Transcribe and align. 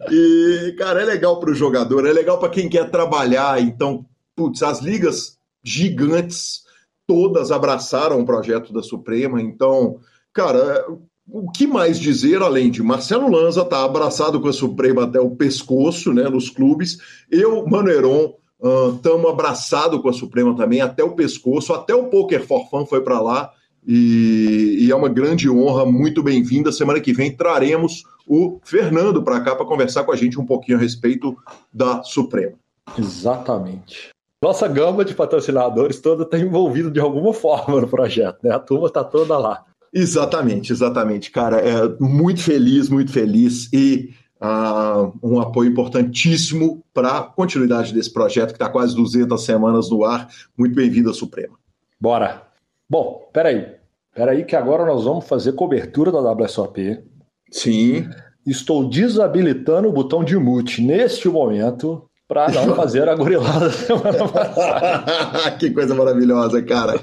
e, 0.09 0.75
cara, 0.75 1.03
é 1.03 1.05
legal 1.05 1.39
para 1.39 1.51
o 1.51 1.55
jogador, 1.55 2.07
é 2.07 2.11
legal 2.11 2.39
para 2.39 2.49
quem 2.49 2.67
quer 2.67 2.89
trabalhar. 2.89 3.61
Então, 3.61 4.03
putz, 4.35 4.63
as 4.63 4.81
ligas 4.81 5.37
gigantes 5.63 6.63
todas 7.07 7.51
abraçaram 7.51 8.19
o 8.19 8.25
projeto 8.25 8.73
da 8.73 8.81
Suprema. 8.81 9.41
Então, 9.41 9.99
cara, 10.33 10.85
o 11.29 11.49
que 11.51 11.65
mais 11.65 11.99
dizer 11.99 12.41
além 12.41 12.69
de 12.69 12.83
Marcelo 12.83 13.29
Lanza 13.29 13.63
tá 13.63 13.83
abraçado 13.83 14.41
com 14.41 14.47
a 14.47 14.53
Suprema 14.53 15.03
até 15.03 15.19
o 15.19 15.31
pescoço, 15.31 16.13
né, 16.13 16.29
nos 16.29 16.49
clubes. 16.49 16.97
Eu, 17.31 17.65
Mano 17.65 17.89
Heron, 17.89 18.35
estamos 18.95 19.25
uh, 19.25 19.29
abraçado 19.29 20.01
com 20.01 20.09
a 20.09 20.13
Suprema 20.13 20.55
também 20.55 20.81
até 20.81 21.03
o 21.03 21.15
pescoço, 21.15 21.73
até 21.73 21.93
o 21.93 22.07
Poker 22.07 22.45
for 22.45 22.69
Fun 22.69 22.85
foi 22.85 23.01
para 23.01 23.21
lá. 23.21 23.51
E, 23.85 24.77
e, 24.79 24.91
é 24.91 24.95
uma 24.95 25.09
grande 25.09 25.49
honra, 25.49 25.85
muito 25.85 26.23
bem-vinda. 26.23 26.71
Semana 26.71 27.01
que 27.01 27.11
vem 27.11 27.35
traremos 27.35 28.03
o 28.25 28.61
Fernando 28.63 29.21
para 29.21 29.41
cá 29.41 29.57
para 29.57 29.65
conversar 29.65 30.05
com 30.05 30.13
a 30.13 30.15
gente 30.15 30.39
um 30.39 30.45
pouquinho 30.45 30.77
a 30.77 30.81
respeito 30.81 31.35
da 31.73 32.01
Suprema. 32.01 32.53
Exatamente. 32.97 34.12
Nossa 34.43 34.67
gama 34.67 35.05
de 35.05 35.15
patrocinadores 35.15 36.01
toda 36.01 36.23
está 36.23 36.37
envolvida 36.37 36.91
de 36.91 36.99
alguma 36.99 37.33
forma 37.33 37.79
no 37.79 37.87
projeto, 37.87 38.39
né? 38.43 38.53
A 38.53 38.59
turma 38.59 38.87
está 38.87 39.01
toda 39.01 39.37
lá. 39.37 39.63
Exatamente, 39.93 40.73
exatamente, 40.73 41.31
cara. 41.31 41.61
É 41.61 41.87
muito 41.97 42.41
feliz, 42.41 42.89
muito 42.89 43.09
feliz 43.09 43.71
e 43.71 44.13
uh, 44.41 45.17
um 45.23 45.39
apoio 45.39 45.71
importantíssimo 45.71 46.83
para 46.93 47.19
a 47.19 47.23
continuidade 47.23 47.93
desse 47.93 48.11
projeto 48.11 48.49
que 48.49 48.55
está 48.55 48.67
quase 48.67 48.93
200 48.93 49.41
semanas 49.41 49.89
no 49.89 50.03
ar. 50.03 50.27
Muito 50.57 50.75
bem-vindo 50.75 51.09
à 51.09 51.13
Suprema. 51.13 51.57
Bora. 51.97 52.43
Bom, 52.89 53.29
peraí. 53.31 53.65
Peraí 54.13 54.43
que 54.43 54.57
agora 54.57 54.85
nós 54.85 55.05
vamos 55.05 55.25
fazer 55.25 55.53
cobertura 55.53 56.11
da 56.11 56.19
WSOP. 56.19 57.01
Sim. 57.49 58.09
Estou 58.45 58.89
desabilitando 58.89 59.87
o 59.87 59.93
botão 59.93 60.21
de 60.21 60.35
mute 60.35 60.81
neste 60.81 61.29
momento 61.29 62.09
para 62.27 62.49
não 62.51 62.75
fazer 62.75 63.07
a 63.07 63.15
gorilada 63.15 63.69
semana 63.71 64.27
passada. 64.27 65.51
que 65.57 65.69
coisa 65.71 65.93
maravilhosa, 65.93 66.61
cara. 66.61 66.99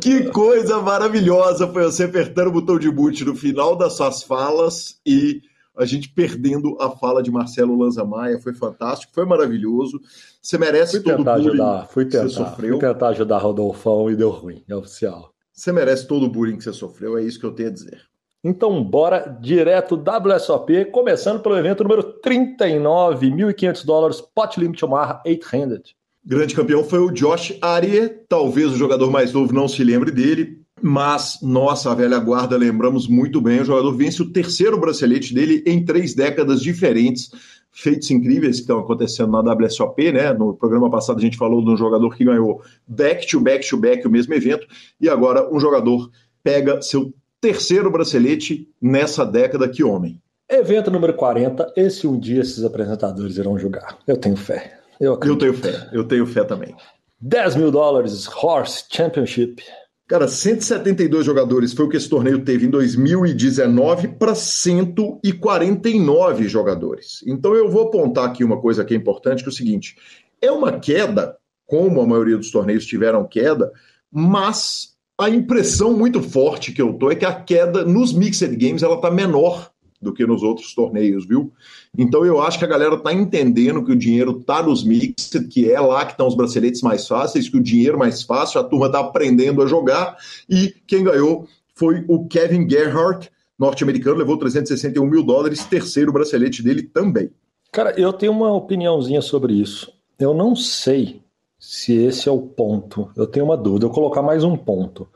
Que 0.00 0.24
coisa 0.30 0.80
maravilhosa 0.80 1.66
foi 1.68 1.84
você 1.84 2.04
apertando 2.04 2.48
o 2.48 2.52
botão 2.52 2.78
de 2.78 2.90
mute 2.90 3.24
no 3.24 3.34
final 3.34 3.76
das 3.76 3.94
suas 3.94 4.22
falas 4.22 5.00
e 5.04 5.40
a 5.76 5.84
gente 5.84 6.08
perdendo 6.08 6.76
a 6.80 6.90
fala 6.90 7.22
de 7.22 7.30
Marcelo 7.30 7.78
Lanza 7.78 8.04
Maia. 8.04 8.38
Foi 8.40 8.52
fantástico, 8.52 9.12
foi 9.14 9.24
maravilhoso. 9.24 10.00
Você 10.42 10.58
merece 10.58 11.00
fui 11.00 11.02
todo 11.02 11.18
tentar 11.18 11.32
o 11.32 11.34
bullying 11.36 11.48
ajudar, 11.50 11.86
fui 11.88 12.04
que 12.04 12.12
você 12.12 12.18
tentar, 12.18 12.50
sofreu. 12.50 12.78
fui 12.78 12.88
tentar 12.88 13.08
ajudar 13.08 13.38
Rodolfão 13.38 14.10
e 14.10 14.16
deu 14.16 14.30
ruim, 14.30 14.62
é 14.68 14.74
oficial. 14.74 15.32
Você 15.52 15.72
merece 15.72 16.06
todo 16.06 16.26
o 16.26 16.30
bullying 16.30 16.56
que 16.56 16.64
você 16.64 16.72
sofreu, 16.72 17.18
é 17.18 17.22
isso 17.22 17.38
que 17.38 17.46
eu 17.46 17.52
tenho 17.52 17.68
a 17.68 17.72
dizer. 17.72 18.00
Então, 18.44 18.84
bora 18.84 19.36
direto 19.40 19.96
WSOP, 19.96 20.84
começando 20.92 21.40
pelo 21.42 21.58
evento 21.58 21.82
número 21.82 22.04
39, 22.04 23.30
1.500 23.32 23.84
dólares, 23.84 24.20
Pot 24.20 24.60
Limit 24.60 24.84
Omaha 24.84 25.20
800. 25.26 25.94
Grande 26.24 26.54
campeão 26.54 26.84
foi 26.84 27.00
o 27.00 27.10
Josh 27.10 27.58
Arie, 27.60 28.08
talvez 28.28 28.70
o 28.70 28.76
jogador 28.76 29.10
mais 29.10 29.32
novo 29.32 29.52
não 29.52 29.66
se 29.66 29.82
lembre 29.82 30.12
dele, 30.12 30.60
mas 30.80 31.38
nossa, 31.42 31.92
velha 31.96 32.18
guarda, 32.18 32.56
lembramos 32.56 33.08
muito 33.08 33.40
bem. 33.40 33.60
O 33.60 33.64
jogador 33.64 33.92
vence 33.96 34.22
o 34.22 34.32
terceiro 34.32 34.78
bracelete 34.78 35.34
dele 35.34 35.64
em 35.66 35.84
três 35.84 36.14
décadas 36.14 36.60
diferentes. 36.60 37.30
Feitos 37.72 38.10
incríveis 38.10 38.56
que 38.56 38.62
estão 38.62 38.78
acontecendo 38.78 39.32
na 39.32 39.52
WSOP, 39.52 40.12
né? 40.12 40.32
No 40.32 40.54
programa 40.54 40.88
passado 40.88 41.18
a 41.18 41.20
gente 41.20 41.36
falou 41.36 41.64
de 41.64 41.70
um 41.70 41.76
jogador 41.76 42.14
que 42.14 42.24
ganhou 42.24 42.62
back 42.86 43.26
to 43.26 43.40
back 43.40 43.68
to 43.68 43.76
back 43.76 44.06
o 44.06 44.10
mesmo 44.10 44.32
evento, 44.32 44.66
e 45.00 45.08
agora 45.08 45.52
um 45.52 45.58
jogador 45.58 46.08
pega 46.42 46.80
seu 46.80 47.12
terceiro 47.40 47.90
bracelete 47.90 48.68
nessa 48.80 49.24
década. 49.24 49.68
Que 49.68 49.84
homem! 49.84 50.20
Evento 50.50 50.90
número 50.90 51.12
40, 51.14 51.74
esse 51.76 52.06
um 52.06 52.18
dia 52.18 52.40
esses 52.40 52.64
apresentadores 52.64 53.36
irão 53.36 53.58
julgar. 53.58 53.98
Eu 54.06 54.16
tenho 54.16 54.36
fé. 54.36 54.78
Eu, 54.98 55.08
Eu 55.08 55.14
acredito. 55.14 55.40
tenho 55.40 55.54
fé, 55.54 55.88
eu 55.92 56.04
tenho 56.04 56.26
fé 56.26 56.42
também. 56.42 56.74
10 57.20 57.56
mil 57.56 57.70
dólares, 57.70 58.26
Horse 58.28 58.84
Championship. 58.90 59.62
Cara, 60.06 60.26
172 60.26 61.26
jogadores 61.26 61.74
foi 61.74 61.84
o 61.84 61.88
que 61.88 61.98
esse 61.98 62.08
torneio 62.08 62.42
teve 62.42 62.66
em 62.66 62.70
2019 62.70 64.08
para 64.08 64.34
149 64.34 66.48
jogadores. 66.48 67.22
Então 67.26 67.54
eu 67.54 67.68
vou 67.68 67.88
apontar 67.88 68.24
aqui 68.24 68.42
uma 68.42 68.58
coisa 68.60 68.84
que 68.84 68.94
é 68.94 68.96
importante, 68.96 69.42
que 69.42 69.48
é 69.48 69.52
o 69.52 69.54
seguinte: 69.54 69.96
é 70.40 70.50
uma 70.50 70.80
queda, 70.80 71.36
como 71.66 72.00
a 72.00 72.06
maioria 72.06 72.38
dos 72.38 72.50
torneios 72.50 72.86
tiveram 72.86 73.26
queda, 73.26 73.70
mas 74.10 74.96
a 75.18 75.28
impressão 75.28 75.92
muito 75.92 76.22
forte 76.22 76.72
que 76.72 76.80
eu 76.80 76.92
tô 76.92 77.10
é 77.10 77.16
que 77.16 77.24
a 77.24 77.32
queda 77.32 77.84
nos 77.84 78.12
Mixed 78.12 78.54
Games 78.56 78.84
ela 78.84 79.00
tá 79.00 79.10
menor 79.10 79.70
do 80.00 80.14
que 80.14 80.24
nos 80.24 80.44
outros 80.44 80.72
torneios, 80.72 81.26
viu? 81.26 81.52
Então 81.96 82.24
eu 82.24 82.40
acho 82.40 82.56
que 82.56 82.64
a 82.64 82.68
galera 82.68 82.96
tá 82.96 83.12
entendendo 83.12 83.84
que 83.84 83.90
o 83.90 83.96
dinheiro 83.96 84.34
tá 84.34 84.62
nos 84.62 84.84
Mixed, 84.84 85.48
que 85.48 85.72
é 85.72 85.80
lá 85.80 86.04
que 86.04 86.12
estão 86.12 86.28
os 86.28 86.36
braceletes 86.36 86.82
mais 86.82 87.08
fáceis, 87.08 87.48
que 87.48 87.56
o 87.56 87.62
dinheiro 87.62 87.98
mais 87.98 88.22
fácil, 88.22 88.60
a 88.60 88.64
turma 88.64 88.92
tá 88.92 89.00
aprendendo 89.00 89.60
a 89.60 89.66
jogar 89.66 90.16
e 90.48 90.72
quem 90.86 91.02
ganhou 91.02 91.48
foi 91.74 92.04
o 92.06 92.28
Kevin 92.28 92.68
Gerhardt, 92.70 93.28
norte-americano, 93.58 94.18
levou 94.18 94.36
361 94.36 95.04
mil 95.04 95.24
dólares, 95.24 95.64
terceiro 95.64 96.12
bracelete 96.12 96.62
dele 96.62 96.82
também. 96.82 97.30
Cara, 97.72 97.92
eu 97.98 98.12
tenho 98.12 98.32
uma 98.32 98.52
opiniãozinha 98.52 99.20
sobre 99.20 99.54
isso. 99.54 99.92
Eu 100.18 100.32
não 100.32 100.54
sei 100.54 101.20
se 101.58 101.94
esse 101.94 102.28
é 102.28 102.32
o 102.32 102.40
ponto. 102.40 103.10
Eu 103.16 103.26
tenho 103.26 103.44
uma 103.44 103.56
dúvida. 103.56 103.86
Eu 103.86 103.88
vou 103.88 103.94
colocar 103.94 104.22
mais 104.22 104.44
um 104.44 104.56
ponto. 104.56 105.08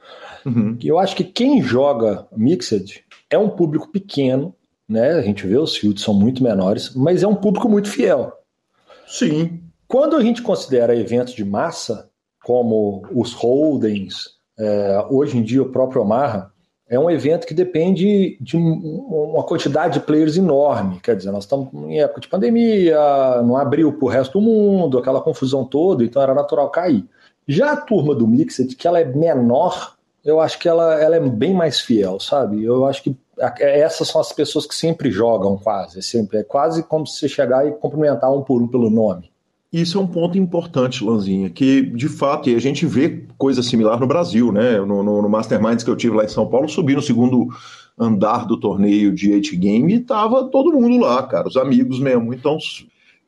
Uhum. 0.45 0.77
Eu 0.83 0.99
acho 0.99 1.15
que 1.15 1.25
quem 1.25 1.63
joga 1.63 2.27
Mixed 2.37 3.05
é 3.31 3.39
um 3.39 3.49
público 3.49 3.91
pequeno, 3.91 4.55
né? 4.89 5.13
A 5.13 5.23
gente 5.23 5.47
vê 5.47 5.57
os 5.57 5.77
fields 5.77 6.03
são 6.03 6.13
muito 6.13 6.43
menores, 6.43 6.95
mas 6.95 7.23
é 7.23 7.27
um 7.27 7.35
público 7.35 7.69
muito 7.69 7.89
fiel. 7.89 8.33
Sim, 9.07 9.61
Quando 9.87 10.17
a 10.17 10.23
gente 10.23 10.43
considera 10.43 10.97
eventos 10.97 11.35
de 11.35 11.45
massa, 11.45 12.11
como 12.45 13.07
os 13.13 13.33
Holdens, 13.33 14.31
é, 14.59 15.07
hoje 15.11 15.39
em 15.39 15.43
dia 15.43 15.63
o 15.63 15.71
próprio 15.71 16.03
Omaha, 16.03 16.52
é 16.93 16.99
um 16.99 17.11
evento 17.11 17.47
que 17.47 17.55
depende 17.55 18.37
de 18.39 18.55
um- 18.55 19.33
uma 19.33 19.43
quantidade 19.43 19.95
de 19.95 20.01
players 20.01 20.37
enorme. 20.37 21.01
Quer 21.01 21.17
dizer, 21.17 21.31
nós 21.33 21.45
estamos 21.45 21.73
em 21.73 22.03
época 22.03 22.21
de 22.21 22.29
pandemia, 22.29 22.99
não 23.43 23.57
abriu 23.57 23.95
para 23.95 24.05
o 24.05 24.09
resto 24.11 24.39
do 24.39 24.45
mundo, 24.45 24.99
aquela 24.99 25.23
confusão 25.23 25.65
toda, 25.65 26.05
então 26.05 26.21
era 26.21 26.35
natural 26.35 26.69
cair. 26.69 27.03
Já 27.49 27.73
a 27.73 27.77
turma 27.77 28.15
do 28.15 28.29
Mixed, 28.29 28.77
que 28.77 28.87
ela 28.87 29.01
é 29.01 29.07
menor, 29.07 29.95
eu 30.23 30.39
acho 30.39 30.59
que 30.59 30.69
ela, 30.69 31.03
ela 31.03 31.17
é 31.17 31.21
bem 31.21 31.55
mais 31.55 31.81
fiel, 31.81 32.21
sabe? 32.21 32.63
Eu 32.63 32.85
acho 32.85 33.03
que 33.03 33.17
a- 33.41 33.55
essas 33.59 34.09
são 34.09 34.21
as 34.21 34.31
pessoas 34.31 34.67
que 34.67 34.75
sempre 34.75 35.11
jogam 35.11 35.57
quase, 35.57 35.99
é 36.01 36.03
sempre 36.03 36.41
é 36.41 36.43
quase 36.45 36.83
como 36.83 37.07
se 37.07 37.19
você 37.19 37.27
chegar 37.27 37.67
e 37.67 37.73
cumprimentar 37.73 38.31
um 38.31 38.43
por 38.43 38.61
um 38.61 38.69
pelo 38.69 38.91
nome. 38.91 39.32
Isso 39.73 39.97
é 39.97 40.01
um 40.01 40.07
ponto 40.07 40.37
importante, 40.37 41.03
Lanzinha, 41.03 41.49
que 41.49 41.81
de 41.81 42.07
fato, 42.07 42.51
e 42.51 42.55
a 42.55 42.61
gente 42.61 42.85
vê 42.85 43.25
coisa 43.39 43.63
similar 43.63 43.99
no 43.99 44.07
Brasil, 44.07 44.53
né? 44.53 44.79
No, 44.81 45.03
no, 45.03 45.23
no 45.23 45.29
Masterminds 45.31 45.83
que 45.83 45.91
eu 45.91 45.97
tive 45.97 46.17
lá 46.17 46.25
em 46.25 46.29
São 46.29 46.47
Paulo, 46.47 46.69
subi 46.69 46.95
no 46.95 47.01
segundo 47.01 47.49
andar 47.99 48.47
do 48.47 48.59
torneio 48.59 49.15
de 49.15 49.33
8 49.33 49.57
Game 49.57 49.95
e 49.95 50.01
tava 50.01 50.45
todo 50.45 50.73
mundo 50.73 51.03
lá, 51.03 51.23
cara, 51.23 51.49
os 51.49 51.57
amigos 51.57 51.99
mesmo. 51.99 52.35
Então, 52.35 52.59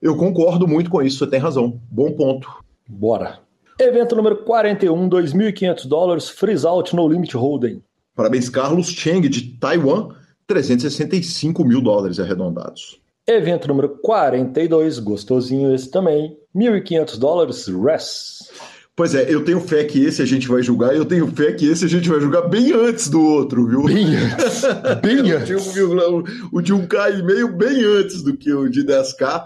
eu 0.02 0.16
concordo 0.16 0.68
muito 0.68 0.90
com 0.90 1.00
isso, 1.00 1.18
você 1.18 1.26
tem 1.26 1.40
razão. 1.40 1.80
Bom 1.90 2.12
ponto. 2.12 2.48
Bora. 2.86 3.38
Evento 3.80 4.14
número 4.14 4.36
41, 4.36 5.08
2.500 5.08 5.88
dólares, 5.88 6.28
Freeze 6.28 6.66
Out 6.66 6.94
No 6.94 7.08
Limit 7.08 7.36
Hold'em. 7.36 7.82
Parabéns, 8.14 8.48
Carlos 8.48 8.88
Cheng, 8.88 9.28
de 9.28 9.56
Taiwan, 9.58 10.10
365 10.46 11.64
mil 11.64 11.80
dólares 11.80 12.20
arredondados. 12.20 13.00
Evento 13.26 13.68
número 13.68 13.88
42, 14.02 14.98
gostosinho 14.98 15.74
esse 15.74 15.90
também, 15.90 16.36
1.500 16.54 17.18
dólares, 17.18 17.66
Res. 17.68 18.50
Pois 18.94 19.14
é, 19.14 19.32
eu 19.32 19.42
tenho 19.42 19.60
fé 19.60 19.82
que 19.84 20.04
esse 20.04 20.20
a 20.20 20.26
gente 20.26 20.46
vai 20.46 20.62
julgar 20.62 20.94
e 20.94 20.98
eu 20.98 21.06
tenho 21.06 21.26
fé 21.28 21.52
que 21.52 21.66
esse 21.66 21.86
a 21.86 21.88
gente 21.88 22.06
vai 22.06 22.20
julgar 22.20 22.42
bem 22.42 22.72
antes 22.72 23.08
do 23.08 23.20
outro, 23.20 23.66
viu? 23.66 23.84
Bem 23.84 24.14
antes, 24.14 24.62
bem 25.02 25.20
O 25.20 25.22
de 25.22 25.32
antes. 25.32 25.74
1,1 25.74 26.48
o 26.52 26.60
de 26.60 26.74
1K 26.74 27.18
e 27.18 27.22
meio 27.22 27.48
bem 27.56 27.82
antes 27.82 28.22
do 28.22 28.36
que 28.36 28.52
o 28.52 28.68
de 28.68 28.84
10K. 28.84 29.44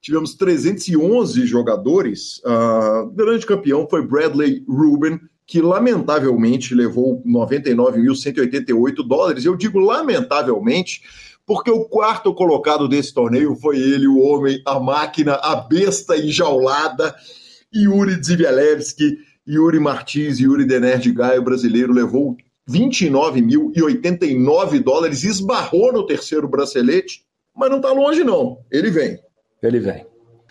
Tivemos 0.00 0.36
311 0.36 1.44
jogadores. 1.46 2.40
O 2.44 3.10
grande 3.10 3.44
campeão 3.44 3.88
foi 3.90 4.06
Bradley 4.06 4.64
Rubin, 4.68 5.18
que 5.44 5.60
lamentavelmente 5.60 6.76
levou 6.76 7.22
99.188 7.26 9.06
dólares. 9.06 9.44
Eu 9.44 9.56
digo 9.56 9.80
lamentavelmente 9.80 11.02
porque 11.46 11.70
o 11.70 11.84
quarto 11.84 12.34
colocado 12.34 12.88
desse 12.88 13.12
torneio 13.14 13.54
foi 13.56 13.78
ele, 13.78 14.06
o 14.08 14.18
homem, 14.18 14.60
a 14.66 14.80
máquina, 14.80 15.34
a 15.34 15.54
besta 15.56 16.16
enjaulada, 16.16 17.14
Yuri 17.74 18.20
Zivielewski, 18.22 19.16
Yuri 19.48 19.78
Martins, 19.78 20.40
Yuri 20.40 20.64
Denerd 20.66 21.10
Gaio, 21.12 21.42
brasileiro, 21.42 21.92
levou 21.92 22.36
29.089 22.68 24.82
dólares, 24.82 25.24
esbarrou 25.24 25.92
no 25.92 26.06
terceiro 26.06 26.48
bracelete, 26.48 27.22
mas 27.54 27.70
não 27.70 27.76
está 27.76 27.92
longe 27.92 28.24
não, 28.24 28.58
ele 28.70 28.90
vem. 28.90 29.18
Ele 29.62 29.80
vem. 29.80 30.04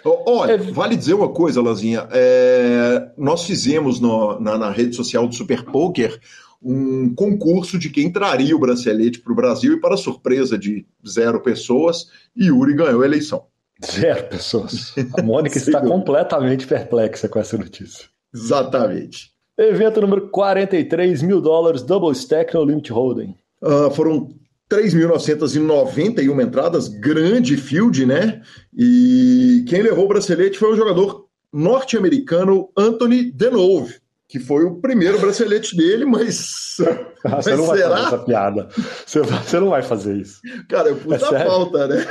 Olha, 0.03 0.53
É- 0.53 0.57
vale 0.57 0.95
dizer 0.95 1.13
uma 1.15 1.29
coisa, 1.29 1.61
Lanzinha. 1.61 2.07
é, 2.11 3.09
nós 3.17 3.43
fizemos 3.43 3.99
no- 3.99 4.39
na, 4.39 4.57
na 4.57 4.69
rede 4.69 4.95
social 4.95 5.27
do 5.27 5.33
Super 5.33 5.63
Poker 5.65 6.19
um 6.65 7.13
concurso 7.13 7.77
de 7.77 7.89
quem 7.91 8.11
traria 8.11 8.55
o 8.55 8.59
bracelete 8.59 9.19
para 9.19 9.31
o 9.31 9.35
Brasil 9.35 9.73
e, 9.73 9.79
para 9.79 9.95
surpresa 9.95 10.57
de 10.57 10.85
zero 11.07 11.39
pessoas, 11.39 12.09
Yuri 12.35 12.73
ganhou 12.73 13.03
a 13.03 13.05
eleição. 13.05 13.43
Zero 13.85 14.27
pessoas. 14.29 14.93
A 15.17 15.21
Mônica 15.21 15.57
está 15.59 15.79
dúvida. 15.79 15.95
completamente 15.95 16.65
perplexa 16.65 17.29
com 17.29 17.39
essa 17.39 17.55
notícia. 17.57 18.05
Exatamente. 18.33 19.31
Evento 19.57 20.01
número 20.01 20.27
43, 20.29 21.21
mil 21.21 21.39
dólares, 21.39 21.83
Double 21.83 22.11
Stack 22.11 22.53
No 22.53 22.65
Limit 22.65 22.91
Hold'em. 22.91 23.35
Ah, 23.61 23.89
foram 23.91 24.29
3.991 24.69 26.43
entradas, 26.43 26.87
grande 26.87 27.55
field, 27.55 28.05
né? 28.05 28.41
E 28.75 29.63
quem 29.67 29.81
levou 29.81 30.05
o 30.05 30.07
bracelete 30.07 30.57
foi 30.57 30.73
o 30.73 30.75
jogador 30.75 31.27
norte-americano 31.53 32.69
Anthony 32.75 33.31
Denove, 33.31 33.95
que 34.35 34.39
foi 34.45 34.65
o 34.65 34.75
primeiro 34.81 35.17
bracelete 35.17 35.77
dele, 35.77 36.03
mas, 36.03 36.75
Ah, 37.23 37.41
Você 37.41 37.51
mas 37.51 37.59
não 37.59 37.65
vai 37.67 37.77
será? 37.77 37.89
fazer 37.95 38.07
essa 38.07 38.17
piada. 38.19 38.67
Você, 39.05 39.21
você 39.21 39.59
não 39.61 39.69
vai 39.69 39.81
fazer 39.81 40.15
isso. 40.17 40.41
Cara, 40.67 40.89
eu 40.89 40.97
pus 40.97 41.13
É 41.13 41.15
a 41.15 41.29
sério? 41.29 41.47
pauta, 41.47 41.87
né? 41.87 42.05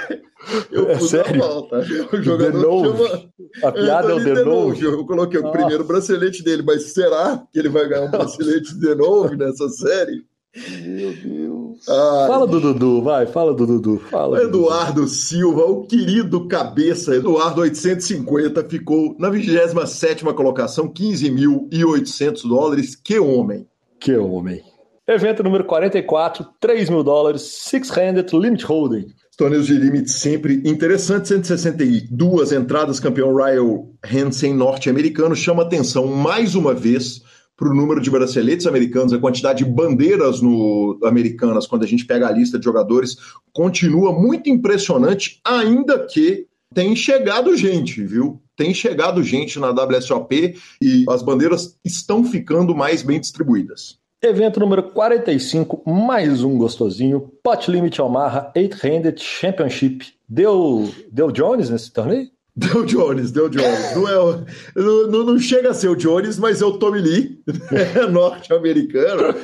Eu 0.72 0.90
É 0.90 0.96
pus 0.96 1.10
sério? 1.10 1.44
a 1.44 1.46
pauta. 1.46 1.78
O 2.12 2.22
jogador 2.22 2.84
chama 2.96 3.30
A 3.62 3.72
piada 3.72 4.08
é 4.10 4.14
o 4.14 4.16
Anthony 4.18 4.34
de 4.36 4.44
novo. 4.44 4.84
Eu 4.84 5.06
coloquei 5.06 5.38
o 5.38 5.46
Ah. 5.48 5.50
primeiro 5.52 5.84
bracelete 5.84 6.42
dele, 6.42 6.62
mas 6.66 6.94
será 6.94 7.44
que 7.52 7.58
ele 7.58 7.68
vai 7.68 7.86
ganhar 7.86 8.06
um 8.06 8.10
bracelete 8.10 8.74
de 8.78 8.94
novo 8.94 9.36
nessa 9.36 9.68
série? 9.68 10.24
Meu 10.56 11.12
Deus. 11.12 11.88
Ah, 11.88 12.26
Fala 12.28 12.46
do 12.46 12.60
Dudu, 12.60 13.02
vai, 13.02 13.26
fala 13.26 13.52
do 13.52 13.66
Dudu. 13.66 13.98
Fala. 14.10 14.38
Dudu. 14.38 14.48
Eduardo 14.48 15.08
Silva, 15.08 15.64
o 15.64 15.84
querido 15.84 16.46
cabeça 16.46 17.16
Eduardo 17.16 17.60
850, 17.62 18.62
ficou 18.64 19.16
na 19.18 19.28
27ª 19.30 20.32
colocação, 20.32 20.88
15.800 20.88 22.48
dólares. 22.48 22.94
Que 22.94 23.18
homem! 23.18 23.66
Que 23.98 24.16
homem. 24.16 24.62
Evento 25.06 25.42
número 25.42 25.64
44, 25.64 26.46
3 26.60 26.88
mil 26.88 27.02
dólares, 27.02 27.42
Six-Handed 27.42 28.30
Limit 28.32 28.64
Holding. 28.64 29.06
Torneios 29.36 29.66
de 29.66 29.74
limite 29.74 30.10
sempre 30.10 30.62
interessantes, 30.64 31.28
162 31.28 32.52
entradas, 32.52 33.00
campeão 33.00 33.34
Ryan 33.34 33.82
Hansen 34.04 34.54
norte-americano, 34.54 35.34
chama 35.34 35.62
atenção 35.64 36.06
mais 36.06 36.54
uma 36.54 36.72
vez 36.72 37.20
para 37.56 37.68
o 37.68 37.74
número 37.74 38.00
de 38.00 38.10
braceletes 38.10 38.66
americanos, 38.66 39.12
a 39.12 39.18
quantidade 39.18 39.64
de 39.64 39.70
bandeiras 39.70 40.40
no, 40.40 40.98
americanas, 41.04 41.66
quando 41.66 41.84
a 41.84 41.86
gente 41.86 42.04
pega 42.04 42.26
a 42.26 42.32
lista 42.32 42.58
de 42.58 42.64
jogadores, 42.64 43.16
continua 43.52 44.12
muito 44.12 44.50
impressionante, 44.50 45.40
ainda 45.44 46.04
que 46.06 46.46
tem 46.74 46.96
chegado 46.96 47.56
gente, 47.56 48.02
viu? 48.02 48.40
Tem 48.56 48.74
chegado 48.74 49.22
gente 49.22 49.58
na 49.58 49.70
WSOP 49.70 50.56
e 50.82 51.04
as 51.08 51.22
bandeiras 51.22 51.78
estão 51.84 52.24
ficando 52.24 52.74
mais 52.74 53.02
bem 53.02 53.20
distribuídas. 53.20 53.98
Evento 54.22 54.58
número 54.58 54.82
45, 54.82 55.82
mais 55.88 56.42
um 56.42 56.56
gostosinho. 56.56 57.30
Pot 57.42 57.70
Limit 57.70 58.00
Omaha 58.00 58.50
8-Handed 58.56 59.20
Championship. 59.22 60.06
Deu, 60.26 60.90
deu 61.12 61.30
Jones 61.30 61.68
nesse 61.68 61.92
torneio? 61.92 62.30
Deu 62.56 62.84
Jones, 62.84 63.32
deu 63.32 63.48
Jones. 63.48 63.96
Não, 63.96 64.08
é, 64.08 64.44
não, 64.76 65.24
não, 65.24 65.38
chega 65.40 65.70
a 65.70 65.74
ser 65.74 65.88
o 65.88 65.96
Jones, 65.96 66.38
mas 66.38 66.62
é 66.62 66.64
o 66.64 66.78
Tommy 66.78 67.00
Lee, 67.00 67.42
né? 67.72 68.06
norte-americano. 68.06 69.34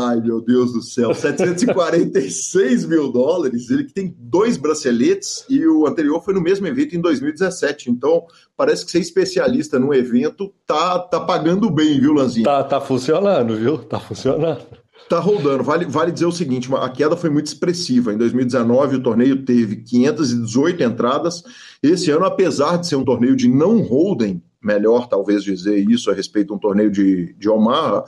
Ai, 0.00 0.18
meu 0.22 0.40
Deus 0.40 0.72
do 0.72 0.80
céu. 0.80 1.12
746 1.12 2.86
mil 2.86 3.12
dólares. 3.12 3.68
Ele 3.68 3.84
que 3.84 3.92
tem 3.92 4.16
dois 4.18 4.56
braceletes 4.56 5.44
e 5.50 5.66
o 5.66 5.86
anterior 5.86 6.24
foi 6.24 6.32
no 6.32 6.40
mesmo 6.40 6.66
evento 6.66 6.96
em 6.96 7.00
2017. 7.00 7.90
Então, 7.90 8.24
parece 8.56 8.86
que 8.86 8.90
ser 8.90 9.00
especialista 9.00 9.78
num 9.78 9.92
evento 9.92 10.50
tá, 10.66 10.98
tá 10.98 11.20
pagando 11.20 11.70
bem, 11.70 12.00
viu, 12.00 12.14
Lanzinho? 12.14 12.44
Tá, 12.44 12.64
tá 12.64 12.80
funcionando, 12.80 13.54
viu? 13.56 13.76
Tá 13.76 14.00
funcionando. 14.00 14.81
Tá 15.12 15.20
rodando. 15.20 15.62
Vale, 15.62 15.84
vale 15.84 16.10
dizer 16.10 16.24
o 16.24 16.32
seguinte: 16.32 16.70
a 16.74 16.88
queda 16.88 17.14
foi 17.14 17.28
muito 17.28 17.46
expressiva. 17.46 18.14
Em 18.14 18.16
2019, 18.16 18.96
o 18.96 19.02
torneio 19.02 19.44
teve 19.44 19.76
518 19.76 20.82
entradas. 20.82 21.44
Esse 21.82 22.10
ano, 22.10 22.24
apesar 22.24 22.78
de 22.78 22.86
ser 22.86 22.96
um 22.96 23.04
torneio 23.04 23.36
de 23.36 23.46
não 23.46 23.82
holding, 23.82 24.40
melhor 24.64 25.06
talvez 25.08 25.44
dizer 25.44 25.76
isso 25.86 26.10
a 26.10 26.14
respeito 26.14 26.46
de 26.46 26.54
um 26.54 26.58
torneio 26.58 26.90
de, 26.90 27.34
de 27.34 27.46
Omaha, 27.46 28.04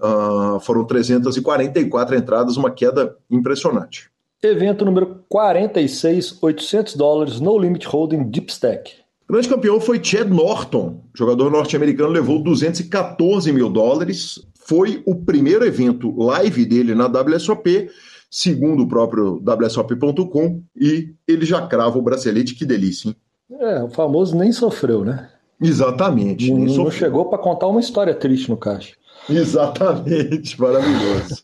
uh, 0.00 0.58
foram 0.58 0.84
344 0.84 2.16
entradas, 2.16 2.56
uma 2.56 2.72
queda 2.72 3.14
impressionante. 3.30 4.10
Evento 4.42 4.84
número 4.84 5.22
46, 5.28 6.38
800 6.42 6.96
dólares, 6.96 7.38
no 7.38 7.56
limit 7.56 7.86
holding 7.86 8.24
deep 8.24 8.50
stack. 8.50 8.94
O 9.28 9.32
grande 9.32 9.48
campeão 9.48 9.80
foi 9.80 10.02
Chad 10.02 10.28
Norton, 10.28 11.04
jogador 11.14 11.52
norte-americano, 11.52 12.08
levou 12.08 12.42
214 12.42 13.52
mil 13.52 13.70
dólares. 13.70 14.44
Foi 14.68 15.02
o 15.06 15.14
primeiro 15.14 15.64
evento 15.64 16.14
live 16.14 16.66
dele 16.66 16.94
na 16.94 17.06
WSOP, 17.06 17.88
segundo 18.30 18.82
o 18.82 18.88
próprio 18.88 19.42
WSOP.com, 19.42 20.62
e 20.76 21.14
ele 21.26 21.46
já 21.46 21.66
crava 21.66 21.96
o 21.96 22.02
bracelete, 22.02 22.54
que 22.54 22.66
delícia, 22.66 23.08
hein? 23.08 23.16
É, 23.50 23.82
o 23.82 23.88
famoso 23.88 24.36
nem 24.36 24.52
sofreu, 24.52 25.06
né? 25.06 25.30
Exatamente. 25.58 26.52
Não, 26.52 26.84
não 26.84 26.90
chegou 26.90 27.30
para 27.30 27.38
contar 27.38 27.66
uma 27.66 27.80
história 27.80 28.14
triste 28.14 28.50
no 28.50 28.58
caixa. 28.58 28.92
Exatamente, 29.30 30.54
maravilhoso. 30.60 31.42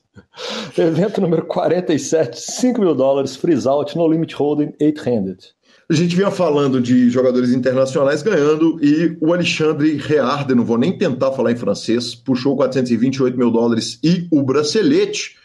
Evento 0.76 1.22
número 1.22 1.46
47, 1.46 2.38
5 2.38 2.78
mil 2.78 2.94
dólares, 2.94 3.36
freeze 3.36 3.66
out, 3.66 3.96
no 3.96 4.06
limit 4.06 4.34
holding, 4.34 4.72
8-handed. 4.78 5.38
A 5.88 5.94
gente 5.94 6.16
vinha 6.16 6.30
falando 6.30 6.80
de 6.80 7.10
jogadores 7.10 7.50
internacionais 7.50 8.22
ganhando 8.22 8.78
e 8.82 9.16
o 9.20 9.34
Alexandre 9.34 9.96
Rearde, 9.96 10.54
não 10.54 10.64
vou 10.64 10.78
nem 10.78 10.96
tentar 10.96 11.32
falar 11.32 11.52
em 11.52 11.56
francês, 11.56 12.14
puxou 12.14 12.56
428 12.56 13.36
mil 13.36 13.50
dólares 13.50 13.98
e 14.02 14.26
o 14.30 14.42
bracelete 14.42 15.36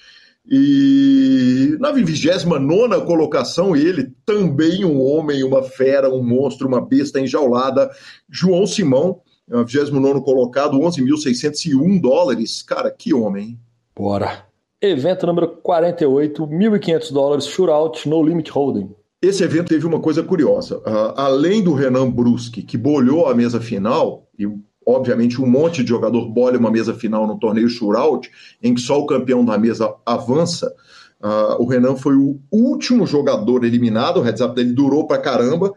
e 0.51 1.77
na 1.79 1.91
29 1.91 3.05
colocação, 3.05 3.75
ele 3.75 4.11
também 4.25 4.83
um 4.83 4.99
homem, 4.99 5.43
uma 5.43 5.61
fera, 5.61 6.09
um 6.09 6.23
monstro, 6.23 6.67
uma 6.67 6.81
besta 6.81 7.19
enjaulada, 7.19 7.89
João 8.27 8.65
Simão, 8.65 9.21
29 9.47 10.21
colocado, 10.21 10.79
11.601 10.79 12.01
dólares. 12.01 12.63
Cara, 12.63 12.89
que 12.89 13.13
homem? 13.13 13.59
Bora. 13.95 14.45
Evento 14.81 15.27
número 15.27 15.49
48, 15.49 16.47
1.500 16.47 17.13
dólares, 17.13 17.45
shootout, 17.45 18.07
no 18.07 18.23
limit 18.23 18.49
holding. 18.49 18.89
Esse 19.21 19.43
evento 19.43 19.67
teve 19.67 19.85
uma 19.85 19.99
coisa 19.99 20.23
curiosa. 20.23 20.77
Uh, 20.79 21.13
além 21.15 21.61
do 21.61 21.73
Renan 21.73 22.09
Bruschi, 22.09 22.61
que 22.61 22.77
bolhou 22.77 23.27
a 23.27 23.35
mesa 23.35 23.59
final, 23.59 24.29
e 24.37 24.47
obviamente, 24.85 25.41
um 25.41 25.45
monte 25.45 25.83
de 25.83 25.89
jogador 25.89 26.29
bolha 26.29 26.57
uma 26.57 26.71
mesa 26.71 26.93
final 26.93 27.27
no 27.27 27.37
torneio 27.37 27.67
shootout, 27.67 28.31
em 28.63 28.73
que 28.73 28.79
só 28.79 28.97
o 28.99 29.05
campeão 29.05 29.43
da 29.43 29.57
mesa 29.57 29.93
avança. 30.05 30.73
Uh, 31.21 31.61
o 31.61 31.65
Renan 31.67 31.97
foi 31.97 32.15
o 32.15 32.39
último 32.49 33.05
jogador 33.05 33.65
eliminado, 33.65 34.17
o 34.17 34.21
heads 34.21 34.41
up 34.41 34.55
dele 34.55 34.71
durou 34.71 35.05
pra 35.05 35.17
caramba. 35.17 35.73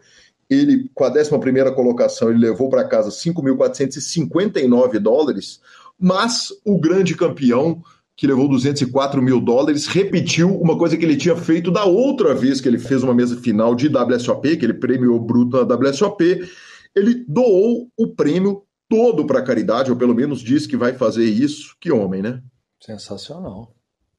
Ele, 0.49 0.89
com 0.93 1.03
a 1.03 1.09
11 1.09 1.29
colocação, 1.75 2.29
ele 2.29 2.39
levou 2.39 2.69
para 2.69 2.87
casa 2.87 3.09
5.459 3.09 4.99
dólares, 4.99 5.59
mas 5.99 6.49
o 6.63 6.79
grande 6.79 7.15
campeão, 7.15 7.81
que 8.15 8.27
levou 8.27 8.47
204 8.47 9.21
mil 9.21 9.41
dólares, 9.41 9.87
repetiu 9.87 10.49
uma 10.59 10.77
coisa 10.77 10.95
que 10.95 11.03
ele 11.03 11.17
tinha 11.17 11.35
feito 11.35 11.71
da 11.71 11.83
outra 11.85 12.35
vez 12.35 12.61
que 12.61 12.67
ele 12.67 12.77
fez 12.77 13.01
uma 13.03 13.13
mesa 13.13 13.35
final 13.37 13.73
de 13.73 13.87
WSOP, 13.87 14.57
que 14.57 14.65
ele 14.65 14.75
premiou 14.75 15.19
bruto 15.19 15.65
na 15.65 15.75
WSOP. 15.75 16.47
Ele 16.95 17.25
doou 17.27 17.89
o 17.97 18.07
prêmio 18.07 18.63
todo 18.87 19.25
para 19.25 19.41
caridade, 19.41 19.89
ou 19.89 19.97
pelo 19.97 20.13
menos 20.13 20.41
diz 20.41 20.67
que 20.67 20.77
vai 20.77 20.93
fazer 20.93 21.25
isso. 21.25 21.75
Que 21.81 21.91
homem, 21.91 22.21
né? 22.21 22.41
Sensacional. 22.79 23.73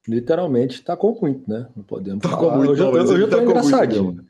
Literalmente 0.08 0.82
tá 0.82 0.96
com 0.96 1.16
muito, 1.20 1.48
né? 1.48 1.68
Não 1.76 1.84
podemos 1.84 2.20
tá 2.20 2.28
falar. 2.28 2.50
Com 2.50 2.56
muito, 2.56 2.72
hoje, 2.72 2.82
não, 2.82 2.90
hoje 2.90 3.20
eu 3.22 3.30
tô 3.30 3.36
tá 3.36 3.42
engraçadinho. 3.44 4.24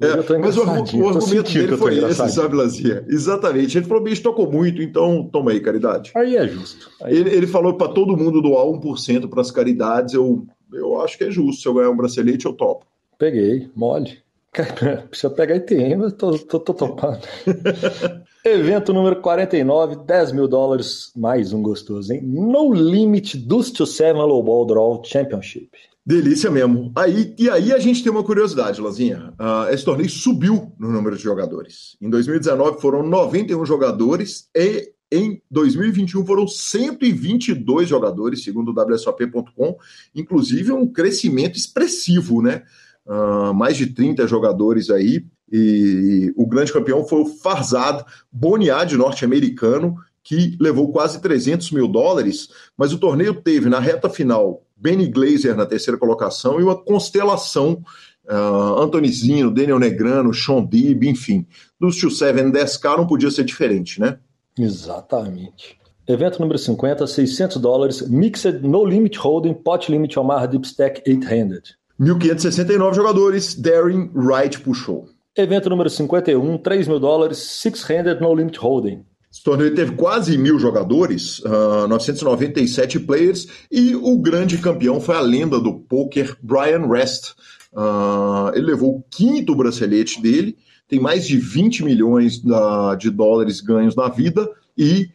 É, 0.00 0.38
mas 0.38 0.56
o, 0.56 0.62
o 0.62 1.08
argumento 1.08 1.52
dele 1.52 1.76
foi 1.76 1.98
esse, 1.98 2.28
sabe, 2.28 2.54
Lazia? 2.54 3.04
Exatamente. 3.08 3.78
Ele 3.78 3.86
falou, 3.86 4.02
bicho, 4.02 4.22
tocou 4.22 4.50
muito, 4.50 4.80
então 4.80 5.28
toma 5.32 5.50
aí, 5.50 5.60
caridade. 5.60 6.12
Aí 6.14 6.36
é 6.36 6.46
justo. 6.46 6.88
Aí 7.02 7.16
ele, 7.16 7.30
ele 7.30 7.46
falou 7.48 7.74
para 7.74 7.92
todo 7.92 8.16
mundo 8.16 8.40
doar 8.40 8.64
1% 8.64 9.28
para 9.28 9.40
as 9.40 9.50
caridades. 9.50 10.14
Eu, 10.14 10.46
eu 10.72 11.00
acho 11.00 11.18
que 11.18 11.24
é 11.24 11.30
justo. 11.30 11.62
Se 11.62 11.68
eu 11.68 11.74
ganhar 11.74 11.90
um 11.90 11.96
bracelete, 11.96 12.46
eu 12.46 12.52
topo. 12.52 12.86
Peguei, 13.18 13.68
mole. 13.74 14.18
Precisa 15.08 15.30
pegar 15.30 15.56
e 15.56 15.60
tem, 15.60 15.96
mas 15.96 16.12
tô, 16.12 16.38
tô, 16.38 16.60
tô 16.60 16.74
topando. 16.74 17.20
Evento 18.44 18.92
número 18.92 19.16
49, 19.20 19.96
10 20.06 20.32
mil 20.32 20.46
dólares, 20.46 21.12
mais 21.16 21.52
um 21.52 21.60
gostoso, 21.60 22.12
hein? 22.12 22.22
No 22.22 22.72
Limit 22.72 23.36
Dust 23.36 23.76
to 23.76 23.86
Seven 23.86 24.22
Low 24.22 24.42
Ball 24.42 24.64
Draw 24.64 25.02
Championship. 25.04 25.70
Delícia 26.08 26.50
mesmo. 26.50 26.90
Aí, 26.96 27.34
e 27.38 27.50
aí 27.50 27.70
a 27.70 27.78
gente 27.78 28.02
tem 28.02 28.10
uma 28.10 28.24
curiosidade, 28.24 28.80
Lazinha. 28.80 29.34
Uh, 29.38 29.70
esse 29.70 29.84
torneio 29.84 30.08
subiu 30.08 30.72
no 30.78 30.90
número 30.90 31.14
de 31.14 31.22
jogadores. 31.22 31.98
Em 32.00 32.08
2019 32.08 32.80
foram 32.80 33.06
91 33.06 33.66
jogadores 33.66 34.48
e 34.56 34.90
em 35.12 35.42
2021 35.50 36.24
foram 36.24 36.48
122 36.48 37.86
jogadores, 37.86 38.42
segundo 38.42 38.70
o 38.70 38.90
WSOP.com, 38.90 39.76
inclusive 40.14 40.72
um 40.72 40.90
crescimento 40.90 41.58
expressivo, 41.58 42.40
né? 42.40 42.62
Uh, 43.06 43.52
mais 43.52 43.76
de 43.76 43.88
30 43.88 44.26
jogadores 44.26 44.88
aí. 44.88 45.26
E 45.52 46.32
o 46.38 46.46
grande 46.46 46.72
campeão 46.72 47.06
foi 47.06 47.20
o 47.20 47.26
Farzad 47.26 48.02
Boniad, 48.32 48.96
norte-americano, 48.96 49.94
que 50.24 50.56
levou 50.58 50.90
quase 50.90 51.20
300 51.20 51.70
mil 51.70 51.86
dólares, 51.86 52.48
mas 52.78 52.94
o 52.94 52.98
torneio 52.98 53.34
teve 53.34 53.68
na 53.68 53.78
reta 53.78 54.08
final 54.08 54.62
Benny 54.78 55.08
Glazer 55.08 55.56
na 55.56 55.66
terceira 55.66 55.98
colocação 55.98 56.60
e 56.60 56.62
uma 56.62 56.76
constelação 56.76 57.82
uh, 58.28 58.80
Anthony 58.80 59.08
Zino, 59.08 59.50
Daniel 59.50 59.78
Negrano, 59.78 60.32
Sean 60.32 60.64
Dib, 60.64 61.04
enfim. 61.04 61.46
Dos 61.80 61.98
Two 61.98 62.10
Seven 62.10 62.52
10K 62.52 62.96
não 62.96 63.06
podia 63.06 63.30
ser 63.30 63.44
diferente, 63.44 64.00
né? 64.00 64.18
Exatamente. 64.58 65.78
Evento 66.06 66.40
número 66.40 66.58
50, 66.58 67.06
600 67.06 67.58
dólares, 67.58 68.08
Mixed 68.08 68.60
No 68.62 68.84
Limit 68.84 69.18
Holding, 69.18 69.54
Pot 69.54 69.90
Limit 69.90 70.18
Omaha 70.18 70.46
Deep 70.46 70.66
Stack 70.66 71.02
8-Handed. 71.06 71.76
1.569 72.00 72.94
jogadores, 72.94 73.54
Darren 73.54 74.10
Wright 74.14 74.58
puxou. 74.60 75.06
Evento 75.36 75.68
número 75.68 75.90
51, 75.90 76.58
3 76.58 76.88
mil 76.88 76.98
dólares, 76.98 77.38
Six-Handed 77.38 78.20
No 78.20 78.32
Limit 78.32 78.58
Holding. 78.58 79.04
Esse 79.38 79.44
torneio 79.44 79.72
teve 79.72 79.92
quase 79.92 80.36
mil 80.36 80.58
jogadores, 80.58 81.38
uh, 81.44 81.86
997 81.86 82.98
players, 82.98 83.46
e 83.70 83.94
o 83.94 84.18
grande 84.18 84.58
campeão 84.58 85.00
foi 85.00 85.14
a 85.14 85.20
lenda 85.20 85.60
do 85.60 85.74
poker, 85.74 86.36
Brian 86.42 86.88
Rest. 86.88 87.34
Uh, 87.72 88.50
ele 88.52 88.66
levou 88.66 88.96
o 88.96 89.04
quinto 89.08 89.54
bracelete 89.54 90.20
dele, 90.20 90.58
tem 90.88 90.98
mais 90.98 91.24
de 91.24 91.36
20 91.38 91.84
milhões 91.84 92.42
uh, 92.44 92.96
de 92.98 93.10
dólares 93.10 93.60
ganhos 93.60 93.94
na 93.94 94.08
vida 94.08 94.50
e 94.76 95.08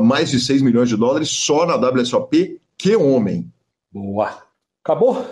mais 0.00 0.30
de 0.30 0.38
6 0.38 0.62
milhões 0.62 0.88
de 0.88 0.96
dólares 0.96 1.28
só 1.28 1.66
na 1.66 1.74
WSOP. 1.74 2.60
Que 2.78 2.94
homem! 2.94 3.50
Boa! 3.92 4.38
Acabou? 4.84 5.26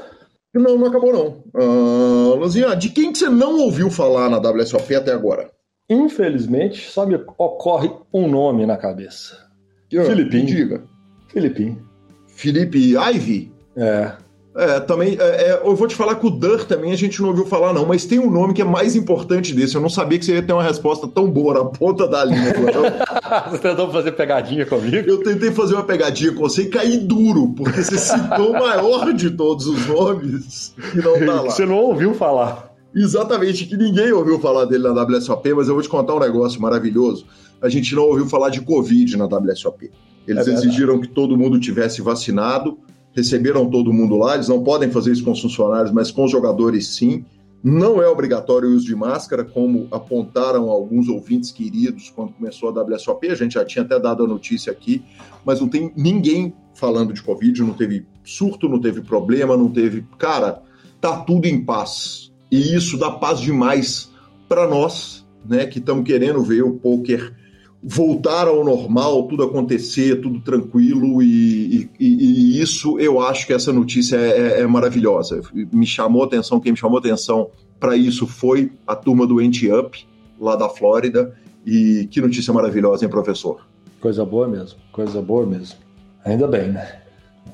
Não, 0.53 0.77
não 0.77 0.89
acabou 0.89 1.13
não. 1.13 1.45
Uh, 1.55 2.35
Luzinha, 2.35 2.75
de 2.75 2.89
quem 2.89 3.13
que 3.13 3.19
você 3.19 3.29
não 3.29 3.61
ouviu 3.61 3.89
falar 3.89 4.29
na 4.29 4.39
WSOP 4.39 4.97
até 4.97 5.13
agora? 5.13 5.53
Infelizmente, 5.91 6.89
só 6.89 7.05
me 7.05 7.17
ocorre 7.37 7.91
um 8.15 8.29
nome 8.29 8.65
na 8.65 8.77
cabeça. 8.77 9.51
Filipinho. 9.91 10.47
Diga. 10.47 10.85
Filipinho. 11.27 11.85
Felipe 12.29 12.95
Ivy? 12.97 13.53
É. 13.77 14.13
É, 14.57 14.81
também, 14.81 15.17
é, 15.19 15.51
é, 15.51 15.61
eu 15.65 15.77
vou 15.77 15.87
te 15.87 15.95
falar 15.95 16.17
que 16.17 16.27
o 16.27 16.31
Dur 16.31 16.65
também 16.65 16.91
a 16.91 16.97
gente 16.97 17.23
não 17.23 17.29
ouviu 17.29 17.47
falar, 17.47 17.73
não, 17.73 17.87
mas 17.87 18.05
tem 18.05 18.19
um 18.19 18.29
nome 18.29 18.53
que 18.53 18.61
é 18.61 18.65
mais 18.65 18.97
importante 18.97 19.55
desse. 19.55 19.77
Eu 19.77 19.81
não 19.81 19.89
sabia 19.89 20.19
que 20.19 20.25
você 20.25 20.35
ia 20.35 20.43
ter 20.43 20.53
uma 20.53 20.63
resposta 20.63 21.07
tão 21.07 21.31
boa 21.31 21.55
na 21.55 21.65
ponta 21.67 22.09
da 22.09 22.25
linha. 22.25 22.53
você 23.49 23.59
tentou 23.59 23.91
fazer 23.93 24.13
pegadinha 24.13 24.67
comigo? 24.67 25.09
Eu 25.09 25.23
tentei 25.23 25.53
fazer 25.53 25.75
uma 25.75 25.85
pegadinha 25.85 26.33
com 26.33 26.41
você 26.41 26.63
e 26.63 26.69
caí 26.69 26.99
duro, 26.99 27.53
porque 27.57 27.83
você 27.83 27.97
citou 27.97 28.51
o 28.51 28.53
maior 28.55 29.13
de 29.13 29.31
todos 29.31 29.67
os 29.67 29.87
nomes 29.87 30.75
que 30.91 30.99
não 30.99 31.19
tá 31.21 31.43
lá. 31.43 31.51
Você 31.51 31.65
não 31.65 31.77
ouviu 31.77 32.13
falar. 32.13 32.70
Exatamente, 32.95 33.67
que 33.67 33.77
ninguém 33.77 34.13
ouviu 34.13 34.39
falar 34.41 34.65
dele 34.65 34.85
na 34.85 35.03
WSOP, 35.03 35.55
mas 35.55 35.69
eu 35.69 35.75
vou 35.75 35.83
te 35.83 35.89
contar 35.89 36.15
um 36.15 36.21
negócio 36.21 36.61
maravilhoso. 36.61 37.27
A 37.63 37.69
gente 37.69 37.95
não 37.95 38.05
ouviu 38.05 38.27
falar 38.27 38.51
de 38.51 38.61
Covid 38.61 39.17
na 39.17 39.27
WSOP. 39.27 39.91
Eles 40.27 40.49
é 40.49 40.53
exigiram 40.53 41.01
que 41.01 41.09
todo 41.09 41.37
mundo 41.37 41.59
tivesse 41.61 42.03
vacinado 42.03 42.79
receberam 43.13 43.69
todo 43.69 43.93
mundo 43.93 44.17
lá, 44.17 44.35
eles 44.35 44.49
não 44.49 44.63
podem 44.63 44.91
fazer 44.91 45.13
isso 45.13 45.25
com 45.25 45.33
os 45.33 45.41
funcionários, 45.41 45.93
mas 45.93 46.11
com 46.11 46.25
os 46.25 46.31
jogadores 46.31 46.89
sim. 46.89 47.25
Não 47.63 48.01
é 48.01 48.09
obrigatório 48.09 48.71
o 48.71 48.73
uso 48.73 48.87
de 48.87 48.97
máscara, 48.97 49.45
como 49.45 49.87
apontaram 49.91 50.71
alguns 50.71 51.09
ouvintes 51.09 51.53
queridos 51.53 52.09
quando 52.09 52.33
começou 52.33 52.71
a 52.71 52.83
WSOP. 52.83 53.29
A 53.29 53.35
gente 53.35 53.53
já 53.53 53.65
tinha 53.67 53.85
até 53.85 54.01
dado 54.01 54.25
a 54.25 54.27
notícia 54.27 54.73
aqui, 54.73 55.03
mas 55.45 55.61
não 55.61 55.69
tem 55.69 55.93
ninguém 55.95 56.55
falando 56.73 57.13
de 57.13 57.23
Covid, 57.23 57.61
não 57.61 57.75
teve 57.75 58.07
surto, 58.25 58.67
não 58.67 58.81
teve 58.81 59.03
problema, 59.03 59.59
não 59.59 59.69
teve. 59.69 60.07
Cara, 60.17 60.63
tá 61.03 61.21
tudo 61.21 61.45
em 61.45 61.63
paz. 61.63 62.30
E 62.51 62.75
isso 62.75 62.99
dá 62.99 63.11
paz 63.11 63.41
demais 63.41 64.11
para 64.49 64.69
nós, 64.69 65.27
né, 65.49 65.67
que 65.67 65.79
estamos 65.79 66.05
querendo 66.05 66.43
ver 66.43 66.63
o 66.63 66.73
poker 66.73 67.35
voltar 67.83 68.47
ao 68.47 68.63
normal, 68.63 69.27
tudo 69.27 69.43
acontecer, 69.43 70.21
tudo 70.21 70.41
tranquilo, 70.41 71.23
e, 71.23 71.91
e, 71.99 72.07
e 72.07 72.61
isso 72.61 72.99
eu 72.99 73.21
acho 73.21 73.47
que 73.47 73.53
essa 73.53 73.73
notícia 73.73 74.17
é, 74.17 74.59
é, 74.59 74.61
é 74.61 74.67
maravilhosa. 74.67 75.41
Me 75.73 75.87
chamou 75.87 76.23
atenção, 76.23 76.61
quem 76.61 76.73
me 76.73 76.79
chamou 76.79 76.99
atenção 76.99 77.51
para 77.79 77.97
isso 77.97 78.27
foi 78.27 78.71
a 78.87 78.95
turma 78.95 79.27
do 79.27 79.41
Ente 79.41 79.73
Up, 79.73 80.07
lá 80.39 80.57
da 80.57 80.69
Flórida, 80.69 81.35
e 81.65 82.07
que 82.11 82.21
notícia 82.21 82.53
maravilhosa, 82.53 83.05
hein, 83.05 83.11
professor? 83.11 83.67
Coisa 84.01 84.25
boa 84.25 84.47
mesmo, 84.47 84.79
coisa 84.93 85.21
boa 85.23 85.47
mesmo. 85.47 85.79
Ainda 86.25 86.47
bem, 86.47 86.69
né? 86.73 87.01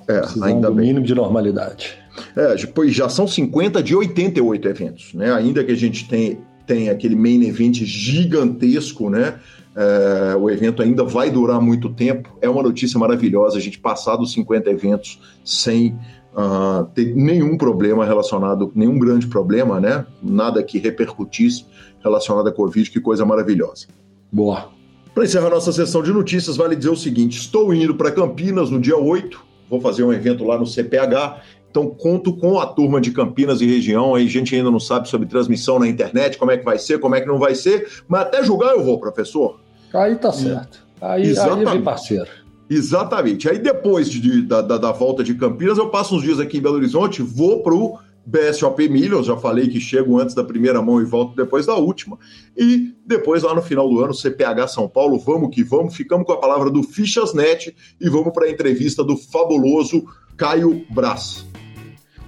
É, 0.09 0.23
ainda 0.43 0.69
do 0.69 0.75
bem. 0.75 0.87
mínimo 0.87 1.05
de 1.05 1.15
normalidade. 1.15 1.99
É, 2.37 2.55
pois 2.67 2.95
já 2.95 3.09
são 3.09 3.27
50 3.27 3.83
de 3.83 3.97
88 3.97 4.69
eventos, 4.69 5.15
né? 5.15 5.33
Ainda 5.33 5.65
que 5.65 5.73
a 5.73 5.77
gente 5.77 6.07
tem, 6.07 6.39
tem 6.67 6.91
aquele 6.91 7.17
main 7.17 7.43
event 7.43 7.77
gigantesco, 7.77 9.09
né? 9.09 9.41
É, 9.75 10.37
o 10.37 10.51
evento 10.51 10.83
ainda 10.83 11.03
vai 11.03 11.31
durar 11.31 11.61
muito 11.61 11.89
tempo. 11.89 12.37
É 12.43 12.49
uma 12.49 12.63
notícia 12.63 12.99
maravilhosa 12.99 13.57
a 13.57 13.61
gente 13.61 13.79
passar 13.79 14.17
dos 14.17 14.33
50 14.33 14.71
eventos 14.71 15.19
sem 15.45 15.99
uh, 16.37 16.85
ter 16.95 17.15
nenhum 17.15 17.57
problema 17.57 18.05
relacionado, 18.05 18.71
nenhum 18.75 18.99
grande 18.99 19.27
problema, 19.27 19.81
né? 19.81 20.07
Nada 20.23 20.63
que 20.63 20.79
repercutisse 20.79 21.65
relacionado 22.03 22.49
à 22.49 22.53
Covid, 22.53 22.91
que 22.91 23.01
coisa 23.01 23.25
maravilhosa. 23.25 23.87
Boa. 24.31 24.69
Para 25.15 25.25
encerrar 25.25 25.49
nossa 25.49 25.73
sessão 25.73 26.03
de 26.03 26.13
notícias, 26.13 26.57
vale 26.57 26.77
dizer 26.77 26.91
o 26.91 26.97
seguinte: 26.97 27.39
estou 27.39 27.73
indo 27.73 27.95
para 27.95 28.11
Campinas 28.11 28.71
no 28.71 28.79
dia 28.79 28.97
8, 28.97 29.43
vou 29.71 29.81
fazer 29.81 30.05
um 30.05 30.13
evento 30.13 30.45
lá 30.45 30.59
no 30.59 30.67
CPH. 30.67 31.41
Então, 31.77 31.91
conto 31.91 32.35
com 32.35 32.59
a 32.59 32.65
turma 32.65 33.03
de 33.03 33.11
Campinas 33.11 33.61
e 33.61 33.67
região. 33.67 34.15
Aí, 34.15 34.25
a 34.25 34.31
gente 34.31 34.57
ainda 34.57 34.71
não 34.71 34.81
sabe 34.81 35.11
sobre 35.11 35.29
transmissão 35.29 35.79
na 35.79 35.87
internet, 35.87 36.39
como 36.39 36.51
é 36.51 36.57
que 36.57 36.65
vai 36.65 36.79
ser, 36.79 36.99
como 36.99 37.15
é 37.15 37.21
que 37.21 37.27
não 37.27 37.39
vai 37.39 37.55
ser, 37.55 37.87
mas 38.09 38.23
até 38.23 38.43
julgar 38.43 38.73
eu 38.73 38.83
vou, 38.83 38.99
professor. 38.99 39.61
Aí 39.93 40.17
tá 40.17 40.33
certo. 40.33 40.87
Aí, 40.99 41.25
Exatamente. 41.25 41.69
aí 41.69 41.83
parceiro. 41.83 42.31
Exatamente. 42.71 43.47
Aí 43.47 43.59
depois 43.59 44.09
de, 44.09 44.41
da, 44.41 44.63
da, 44.63 44.79
da, 44.79 44.91
volta 44.91 45.23
de 45.23 45.35
Campinas, 45.35 45.77
eu 45.77 45.91
passo 45.91 46.17
uns 46.17 46.23
dias 46.23 46.41
aqui 46.41 46.57
em 46.57 46.63
Belo 46.63 46.77
Horizonte, 46.77 47.21
vou 47.21 47.63
pro 47.63 47.99
BSOP 48.25 48.89
Millions, 48.89 49.27
já 49.27 49.37
falei 49.37 49.69
que 49.69 49.79
chego 49.79 50.19
antes 50.19 50.35
da 50.35 50.43
primeira 50.43 50.81
mão 50.81 50.99
e 51.03 51.05
volto 51.05 51.37
depois 51.37 51.67
da 51.67 51.75
última. 51.75 52.19
E 52.57 52.95
depois, 53.05 53.43
lá 53.43 53.55
no 53.55 53.61
final 53.61 53.87
do 53.87 54.03
ano, 54.03 54.15
CPH 54.15 54.69
São 54.69 54.89
Paulo, 54.89 55.19
vamos 55.19 55.55
que 55.55 55.63
vamos, 55.63 55.95
ficamos 55.95 56.27
com 56.27 56.33
a 56.33 56.41
palavra 56.41 56.71
do 56.71 56.83
Fichasnet 56.83 57.77
e 58.01 58.09
vamos 58.09 58.33
para 58.33 58.47
a 58.47 58.51
entrevista 58.51 59.05
do 59.05 59.15
fabuloso 59.15 60.03
Caio 60.39 60.87
Brás. 60.91 61.45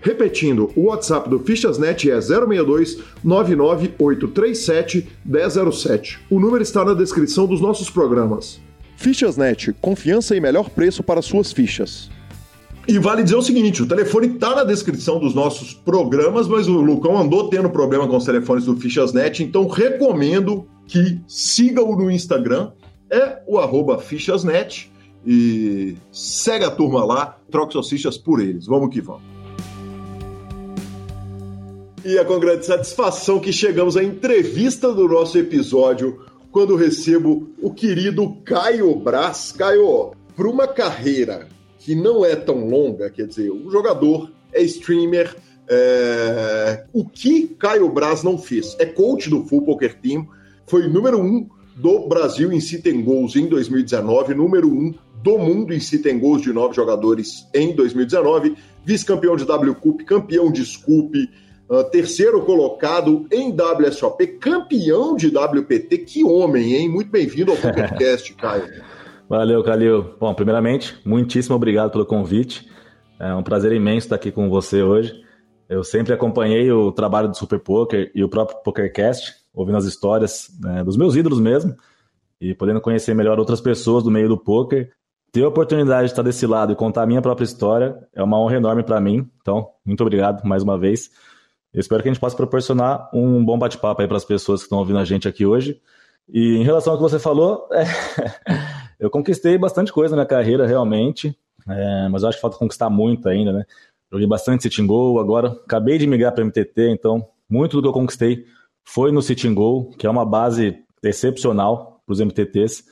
Repetindo, 0.00 0.70
o 0.76 0.86
WhatsApp 0.86 1.28
do 1.28 1.40
Fichasnet 1.40 2.10
é 2.10 2.20
062 2.20 2.98
99837 3.24 5.08
1007. 5.24 6.20
O 6.30 6.38
número 6.38 6.62
está 6.62 6.84
na 6.84 6.94
descrição 6.94 7.46
dos 7.46 7.60
nossos 7.60 7.90
programas. 7.90 8.60
Fichasnet, 8.96 9.74
confiança 9.80 10.34
e 10.36 10.40
melhor 10.40 10.70
preço 10.70 11.02
para 11.02 11.22
suas 11.22 11.52
fichas. 11.52 12.10
E 12.88 12.98
vale 12.98 13.22
dizer 13.22 13.36
o 13.36 13.42
seguinte: 13.42 13.82
o 13.82 13.86
telefone 13.86 14.28
está 14.28 14.54
na 14.56 14.64
descrição 14.64 15.20
dos 15.20 15.34
nossos 15.34 15.74
programas, 15.74 16.48
mas 16.48 16.66
o 16.68 16.80
Lucão 16.80 17.18
andou 17.18 17.50
tendo 17.50 17.68
problema 17.68 18.08
com 18.08 18.16
os 18.16 18.24
telefones 18.24 18.64
do 18.64 18.76
Fichasnet, 18.76 19.42
então 19.42 19.68
recomendo 19.68 20.66
que 20.86 21.20
siga-o 21.28 21.94
no 21.94 22.10
Instagram, 22.10 22.72
é 23.10 23.40
o 23.46 23.58
arroba 23.58 23.98
Fichasnet, 23.98 24.90
e 25.26 25.96
segue 26.10 26.64
a 26.64 26.70
turma 26.70 27.04
lá, 27.04 27.36
troque 27.50 27.74
suas 27.74 27.88
fichas 27.88 28.16
por 28.16 28.40
eles. 28.40 28.66
Vamos 28.66 28.88
que 28.88 29.02
vamos. 29.02 29.37
E 32.04 32.16
é 32.16 32.24
com 32.24 32.38
grande 32.38 32.64
satisfação 32.64 33.40
que 33.40 33.52
chegamos 33.52 33.96
à 33.96 34.04
entrevista 34.04 34.92
do 34.92 35.08
nosso 35.08 35.36
episódio, 35.36 36.24
quando 36.52 36.76
recebo 36.76 37.50
o 37.60 37.72
querido 37.72 38.36
Caio 38.44 38.94
Braz. 38.94 39.52
Caio, 39.52 40.12
para 40.36 40.48
uma 40.48 40.68
carreira 40.68 41.48
que 41.78 41.94
não 41.94 42.24
é 42.24 42.36
tão 42.36 42.68
longa, 42.68 43.10
quer 43.10 43.26
dizer, 43.26 43.50
o 43.50 43.68
jogador 43.70 44.30
é 44.52 44.62
streamer, 44.62 45.34
é... 45.68 46.84
o 46.92 47.04
que 47.04 47.48
Caio 47.58 47.88
Braz 47.88 48.22
não 48.22 48.38
fez? 48.38 48.76
É 48.78 48.86
coach 48.86 49.28
do 49.28 49.44
Full 49.44 49.62
Poker 49.62 49.98
Team, 50.00 50.26
foi 50.66 50.86
número 50.88 51.20
um 51.20 51.48
do 51.76 52.06
Brasil 52.06 52.52
em 52.52 52.60
sit 52.60 52.86
and 52.86 53.02
goals 53.02 53.34
em 53.34 53.48
2019, 53.48 54.34
número 54.34 54.68
um 54.68 54.94
do 55.22 55.36
mundo 55.36 55.74
em 55.74 55.80
sit 55.80 56.06
and 56.06 56.18
goals 56.18 56.42
de 56.42 56.52
nove 56.52 56.74
jogadores 56.74 57.46
em 57.52 57.74
2019, 57.74 58.54
vice-campeão 58.84 59.36
de 59.36 59.44
W 59.44 59.74
Cup, 59.74 60.02
campeão 60.02 60.50
de 60.50 60.64
Scoop, 60.64 61.28
Uh, 61.70 61.84
terceiro 61.84 62.40
colocado 62.42 63.26
em 63.30 63.54
WSOP, 63.54 64.26
campeão 64.38 65.14
de 65.14 65.28
WPT. 65.28 65.98
Que 65.98 66.24
homem, 66.24 66.74
hein? 66.74 66.88
Muito 66.88 67.10
bem-vindo 67.10 67.50
ao 67.50 67.58
podcast, 67.58 68.32
Caio. 68.34 68.82
Valeu, 69.28 69.62
Calil. 69.62 70.14
Bom, 70.18 70.32
primeiramente, 70.32 70.98
muitíssimo 71.04 71.54
obrigado 71.54 71.90
pelo 71.90 72.06
convite. 72.06 72.66
É 73.20 73.34
um 73.34 73.42
prazer 73.42 73.72
imenso 73.72 74.06
estar 74.06 74.16
aqui 74.16 74.32
com 74.32 74.48
você 74.48 74.82
hoje. 74.82 75.12
Eu 75.68 75.84
sempre 75.84 76.14
acompanhei 76.14 76.72
o 76.72 76.90
trabalho 76.90 77.28
do 77.28 77.36
Super 77.36 77.60
Poker 77.60 78.10
e 78.14 78.24
o 78.24 78.28
próprio 78.30 78.62
PokerCast, 78.62 79.34
ouvindo 79.52 79.76
as 79.76 79.84
histórias 79.84 80.48
né, 80.62 80.82
dos 80.82 80.96
meus 80.96 81.16
ídolos 81.16 81.38
mesmo 81.38 81.76
e 82.40 82.54
podendo 82.54 82.80
conhecer 82.80 83.12
melhor 83.14 83.38
outras 83.38 83.60
pessoas 83.60 84.02
do 84.02 84.10
meio 84.10 84.28
do 84.28 84.38
poker. 84.38 84.90
Ter 85.30 85.44
a 85.44 85.48
oportunidade 85.48 86.06
de 86.06 86.12
estar 86.12 86.22
desse 86.22 86.46
lado 86.46 86.72
e 86.72 86.76
contar 86.76 87.02
a 87.02 87.06
minha 87.06 87.20
própria 87.20 87.44
história 87.44 87.98
é 88.14 88.22
uma 88.22 88.40
honra 88.40 88.56
enorme 88.56 88.82
para 88.82 88.98
mim. 88.98 89.28
Então, 89.42 89.68
muito 89.84 90.00
obrigado 90.00 90.42
mais 90.46 90.62
uma 90.62 90.78
vez. 90.78 91.10
Eu 91.72 91.80
espero 91.80 92.02
que 92.02 92.08
a 92.08 92.12
gente 92.12 92.20
possa 92.20 92.36
proporcionar 92.36 93.10
um 93.12 93.44
bom 93.44 93.58
bate-papo 93.58 94.00
aí 94.00 94.08
para 94.08 94.16
as 94.16 94.24
pessoas 94.24 94.60
que 94.60 94.66
estão 94.66 94.78
ouvindo 94.78 94.98
a 94.98 95.04
gente 95.04 95.28
aqui 95.28 95.44
hoje. 95.44 95.80
E 96.28 96.56
em 96.56 96.64
relação 96.64 96.92
ao 96.92 96.98
que 96.98 97.02
você 97.02 97.18
falou, 97.18 97.68
é... 97.72 97.84
eu 98.98 99.10
conquistei 99.10 99.56
bastante 99.58 99.92
coisa 99.92 100.16
na 100.16 100.26
carreira, 100.26 100.66
realmente, 100.66 101.36
é... 101.68 102.08
mas 102.08 102.22
eu 102.22 102.28
acho 102.28 102.38
que 102.38 102.42
falta 102.42 102.58
conquistar 102.58 102.90
muito 102.90 103.28
ainda, 103.28 103.52
né? 103.52 103.64
Joguei 104.10 104.26
bastante 104.26 104.62
Sitting 104.62 104.86
Go, 104.86 105.18
agora 105.18 105.48
acabei 105.48 105.98
de 105.98 106.06
migrar 106.06 106.32
para 106.32 106.44
MTT, 106.44 106.90
então 106.90 107.26
muito 107.48 107.76
do 107.76 107.82
que 107.82 107.88
eu 107.88 107.92
conquistei 107.92 108.44
foi 108.82 109.12
no 109.12 109.20
Sitting 109.20 109.52
Go, 109.52 109.90
que 109.98 110.06
é 110.06 110.10
uma 110.10 110.24
base 110.24 110.82
excepcional 111.02 112.02
para 112.06 112.12
os 112.14 112.20
MTTs, 112.20 112.84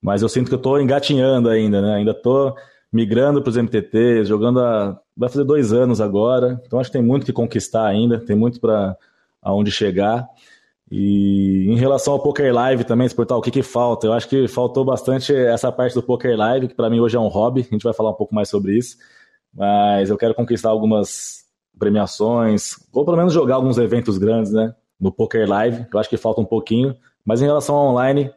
mas 0.00 0.22
eu 0.22 0.28
sinto 0.28 0.48
que 0.48 0.54
eu 0.54 0.58
estou 0.58 0.80
engatinhando 0.80 1.50
ainda, 1.50 1.82
né? 1.82 1.94
Ainda 1.96 2.12
estou 2.12 2.56
migrando 2.92 3.40
para 3.40 3.50
os 3.50 3.56
MTTs, 3.56 4.28
jogando 4.28 4.60
há. 4.60 5.00
vai 5.16 5.28
fazer 5.28 5.44
dois 5.44 5.72
anos 5.72 6.00
agora, 6.00 6.60
então 6.66 6.78
acho 6.78 6.90
que 6.90 6.98
tem 6.98 7.06
muito 7.06 7.24
que 7.24 7.32
conquistar 7.32 7.86
ainda, 7.86 8.20
tem 8.20 8.36
muito 8.36 8.60
para 8.60 8.96
aonde 9.40 9.70
chegar. 9.70 10.28
E 10.90 11.68
em 11.70 11.76
relação 11.76 12.12
ao 12.12 12.20
Poker 12.20 12.52
Live 12.52 12.84
também, 12.84 13.08
se 13.08 13.14
perguntar 13.14 13.38
o 13.38 13.40
que, 13.40 13.50
que 13.50 13.62
falta, 13.62 14.06
eu 14.06 14.12
acho 14.12 14.28
que 14.28 14.46
faltou 14.46 14.84
bastante 14.84 15.34
essa 15.34 15.72
parte 15.72 15.94
do 15.94 16.02
Poker 16.02 16.36
Live, 16.36 16.68
que 16.68 16.74
para 16.74 16.90
mim 16.90 17.00
hoje 17.00 17.16
é 17.16 17.20
um 17.20 17.28
hobby, 17.28 17.62
a 17.62 17.72
gente 17.72 17.82
vai 17.82 17.94
falar 17.94 18.10
um 18.10 18.14
pouco 18.14 18.34
mais 18.34 18.50
sobre 18.50 18.76
isso. 18.76 18.98
mas 19.54 20.10
eu 20.10 20.18
quero 20.18 20.34
conquistar 20.34 20.68
algumas 20.68 21.42
premiações, 21.78 22.76
ou 22.92 23.04
pelo 23.06 23.16
menos 23.16 23.32
jogar 23.32 23.54
alguns 23.54 23.78
eventos 23.78 24.18
grandes, 24.18 24.52
né? 24.52 24.74
No 25.00 25.10
Poker 25.10 25.48
Live, 25.48 25.86
eu 25.92 25.98
acho 25.98 26.10
que 26.10 26.16
falta 26.18 26.40
um 26.42 26.44
pouquinho. 26.44 26.94
Mas 27.24 27.40
em 27.40 27.46
relação 27.46 27.74
ao 27.74 27.88
online, 27.88 28.30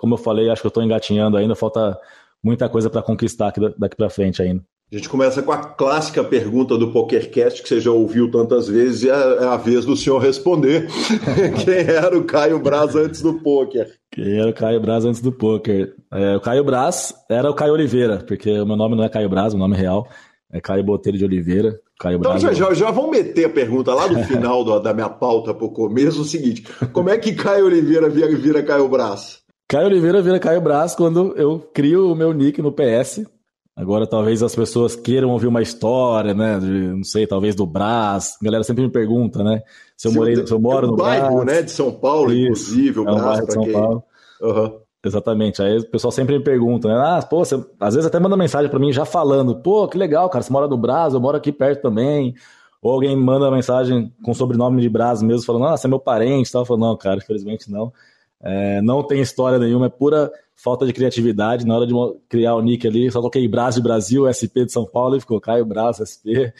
como 0.00 0.14
eu 0.14 0.18
falei, 0.18 0.48
acho 0.48 0.62
que 0.62 0.66
eu 0.66 0.70
estou 0.70 0.82
engatinhando 0.82 1.36
ainda, 1.36 1.54
falta 1.54 1.98
muita 2.42 2.68
coisa 2.68 2.88
para 2.88 3.02
conquistar 3.02 3.52
daqui 3.78 3.96
para 3.96 4.10
frente 4.10 4.42
ainda. 4.42 4.62
A 4.92 4.96
gente 4.96 5.08
começa 5.08 5.40
com 5.40 5.52
a 5.52 5.58
clássica 5.58 6.24
pergunta 6.24 6.76
do 6.76 6.90
PokerCast, 6.90 7.62
que 7.62 7.68
você 7.68 7.80
já 7.80 7.92
ouviu 7.92 8.28
tantas 8.28 8.66
vezes, 8.66 9.04
e 9.04 9.08
é, 9.08 9.12
é 9.12 9.44
a 9.44 9.56
vez 9.56 9.84
do 9.84 9.96
senhor 9.96 10.18
responder. 10.18 10.88
Quem 11.64 11.94
era 11.94 12.18
o 12.18 12.24
Caio 12.24 12.58
Braz 12.58 12.96
antes 12.96 13.22
do 13.22 13.34
poker? 13.34 13.88
Quem 14.10 14.40
era 14.40 14.50
o 14.50 14.52
Caio 14.52 14.80
Braz 14.80 15.04
antes 15.04 15.20
do 15.20 15.30
poker? 15.30 15.94
É, 16.12 16.36
o 16.36 16.40
Caio 16.40 16.64
Braz 16.64 17.14
era 17.30 17.48
o 17.48 17.54
Caio 17.54 17.74
Oliveira, 17.74 18.24
porque 18.26 18.50
o 18.50 18.66
meu 18.66 18.76
nome 18.76 18.96
não 18.96 19.04
é 19.04 19.08
Caio 19.08 19.28
Braz, 19.28 19.54
o 19.54 19.58
nome 19.58 19.76
real 19.76 20.08
é 20.52 20.60
Caio 20.60 20.82
Botelho 20.82 21.16
de 21.16 21.24
Oliveira. 21.24 21.78
Caio 21.98 22.18
então 22.18 22.32
Braz, 22.32 22.42
já, 22.42 22.52
já, 22.52 22.74
já 22.74 22.90
vamos 22.90 23.10
meter 23.10 23.44
a 23.44 23.50
pergunta 23.50 23.94
lá 23.94 24.08
no 24.08 24.24
final 24.24 24.64
do, 24.64 24.78
da 24.80 24.92
minha 24.92 25.08
pauta 25.08 25.54
para 25.54 25.66
o 25.66 25.72
começo, 25.72 26.22
o 26.22 26.24
seguinte, 26.24 26.64
como 26.92 27.10
é 27.10 27.18
que 27.18 27.34
Caio 27.34 27.66
Oliveira 27.66 28.08
vira, 28.08 28.34
vira 28.34 28.62
Caio 28.62 28.88
Braz? 28.88 29.39
Caio 29.70 29.86
Oliveira 29.86 30.20
vira 30.20 30.40
Caio 30.40 30.60
Braz 30.60 30.96
quando 30.96 31.32
eu 31.36 31.60
crio 31.72 32.10
o 32.10 32.14
meu 32.16 32.32
nick 32.32 32.60
no 32.60 32.72
PS, 32.72 33.24
Agora 33.76 34.04
talvez 34.06 34.42
as 34.42 34.54
pessoas 34.54 34.94
queiram 34.94 35.30
ouvir 35.30 35.46
uma 35.46 35.62
história, 35.62 36.34
né? 36.34 36.58
De, 36.58 36.66
não 36.66 37.04
sei, 37.04 37.26
talvez 37.26 37.54
do 37.54 37.64
Brás. 37.64 38.36
A 38.38 38.44
galera 38.44 38.64
sempre 38.64 38.82
me 38.82 38.90
pergunta, 38.90 39.42
né? 39.42 39.62
Se 39.96 40.08
eu, 40.08 40.12
morei, 40.12 40.44
se 40.44 40.52
eu 40.52 40.60
moro 40.60 40.86
é 40.86 40.90
no 40.90 40.96
bairro, 40.96 41.44
né? 41.44 41.62
De 41.62 41.70
São 41.70 41.90
Paulo, 41.90 42.30
Isso, 42.30 42.72
inclusive, 42.72 43.00
o 43.00 43.08
é 43.08 43.12
um 43.12 43.14
Brás, 43.14 43.46
de 43.46 43.52
São 43.54 43.62
quem... 43.62 43.72
Paulo. 43.72 44.02
Uhum. 44.42 44.78
Exatamente. 45.02 45.62
Aí 45.62 45.78
o 45.78 45.90
pessoal 45.90 46.12
sempre 46.12 46.36
me 46.36 46.44
pergunta, 46.44 46.88
né? 46.88 46.94
Ah, 46.94 47.22
pô, 47.22 47.42
você 47.42 47.54
às 47.78 47.94
vezes 47.94 48.06
até 48.06 48.18
manda 48.18 48.36
mensagem 48.36 48.68
para 48.68 48.78
mim 48.78 48.92
já 48.92 49.06
falando, 49.06 49.56
pô, 49.62 49.88
que 49.88 49.96
legal, 49.96 50.28
cara, 50.28 50.42
você 50.42 50.52
mora 50.52 50.68
no 50.68 50.76
Brás, 50.76 51.14
eu 51.14 51.20
moro 51.20 51.38
aqui 51.38 51.52
perto 51.52 51.80
também. 51.80 52.34
Ou 52.82 52.92
alguém 52.92 53.16
manda 53.16 53.50
mensagem 53.50 54.12
com 54.22 54.34
sobrenome 54.34 54.82
de 54.82 54.90
Brás 54.90 55.22
mesmo, 55.22 55.46
falando, 55.46 55.66
ah, 55.66 55.76
você 55.76 55.86
é 55.86 55.88
meu 55.88 56.00
parente, 56.00 56.52
tal. 56.52 56.62
Eu 56.62 56.66
falo, 56.66 56.80
não, 56.80 56.96
cara, 56.98 57.16
infelizmente 57.16 57.70
não. 57.70 57.90
É, 58.42 58.80
não 58.80 59.02
tem 59.02 59.20
história 59.20 59.58
nenhuma, 59.58 59.86
é 59.86 59.90
pura 59.90 60.32
falta 60.54 60.86
de 60.86 60.92
criatividade. 60.92 61.66
Na 61.66 61.76
hora 61.76 61.86
de 61.86 61.94
criar 62.28 62.54
o 62.54 62.62
nick 62.62 62.86
ali, 62.86 63.10
só 63.10 63.18
coloquei 63.18 63.46
Brás 63.48 63.74
de 63.74 63.82
Brasil, 63.82 64.26
SP 64.32 64.64
de 64.64 64.72
São 64.72 64.86
Paulo 64.86 65.16
e 65.16 65.20
ficou 65.20 65.40
Caio 65.40 65.64
Brás, 65.64 65.98
SP. 66.00 66.52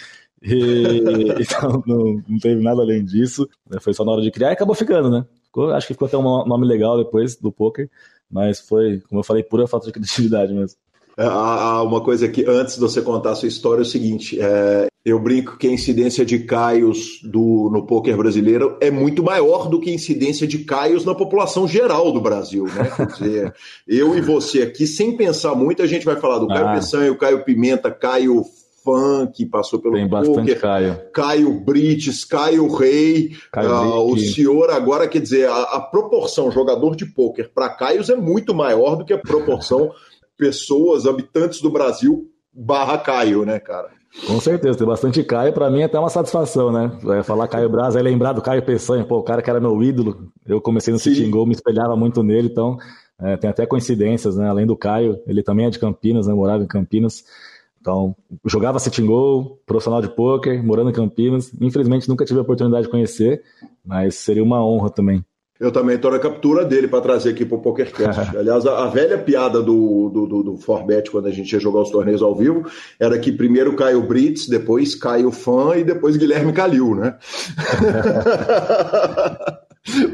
E, 0.42 1.02
então 1.40 1.82
não, 1.86 2.22
não 2.28 2.38
teve 2.38 2.62
nada 2.62 2.82
além 2.82 3.04
disso. 3.04 3.48
Né? 3.68 3.78
Foi 3.80 3.94
só 3.94 4.04
na 4.04 4.12
hora 4.12 4.22
de 4.22 4.30
criar 4.30 4.50
e 4.50 4.52
acabou 4.52 4.74
ficando, 4.74 5.10
né? 5.10 5.24
Ficou, 5.44 5.72
acho 5.72 5.86
que 5.86 5.94
ficou 5.94 6.06
até 6.06 6.16
um 6.16 6.22
nome 6.22 6.66
legal 6.66 6.96
depois 6.96 7.36
do 7.36 7.50
poker, 7.50 7.90
mas 8.30 8.60
foi, 8.60 9.00
como 9.08 9.20
eu 9.20 9.24
falei, 9.24 9.42
pura 9.42 9.66
falta 9.66 9.86
de 9.86 9.92
criatividade 9.92 10.54
mesmo. 10.54 10.78
É, 11.16 11.24
há 11.26 11.82
uma 11.82 12.02
coisa 12.02 12.28
que, 12.28 12.44
antes 12.48 12.76
de 12.76 12.80
você 12.80 13.02
contar 13.02 13.32
a 13.32 13.34
sua 13.34 13.48
história, 13.48 13.80
é 13.80 13.82
o 13.82 13.86
seguinte: 13.86 14.40
é, 14.40 14.86
eu 15.04 15.18
brinco 15.18 15.56
que 15.56 15.66
a 15.66 15.70
incidência 15.72 16.26
de 16.26 16.40
caios 16.40 17.20
do, 17.22 17.70
no 17.72 17.86
poker 17.86 18.16
brasileiro 18.16 18.76
é 18.80 18.90
muito 18.90 19.22
maior 19.22 19.68
do 19.68 19.80
que 19.80 19.90
a 19.90 19.94
incidência 19.94 20.46
de 20.46 20.58
caios 20.58 21.06
na 21.06 21.14
população 21.14 21.66
geral 21.66 22.12
do 22.12 22.20
Brasil. 22.20 22.64
Né? 22.64 22.92
Quer 22.94 23.06
dizer, 23.16 23.54
eu 23.88 24.16
e 24.16 24.20
você 24.20 24.62
aqui, 24.62 24.86
sem 24.86 25.16
pensar 25.16 25.54
muito, 25.54 25.82
a 25.82 25.86
gente 25.86 26.04
vai 26.04 26.16
falar 26.16 26.38
do 26.38 26.48
Caio 26.48 26.68
ah. 26.68 26.74
Peçanha, 26.74 27.12
o 27.12 27.16
Caio 27.16 27.44
Pimenta, 27.44 27.90
Caio 27.90 28.44
Funk, 28.84 29.46
passou 29.46 29.78
pelo 29.78 29.94
Tem 29.94 30.06
bastante 30.06 30.54
Caio. 30.56 31.00
Caio 31.14 31.60
Brites, 31.60 32.24
Caio 32.24 32.68
Rei. 32.68 33.30
Caio 33.50 33.70
uh, 33.70 34.12
o 34.12 34.18
senhor 34.18 34.70
agora, 34.70 35.08
quer 35.08 35.20
dizer, 35.20 35.48
a, 35.48 35.62
a 35.62 35.80
proporção 35.80 36.50
jogador 36.50 36.94
de 36.94 37.06
pôquer 37.06 37.50
para 37.54 37.70
Caios 37.70 38.10
é 38.10 38.16
muito 38.16 38.54
maior 38.54 38.96
do 38.96 39.04
que 39.04 39.14
a 39.14 39.18
proporção 39.18 39.90
pessoas, 40.36 41.06
habitantes 41.06 41.62
do 41.62 41.70
Brasil, 41.70 42.30
barra 42.52 42.98
Caio, 42.98 43.46
né, 43.46 43.58
cara? 43.58 43.99
Com 44.26 44.40
certeza, 44.40 44.76
tem 44.76 44.86
bastante 44.86 45.22
Caio, 45.22 45.52
para 45.52 45.70
mim 45.70 45.80
é 45.80 45.84
até 45.84 45.98
uma 45.98 46.08
satisfação, 46.08 46.72
né? 46.72 46.90
É 47.18 47.22
falar 47.22 47.46
Caio 47.46 47.68
Braz, 47.68 47.94
é 47.94 48.02
lembrar 48.02 48.32
do 48.32 48.42
Caio 48.42 48.62
Peçanha, 48.62 49.04
pô, 49.04 49.18
o 49.18 49.22
cara 49.22 49.40
que 49.40 49.48
era 49.48 49.60
meu 49.60 49.80
ídolo, 49.82 50.32
eu 50.44 50.60
comecei 50.60 50.92
no 50.92 50.98
City 50.98 51.24
Go, 51.26 51.46
me 51.46 51.52
espelhava 51.52 51.94
muito 51.94 52.22
nele, 52.22 52.48
então 52.48 52.76
é, 53.20 53.36
tem 53.36 53.48
até 53.48 53.64
coincidências, 53.66 54.36
né? 54.36 54.48
Além 54.48 54.66
do 54.66 54.76
Caio, 54.76 55.20
ele 55.26 55.42
também 55.42 55.66
é 55.66 55.70
de 55.70 55.78
Campinas, 55.78 56.26
né? 56.26 56.34
Morava 56.34 56.62
em 56.64 56.66
Campinas, 56.66 57.24
então 57.80 58.16
jogava 58.44 58.80
City 58.80 59.00
Go, 59.00 59.60
profissional 59.64 60.02
de 60.02 60.08
poker, 60.08 60.62
morando 60.62 60.90
em 60.90 60.94
Campinas, 60.94 61.52
infelizmente 61.60 62.08
nunca 62.08 62.24
tive 62.24 62.40
a 62.40 62.42
oportunidade 62.42 62.86
de 62.86 62.90
conhecer, 62.90 63.42
mas 63.84 64.16
seria 64.16 64.42
uma 64.42 64.64
honra 64.64 64.90
também. 64.90 65.24
Eu 65.60 65.70
também 65.70 65.96
estou 65.96 66.10
na 66.10 66.18
captura 66.18 66.64
dele 66.64 66.88
para 66.88 67.02
trazer 67.02 67.30
aqui 67.30 67.44
para 67.44 67.58
o 67.58 67.60
PokerCast. 67.60 68.32
Aliás, 68.34 68.64
a, 68.64 68.84
a, 68.84 68.86
velha 68.88 69.18
piada 69.18 69.60
do, 69.62 70.08
do, 70.08 70.26
do, 70.26 70.42
do 70.42 70.56
Forbet, 70.56 71.10
quando 71.10 71.26
a 71.26 71.30
gente 71.30 71.52
ia 71.52 71.60
jogar 71.60 71.82
os 71.82 71.90
torneios 71.90 72.22
ao 72.22 72.34
vivo, 72.34 72.64
era 72.98 73.18
que 73.18 73.30
primeiro 73.30 73.76
Caio 73.76 74.00
Brits, 74.02 74.48
depois 74.48 74.94
Caio 74.94 75.30
Fã 75.30 75.76
e 75.76 75.84
depois 75.84 76.16
Guilherme 76.16 76.54
Calil, 76.54 76.94
né? 76.94 77.18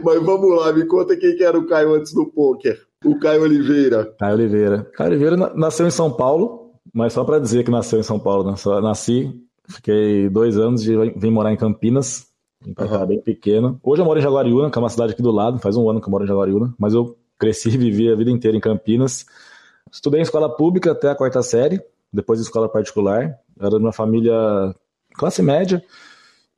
Mas 0.02 0.22
vamos 0.24 0.58
lá, 0.58 0.72
me 0.72 0.84
conta 0.84 1.16
quem 1.16 1.36
que 1.36 1.44
era 1.44 1.56
o 1.56 1.66
Caio 1.66 1.94
antes 1.94 2.12
do 2.12 2.26
poker. 2.26 2.80
O 3.04 3.16
Caio 3.20 3.42
Oliveira. 3.42 4.12
Caio 4.18 4.34
Oliveira. 4.34 4.90
Caio 4.94 5.10
Oliveira 5.10 5.36
nasceu 5.54 5.86
em 5.86 5.90
São 5.92 6.10
Paulo, 6.10 6.72
mas 6.92 7.12
só 7.12 7.22
para 7.22 7.38
dizer 7.38 7.62
que 7.62 7.70
nasceu 7.70 8.00
em 8.00 8.04
São 8.04 8.18
Paulo, 8.18 8.50
né? 8.50 8.56
Só 8.56 8.80
nasci, 8.80 9.32
fiquei 9.68 10.28
dois 10.28 10.58
anos 10.58 10.88
e 10.88 10.96
vim 11.16 11.30
morar 11.30 11.52
em 11.52 11.56
Campinas 11.56 12.25
então, 12.66 12.86
uhum. 12.86 13.06
bem 13.06 13.20
pequeno. 13.20 13.78
Hoje 13.82 14.02
eu 14.02 14.06
moro 14.06 14.18
em 14.18 14.22
Jaguariúna, 14.22 14.70
que 14.70 14.76
é 14.76 14.80
uma 14.80 14.88
cidade 14.88 15.12
aqui 15.12 15.22
do 15.22 15.30
lado, 15.30 15.58
faz 15.58 15.76
um 15.76 15.88
ano 15.88 16.00
que 16.00 16.08
eu 16.08 16.10
moro 16.10 16.24
em 16.24 16.26
Jaguariúna, 16.26 16.74
mas 16.78 16.94
eu 16.94 17.16
cresci 17.38 17.68
e 17.74 17.78
vivi 17.78 18.10
a 18.10 18.16
vida 18.16 18.30
inteira 18.30 18.56
em 18.56 18.60
Campinas. 18.60 19.24
Estudei 19.92 20.20
em 20.20 20.22
escola 20.22 20.48
pública 20.48 20.90
até 20.90 21.10
a 21.10 21.14
quarta 21.14 21.42
série, 21.42 21.80
depois 22.12 22.40
em 22.40 22.42
escola 22.42 22.68
particular. 22.68 23.38
Era 23.58 23.70
de 23.70 23.76
uma 23.76 23.92
família 23.92 24.34
classe 25.14 25.40
média. 25.42 25.82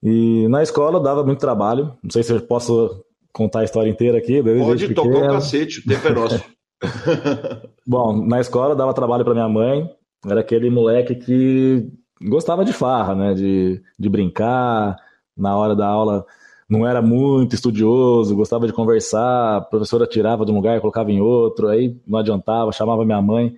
E 0.02 0.48
na 0.48 0.62
escola 0.62 1.00
dava 1.00 1.22
muito 1.24 1.40
trabalho. 1.40 1.94
Não 2.02 2.10
sei 2.10 2.22
se 2.22 2.32
eu 2.32 2.40
posso 2.40 3.04
contar 3.32 3.60
a 3.60 3.64
história 3.64 3.90
inteira 3.90 4.18
aqui. 4.18 4.42
Pode 4.42 4.94
tocar 4.94 5.18
o 5.18 5.28
cacete, 5.34 5.80
o 5.80 5.84
tempo 5.84 6.08
é 6.08 6.12
nosso. 6.12 6.42
Bom, 7.86 8.24
na 8.26 8.40
escola 8.40 8.74
dava 8.74 8.94
trabalho 8.94 9.24
para 9.24 9.34
minha 9.34 9.48
mãe. 9.48 9.88
Era 10.26 10.40
aquele 10.40 10.70
moleque 10.70 11.14
que 11.14 11.86
gostava 12.22 12.64
de 12.64 12.72
farra, 12.72 13.14
né? 13.14 13.34
De, 13.34 13.82
de 13.98 14.08
brincar, 14.08 14.96
na 15.38 15.56
hora 15.56 15.74
da 15.76 15.86
aula 15.86 16.26
não 16.68 16.86
era 16.86 17.00
muito 17.00 17.54
estudioso, 17.54 18.36
gostava 18.36 18.66
de 18.66 18.72
conversar, 18.72 19.56
a 19.56 19.60
professora 19.60 20.06
tirava 20.06 20.44
de 20.44 20.52
um 20.52 20.56
lugar 20.56 20.76
e 20.76 20.80
colocava 20.80 21.10
em 21.10 21.20
outro, 21.20 21.68
aí 21.68 21.96
não 22.06 22.18
adiantava, 22.18 22.72
chamava 22.72 23.06
minha 23.06 23.22
mãe 23.22 23.56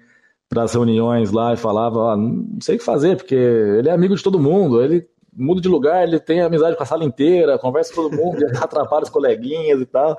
para 0.48 0.62
as 0.62 0.74
reuniões 0.74 1.32
lá 1.32 1.52
e 1.52 1.56
falava, 1.56 2.16
não 2.16 2.58
sei 2.60 2.76
o 2.76 2.78
que 2.78 2.84
fazer, 2.84 3.16
porque 3.16 3.34
ele 3.34 3.88
é 3.88 3.92
amigo 3.92 4.14
de 4.14 4.22
todo 4.22 4.38
mundo, 4.38 4.82
ele 4.82 5.08
muda 5.32 5.60
de 5.60 5.68
lugar, 5.68 6.02
ele 6.02 6.20
tem 6.20 6.40
amizade 6.40 6.76
com 6.76 6.82
a 6.82 6.86
sala 6.86 7.04
inteira, 7.04 7.58
conversa 7.58 7.94
com 7.94 8.02
todo 8.02 8.16
mundo, 8.16 8.44
atrapalha 8.60 9.04
os 9.04 9.10
coleguinhas 9.10 9.80
e 9.80 9.86
tal. 9.86 10.18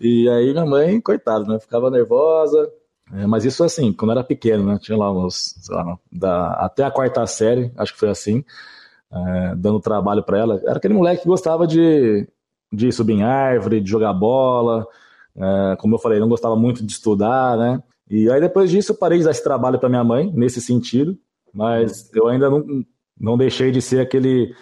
E 0.00 0.28
aí 0.28 0.52
minha 0.52 0.66
mãe, 0.66 1.00
coitada, 1.00 1.44
né, 1.44 1.58
ficava 1.58 1.90
nervosa, 1.90 2.70
é, 3.12 3.26
mas 3.26 3.44
isso 3.44 3.64
assim, 3.64 3.92
quando 3.92 4.12
era 4.12 4.24
pequeno, 4.24 4.64
né, 4.64 4.78
tinha 4.80 4.96
lá 4.96 5.10
uns, 5.10 5.54
lá, 5.68 5.98
da, 6.10 6.52
até 6.64 6.84
a 6.84 6.90
quarta 6.90 7.26
série, 7.26 7.72
acho 7.76 7.92
que 7.92 7.98
foi 7.98 8.10
assim, 8.10 8.44
é, 9.12 9.54
dando 9.56 9.80
trabalho 9.80 10.22
para 10.22 10.38
ela. 10.38 10.60
Era 10.64 10.76
aquele 10.78 10.94
moleque 10.94 11.22
que 11.22 11.28
gostava 11.28 11.66
de, 11.66 12.28
de 12.72 12.92
subir 12.92 13.14
em 13.14 13.22
árvore, 13.22 13.80
de 13.80 13.90
jogar 13.90 14.12
bola. 14.12 14.86
É, 15.36 15.76
como 15.76 15.94
eu 15.94 15.98
falei, 15.98 16.18
não 16.18 16.28
gostava 16.28 16.56
muito 16.56 16.84
de 16.84 16.92
estudar, 16.92 17.56
né? 17.56 17.82
E 18.10 18.30
aí 18.30 18.40
depois 18.40 18.70
disso 18.70 18.92
eu 18.92 18.96
parei 18.96 19.18
de 19.18 19.24
dar 19.24 19.30
esse 19.30 19.44
trabalho 19.44 19.78
para 19.78 19.88
minha 19.88 20.04
mãe, 20.04 20.32
nesse 20.34 20.60
sentido, 20.60 21.16
mas 21.52 22.10
eu 22.14 22.26
ainda 22.26 22.48
não, 22.48 22.64
não 23.20 23.36
deixei 23.36 23.70
de 23.70 23.82
ser 23.82 24.00
aquele, 24.00 24.54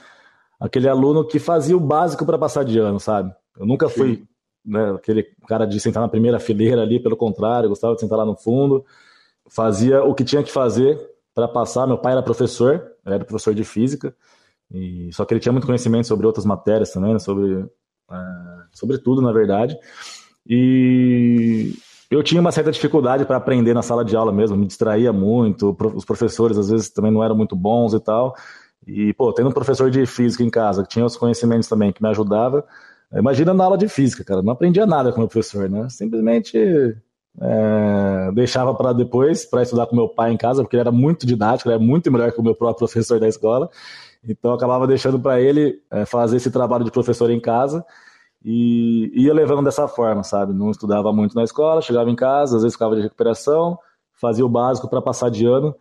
aquele 0.58 0.88
aluno 0.88 1.24
que 1.24 1.38
fazia 1.38 1.76
o 1.76 1.80
básico 1.80 2.26
para 2.26 2.38
passar 2.38 2.64
de 2.64 2.78
ano, 2.78 2.98
sabe? 2.98 3.32
Eu 3.58 3.64
nunca 3.64 3.88
fui 3.88 4.26
né, 4.64 4.90
aquele 4.96 5.22
cara 5.46 5.64
de 5.64 5.78
sentar 5.78 6.02
na 6.02 6.08
primeira 6.08 6.40
fileira 6.40 6.82
ali, 6.82 7.00
pelo 7.00 7.16
contrário, 7.16 7.68
gostava 7.68 7.94
de 7.94 8.00
sentar 8.00 8.18
lá 8.18 8.24
no 8.24 8.36
fundo, 8.36 8.84
fazia 9.48 10.02
o 10.02 10.12
que 10.12 10.24
tinha 10.24 10.42
que 10.42 10.50
fazer 10.50 10.98
para 11.32 11.46
passar. 11.46 11.86
Meu 11.86 11.98
pai 11.98 12.12
era 12.12 12.22
professor, 12.22 12.84
era 13.04 13.24
professor 13.24 13.54
de 13.54 13.62
física, 13.62 14.14
e, 14.72 15.10
só 15.12 15.24
que 15.24 15.34
ele 15.34 15.40
tinha 15.40 15.52
muito 15.52 15.66
conhecimento 15.66 16.06
sobre 16.06 16.26
outras 16.26 16.44
matérias 16.44 16.90
também, 16.90 17.12
né, 17.12 17.18
sobre, 17.18 17.66
é, 18.10 18.16
sobre 18.72 18.98
tudo, 18.98 19.22
na 19.22 19.32
verdade. 19.32 19.76
E 20.48 21.74
eu 22.10 22.22
tinha 22.22 22.40
uma 22.40 22.52
certa 22.52 22.70
dificuldade 22.70 23.24
para 23.24 23.36
aprender 23.36 23.74
na 23.74 23.82
sala 23.82 24.04
de 24.04 24.16
aula 24.16 24.32
mesmo, 24.32 24.56
me 24.56 24.66
distraía 24.66 25.12
muito, 25.12 25.76
os 25.94 26.04
professores 26.04 26.56
às 26.56 26.70
vezes 26.70 26.90
também 26.90 27.10
não 27.10 27.22
eram 27.22 27.36
muito 27.36 27.56
bons 27.56 27.94
e 27.94 28.00
tal. 28.00 28.34
E, 28.86 29.12
pô, 29.14 29.32
tendo 29.32 29.48
um 29.48 29.52
professor 29.52 29.90
de 29.90 30.06
física 30.06 30.44
em 30.44 30.50
casa, 30.50 30.82
que 30.82 30.88
tinha 30.88 31.04
os 31.04 31.16
conhecimentos 31.16 31.68
também, 31.68 31.92
que 31.92 32.02
me 32.02 32.08
ajudava, 32.08 32.64
imagina 33.12 33.52
na 33.52 33.64
aula 33.64 33.76
de 33.76 33.88
física, 33.88 34.22
cara, 34.24 34.42
não 34.42 34.52
aprendia 34.52 34.86
nada 34.86 35.10
com 35.10 35.16
o 35.16 35.20
meu 35.20 35.28
professor, 35.28 35.68
né? 35.68 35.88
Simplesmente 35.88 36.56
é, 37.40 38.30
deixava 38.32 38.74
para 38.74 38.92
depois, 38.92 39.44
para 39.44 39.62
estudar 39.62 39.86
com 39.86 39.96
meu 39.96 40.08
pai 40.08 40.32
em 40.32 40.36
casa, 40.36 40.62
porque 40.62 40.76
ele 40.76 40.82
era 40.82 40.92
muito 40.92 41.26
didático, 41.26 41.68
ele 41.68 41.74
era 41.74 41.82
muito 41.82 42.10
melhor 42.10 42.30
que 42.30 42.40
o 42.40 42.44
meu 42.44 42.54
próprio 42.54 42.86
professor 42.86 43.18
da 43.18 43.26
escola. 43.26 43.68
Então 44.26 44.50
eu 44.50 44.56
acabava 44.56 44.86
deixando 44.86 45.18
para 45.18 45.40
ele 45.40 45.80
é, 45.90 46.04
fazer 46.04 46.36
esse 46.36 46.50
trabalho 46.50 46.84
de 46.84 46.90
professor 46.90 47.30
em 47.30 47.40
casa 47.40 47.84
e 48.44 49.10
ia 49.14 49.34
levando 49.34 49.64
dessa 49.64 49.88
forma, 49.88 50.22
sabe? 50.22 50.52
Não 50.52 50.70
estudava 50.70 51.12
muito 51.12 51.34
na 51.34 51.44
escola, 51.44 51.82
chegava 51.82 52.10
em 52.10 52.16
casa, 52.16 52.56
às 52.56 52.62
vezes 52.62 52.74
ficava 52.74 52.94
de 52.94 53.02
recuperação, 53.02 53.78
fazia 54.12 54.44
o 54.44 54.48
básico 54.48 54.88
para 54.88 55.02
passar 55.02 55.30
de 55.30 55.46
ano. 55.46 55.74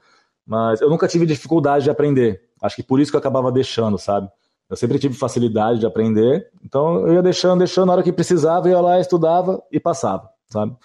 mas 0.46 0.82
eu 0.82 0.90
nunca 0.90 1.08
tive 1.08 1.26
dificuldade 1.26 1.86
de 1.86 1.90
aprender. 1.90 2.42
Acho 2.62 2.76
que 2.76 2.84
por 2.84 3.00
isso 3.00 3.12
que 3.12 3.16
eu 3.16 3.20
acabava 3.20 3.52
deixando, 3.52 3.98
sabe? 3.98 4.30
Eu 4.70 4.76
sempre 4.76 4.98
tive 4.98 5.14
facilidade 5.16 5.80
de 5.80 5.86
aprender, 5.86 6.50
então 6.64 7.08
eu 7.08 7.14
ia 7.14 7.22
deixando, 7.22 7.60
deixando, 7.60 7.88
na 7.88 7.94
hora 7.94 8.04
que 8.04 8.12
precisava, 8.12 8.68
ia 8.68 8.82
lá, 8.82 9.00
estudava 9.00 9.62
e 9.72 9.80
passava, 9.80 10.30
sabe? 10.48 10.76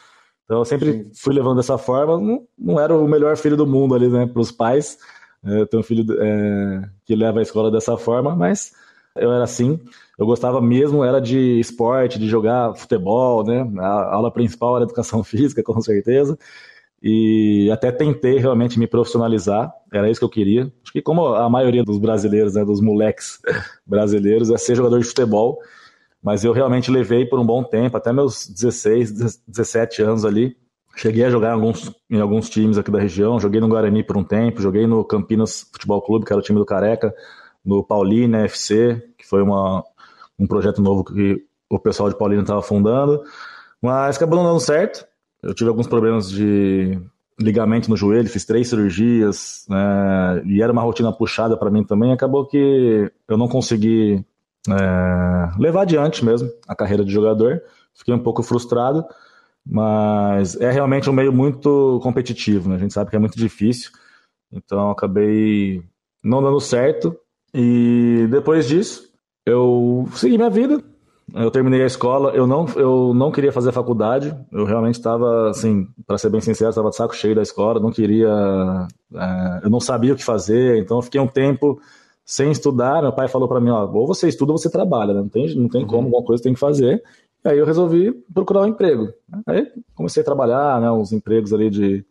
Então 0.44 0.58
eu 0.58 0.64
sempre 0.64 1.10
fui 1.14 1.32
levando 1.32 1.56
dessa 1.56 1.78
forma, 1.78 2.18
não, 2.18 2.46
não, 2.58 2.80
era 2.80 2.94
o 2.94 3.08
melhor 3.08 3.36
filho 3.36 3.56
do 3.56 3.66
mundo 3.66 3.94
ali, 3.94 4.08
né, 4.08 4.26
para 4.26 4.40
os 4.40 4.50
pais. 4.50 4.98
É, 5.44 5.64
tenho 5.66 5.80
um 5.80 5.84
filho 5.84 6.04
é, 6.20 6.88
que 7.04 7.14
leva 7.14 7.38
a 7.38 7.42
escola 7.42 7.70
dessa 7.70 7.96
forma, 7.96 8.36
mas 8.36 8.72
eu 9.16 9.32
era 9.32 9.44
assim. 9.44 9.80
Eu 10.18 10.26
gostava 10.26 10.60
mesmo, 10.60 11.04
era 11.04 11.20
de 11.20 11.58
esporte, 11.58 12.18
de 12.18 12.28
jogar 12.28 12.74
futebol, 12.74 13.44
né? 13.44 13.66
A 13.78 14.14
aula 14.14 14.30
principal 14.32 14.76
era 14.76 14.84
educação 14.84 15.22
física, 15.24 15.62
com 15.62 15.80
certeza 15.80 16.38
e 17.02 17.70
até 17.72 17.90
tentei 17.90 18.38
realmente 18.38 18.78
me 18.78 18.86
profissionalizar, 18.86 19.72
era 19.92 20.10
isso 20.10 20.20
que 20.20 20.24
eu 20.24 20.30
queria. 20.30 20.72
Acho 20.82 20.92
que 20.92 21.00
como 21.00 21.26
a 21.28 21.48
maioria 21.48 21.82
dos 21.82 21.98
brasileiros, 21.98 22.54
né, 22.54 22.64
dos 22.64 22.80
moleques 22.80 23.38
brasileiros, 23.86 24.50
é 24.50 24.58
ser 24.58 24.76
jogador 24.76 24.98
de 24.98 25.06
futebol, 25.06 25.58
mas 26.22 26.44
eu 26.44 26.52
realmente 26.52 26.90
levei 26.90 27.24
por 27.24 27.38
um 27.38 27.46
bom 27.46 27.64
tempo, 27.64 27.96
até 27.96 28.12
meus 28.12 28.46
16, 28.48 29.40
17 29.46 30.02
anos 30.02 30.24
ali. 30.24 30.56
Cheguei 30.96 31.24
a 31.24 31.30
jogar 31.30 31.50
em 31.50 31.54
alguns, 31.54 31.92
em 32.10 32.20
alguns 32.20 32.50
times 32.50 32.76
aqui 32.76 32.90
da 32.90 33.00
região, 33.00 33.40
joguei 33.40 33.60
no 33.60 33.68
Guarani 33.68 34.02
por 34.02 34.16
um 34.16 34.24
tempo, 34.24 34.60
joguei 34.60 34.86
no 34.86 35.04
Campinas 35.04 35.66
Futebol 35.72 36.02
Clube, 36.02 36.26
que 36.26 36.32
era 36.32 36.40
o 36.40 36.44
time 36.44 36.58
do 36.58 36.66
Careca, 36.66 37.14
no 37.64 37.82
Paulina 37.82 38.44
FC, 38.44 39.02
que 39.16 39.26
foi 39.26 39.42
uma, 39.42 39.84
um 40.38 40.46
projeto 40.46 40.82
novo 40.82 41.04
que 41.04 41.42
o 41.68 41.78
pessoal 41.78 42.08
de 42.08 42.18
Paulina 42.18 42.42
estava 42.42 42.60
fundando, 42.60 43.22
mas 43.80 44.16
acabou 44.16 44.38
não 44.38 44.50
dando 44.50 44.60
certo 44.60 45.08
eu 45.42 45.54
tive 45.54 45.70
alguns 45.70 45.86
problemas 45.86 46.30
de 46.30 47.00
ligamento 47.38 47.88
no 47.88 47.96
joelho, 47.96 48.28
fiz 48.28 48.44
três 48.44 48.68
cirurgias, 48.68 49.64
né, 49.68 50.42
e 50.44 50.62
era 50.62 50.72
uma 50.72 50.82
rotina 50.82 51.10
puxada 51.12 51.56
para 51.56 51.70
mim 51.70 51.82
também. 51.82 52.12
Acabou 52.12 52.46
que 52.46 53.10
eu 53.26 53.38
não 53.38 53.48
consegui 53.48 54.24
é, 54.68 55.50
levar 55.58 55.82
adiante 55.82 56.24
mesmo 56.24 56.50
a 56.68 56.76
carreira 56.76 57.04
de 57.04 57.10
jogador. 57.10 57.62
Fiquei 57.94 58.12
um 58.12 58.18
pouco 58.18 58.42
frustrado, 58.42 59.04
mas 59.66 60.56
é 60.60 60.70
realmente 60.70 61.08
um 61.08 61.12
meio 61.12 61.32
muito 61.32 62.00
competitivo, 62.02 62.68
né? 62.68 62.76
A 62.76 62.78
gente 62.78 62.94
sabe 62.94 63.10
que 63.10 63.16
é 63.16 63.18
muito 63.18 63.36
difícil, 63.36 63.90
então 64.52 64.90
acabei 64.90 65.82
não 66.22 66.42
dando 66.42 66.60
certo. 66.60 67.16
E 67.52 68.26
depois 68.30 68.68
disso, 68.68 69.10
eu 69.44 70.08
segui 70.14 70.36
minha 70.36 70.50
vida, 70.50 70.82
eu 71.34 71.50
terminei 71.50 71.82
a 71.82 71.86
escola, 71.86 72.32
eu 72.32 72.46
não, 72.46 72.66
eu 72.76 73.12
não 73.14 73.30
queria 73.30 73.52
fazer 73.52 73.72
faculdade, 73.72 74.34
eu 74.52 74.64
realmente 74.64 74.96
estava, 74.96 75.50
assim, 75.50 75.86
para 76.06 76.18
ser 76.18 76.30
bem 76.30 76.40
sincero, 76.40 76.70
estava 76.70 76.90
de 76.90 76.96
saco 76.96 77.14
cheio 77.14 77.34
da 77.34 77.42
escola, 77.42 77.80
não 77.80 77.90
queria, 77.90 78.28
é, 79.14 79.60
eu 79.64 79.70
não 79.70 79.80
sabia 79.80 80.12
o 80.12 80.16
que 80.16 80.24
fazer, 80.24 80.78
então 80.78 80.98
eu 80.98 81.02
fiquei 81.02 81.20
um 81.20 81.26
tempo 81.26 81.80
sem 82.24 82.50
estudar. 82.52 83.02
Meu 83.02 83.12
pai 83.12 83.26
falou 83.26 83.48
para 83.48 83.60
mim: 83.60 83.70
ó, 83.70 83.84
ou 83.86 84.06
você 84.06 84.28
estuda 84.28 84.52
ou 84.52 84.58
você 84.58 84.70
trabalha, 84.70 85.12
né? 85.12 85.20
não 85.20 85.28
tem, 85.28 85.54
não 85.56 85.68
tem 85.68 85.82
uhum. 85.82 85.88
como, 85.88 86.06
alguma 86.06 86.24
coisa 86.24 86.42
tem 86.42 86.54
que 86.54 86.60
fazer. 86.60 87.02
E 87.44 87.48
aí 87.48 87.58
eu 87.58 87.66
resolvi 87.66 88.12
procurar 88.34 88.62
um 88.62 88.66
emprego. 88.66 89.12
Aí 89.46 89.70
comecei 89.94 90.22
a 90.22 90.24
trabalhar, 90.24 90.80
né, 90.80 90.90
uns 90.90 91.12
empregos 91.12 91.52
ali 91.52 91.70
de 91.70 92.04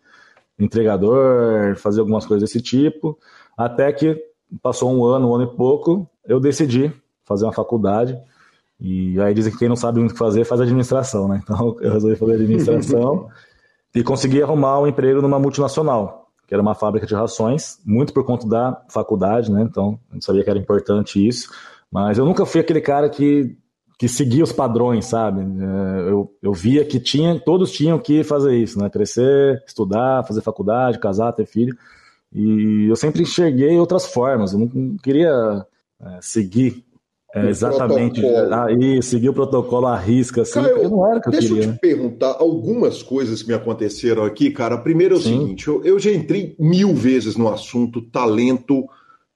entregador, 0.58 1.76
fazer 1.78 2.02
algumas 2.02 2.26
coisas 2.26 2.50
desse 2.50 2.62
tipo, 2.62 3.18
até 3.58 3.92
que 3.94 4.22
passou 4.62 4.92
um 4.92 5.04
ano, 5.06 5.30
um 5.30 5.36
ano 5.36 5.44
e 5.46 5.56
pouco, 5.56 6.10
eu 6.26 6.40
decidi 6.40 6.92
fazer 7.24 7.46
uma 7.46 7.54
faculdade. 7.54 8.18
E 8.80 9.20
aí 9.22 9.34
dizem 9.34 9.52
que 9.52 9.60
quem 9.60 9.70
não 9.70 9.76
sabe 9.76 10.00
muito 10.00 10.12
o 10.12 10.14
que 10.14 10.20
fazer 10.20 10.46
faz 10.46 10.62
administração, 10.62 11.28
né? 11.28 11.40
Então 11.44 11.76
eu 11.82 11.94
resolvi 11.94 12.16
fazer 12.16 12.34
administração 12.34 13.30
e 13.94 14.04
consegui 14.04 14.42
arrumar 14.42 14.80
um 14.80 14.88
emprego 14.88 15.22
numa 15.22 15.40
multinacional, 15.40 16.32
que 16.48 16.54
era 16.54 16.62
uma 16.62 16.74
fábrica 16.74 17.06
de 17.06 17.14
rações, 17.14 17.80
muito 17.86 18.14
por 18.14 18.26
conta 18.26 18.48
da 18.48 18.82
faculdade, 18.90 19.52
né? 19.52 19.62
Então 19.62 20.00
a 20.10 20.14
gente 20.14 20.26
sabia 20.26 20.44
que 20.44 20.50
era 20.50 20.60
importante 20.60 21.26
isso. 21.26 21.50
Mas 21.92 22.18
eu 22.18 22.26
nunca 22.26 22.46
fui 22.46 22.62
aquele 22.62 22.82
cara 22.82 23.10
que, 23.10 23.58
que 24.00 24.08
seguia 24.08 24.46
os 24.46 24.54
padrões, 24.54 25.08
sabe? 25.08 25.42
É, 25.42 26.10
eu, 26.10 26.34
eu 26.42 26.54
via 26.54 26.86
que 26.86 27.02
tinha, 27.02 27.38
todos 27.38 27.70
tinham 27.70 28.00
que 28.00 28.24
fazer 28.24 28.56
isso, 28.56 28.80
né? 28.80 28.90
Crescer, 28.90 29.62
estudar, 29.68 30.26
fazer 30.26 30.42
faculdade, 30.42 31.00
casar, 31.00 31.34
ter 31.34 31.46
filho. 31.46 31.78
E 32.34 32.88
eu 32.90 32.96
sempre 32.96 33.24
enxerguei 33.24 33.78
outras 33.78 34.06
formas. 34.06 34.54
Eu 34.54 34.60
não 34.60 34.96
queria 35.04 35.66
é, 36.02 36.20
seguir 36.22 36.82
é, 37.36 37.50
exatamente. 37.50 38.22
Aí, 38.26 39.04
seguir 39.04 39.30
o 39.30 39.34
protocolo 39.34 39.88
à 39.88 39.98
risca, 39.98 40.44
assim, 40.44 40.62
Caio, 40.62 40.90
não 40.90 41.06
era 41.06 41.20
que 41.20 41.28
eu 41.28 41.32
deixa 41.34 41.48
queria. 41.50 41.64
eu 41.64 41.68
te 41.68 41.74
né? 41.74 41.78
perguntar 41.82 42.38
algumas 42.40 43.04
coisas 43.04 43.44
que 43.44 43.50
me 43.50 43.54
aconteceram 43.54 44.24
aqui, 44.24 44.50
cara. 44.50 44.78
Primeiro 44.78 45.16
é 45.16 45.18
o 45.18 45.22
Sim. 45.22 45.40
seguinte, 45.42 45.68
eu, 45.68 45.84
eu 45.84 46.00
já 46.00 46.10
entrei 46.10 46.56
mil 46.58 46.96
vezes 46.96 47.36
no 47.36 47.50
assunto 47.50 48.02
talento 48.02 48.88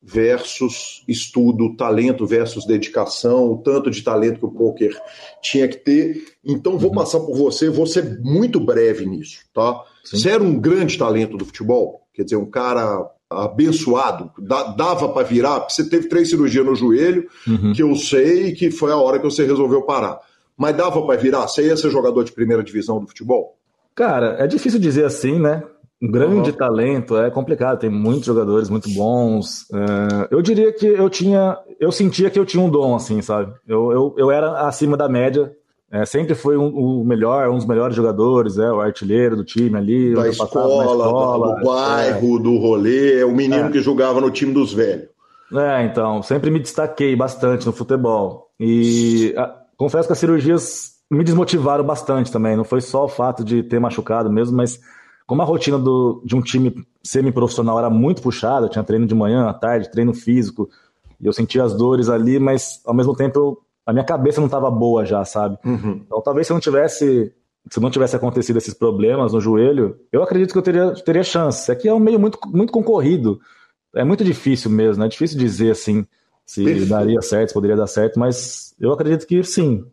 versus 0.03 1.03
estudo, 1.07 1.75
talento 1.77 2.27
versus 2.27 2.65
dedicação, 2.65 3.53
o 3.53 3.57
tanto 3.57 3.89
de 3.89 4.03
talento 4.03 4.39
que 4.39 4.45
o 4.45 4.51
poker 4.51 4.99
tinha 5.41 5.67
que 5.67 5.77
ter. 5.77 6.23
Então 6.43 6.77
vou 6.77 6.89
uhum. 6.89 6.95
passar 6.97 7.21
por 7.21 7.35
você, 7.37 7.69
vou 7.69 7.87
ser 7.87 8.19
muito 8.19 8.59
breve 8.59 9.05
nisso, 9.05 9.39
tá? 9.53 9.81
Sim. 10.03 10.17
Você 10.17 10.29
era 10.29 10.43
um 10.43 10.59
grande 10.59 10.97
talento 10.97 11.37
do 11.37 11.45
futebol, 11.45 12.01
quer 12.13 12.23
dizer, 12.23 12.35
um 12.35 12.49
cara 12.49 13.09
abençoado, 13.29 14.29
dava 14.77 15.09
para 15.09 15.25
virar, 15.25 15.67
você 15.67 15.89
teve 15.89 16.07
três 16.07 16.29
cirurgias 16.29 16.65
no 16.65 16.75
joelho, 16.75 17.27
uhum. 17.47 17.73
que 17.73 17.81
eu 17.81 17.95
sei 17.95 18.51
que 18.51 18.69
foi 18.69 18.91
a 18.91 18.97
hora 18.97 19.17
que 19.17 19.25
você 19.25 19.45
resolveu 19.45 19.83
parar. 19.83 20.19
Mas 20.55 20.75
dava 20.75 21.03
para 21.03 21.19
virar? 21.19 21.47
Você 21.47 21.65
ia 21.65 21.75
ser 21.75 21.89
jogador 21.89 22.23
de 22.23 22.31
primeira 22.31 22.63
divisão 22.63 22.99
do 22.99 23.07
futebol? 23.07 23.57
Cara, 23.95 24.35
é 24.39 24.45
difícil 24.45 24.79
dizer 24.79 25.05
assim, 25.05 25.39
né? 25.39 25.63
Um 26.03 26.11
grande 26.11 26.49
uhum. 26.49 26.57
talento, 26.57 27.17
é 27.17 27.31
complicado, 27.31 27.79
tem 27.79 27.89
muitos 27.89 28.25
jogadores 28.25 28.69
muito 28.69 28.89
bons. 28.89 29.65
É, 29.73 30.27
eu 30.29 30.41
diria 30.41 30.73
que 30.73 30.85
eu 30.85 31.09
tinha, 31.09 31.57
eu 31.79 31.91
sentia 31.91 32.29
que 32.29 32.37
eu 32.37 32.45
tinha 32.45 32.61
um 32.61 32.69
dom, 32.69 32.93
assim, 32.95 33.21
sabe? 33.21 33.53
Eu, 33.65 33.91
eu, 33.91 34.15
eu 34.17 34.31
era 34.31 34.67
acima 34.67 34.97
da 34.97 35.07
média 35.07 35.51
é, 35.93 36.07
sempre 36.07 36.33
foi 36.33 36.57
um, 36.57 36.69
o 36.69 37.05
melhor, 37.05 37.47
um 37.51 37.55
dos 37.55 37.67
melhores 37.67 37.95
jogadores, 37.95 38.57
é, 38.57 38.71
o 38.71 38.81
artilheiro 38.81 39.35
do 39.35 39.43
time 39.43 39.77
ali. 39.77 40.15
Da 40.15 40.27
escola, 40.27 40.85
escola, 40.85 41.59
do 41.59 41.63
bairro, 41.63 42.39
é. 42.39 42.41
do 42.41 42.57
rolê, 42.57 43.23
o 43.23 43.31
menino 43.31 43.67
é. 43.67 43.69
que 43.69 43.79
jogava 43.79 44.19
no 44.19 44.31
time 44.31 44.51
dos 44.51 44.73
velhos. 44.73 45.07
É, 45.53 45.85
então, 45.85 46.23
sempre 46.23 46.49
me 46.49 46.59
destaquei 46.59 47.15
bastante 47.15 47.67
no 47.67 47.71
futebol. 47.71 48.49
E 48.59 49.35
a, 49.37 49.53
confesso 49.77 50.07
que 50.07 50.13
as 50.13 50.17
cirurgias 50.17 50.93
me 51.11 51.23
desmotivaram 51.23 51.83
bastante 51.83 52.31
também. 52.31 52.57
Não 52.57 52.63
foi 52.63 52.81
só 52.81 53.05
o 53.05 53.09
fato 53.09 53.43
de 53.43 53.61
ter 53.61 53.79
machucado 53.79 54.31
mesmo, 54.31 54.57
mas 54.57 54.79
como 55.25 55.41
a 55.41 55.45
rotina 55.45 55.77
do, 55.77 56.21
de 56.25 56.35
um 56.35 56.41
time 56.41 56.85
semi-profissional 57.03 57.77
era 57.79 57.89
muito 57.89 58.21
puxada, 58.21 58.69
tinha 58.69 58.83
treino 58.83 59.05
de 59.05 59.15
manhã, 59.15 59.47
à 59.47 59.53
tarde, 59.53 59.91
treino 59.91 60.13
físico, 60.13 60.69
e 61.19 61.25
eu 61.25 61.33
sentia 61.33 61.63
as 61.63 61.73
dores 61.73 62.09
ali, 62.09 62.39
mas 62.39 62.81
ao 62.85 62.93
mesmo 62.93 63.15
tempo 63.15 63.39
eu 63.39 63.57
a 63.85 63.91
minha 63.91 64.05
cabeça 64.05 64.39
não 64.39 64.45
estava 64.45 64.71
boa 64.71 65.05
já, 65.05 65.25
sabe? 65.25 65.57
Uhum. 65.65 66.01
Então 66.05 66.21
talvez 66.21 66.47
se 66.47 66.53
não 66.53 66.59
tivesse 66.59 67.33
se 67.69 67.79
não 67.79 67.89
tivesse 67.89 68.15
acontecido 68.15 68.57
esses 68.57 68.73
problemas 68.73 69.31
no 69.31 69.39
joelho, 69.39 69.97
eu 70.11 70.21
acredito 70.21 70.51
que 70.51 70.57
eu 70.57 70.61
teria, 70.61 70.93
teria 70.95 71.23
chance. 71.23 71.71
Aqui 71.71 71.87
é 71.87 71.93
um 71.93 71.99
meio 71.99 72.19
muito, 72.19 72.37
muito 72.47 72.73
concorrido. 72.73 73.39
É 73.95 74.03
muito 74.03 74.23
difícil 74.23 74.69
mesmo, 74.69 75.03
é 75.03 75.07
difícil 75.07 75.37
dizer 75.37 75.71
assim 75.71 76.05
se 76.45 76.63
Perfeito. 76.63 76.89
daria 76.89 77.21
certo, 77.21 77.49
se 77.49 77.53
poderia 77.53 77.77
dar 77.77 77.87
certo, 77.87 78.19
mas 78.19 78.75
eu 78.79 78.91
acredito 78.91 79.25
que 79.25 79.41
sim. 79.43 79.85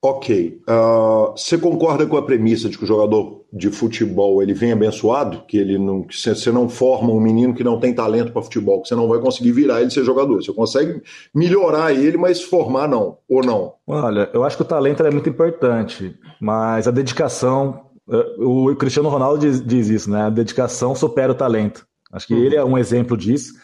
Ok. 0.00 0.60
Uh, 0.68 1.32
você 1.32 1.58
concorda 1.58 2.06
com 2.06 2.16
a 2.16 2.22
premissa 2.22 2.68
de 2.68 2.78
que 2.78 2.84
o 2.84 2.86
jogador 2.86 3.44
de 3.52 3.68
futebol 3.68 4.40
ele 4.40 4.54
vem 4.54 4.70
abençoado? 4.70 5.42
Que 5.48 5.58
ele 5.58 5.76
não, 5.76 6.04
que 6.04 6.16
você 6.16 6.52
não 6.52 6.68
forma 6.68 7.12
um 7.12 7.20
menino 7.20 7.52
que 7.52 7.64
não 7.64 7.80
tem 7.80 7.92
talento 7.92 8.32
para 8.32 8.42
futebol, 8.42 8.80
que 8.80 8.88
você 8.88 8.94
não 8.94 9.08
vai 9.08 9.18
conseguir 9.18 9.50
virar 9.50 9.80
ele 9.80 9.90
ser 9.90 10.04
jogador. 10.04 10.40
Você 10.40 10.52
consegue 10.52 11.02
melhorar 11.34 11.92
ele, 11.92 12.16
mas 12.16 12.40
formar 12.40 12.86
não, 12.86 13.18
ou 13.28 13.44
não? 13.44 13.74
Olha, 13.88 14.30
eu 14.32 14.44
acho 14.44 14.56
que 14.56 14.62
o 14.62 14.66
talento 14.66 15.02
é 15.02 15.10
muito 15.10 15.28
importante, 15.28 16.14
mas 16.40 16.86
a 16.86 16.92
dedicação. 16.92 17.82
Eh, 18.08 18.36
o 18.38 18.76
Cristiano 18.76 19.08
Ronaldo 19.08 19.40
diz, 19.40 19.60
diz 19.64 19.88
isso, 19.88 20.10
né? 20.10 20.22
A 20.22 20.30
dedicação 20.30 20.94
supera 20.94 21.32
o 21.32 21.34
talento. 21.34 21.84
Acho 22.12 22.28
que 22.28 22.34
uhum. 22.34 22.44
ele 22.44 22.54
é 22.54 22.64
um 22.64 22.78
exemplo 22.78 23.16
disso. 23.16 23.54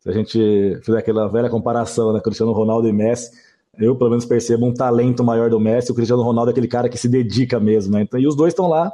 Se 0.00 0.10
a 0.10 0.12
gente 0.12 0.80
fizer 0.82 0.98
aquela 0.98 1.28
velha 1.28 1.48
comparação, 1.48 2.12
né? 2.12 2.20
Cristiano 2.20 2.52
Ronaldo 2.52 2.88
e 2.88 2.92
Messi 2.92 3.30
eu 3.78 3.96
pelo 3.96 4.10
menos 4.10 4.24
percebo 4.24 4.66
um 4.66 4.74
talento 4.74 5.22
maior 5.24 5.50
do 5.50 5.60
Messi, 5.60 5.92
o 5.92 5.94
Cristiano 5.94 6.22
Ronaldo 6.22 6.50
é 6.50 6.52
aquele 6.52 6.68
cara 6.68 6.88
que 6.88 6.98
se 6.98 7.08
dedica 7.08 7.58
mesmo, 7.58 7.92
né? 7.94 8.02
Então, 8.02 8.18
e 8.18 8.26
os 8.26 8.36
dois 8.36 8.52
estão 8.52 8.68
lá 8.68 8.92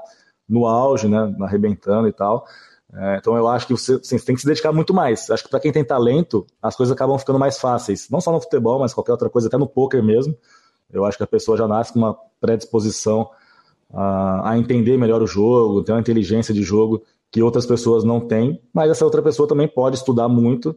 no 0.49 0.67
auge, 0.67 1.09
né? 1.09 1.35
Arrebentando 1.41 2.09
e 2.09 2.13
tal. 2.13 2.45
É, 2.93 3.17
então 3.19 3.37
eu 3.37 3.47
acho 3.47 3.67
que 3.67 3.73
você, 3.73 3.99
você, 3.99 4.19
tem 4.19 4.35
que 4.35 4.41
se 4.41 4.47
dedicar 4.47 4.73
muito 4.73 4.93
mais. 4.93 5.31
Acho 5.31 5.45
que 5.45 5.51
para 5.51 5.61
quem 5.61 5.71
tem 5.71 5.85
talento, 5.85 6.47
as 6.61 6.75
coisas 6.75 6.93
acabam 6.93 7.17
ficando 7.19 7.39
mais 7.39 7.59
fáceis. 7.59 8.09
Não 8.11 8.21
só 8.21 8.33
no 8.33 8.41
futebol, 8.41 8.81
mas 8.81 8.93
qualquer 8.93 9.13
outra 9.13 9.31
coisa, 9.31 9.49
até 9.49 9.57
no 9.57 9.67
poker 9.67 10.03
mesmo. 10.03 10.37
Eu 10.93 11.05
acho 11.05 11.17
que 11.17 11.23
a 11.23 11.27
pessoa 11.27 11.57
já 11.57 11.69
nasce 11.69 11.93
com 11.93 12.01
uma 12.01 12.17
predisposição 12.41 13.31
a, 13.93 14.51
a 14.51 14.59
entender 14.59 14.97
melhor 14.97 15.23
o 15.23 15.27
jogo, 15.27 15.85
ter 15.85 15.93
uma 15.93 16.01
inteligência 16.01 16.53
de 16.53 16.63
jogo 16.63 17.03
que 17.31 17.43
outras 17.43 17.65
pessoas 17.65 18.03
não 18.03 18.21
têm, 18.21 18.61
mas 18.73 18.91
essa 18.91 19.05
outra 19.05 19.23
pessoa 19.23 19.47
também 19.47 19.69
pode 19.69 19.97
estudar 19.97 20.29
muito 20.29 20.75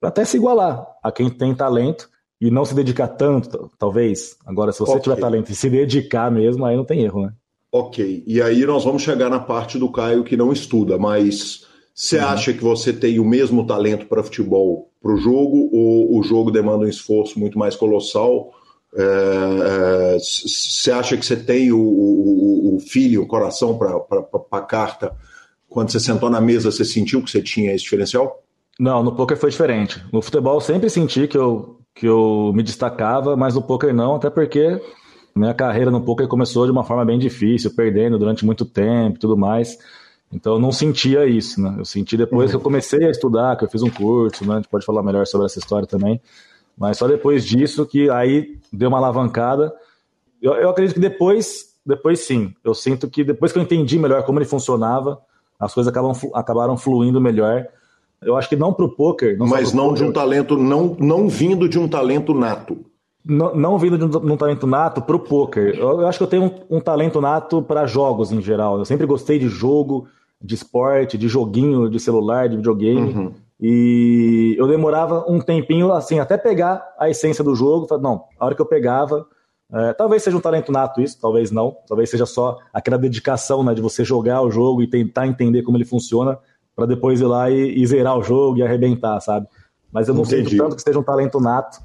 até 0.00 0.24
se 0.24 0.36
igualar 0.36 0.86
a 1.02 1.10
quem 1.10 1.28
tem 1.28 1.52
talento 1.54 2.08
e 2.40 2.50
não 2.50 2.64
se 2.64 2.74
dedicar 2.74 3.08
tanto, 3.08 3.70
talvez. 3.78 4.36
Agora, 4.46 4.72
se 4.72 4.78
você 4.80 4.92
okay. 4.92 5.02
tiver 5.02 5.16
talento 5.16 5.50
e 5.50 5.54
se 5.54 5.68
dedicar 5.68 6.30
mesmo, 6.30 6.64
aí 6.64 6.76
não 6.76 6.84
tem 6.84 7.02
erro, 7.02 7.22
né? 7.22 7.32
Ok. 7.70 8.22
E 8.26 8.40
aí 8.40 8.64
nós 8.64 8.84
vamos 8.84 9.02
chegar 9.02 9.28
na 9.28 9.40
parte 9.40 9.78
do 9.78 9.90
Caio 9.90 10.24
que 10.24 10.36
não 10.36 10.52
estuda, 10.52 10.96
mas 10.96 11.66
Você 11.98 12.16
uhum. 12.18 12.26
acha 12.26 12.52
que 12.52 12.62
você 12.62 12.92
tem 12.92 13.18
o 13.18 13.24
mesmo 13.24 13.66
talento 13.66 14.06
para 14.06 14.22
futebol 14.22 14.88
para 15.02 15.12
o 15.12 15.16
jogo 15.16 15.68
ou 15.72 16.16
o 16.16 16.22
jogo 16.22 16.48
demanda 16.48 16.84
um 16.84 16.88
esforço 16.88 17.36
muito 17.40 17.58
mais 17.58 17.74
colossal? 17.74 18.52
Você 20.16 20.90
é, 20.90 20.92
é, 20.92 20.96
acha 20.96 21.16
que 21.16 21.26
você 21.26 21.34
tem 21.34 21.72
o, 21.72 21.80
o, 21.80 22.76
o 22.76 22.78
filho, 22.78 23.22
o 23.22 23.26
coração 23.26 23.76
para 23.76 23.98
a 24.52 24.60
carta? 24.60 25.12
Quando 25.68 25.90
você 25.90 25.98
sentou 25.98 26.30
na 26.30 26.40
mesa, 26.40 26.70
você 26.70 26.84
sentiu 26.84 27.20
que 27.20 27.32
você 27.32 27.42
tinha 27.42 27.74
esse 27.74 27.82
diferencial? 27.82 28.44
Não, 28.78 29.02
no 29.02 29.16
poker 29.16 29.36
foi 29.36 29.50
diferente. 29.50 30.00
No 30.12 30.22
futebol 30.22 30.54
eu 30.54 30.60
sempre 30.60 30.88
senti 30.88 31.26
que 31.26 31.36
eu, 31.36 31.77
que 31.98 32.06
eu 32.06 32.52
me 32.54 32.62
destacava, 32.62 33.36
mas 33.36 33.54
no 33.56 33.62
poker 33.62 33.92
não, 33.92 34.14
até 34.14 34.30
porque 34.30 34.80
minha 35.34 35.52
carreira 35.52 35.90
no 35.90 36.00
poker 36.00 36.28
começou 36.28 36.64
de 36.64 36.70
uma 36.70 36.84
forma 36.84 37.04
bem 37.04 37.18
difícil, 37.18 37.74
perdendo 37.74 38.18
durante 38.18 38.46
muito 38.46 38.64
tempo 38.64 39.16
e 39.16 39.18
tudo 39.18 39.36
mais. 39.36 39.76
Então 40.32 40.54
eu 40.54 40.60
não 40.60 40.70
sentia 40.70 41.26
isso, 41.26 41.60
né? 41.60 41.74
Eu 41.78 41.84
senti 41.84 42.16
depois 42.16 42.44
uhum. 42.44 42.50
que 42.50 42.56
eu 42.56 42.60
comecei 42.60 43.04
a 43.04 43.10
estudar, 43.10 43.56
que 43.56 43.64
eu 43.64 43.68
fiz 43.68 43.82
um 43.82 43.90
curso, 43.90 44.46
né? 44.46 44.54
A 44.54 44.56
gente 44.56 44.68
pode 44.68 44.84
falar 44.84 45.02
melhor 45.02 45.26
sobre 45.26 45.46
essa 45.46 45.58
história 45.58 45.86
também. 45.86 46.20
Mas 46.76 46.98
só 46.98 47.08
depois 47.08 47.44
disso 47.44 47.84
que 47.84 48.08
aí 48.10 48.56
deu 48.72 48.88
uma 48.88 48.98
alavancada. 48.98 49.74
Eu, 50.40 50.54
eu 50.54 50.70
acredito 50.70 50.94
que 50.94 51.00
depois, 51.00 51.74
depois 51.84 52.20
sim. 52.20 52.54
Eu 52.62 52.74
sinto 52.74 53.08
que 53.08 53.24
depois 53.24 53.50
que 53.50 53.58
eu 53.58 53.62
entendi 53.62 53.98
melhor 53.98 54.22
como 54.22 54.38
ele 54.38 54.46
funcionava, 54.46 55.20
as 55.58 55.74
coisas 55.74 55.90
acabam, 55.90 56.12
acabaram 56.34 56.76
fluindo 56.76 57.20
melhor. 57.20 57.66
Eu 58.22 58.36
acho 58.36 58.48
que 58.48 58.56
não 58.56 58.72
para 58.72 58.84
o 58.84 58.88
poker. 58.88 59.38
Não 59.38 59.46
Mas 59.46 59.72
não 59.72 59.88
poker, 59.88 60.02
de 60.02 60.04
um 60.04 60.12
talento, 60.12 60.56
não, 60.56 60.96
não 60.98 61.28
vindo 61.28 61.68
de 61.68 61.78
um 61.78 61.88
talento 61.88 62.34
nato. 62.34 62.78
Não, 63.24 63.54
não 63.54 63.78
vindo 63.78 63.98
de 63.98 64.04
um, 64.04 64.08
de 64.08 64.32
um 64.32 64.36
talento 64.36 64.66
nato 64.66 65.02
para 65.02 65.16
o 65.16 65.20
poker. 65.20 65.74
Eu, 65.76 66.00
eu, 66.00 66.06
acho 66.06 66.18
que 66.18 66.24
eu 66.24 66.28
tenho 66.28 66.44
um, 66.44 66.78
um 66.78 66.80
talento 66.80 67.20
nato 67.20 67.62
para 67.62 67.86
jogos 67.86 68.32
em 68.32 68.40
geral. 68.40 68.78
Eu 68.78 68.84
sempre 68.84 69.06
gostei 69.06 69.38
de 69.38 69.48
jogo, 69.48 70.08
de 70.42 70.54
esporte, 70.54 71.18
de 71.18 71.28
joguinho 71.28 71.88
de 71.88 72.00
celular, 72.00 72.48
de 72.48 72.56
videogame. 72.56 73.12
Uhum. 73.12 73.32
E 73.60 74.54
eu 74.58 74.66
demorava 74.68 75.24
um 75.28 75.40
tempinho, 75.40 75.92
assim, 75.92 76.20
até 76.20 76.36
pegar 76.36 76.94
a 76.98 77.10
essência 77.10 77.42
do 77.42 77.54
jogo. 77.54 77.86
Não, 77.98 78.24
a 78.38 78.46
hora 78.46 78.54
que 78.54 78.62
eu 78.62 78.66
pegava, 78.66 79.26
é, 79.72 79.92
talvez 79.92 80.22
seja 80.22 80.36
um 80.36 80.40
talento 80.40 80.72
nato 80.72 81.00
isso, 81.00 81.20
talvez 81.20 81.50
não. 81.50 81.76
Talvez 81.86 82.08
seja 82.08 82.24
só 82.24 82.58
aquela 82.72 82.96
dedicação 82.96 83.62
né, 83.64 83.74
de 83.74 83.82
você 83.82 84.04
jogar 84.04 84.42
o 84.42 84.50
jogo 84.50 84.82
e 84.82 84.86
tentar 84.88 85.26
entender 85.26 85.62
como 85.62 85.76
ele 85.76 85.84
funciona 85.84 86.38
para 86.78 86.86
depois 86.86 87.20
ir 87.20 87.26
lá 87.26 87.50
e, 87.50 87.82
e, 87.82 87.84
zerar 87.84 88.16
o 88.16 88.22
jogo 88.22 88.58
e 88.58 88.62
arrebentar, 88.62 89.20
sabe? 89.20 89.48
Mas 89.92 90.06
eu 90.06 90.14
não 90.14 90.22
Entendi. 90.22 90.50
sinto 90.50 90.62
tanto 90.62 90.76
que 90.76 90.82
seja 90.82 90.98
um 90.98 91.02
talento 91.02 91.40
nato 91.40 91.80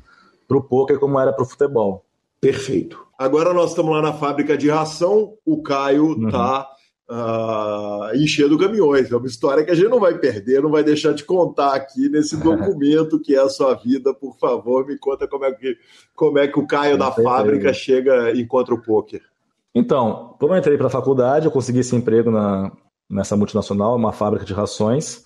para 0.48 0.58
o 0.58 0.62
poker 0.62 1.00
como 1.00 1.20
era 1.20 1.34
para 1.34 1.44
o 1.44 1.48
futebol. 1.48 2.06
Perfeito. 2.40 3.04
Agora 3.18 3.54
nós 3.54 3.72
estamos 3.72 3.92
lá 3.92 4.02
na 4.02 4.14
fábrica 4.14 4.56
de 4.56 4.70
ração, 4.70 5.34
o 5.44 5.64
Caio 5.64 6.12
está 6.12 6.60
uhum 6.60 6.74
uh, 7.10 8.16
enchendo 8.16 8.58
caminhões. 8.58 9.12
É 9.12 9.16
uma 9.16 9.28
história 9.28 9.64
que 9.64 9.72
a 9.72 9.76
gente 9.76 9.90
não 9.90 10.00
vai 10.00 10.18
perder, 10.18 10.62
não 10.62 10.72
vai 10.72 10.84
deixar 10.84 11.14
de 11.14 11.24
contar 11.24 11.74
aqui 11.74 12.10
nesse 12.10 12.38
documento 12.42 13.20
que 13.20 13.36
é 13.36 13.40
a 13.40 13.50
sua 13.50 13.74
vida. 13.76 14.14
Por 14.14 14.38
favor, 14.38 14.86
me 14.86 14.98
conta 14.98 15.28
como 15.28 15.46
é 15.46 15.52
que, 15.52 15.78
como 16.16 16.40
é 16.40 16.48
que 16.48 16.60
o 16.60 16.68
Caio 16.68 16.98
da 16.98 17.12
fábrica 17.12 17.74
chega 17.74 18.32
e 18.32 18.42
encontra 18.42 18.74
o 18.74 18.82
poker. 18.82 19.22
Então, 19.76 20.36
quando 20.40 20.52
eu 20.52 20.58
entrei 20.58 20.78
para 20.78 20.88
a 20.88 20.92
faculdade, 20.92 21.46
eu 21.46 21.52
consegui 21.52 21.80
esse 21.80 21.96
emprego 21.96 22.30
na, 22.30 22.72
nessa 23.14 23.38
multinacional, 23.38 23.96
uma 23.96 24.12
fábrica 24.12 24.46
de 24.46 24.54
rações. 24.54 25.24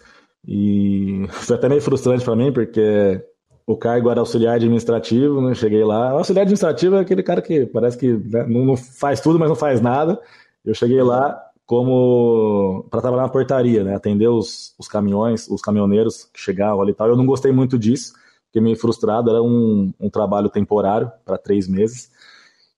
E 0.47 1.25
foi 1.31 1.55
até 1.55 1.69
meio 1.69 1.81
frustrante 1.81 2.23
para 2.23 2.35
mim, 2.35 2.51
porque 2.51 3.21
o 3.65 3.75
cargo 3.75 4.09
era 4.09 4.19
auxiliar 4.19 4.55
administrativo, 4.55 5.41
né? 5.41 5.53
Cheguei 5.53 5.83
lá. 5.83 6.13
O 6.13 6.17
auxiliar 6.19 6.43
administrativo 6.43 6.95
é 6.95 7.01
aquele 7.01 7.23
cara 7.23 7.41
que 7.41 7.65
parece 7.65 7.97
que 7.97 8.13
né, 8.13 8.45
não, 8.47 8.77
faz 8.77 9.19
tudo, 9.19 9.39
mas 9.39 9.49
não 9.49 9.55
faz 9.55 9.81
nada. 9.81 10.19
Eu 10.63 10.73
cheguei 10.73 11.01
lá, 11.01 11.37
como 11.65 12.85
para 12.89 13.01
trabalhar 13.01 13.23
na 13.23 13.29
portaria, 13.29 13.83
né? 13.83 13.95
Atender 13.95 14.27
os, 14.27 14.73
os 14.79 14.87
caminhões, 14.87 15.49
os 15.49 15.61
caminhoneiros 15.61 16.25
que 16.33 16.39
chegavam 16.39 16.81
ali 16.81 16.91
e 16.91 16.95
tal. 16.95 17.07
Eu 17.07 17.17
não 17.17 17.25
gostei 17.25 17.51
muito 17.51 17.77
disso, 17.77 18.13
fiquei 18.47 18.61
meio 18.61 18.77
frustrado. 18.77 19.29
Era 19.29 19.41
um, 19.41 19.93
um 19.99 20.09
trabalho 20.09 20.49
temporário 20.49 21.11
para 21.25 21.37
três 21.37 21.67
meses 21.67 22.09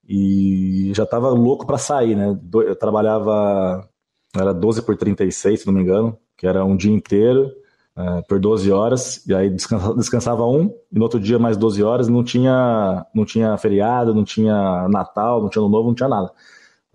e 0.07 0.91
já 0.95 1.03
estava 1.03 1.29
louco 1.29 1.67
para 1.67 1.77
sair, 1.77 2.15
né? 2.15 2.35
Eu 2.51 2.75
trabalhava, 2.75 3.87
era 4.35 4.53
12 4.53 4.81
por 4.83 4.95
36, 4.95 5.61
se 5.61 5.67
não 5.67 5.73
me 5.73 5.81
engano, 5.81 6.17
que 6.37 6.47
era 6.47 6.63
um 6.63 6.75
dia 6.75 6.91
inteiro. 6.91 7.51
É, 7.95 8.21
por 8.21 8.39
12 8.39 8.71
horas, 8.71 9.27
e 9.27 9.35
aí 9.35 9.49
descansava, 9.49 9.93
descansava 9.95 10.45
um, 10.45 10.73
e 10.89 10.97
no 10.97 11.03
outro 11.03 11.19
dia 11.19 11.37
mais 11.37 11.57
12 11.57 11.83
horas, 11.83 12.07
não 12.07 12.23
tinha, 12.23 13.05
não 13.13 13.25
tinha 13.25 13.57
feriado, 13.57 14.15
não 14.15 14.23
tinha 14.23 14.87
Natal, 14.87 15.41
não 15.41 15.49
tinha 15.49 15.61
Ano 15.61 15.69
Novo, 15.69 15.89
não 15.89 15.95
tinha 15.95 16.07
nada. 16.07 16.31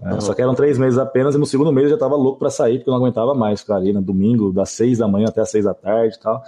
É, 0.03 0.21
só 0.21 0.35
que 0.35 0.43
eram 0.43 0.55
três 0.55 0.79
meses 0.79 0.99
apenas, 0.99 1.35
e 1.35 1.39
no 1.39 1.47
segundo 1.47 1.73
mês 1.73 1.85
eu 1.85 1.91
já 1.91 1.97
estava 1.97 2.17
louco 2.17 2.39
para 2.39 2.51
sair, 2.51 2.79
porque 2.79 2.89
eu 2.89 2.93
não 2.93 2.99
aguentava 2.99 3.35
mais 3.35 3.61
ficar 3.61 3.77
ali 3.77 3.93
no 3.93 4.01
né, 4.01 4.07
domingo, 4.07 4.53
das 4.53 4.71
seis 4.71 4.99
da 4.99 5.07
manhã 5.07 5.27
até 5.29 5.43
as 5.43 5.51
seis 5.51 5.65
da 5.65 5.75
tarde 5.75 6.17
e 6.17 6.21
tal. 6.21 6.43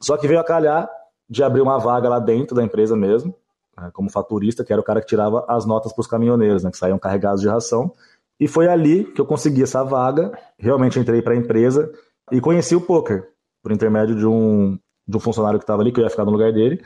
Só 0.00 0.16
que 0.16 0.28
veio 0.28 0.38
a 0.38 0.44
calhar 0.44 0.88
de 1.28 1.42
abrir 1.42 1.60
uma 1.60 1.78
vaga 1.78 2.08
lá 2.08 2.18
dentro 2.18 2.54
da 2.54 2.62
empresa 2.62 2.94
mesmo, 2.94 3.34
né, 3.76 3.90
como 3.92 4.10
faturista, 4.10 4.64
que 4.64 4.72
era 4.72 4.80
o 4.80 4.84
cara 4.84 5.00
que 5.00 5.06
tirava 5.06 5.44
as 5.48 5.64
notas 5.66 5.92
para 5.92 6.02
os 6.02 6.06
caminhoneiros, 6.06 6.62
né, 6.62 6.70
que 6.70 6.76
saíam 6.76 6.98
carregados 6.98 7.40
de 7.40 7.48
ração. 7.48 7.92
E 8.40 8.46
foi 8.46 8.68
ali 8.68 9.04
que 9.04 9.20
eu 9.20 9.26
consegui 9.26 9.62
essa 9.62 9.82
vaga, 9.82 10.32
realmente 10.58 10.98
entrei 10.98 11.20
para 11.20 11.34
a 11.34 11.36
empresa 11.36 11.90
e 12.30 12.40
conheci 12.40 12.76
o 12.76 12.80
poker, 12.80 13.28
por 13.62 13.72
intermédio 13.72 14.14
de 14.14 14.26
um, 14.26 14.78
de 15.06 15.16
um 15.16 15.20
funcionário 15.20 15.58
que 15.58 15.64
estava 15.64 15.82
ali, 15.82 15.90
que 15.90 16.00
eu 16.00 16.04
ia 16.04 16.10
ficar 16.10 16.24
no 16.24 16.30
lugar 16.30 16.52
dele. 16.52 16.80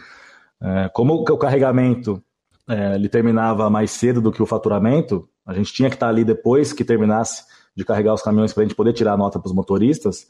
É, 0.61 0.89
como 0.95 1.15
o 1.15 1.39
carregamento 1.39 2.23
é, 2.69 2.95
ele 2.95 3.09
terminava 3.09 3.69
mais 3.69 3.91
cedo 3.91 4.21
do 4.21 4.33
que 4.33 4.43
o 4.43 4.47
faturamento, 4.47 5.29
a 5.45 5.53
gente 5.53 5.73
tinha 5.73 5.91
que 5.91 5.97
estar 5.97 6.09
ali 6.09 6.25
depois 6.25 6.73
que 6.73 6.85
terminasse 6.85 7.45
de 7.77 7.85
carregar 7.85 8.15
os 8.15 8.23
caminhões 8.23 8.53
para 8.53 8.63
a 8.63 8.67
gente 8.67 8.77
poder 8.77 8.93
tirar 8.93 9.15
a 9.15 9.17
nota 9.17 9.39
para 9.39 9.49
os 9.49 9.55
motoristas. 9.55 10.27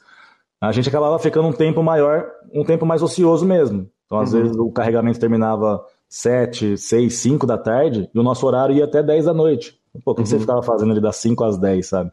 A 0.61 0.72
gente 0.72 0.88
acabava 0.88 1.18
ficando 1.18 1.48
um 1.48 1.52
tempo 1.52 1.82
maior, 1.82 2.30
um 2.52 2.64
tempo 2.64 2.87
mais 2.87 3.02
ocioso 3.02 3.44
mesmo. 3.44 3.90
Então, 4.06 4.20
às 4.20 4.32
uhum. 4.32 4.42
vezes, 4.42 4.56
o 4.56 4.70
carregamento 4.70 5.18
terminava 5.18 5.85
7, 6.08 6.76
6, 6.76 7.14
5 7.14 7.46
da 7.46 7.58
tarde 7.58 8.08
e 8.14 8.18
o 8.18 8.22
nosso 8.22 8.46
horário 8.46 8.74
ia 8.74 8.85
até 8.85 9.02
10 9.02 9.24
da 9.24 9.35
noite. 9.35 9.82
Pô, 10.05 10.12
o 10.12 10.14
que, 10.14 10.20
uhum. 10.20 10.24
que 10.24 10.28
você 10.28 10.38
ficava 10.38 10.62
fazendo 10.62 10.92
ali 10.92 11.00
das 11.00 11.16
5 11.16 11.44
às 11.44 11.59
10, 11.59 11.87
sabe? 11.87 12.12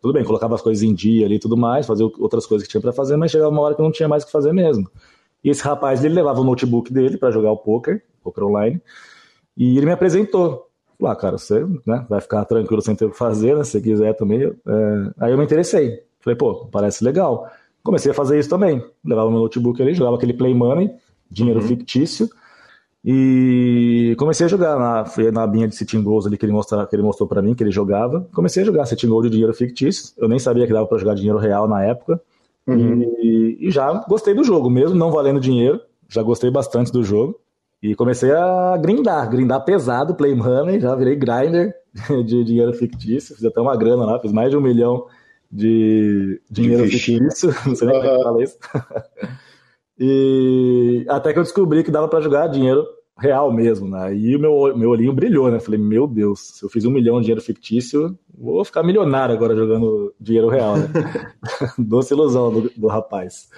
Tudo 0.00 0.14
bem, 0.14 0.24
colocava 0.24 0.56
as 0.56 0.60
coisas 0.60 0.82
em 0.82 0.92
dia 0.92 1.26
ali 1.26 1.36
e 1.36 1.38
tudo 1.38 1.56
mais, 1.56 1.86
fazia 1.86 2.04
outras 2.18 2.44
coisas 2.44 2.66
que 2.66 2.70
tinha 2.70 2.80
para 2.80 2.92
fazer, 2.92 3.16
mas 3.16 3.30
chegava 3.30 3.50
uma 3.50 3.62
hora 3.62 3.74
que 3.74 3.82
não 3.82 3.92
tinha 3.92 4.08
mais 4.08 4.24
o 4.24 4.26
que 4.26 4.32
fazer 4.32 4.52
mesmo. 4.52 4.90
E 5.44 5.50
esse 5.50 5.62
rapaz, 5.62 6.04
ele 6.04 6.14
levava 6.14 6.40
o 6.40 6.44
notebook 6.44 6.92
dele 6.92 7.16
para 7.16 7.30
jogar 7.30 7.52
o 7.52 7.56
poker, 7.56 8.02
poker 8.22 8.44
online, 8.44 8.82
e 9.56 9.76
ele 9.76 9.86
me 9.86 9.92
apresentou. 9.92 10.68
Falei, 10.98 11.12
ah, 11.12 11.16
cara, 11.16 11.38
você 11.38 11.64
né, 11.86 12.06
vai 12.08 12.20
ficar 12.20 12.44
tranquilo 12.44 12.80
sem 12.80 12.94
ter 12.94 13.04
o 13.04 13.10
que 13.10 13.16
fazer, 13.16 13.56
né? 13.56 13.64
Se 13.64 13.80
quiser 13.80 14.14
também. 14.14 14.42
É... 14.42 14.52
Aí 15.18 15.32
eu 15.32 15.38
me 15.38 15.44
interessei. 15.44 16.02
Falei, 16.20 16.36
pô, 16.36 16.66
parece 16.66 17.04
legal. 17.04 17.50
Comecei 17.82 18.12
a 18.12 18.14
fazer 18.14 18.38
isso 18.38 18.48
também. 18.48 18.84
Levava 19.04 19.30
meu 19.30 19.40
notebook 19.40 19.82
ali, 19.82 19.94
jogava 19.94 20.16
aquele 20.16 20.32
Play 20.32 20.54
Money, 20.54 20.90
dinheiro 21.28 21.60
uhum. 21.60 21.66
fictício. 21.66 22.28
E 23.04 24.14
comecei 24.16 24.46
a 24.46 24.48
jogar 24.48 24.78
na, 24.78 25.04
na 25.32 25.42
abinha 25.42 25.66
de 25.66 25.74
Sitting 25.74 26.02
Goals 26.02 26.24
ali 26.26 26.38
que 26.38 26.44
ele, 26.44 26.52
mostra, 26.52 26.86
que 26.86 26.94
ele 26.94 27.02
mostrou 27.02 27.28
para 27.28 27.42
mim, 27.42 27.54
que 27.54 27.62
ele 27.62 27.72
jogava. 27.72 28.28
Comecei 28.32 28.62
a 28.62 28.66
jogar 28.66 28.86
Sitting 28.86 29.08
Goal 29.08 29.22
de 29.22 29.30
dinheiro 29.30 29.52
fictício. 29.52 30.14
Eu 30.16 30.28
nem 30.28 30.38
sabia 30.38 30.66
que 30.66 30.72
dava 30.72 30.86
para 30.86 30.98
jogar 30.98 31.14
dinheiro 31.14 31.38
real 31.38 31.66
na 31.66 31.82
época. 31.82 32.20
Uhum. 32.66 33.02
E, 33.20 33.58
e 33.60 33.70
já 33.70 33.92
gostei 34.08 34.34
do 34.34 34.44
jogo, 34.44 34.70
mesmo 34.70 34.96
não 34.96 35.10
valendo 35.10 35.40
dinheiro. 35.40 35.80
Já 36.08 36.22
gostei 36.22 36.50
bastante 36.50 36.92
do 36.92 37.02
jogo. 37.02 37.40
E 37.82 37.96
comecei 37.96 38.30
a 38.30 38.76
grindar, 38.76 39.28
grindar 39.28 39.64
pesado, 39.64 40.14
play 40.14 40.34
money, 40.34 40.78
já 40.78 40.94
virei 40.94 41.16
grinder 41.16 41.74
de 42.24 42.44
dinheiro 42.44 42.72
fictício, 42.72 43.34
fiz 43.34 43.44
até 43.44 43.60
uma 43.60 43.76
grana 43.76 44.04
lá, 44.04 44.20
fiz 44.20 44.30
mais 44.30 44.50
de 44.50 44.56
um 44.56 44.60
milhão 44.60 45.06
de 45.50 46.40
dinheiro 46.48 46.88
de 46.88 46.96
fictício, 46.96 47.52
não 47.66 47.74
sei 47.74 47.88
nem 47.88 48.00
como 48.00 48.08
é 48.08 48.16
que 48.16 48.22
fala 48.22 48.42
isso. 48.42 48.56
e 49.98 51.04
até 51.08 51.32
que 51.32 51.38
eu 51.38 51.42
descobri 51.42 51.84
que 51.84 51.90
dava 51.90 52.08
para 52.08 52.20
jogar 52.20 52.46
dinheiro 52.48 52.84
real 53.18 53.52
mesmo, 53.52 53.88
né? 53.88 54.14
E 54.14 54.34
o 54.34 54.40
meu, 54.40 54.76
meu 54.76 54.90
olhinho 54.90 55.12
brilhou, 55.12 55.50
né? 55.50 55.60
Falei, 55.60 55.78
meu 55.78 56.06
Deus, 56.06 56.40
se 56.56 56.64
eu 56.64 56.68
fiz 56.68 56.84
um 56.84 56.90
milhão 56.90 57.16
de 57.16 57.26
dinheiro 57.26 57.40
fictício, 57.40 58.18
vou 58.36 58.64
ficar 58.64 58.82
milionário 58.82 59.34
agora 59.34 59.54
jogando 59.54 60.14
dinheiro 60.18 60.48
real, 60.48 60.76
né? 60.76 60.88
Doce 61.78 62.14
ilusão 62.14 62.52
do, 62.52 62.70
do 62.76 62.88
rapaz. 62.88 63.48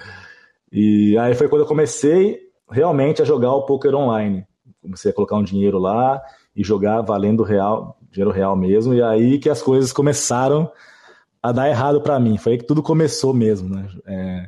E 0.71 1.17
aí 1.17 1.33
foi 1.35 1.47
quando 1.47 1.61
eu 1.61 1.67
comecei 1.67 2.39
realmente 2.69 3.21
a 3.21 3.25
jogar 3.25 3.53
o 3.53 3.65
poker 3.65 3.95
online. 3.95 4.45
Comecei 4.81 5.11
a 5.11 5.13
colocar 5.13 5.35
um 5.35 5.43
dinheiro 5.43 5.79
lá 5.79 6.21
e 6.55 6.63
jogar 6.63 7.01
valendo 7.01 7.43
real, 7.43 7.97
dinheiro 8.11 8.31
real 8.31 8.55
mesmo, 8.55 8.93
e 8.93 9.01
aí 9.01 9.39
que 9.39 9.49
as 9.49 9.61
coisas 9.61 9.91
começaram 9.91 10.71
a 11.41 11.51
dar 11.51 11.69
errado 11.69 12.01
para 12.01 12.19
mim. 12.19 12.37
Foi 12.37 12.53
aí 12.53 12.57
que 12.57 12.65
tudo 12.65 12.83
começou 12.83 13.33
mesmo, 13.33 13.69
né? 13.69 13.87
É, 14.05 14.47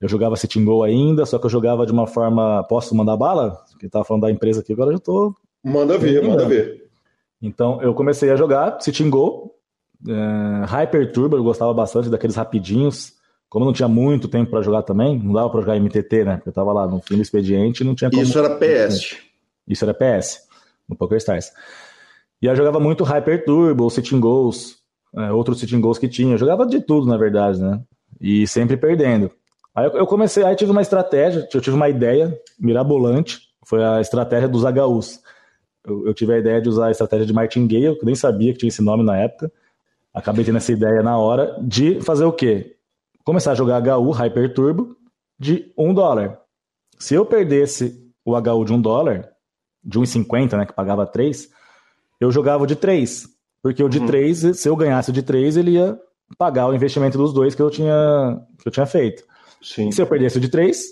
eu 0.00 0.08
jogava 0.08 0.36
Sitting 0.36 0.64
Go 0.64 0.82
ainda, 0.82 1.26
só 1.26 1.38
que 1.38 1.46
eu 1.46 1.50
jogava 1.50 1.84
de 1.84 1.92
uma 1.92 2.06
forma. 2.06 2.64
Posso 2.64 2.94
mandar 2.94 3.16
bala? 3.16 3.62
Que 3.78 3.88
tava 3.88 4.04
falando 4.04 4.22
da 4.22 4.30
empresa 4.30 4.60
aqui, 4.60 4.72
agora 4.72 4.90
eu 4.90 4.94
já 4.94 5.00
tô. 5.00 5.34
Manda 5.62 5.98
ver, 5.98 6.22
manda 6.22 6.46
ver. 6.46 6.88
Então 7.42 7.80
eu 7.82 7.94
comecei 7.94 8.30
a 8.30 8.36
jogar 8.36 8.80
Sitting 8.80 9.10
Go, 9.10 9.54
é, 10.08 10.64
Hyper 10.66 11.12
Turbo, 11.12 11.36
eu 11.36 11.44
gostava 11.44 11.72
bastante 11.74 12.08
daqueles 12.08 12.36
rapidinhos 12.36 13.18
como 13.48 13.64
não 13.64 13.72
tinha 13.72 13.88
muito 13.88 14.28
tempo 14.28 14.50
para 14.50 14.62
jogar 14.62 14.82
também, 14.82 15.18
não 15.18 15.32
dava 15.32 15.48
para 15.48 15.60
jogar 15.60 15.80
MTT, 15.80 16.24
né? 16.24 16.36
Porque 16.36 16.50
eu 16.50 16.52
tava 16.52 16.72
lá 16.72 16.86
no 16.86 17.00
fim 17.00 17.16
do 17.16 17.22
expediente 17.22 17.82
e 17.82 17.86
não 17.86 17.94
tinha 17.94 18.10
como. 18.10 18.22
Isso 18.22 18.38
era 18.38 18.50
PS. 18.50 19.16
Isso 19.66 19.84
era 19.84 19.94
PS, 19.94 20.40
no 20.88 20.94
PokerStars. 20.94 21.52
E 22.42 22.46
eu 22.46 22.54
jogava 22.54 22.78
muito 22.78 23.04
Hyper 23.04 23.44
Turbo, 23.44 23.90
Sitting 23.90 24.20
Goals, 24.20 24.76
é, 25.16 25.32
outros 25.32 25.60
Sitting 25.60 25.80
Goals 25.80 25.98
que 25.98 26.08
tinha. 26.08 26.34
Eu 26.34 26.38
jogava 26.38 26.66
de 26.66 26.80
tudo, 26.80 27.06
na 27.06 27.16
verdade, 27.16 27.60
né? 27.60 27.80
E 28.20 28.46
sempre 28.46 28.76
perdendo. 28.76 29.30
Aí 29.78 29.86
eu 29.94 30.06
comecei, 30.08 30.42
aí 30.42 30.56
tive 30.56 30.72
uma 30.72 30.82
estratégia, 30.82 31.48
eu 31.54 31.60
tive 31.60 31.76
uma 31.76 31.88
ideia 31.88 32.36
mirabolante, 32.58 33.42
foi 33.64 33.84
a 33.84 34.00
estratégia 34.00 34.48
dos 34.48 34.64
HUs. 34.64 35.20
Eu, 35.86 36.08
eu 36.08 36.14
tive 36.14 36.34
a 36.34 36.38
ideia 36.38 36.60
de 36.60 36.68
usar 36.68 36.88
a 36.88 36.90
estratégia 36.90 37.24
de 37.24 37.32
martingale, 37.32 37.94
que 37.94 38.02
eu 38.02 38.06
nem 38.06 38.16
sabia 38.16 38.52
que 38.52 38.58
tinha 38.58 38.68
esse 38.68 38.82
nome 38.82 39.04
na 39.04 39.16
época. 39.16 39.52
Acabei 40.12 40.44
tendo 40.44 40.56
essa 40.56 40.72
ideia 40.72 41.00
na 41.00 41.16
hora 41.16 41.56
de 41.62 42.00
fazer 42.00 42.24
o 42.24 42.32
quê? 42.32 42.74
Começar 43.24 43.52
a 43.52 43.54
jogar 43.54 43.80
HU 43.96 44.10
Hyper 44.10 44.52
Turbo 44.52 44.96
de 45.38 45.72
um 45.78 45.94
dólar. 45.94 46.40
Se 46.98 47.14
eu 47.14 47.24
perdesse 47.24 48.04
o 48.24 48.36
HU 48.36 48.64
de 48.64 48.72
um 48.72 48.80
dólar, 48.80 49.28
de 49.84 50.00
1,50, 50.00 50.56
né, 50.56 50.66
que 50.66 50.72
pagava 50.72 51.06
3, 51.06 51.50
eu 52.20 52.32
jogava 52.32 52.66
de 52.66 52.74
3. 52.74 53.28
Porque 53.62 53.84
o 53.84 53.88
de 53.88 54.00
uhum. 54.00 54.06
3, 54.06 54.58
se 54.58 54.68
eu 54.68 54.74
ganhasse 54.74 55.10
o 55.10 55.12
de 55.12 55.22
3, 55.22 55.56
ele 55.56 55.72
ia 55.72 55.96
pagar 56.36 56.66
o 56.66 56.74
investimento 56.74 57.16
dos 57.16 57.32
dois 57.32 57.54
que 57.54 57.62
eu 57.62 57.70
tinha, 57.70 58.40
que 58.60 58.66
eu 58.66 58.72
tinha 58.72 58.84
feito. 58.84 59.22
Sim. 59.62 59.90
Se 59.90 60.00
eu 60.00 60.06
perdesse 60.06 60.38
o 60.38 60.40
de 60.40 60.48
3, 60.48 60.82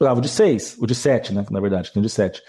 jogava 0.00 0.18
o 0.18 0.22
de 0.22 0.28
6, 0.28 0.76
o 0.80 0.86
de 0.86 0.94
7, 0.94 1.34
né, 1.34 1.44
na 1.50 1.60
verdade, 1.60 1.90
que 1.90 1.98
o 1.98 2.02
de 2.02 2.08
7. 2.08 2.42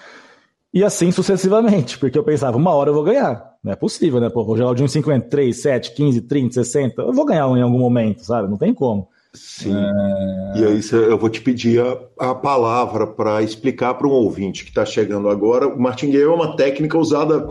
E 0.73 0.83
assim 0.83 1.11
sucessivamente, 1.11 1.99
porque 1.99 2.17
eu 2.17 2.23
pensava, 2.23 2.57
uma 2.57 2.73
hora 2.73 2.89
eu 2.89 2.93
vou 2.95 3.03
ganhar. 3.03 3.53
Não 3.63 3.71
é 3.71 3.75
possível, 3.75 4.19
né? 4.19 4.29
Pô, 4.29 4.43
vou 4.43 4.57
jogar 4.57 4.71
o 4.71 4.75
de 4.75 4.83
1,50, 4.83 5.29
3, 5.29 5.61
7, 5.61 5.93
15, 5.93 6.21
30, 6.21 6.53
60. 6.55 7.01
Eu 7.01 7.13
vou 7.13 7.25
ganhar 7.25 7.47
em 7.55 7.61
algum 7.61 7.77
momento, 7.77 8.25
sabe? 8.25 8.49
Não 8.49 8.57
tem 8.57 8.73
como. 8.73 9.07
Sim. 9.33 9.73
É... 9.73 10.59
E 10.59 10.65
aí 10.65 10.81
eu 10.91 11.17
vou 11.17 11.29
te 11.29 11.41
pedir 11.41 11.79
a, 11.79 12.31
a 12.31 12.35
palavra 12.35 13.07
para 13.07 13.41
explicar 13.41 13.93
para 13.93 14.07
um 14.07 14.11
ouvinte 14.11 14.63
que 14.63 14.69
está 14.69 14.85
chegando 14.85 15.29
agora. 15.29 15.67
O 15.67 15.79
martingale 15.79 16.23
é 16.23 16.27
uma 16.27 16.55
técnica 16.55 16.97
usada 16.97 17.47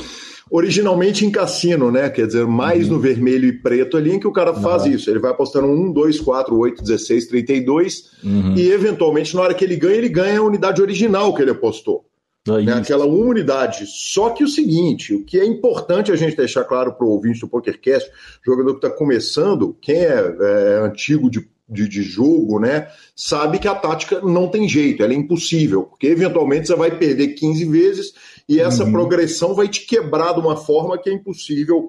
originalmente 0.52 1.24
em 1.24 1.30
cassino, 1.30 1.90
né? 1.90 2.10
Quer 2.10 2.26
dizer, 2.26 2.46
mais 2.46 2.86
uhum. 2.86 2.96
no 2.96 3.00
vermelho 3.00 3.48
e 3.48 3.52
preto 3.52 3.96
ali, 3.96 4.12
em 4.12 4.20
que 4.20 4.28
o 4.28 4.32
cara 4.32 4.52
faz 4.52 4.82
uhum. 4.82 4.90
isso. 4.90 5.08
Ele 5.08 5.18
vai 5.18 5.30
apostando 5.30 5.66
1, 5.66 5.92
2, 5.92 6.20
4, 6.20 6.56
8, 6.56 6.82
16, 6.82 7.26
32, 7.26 8.10
uhum. 8.22 8.54
e 8.54 8.70
eventualmente, 8.70 9.34
na 9.34 9.40
hora 9.40 9.54
que 9.54 9.64
ele 9.64 9.76
ganha, 9.76 9.96
ele 9.96 10.10
ganha 10.10 10.40
a 10.40 10.42
unidade 10.42 10.82
original 10.82 11.34
que 11.34 11.40
ele 11.40 11.52
apostou. 11.52 12.04
É 12.46 12.60
né? 12.60 12.74
Aquela 12.74 13.06
uma 13.06 13.24
unidade. 13.24 13.86
Só 13.86 14.28
que 14.30 14.44
o 14.44 14.48
seguinte, 14.48 15.14
o 15.14 15.24
que 15.24 15.40
é 15.40 15.44
importante 15.44 16.12
a 16.12 16.16
gente 16.16 16.36
deixar 16.36 16.64
claro 16.64 16.92
para 16.92 17.06
o 17.06 17.10
ouvinte 17.10 17.40
do 17.40 17.48
PokerCast, 17.48 18.10
jogador 18.44 18.78
que 18.78 18.86
está 18.86 18.90
começando, 18.90 19.74
quem 19.80 19.96
é, 19.96 20.36
é 20.38 20.80
antigo 20.84 21.30
de 21.30 21.50
de, 21.72 21.88
de, 21.88 22.02
jogo, 22.02 22.60
né, 22.60 22.88
sabe 23.16 23.58
que 23.58 23.66
a 23.66 23.74
tática 23.74 24.20
não 24.20 24.48
tem 24.48 24.68
jeito, 24.68 25.02
ela 25.02 25.14
é 25.14 25.16
impossível, 25.16 25.84
porque 25.84 26.08
eventualmente 26.08 26.66
você 26.66 26.76
vai 26.76 26.90
perder 26.90 27.28
15 27.28 27.64
vezes 27.64 28.12
e 28.48 28.60
essa 28.60 28.84
uhum. 28.84 28.92
progressão 28.92 29.54
vai 29.54 29.68
te 29.68 29.86
quebrar 29.86 30.34
de 30.34 30.40
uma 30.40 30.56
forma 30.56 30.98
que 30.98 31.10
é 31.10 31.12
impossível 31.12 31.88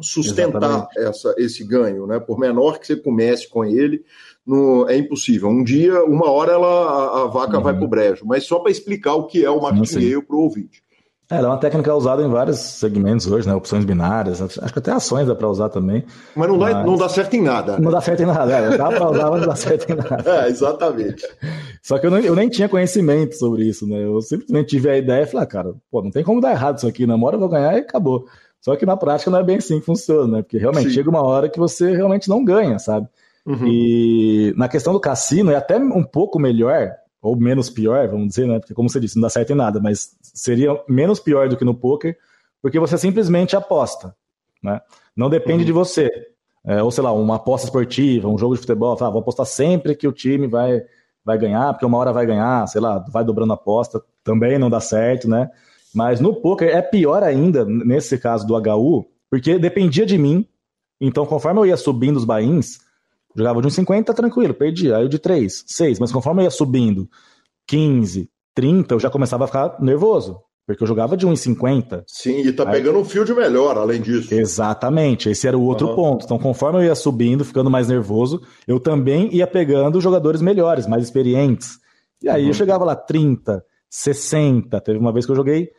sustentar 0.00 0.88
essa, 0.96 1.34
esse 1.38 1.64
ganho, 1.64 2.06
né? 2.06 2.18
Por 2.18 2.38
menor 2.38 2.78
que 2.78 2.86
você 2.86 2.96
comece 2.96 3.48
com 3.48 3.64
ele, 3.64 4.04
no, 4.46 4.88
é 4.88 4.96
impossível. 4.96 5.48
Um 5.48 5.62
dia, 5.62 6.04
uma 6.04 6.30
hora, 6.30 6.52
ela, 6.52 6.66
a, 6.66 7.22
a 7.22 7.26
vaca 7.26 7.56
uhum. 7.56 7.62
vai 7.62 7.74
para 7.74 7.84
o 7.84 7.88
brejo, 7.88 8.26
mas 8.26 8.44
só 8.44 8.58
para 8.58 8.72
explicar 8.72 9.14
o 9.14 9.26
que 9.26 9.44
é 9.44 9.50
o 9.50 9.62
martingale 9.62 10.22
para 10.22 10.36
o 10.36 10.40
ouvinte. 10.40 10.83
É, 11.30 11.36
ela 11.36 11.48
é 11.48 11.50
uma 11.50 11.58
técnica 11.58 11.94
usada 11.94 12.22
em 12.22 12.28
vários 12.28 12.58
segmentos 12.58 13.26
hoje, 13.26 13.48
né? 13.48 13.54
Opções 13.54 13.84
binárias, 13.84 14.42
acho 14.42 14.72
que 14.72 14.78
até 14.78 14.92
ações 14.92 15.26
dá 15.26 15.34
para 15.34 15.48
usar 15.48 15.70
também. 15.70 16.04
Mas 16.36 16.48
não, 16.48 16.58
mas... 16.58 16.74
Dá, 16.74 16.84
não 16.84 16.96
dá 16.96 17.08
certo 17.08 17.34
em 17.34 17.42
nada. 17.42 17.78
Não 17.78 17.90
dá 17.90 18.00
certo 18.00 18.22
em 18.22 18.26
nada, 18.26 18.52
é, 18.52 18.76
dá 18.76 18.88
para 18.88 19.10
usar, 19.10 19.30
mas 19.30 19.40
não 19.40 19.48
dá 19.48 19.56
certo 19.56 19.90
em 19.90 19.96
nada. 19.96 20.24
É, 20.44 20.48
exatamente. 20.48 21.26
Só 21.82 21.98
que 21.98 22.06
eu, 22.06 22.10
não, 22.10 22.18
eu 22.18 22.34
nem 22.34 22.48
tinha 22.48 22.68
conhecimento 22.68 23.36
sobre 23.36 23.64
isso, 23.64 23.86
né? 23.86 24.04
Eu 24.04 24.20
simplesmente 24.20 24.68
tive 24.68 24.90
a 24.90 24.98
ideia 24.98 25.22
e 25.22 25.26
falei, 25.26 25.44
ah, 25.44 25.46
cara, 25.46 25.74
pô, 25.90 26.02
não 26.02 26.10
tem 26.10 26.22
como 26.22 26.40
dar 26.40 26.50
errado 26.50 26.78
isso 26.78 26.86
aqui, 26.86 27.06
namora, 27.06 27.36
eu 27.36 27.40
vou 27.40 27.48
ganhar 27.48 27.74
e 27.74 27.80
acabou. 27.80 28.26
Só 28.60 28.76
que 28.76 28.86
na 28.86 28.96
prática 28.96 29.30
não 29.30 29.38
é 29.38 29.42
bem 29.42 29.56
assim 29.56 29.78
que 29.80 29.86
funciona, 29.86 30.36
né? 30.38 30.42
Porque 30.42 30.58
realmente 30.58 30.88
Sim. 30.88 30.94
chega 30.94 31.10
uma 31.10 31.22
hora 31.22 31.48
que 31.48 31.58
você 31.58 31.94
realmente 31.94 32.28
não 32.28 32.44
ganha, 32.44 32.78
sabe? 32.78 33.06
Uhum. 33.46 33.66
E 33.66 34.54
na 34.56 34.68
questão 34.68 34.92
do 34.92 35.00
cassino 35.00 35.50
é 35.50 35.56
até 35.56 35.76
um 35.76 36.02
pouco 36.02 36.38
melhor, 36.38 36.90
ou 37.24 37.34
menos 37.34 37.70
pior, 37.70 38.06
vamos 38.06 38.28
dizer, 38.28 38.46
né? 38.46 38.58
Porque 38.58 38.74
como 38.74 38.90
você 38.90 39.00
disse, 39.00 39.16
não 39.16 39.22
dá 39.22 39.30
certo 39.30 39.50
em 39.50 39.56
nada, 39.56 39.80
mas 39.80 40.14
seria 40.20 40.78
menos 40.86 41.18
pior 41.18 41.48
do 41.48 41.56
que 41.56 41.64
no 41.64 41.74
poker, 41.74 42.18
porque 42.60 42.78
você 42.78 42.98
simplesmente 42.98 43.56
aposta, 43.56 44.14
né? 44.62 44.82
Não 45.16 45.30
depende 45.30 45.60
uhum. 45.60 45.66
de 45.66 45.72
você. 45.72 46.10
É, 46.66 46.82
ou 46.82 46.90
sei 46.90 47.02
lá, 47.02 47.12
uma 47.12 47.36
aposta 47.36 47.66
esportiva, 47.66 48.28
um 48.28 48.36
jogo 48.36 48.54
de 48.54 48.60
futebol, 48.60 48.96
fala, 48.96 49.08
ah, 49.08 49.12
vou 49.12 49.22
apostar 49.22 49.46
sempre 49.46 49.94
que 49.94 50.06
o 50.06 50.12
time 50.12 50.46
vai, 50.46 50.82
vai 51.24 51.38
ganhar, 51.38 51.72
porque 51.72 51.86
uma 51.86 51.96
hora 51.96 52.12
vai 52.12 52.26
ganhar, 52.26 52.66
sei 52.66 52.80
lá, 52.80 52.98
vai 52.98 53.24
dobrando 53.24 53.54
a 53.54 53.56
aposta, 53.56 54.02
também 54.22 54.58
não 54.58 54.68
dá 54.68 54.80
certo, 54.80 55.28
né? 55.28 55.50
Mas 55.94 56.20
no 56.20 56.34
poker 56.34 56.68
é 56.68 56.82
pior 56.82 57.22
ainda, 57.22 57.64
nesse 57.64 58.18
caso 58.18 58.46
do 58.46 58.54
HU, 58.54 59.06
porque 59.30 59.58
dependia 59.58 60.04
de 60.04 60.18
mim. 60.18 60.46
Então, 61.00 61.24
conforme 61.24 61.60
eu 61.60 61.66
ia 61.66 61.76
subindo 61.76 62.16
os 62.16 62.24
bains, 62.24 62.80
Jogava 63.36 63.60
de 63.60 63.68
1,50, 63.68 64.14
tranquilo, 64.14 64.54
perdia. 64.54 64.96
Aí 64.96 65.04
o 65.04 65.08
de 65.08 65.18
3, 65.18 65.64
6. 65.66 65.98
Mas 65.98 66.12
conforme 66.12 66.42
eu 66.42 66.44
ia 66.44 66.50
subindo 66.50 67.08
15, 67.66 68.30
30, 68.54 68.94
eu 68.94 69.00
já 69.00 69.10
começava 69.10 69.44
a 69.44 69.46
ficar 69.46 69.76
nervoso. 69.80 70.38
Porque 70.66 70.82
eu 70.82 70.86
jogava 70.86 71.16
de 71.16 71.26
1,50. 71.26 72.04
Sim, 72.06 72.40
e 72.40 72.52
tá 72.52 72.64
aí... 72.64 72.72
pegando 72.72 72.98
um 72.98 73.04
field 73.04 73.34
melhor, 73.34 73.76
além 73.76 74.00
disso. 74.00 74.32
Exatamente, 74.32 75.28
esse 75.28 75.46
era 75.46 75.58
o 75.58 75.62
outro 75.62 75.88
uhum. 75.88 75.94
ponto. 75.94 76.24
Então, 76.24 76.38
conforme 76.38 76.78
eu 76.78 76.84
ia 76.84 76.94
subindo, 76.94 77.44
ficando 77.44 77.70
mais 77.70 77.88
nervoso, 77.88 78.40
eu 78.66 78.80
também 78.80 79.28
ia 79.34 79.46
pegando 79.46 80.00
jogadores 80.00 80.40
melhores, 80.40 80.86
mais 80.86 81.04
experientes. 81.04 81.78
E 82.22 82.30
aí 82.30 82.42
uhum. 82.42 82.48
eu 82.48 82.54
chegava 82.54 82.82
lá 82.82 82.96
30, 82.96 83.62
60. 83.90 84.80
Teve 84.80 84.98
uma 84.98 85.12
vez 85.12 85.26
que 85.26 85.32
eu 85.32 85.36
joguei 85.36 85.70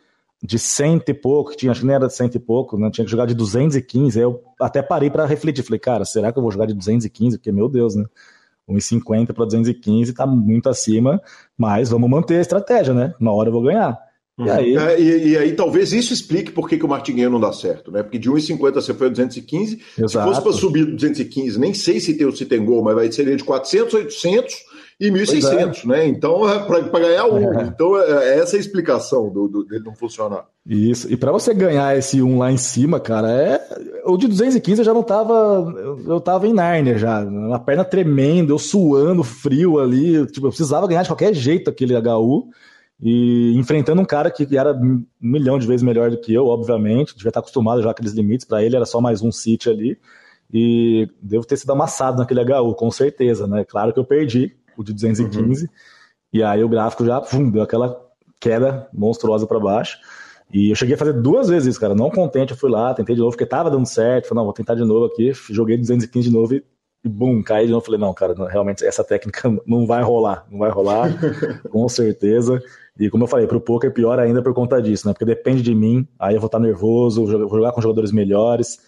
de 0.42 0.58
cento 0.58 1.08
e 1.08 1.14
pouco, 1.14 1.56
tinha, 1.56 1.72
acho 1.72 1.80
que 1.80 1.86
nem 1.86 1.96
era 1.96 2.06
de 2.06 2.14
cento 2.14 2.34
e 2.34 2.38
pouco, 2.38 2.78
né? 2.78 2.90
tinha 2.90 3.04
que 3.04 3.10
jogar 3.10 3.26
de 3.26 3.34
215. 3.34 4.18
Aí 4.18 4.24
eu 4.24 4.42
até 4.60 4.82
parei 4.82 5.10
para 5.10 5.24
refletir, 5.24 5.62
falei, 5.62 5.80
cara, 5.80 6.04
será 6.04 6.32
que 6.32 6.38
eu 6.38 6.42
vou 6.42 6.52
jogar 6.52 6.66
de 6.66 6.74
215? 6.74 7.38
Porque, 7.38 7.50
meu 7.50 7.68
Deus, 7.68 7.94
né? 7.94 8.04
1,50 8.68 9.32
para 9.32 9.44
215 9.44 10.12
tá 10.12 10.26
muito 10.26 10.68
acima, 10.68 11.20
mas 11.56 11.90
vamos 11.90 12.10
manter 12.10 12.38
a 12.38 12.40
estratégia, 12.40 12.92
né? 12.92 13.14
Na 13.20 13.32
hora 13.32 13.48
eu 13.48 13.52
vou 13.52 13.62
ganhar. 13.62 13.96
Uhum. 14.36 14.46
E, 14.46 14.50
aí... 14.50 14.76
É, 14.76 15.00
e, 15.00 15.28
e, 15.28 15.38
aí 15.38 15.52
talvez 15.52 15.92
isso 15.92 16.12
explique 16.12 16.50
por 16.50 16.68
que, 16.68 16.76
que 16.76 16.84
o 16.84 16.88
Martinguinho 16.88 17.30
não 17.30 17.40
dá 17.40 17.52
certo, 17.52 17.90
né? 17.90 18.02
Porque 18.02 18.18
de 18.18 18.30
1,50 18.30 18.74
você 18.74 18.92
foi 18.92 19.06
a 19.06 19.10
215, 19.10 19.80
Exato. 19.98 20.08
se 20.08 20.18
fosse 20.18 20.42
para 20.42 20.52
subir 20.52 20.84
215, 20.84 21.58
nem 21.58 21.72
sei 21.72 22.00
se 22.00 22.14
tem, 22.14 22.30
se 22.32 22.44
tem 22.44 22.64
gol, 22.64 22.82
mas 22.82 22.94
vai 22.94 23.10
ser 23.10 23.34
de 23.34 23.44
400, 23.44 23.94
800 23.94 24.54
e 24.98 25.10
1.600, 25.10 25.84
é. 25.84 25.86
né? 25.86 26.06
Então, 26.06 26.48
é 26.48 26.58
para 26.64 27.00
ganhar 27.00 27.26
um. 27.26 27.60
É. 27.60 27.64
Então, 27.64 27.98
é, 27.98 28.30
é 28.30 28.38
essa 28.38 28.56
a 28.56 28.60
explicação 28.60 29.28
do, 29.30 29.46
do, 29.46 29.64
dele 29.64 29.84
não 29.84 29.94
funcionar. 29.94 30.46
Isso. 30.66 31.12
E 31.12 31.16
para 31.18 31.30
você 31.30 31.52
ganhar 31.52 31.96
esse 31.98 32.22
um 32.22 32.38
lá 32.38 32.50
em 32.50 32.56
cima, 32.56 32.98
cara, 32.98 33.30
é. 33.30 33.60
O 34.06 34.16
de 34.16 34.26
215 34.26 34.80
eu 34.80 34.84
já 34.84 34.94
não 34.94 35.02
tava. 35.02 35.74
Eu 36.06 36.18
tava 36.18 36.46
em 36.46 36.54
Narnia 36.54 36.96
já. 36.96 37.22
Na 37.22 37.58
perna 37.58 37.84
tremendo, 37.84 38.54
eu 38.54 38.58
suando, 38.58 39.22
frio 39.22 39.78
ali. 39.78 40.26
Tipo, 40.28 40.46
eu 40.46 40.50
precisava 40.50 40.86
ganhar 40.86 41.02
de 41.02 41.10
qualquer 41.10 41.34
jeito 41.34 41.68
aquele 41.68 41.94
HU. 41.94 42.48
E 42.98 43.52
enfrentando 43.54 44.00
um 44.00 44.06
cara 44.06 44.30
que 44.30 44.56
era 44.56 44.72
um 44.72 45.04
milhão 45.20 45.58
de 45.58 45.66
vezes 45.66 45.82
melhor 45.82 46.10
do 46.10 46.18
que 46.18 46.32
eu, 46.32 46.46
obviamente. 46.46 47.14
Devia 47.14 47.28
estar 47.28 47.40
acostumado 47.40 47.82
já 47.82 47.90
aqueles 47.90 48.12
limites. 48.12 48.46
Para 48.46 48.64
ele 48.64 48.76
era 48.76 48.86
só 48.86 48.98
mais 48.98 49.20
um 49.20 49.30
City 49.30 49.68
ali. 49.68 49.98
E 50.50 51.06
devo 51.20 51.44
ter 51.44 51.58
sido 51.58 51.72
amassado 51.72 52.16
naquele 52.16 52.40
HU, 52.40 52.74
com 52.74 52.90
certeza, 52.90 53.46
né? 53.46 53.62
Claro 53.62 53.92
que 53.92 53.98
eu 53.98 54.04
perdi, 54.04 54.56
o 54.76 54.84
de 54.84 54.92
215. 54.92 55.64
Uhum. 55.64 55.70
E 56.32 56.42
aí 56.42 56.62
o 56.62 56.68
gráfico 56.68 57.04
já 57.04 57.20
pum, 57.20 57.50
deu 57.50 57.62
aquela 57.62 57.98
queda 58.40 58.88
monstruosa 58.92 59.46
para 59.46 59.58
baixo. 59.58 59.98
E 60.52 60.70
eu 60.70 60.76
cheguei 60.76 60.94
a 60.94 60.98
fazer 60.98 61.14
duas 61.14 61.48
vezes 61.48 61.70
isso, 61.70 61.80
cara. 61.80 61.94
Não 61.94 62.10
contente, 62.10 62.52
eu 62.52 62.56
fui 62.56 62.70
lá, 62.70 62.94
tentei 62.94 63.14
de 63.14 63.20
novo, 63.20 63.32
porque 63.32 63.46
tava 63.46 63.70
dando 63.70 63.86
certo. 63.86 64.28
Falei, 64.28 64.38
não, 64.38 64.44
vou 64.44 64.52
tentar 64.52 64.74
de 64.74 64.84
novo 64.84 65.06
aqui. 65.06 65.32
Joguei 65.50 65.76
215 65.76 66.28
de 66.28 66.34
novo 66.34 66.54
e, 66.54 66.64
e 67.04 67.08
bum, 67.08 67.42
caí 67.42 67.66
de 67.66 67.72
novo. 67.72 67.84
Falei, 67.84 68.00
não, 68.00 68.14
cara, 68.14 68.34
realmente 68.48 68.84
essa 68.84 69.02
técnica 69.02 69.42
não 69.66 69.86
vai 69.86 70.02
rolar. 70.02 70.46
Não 70.50 70.58
vai 70.58 70.70
rolar, 70.70 71.10
com 71.70 71.88
certeza. 71.88 72.62
E 72.98 73.10
como 73.10 73.24
eu 73.24 73.28
falei, 73.28 73.46
pro 73.46 73.60
poker 73.60 73.92
pior 73.92 74.18
ainda 74.18 74.42
por 74.42 74.54
conta 74.54 74.80
disso, 74.80 75.06
né? 75.06 75.12
Porque 75.12 75.24
depende 75.24 75.62
de 75.62 75.74
mim, 75.74 76.06
aí 76.18 76.34
eu 76.34 76.40
vou 76.40 76.46
estar 76.46 76.58
nervoso, 76.58 77.26
vou 77.26 77.58
jogar 77.58 77.72
com 77.72 77.82
jogadores 77.82 78.12
melhores. 78.12 78.78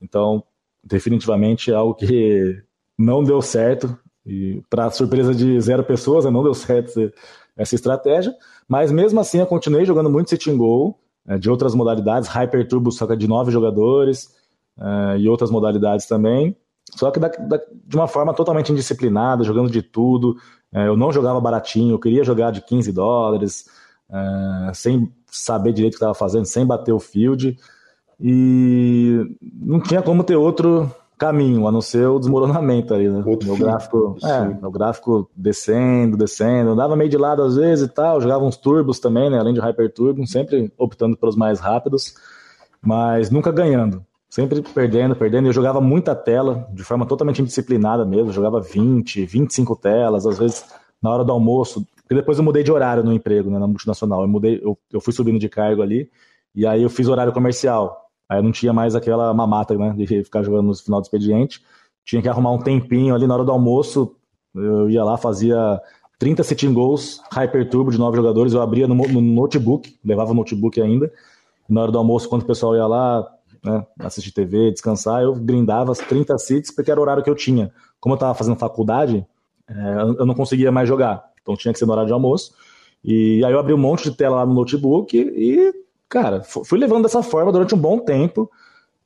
Então, 0.00 0.42
definitivamente 0.82 1.70
é 1.70 1.74
algo 1.74 1.94
que 1.94 2.62
não 2.96 3.22
deu 3.22 3.42
certo. 3.42 3.98
E 4.28 4.62
para 4.68 4.90
surpresa 4.90 5.34
de 5.34 5.58
zero 5.58 5.82
pessoas, 5.82 6.26
não 6.26 6.42
deu 6.42 6.52
certo 6.54 7.10
essa 7.56 7.74
estratégia. 7.74 8.34
Mas 8.68 8.92
mesmo 8.92 9.18
assim, 9.18 9.38
eu 9.38 9.46
continuei 9.46 9.86
jogando 9.86 10.10
muito 10.10 10.28
sitting 10.28 10.56
goal, 10.56 11.00
é, 11.26 11.38
de 11.38 11.48
outras 11.50 11.74
modalidades, 11.74 12.28
Hyper 12.28 12.68
Turbo, 12.68 12.92
só 12.92 13.06
que 13.06 13.16
de 13.16 13.26
nove 13.26 13.50
jogadores, 13.50 14.28
é, 14.78 15.18
e 15.18 15.28
outras 15.28 15.50
modalidades 15.50 16.06
também. 16.06 16.54
Só 16.94 17.10
que 17.10 17.18
da, 17.18 17.28
da, 17.28 17.60
de 17.86 17.96
uma 17.96 18.06
forma 18.06 18.34
totalmente 18.34 18.70
indisciplinada, 18.70 19.44
jogando 19.44 19.70
de 19.70 19.80
tudo. 19.82 20.36
É, 20.72 20.86
eu 20.86 20.96
não 20.96 21.10
jogava 21.10 21.40
baratinho, 21.40 21.94
eu 21.94 21.98
queria 21.98 22.22
jogar 22.22 22.50
de 22.50 22.60
15 22.60 22.92
dólares, 22.92 23.64
sem 24.72 25.12
saber 25.26 25.74
direito 25.74 25.94
o 25.94 25.96
que 25.96 26.04
estava 26.04 26.14
fazendo, 26.14 26.46
sem 26.46 26.64
bater 26.64 26.92
o 26.92 26.98
field. 26.98 27.58
E 28.20 29.36
não 29.40 29.80
tinha 29.80 30.02
como 30.02 30.24
ter 30.24 30.36
outro 30.36 30.90
caminho, 31.18 31.66
a 31.66 31.72
não 31.72 31.80
ser 31.80 32.06
o 32.06 32.18
desmoronamento 32.18 32.94
aí, 32.94 33.08
né? 33.08 33.22
Outro 33.26 33.48
meu 33.48 33.56
fim. 33.56 33.64
gráfico, 33.64 34.16
é, 34.22 34.44
meu 34.60 34.70
gráfico 34.70 35.30
descendo, 35.36 36.16
descendo, 36.16 36.70
andava 36.70 36.94
meio 36.96 37.10
de 37.10 37.18
lado 37.18 37.42
às 37.42 37.56
vezes 37.56 37.86
e 37.86 37.88
tal, 37.88 38.20
jogava 38.20 38.44
uns 38.44 38.56
turbos 38.56 39.00
também, 39.00 39.28
né? 39.28 39.38
Além 39.38 39.52
de 39.52 39.60
hyper 39.60 39.92
turbo, 39.92 40.26
sempre 40.26 40.72
optando 40.78 41.16
pelos 41.16 41.36
mais 41.36 41.60
rápidos, 41.60 42.14
mas 42.80 43.30
nunca 43.30 43.50
ganhando. 43.50 44.04
Sempre 44.30 44.60
perdendo, 44.62 45.16
perdendo. 45.16 45.48
Eu 45.48 45.52
jogava 45.52 45.80
muita 45.80 46.14
tela, 46.14 46.68
de 46.72 46.84
forma 46.84 47.06
totalmente 47.06 47.40
indisciplinada 47.40 48.04
mesmo. 48.04 48.28
Eu 48.28 48.34
jogava 48.34 48.60
20, 48.60 49.24
25 49.24 49.74
telas, 49.76 50.26
às 50.26 50.38
vezes 50.38 50.64
na 51.02 51.10
hora 51.10 51.24
do 51.24 51.32
almoço. 51.32 51.86
Porque 52.02 52.14
depois 52.14 52.38
eu 52.38 52.44
mudei 52.44 52.62
de 52.62 52.70
horário 52.70 53.02
no 53.02 53.12
emprego, 53.12 53.50
né, 53.50 53.58
na 53.58 53.66
multinacional. 53.66 54.22
Eu, 54.22 54.28
mudei, 54.28 54.60
eu, 54.62 54.78
eu 54.92 55.00
fui 55.00 55.12
subindo 55.12 55.38
de 55.38 55.48
cargo 55.48 55.82
ali, 55.82 56.10
e 56.54 56.66
aí 56.66 56.82
eu 56.82 56.90
fiz 56.90 57.08
horário 57.08 57.32
comercial. 57.32 58.07
Aí 58.28 58.42
não 58.42 58.52
tinha 58.52 58.72
mais 58.72 58.94
aquela 58.94 59.32
mamata, 59.32 59.76
né, 59.76 59.94
de 59.96 60.06
ficar 60.22 60.42
jogando 60.42 60.66
no 60.66 60.74
final 60.74 61.00
do 61.00 61.04
expediente. 61.04 61.62
Tinha 62.04 62.20
que 62.20 62.28
arrumar 62.28 62.52
um 62.52 62.58
tempinho 62.58 63.14
ali 63.14 63.26
na 63.26 63.34
hora 63.34 63.44
do 63.44 63.52
almoço. 63.52 64.14
Eu 64.54 64.90
ia 64.90 65.02
lá, 65.02 65.16
fazia 65.16 65.80
30 66.18 66.42
sitting 66.42 66.72
goals, 66.72 67.22
Hyper 67.32 67.68
Turbo 67.70 67.90
de 67.90 67.98
nove 67.98 68.16
jogadores. 68.16 68.52
Eu 68.52 68.60
abria 68.60 68.86
no, 68.86 68.94
no 68.94 69.20
notebook, 69.20 69.98
levava 70.04 70.32
o 70.32 70.34
notebook 70.34 70.80
ainda. 70.80 71.10
Na 71.68 71.82
hora 71.82 71.92
do 71.92 71.98
almoço, 71.98 72.28
quando 72.28 72.42
o 72.42 72.46
pessoal 72.46 72.74
ia 72.74 72.86
lá, 72.86 73.26
né, 73.64 73.86
assistir 74.00 74.32
TV, 74.32 74.70
descansar, 74.70 75.22
eu 75.22 75.34
grindava 75.34 75.92
as 75.92 75.98
30 75.98 76.36
sits 76.38 76.70
porque 76.70 76.90
era 76.90 76.98
o 76.98 77.02
horário 77.02 77.22
que 77.22 77.30
eu 77.30 77.34
tinha. 77.34 77.72
Como 78.00 78.14
eu 78.14 78.16
estava 78.16 78.34
fazendo 78.34 78.56
faculdade, 78.56 79.26
é, 79.68 79.94
eu 80.18 80.26
não 80.26 80.34
conseguia 80.34 80.72
mais 80.72 80.88
jogar. 80.88 81.24
Então 81.42 81.56
tinha 81.56 81.72
que 81.72 81.78
ser 81.78 81.86
no 81.86 81.92
horário 81.92 82.08
de 82.08 82.12
almoço. 82.12 82.52
E 83.04 83.44
aí 83.44 83.52
eu 83.52 83.58
abri 83.58 83.72
um 83.72 83.78
monte 83.78 84.10
de 84.10 84.16
tela 84.16 84.36
lá 84.36 84.46
no 84.46 84.54
notebook 84.54 85.16
e, 85.16 85.72
cara, 86.08 86.42
fui 86.42 86.78
levando 86.78 87.02
dessa 87.02 87.22
forma 87.22 87.52
durante 87.52 87.74
um 87.74 87.78
bom 87.78 87.98
tempo. 87.98 88.50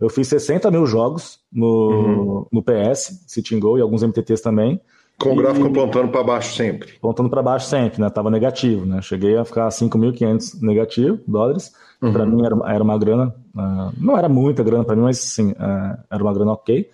Eu 0.00 0.08
fiz 0.08 0.26
60 0.28 0.70
mil 0.70 0.84
jogos 0.86 1.38
no, 1.52 1.66
uhum. 1.66 2.46
no 2.50 2.62
PS, 2.62 3.24
Sitting 3.26 3.60
Go 3.60 3.78
e 3.78 3.80
alguns 3.80 4.02
MTTs 4.02 4.42
também. 4.42 4.80
Com 5.18 5.34
o 5.34 5.36
gráfico 5.36 5.68
apontando 5.68 6.08
para 6.08 6.24
baixo 6.24 6.56
sempre. 6.56 6.94
Apontando 6.96 7.30
para 7.30 7.42
baixo 7.42 7.66
sempre, 7.66 8.00
né? 8.00 8.10
Tava 8.10 8.28
negativo, 8.28 8.84
né? 8.84 9.00
Cheguei 9.00 9.36
a 9.36 9.44
ficar 9.44 9.68
5.500 9.68 10.60
negativo 10.60 11.20
dólares. 11.26 11.72
Uhum. 12.00 12.12
Para 12.12 12.26
mim 12.26 12.44
era, 12.44 12.56
era 12.74 12.82
uma 12.82 12.98
grana, 12.98 13.32
uh, 13.54 13.92
não 13.96 14.18
era 14.18 14.28
muita 14.28 14.64
grana 14.64 14.82
para 14.82 14.96
mim, 14.96 15.02
mas 15.02 15.18
sim, 15.18 15.52
uh, 15.52 15.98
era 16.10 16.22
uma 16.22 16.34
grana 16.34 16.52
ok. 16.52 16.90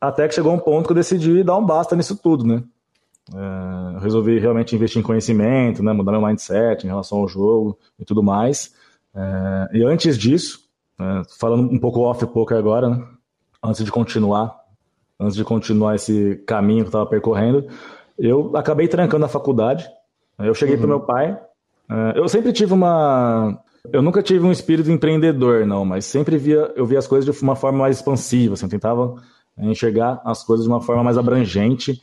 Até 0.00 0.26
que 0.26 0.34
chegou 0.34 0.52
um 0.52 0.58
ponto 0.58 0.86
que 0.86 0.92
eu 0.92 0.96
decidi 0.96 1.44
dar 1.44 1.56
um 1.56 1.64
basta 1.64 1.94
nisso 1.94 2.16
tudo, 2.16 2.44
né? 2.44 2.62
Uh, 3.32 3.98
resolvi 4.00 4.38
realmente 4.38 4.74
investir 4.74 5.00
em 5.00 5.04
conhecimento, 5.04 5.82
né? 5.82 5.92
Mudar 5.92 6.10
meu 6.10 6.20
mindset 6.20 6.84
em 6.84 6.88
relação 6.88 7.18
ao 7.18 7.28
jogo 7.28 7.78
e 8.00 8.04
tudo 8.04 8.22
mais. 8.22 8.74
E 9.72 9.82
antes 9.84 10.18
disso, 10.18 10.60
falando 11.38 11.72
um 11.72 11.78
pouco 11.78 12.00
off 12.00 12.24
poker 12.26 12.56
agora, 12.56 12.90
né? 12.90 13.04
Antes 13.62 13.84
de 13.84 13.90
continuar 13.90 14.66
antes 15.18 15.36
de 15.36 15.44
continuar 15.44 15.94
esse 15.94 16.36
caminho 16.46 16.80
que 16.80 16.86
eu 16.86 16.88
estava 16.88 17.06
percorrendo, 17.06 17.66
eu 18.18 18.56
acabei 18.56 18.86
trancando 18.88 19.24
a 19.24 19.28
faculdade. 19.28 19.86
Eu 20.38 20.54
cheguei 20.54 20.74
uhum. 20.74 20.80
para 20.80 20.88
meu 20.88 21.00
pai. 21.00 21.38
É, 21.90 22.18
eu 22.18 22.28
sempre 22.28 22.52
tive 22.52 22.72
uma. 22.72 23.58
Eu 23.92 24.02
nunca 24.02 24.22
tive 24.22 24.44
um 24.44 24.50
espírito 24.50 24.90
empreendedor, 24.90 25.64
não, 25.64 25.84
mas 25.84 26.04
sempre 26.04 26.36
via, 26.36 26.72
eu 26.74 26.84
via 26.84 26.98
as 26.98 27.06
coisas 27.06 27.24
de 27.24 27.42
uma 27.42 27.54
forma 27.54 27.78
mais 27.78 27.96
expansiva. 27.96 28.54
Assim, 28.54 28.66
eu 28.66 28.70
tentava 28.70 29.14
enxergar 29.58 30.20
as 30.24 30.42
coisas 30.42 30.66
de 30.66 30.70
uma 30.70 30.80
forma 30.80 31.04
mais 31.04 31.16
abrangente. 31.16 32.02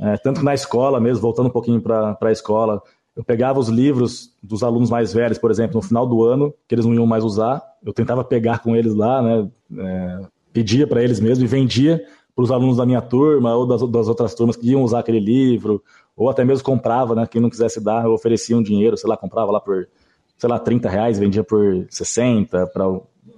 É, 0.00 0.16
tanto 0.16 0.42
na 0.42 0.54
escola 0.54 1.00
mesmo, 1.00 1.20
voltando 1.20 1.46
um 1.46 1.52
pouquinho 1.52 1.80
para 1.80 2.16
a 2.20 2.32
escola, 2.32 2.82
eu 3.16 3.22
pegava 3.22 3.58
os 3.58 3.68
livros 3.68 4.32
dos 4.42 4.62
alunos 4.62 4.90
mais 4.90 5.12
velhos, 5.12 5.38
por 5.38 5.50
exemplo, 5.50 5.76
no 5.76 5.82
final 5.82 6.06
do 6.06 6.24
ano, 6.24 6.52
que 6.66 6.74
eles 6.74 6.84
não 6.84 6.94
iam 6.94 7.06
mais 7.06 7.22
usar, 7.22 7.62
eu 7.84 7.92
tentava 7.92 8.24
pegar 8.24 8.58
com 8.58 8.74
eles 8.74 8.94
lá, 8.94 9.22
né, 9.22 9.48
é, 9.78 10.20
pedia 10.52 10.86
para 10.86 11.02
eles 11.02 11.20
mesmo 11.20 11.44
e 11.44 11.46
vendia 11.46 12.04
para 12.34 12.42
os 12.42 12.50
alunos 12.50 12.76
da 12.76 12.84
minha 12.86 13.00
turma 13.00 13.54
ou 13.54 13.66
das, 13.66 13.80
das, 13.88 14.08
outras 14.08 14.34
turmas 14.34 14.56
que 14.56 14.68
iam 14.68 14.82
usar 14.82 15.00
aquele 15.00 15.20
livro, 15.20 15.82
ou 16.16 16.28
até 16.28 16.44
mesmo 16.44 16.64
comprava, 16.64 17.14
né? 17.14 17.26
Quem 17.26 17.40
não 17.40 17.50
quisesse 17.50 17.80
dar, 17.80 18.04
eu 18.04 18.12
oferecia 18.12 18.56
um 18.56 18.62
dinheiro, 18.62 18.96
sei 18.96 19.08
lá, 19.08 19.16
comprava 19.16 19.52
lá 19.52 19.60
por, 19.60 19.88
sei 20.36 20.48
lá, 20.48 20.58
30 20.58 20.88
reais, 20.88 21.18
vendia 21.18 21.44
por 21.44 21.86
60 21.88 22.66
para 22.68 22.84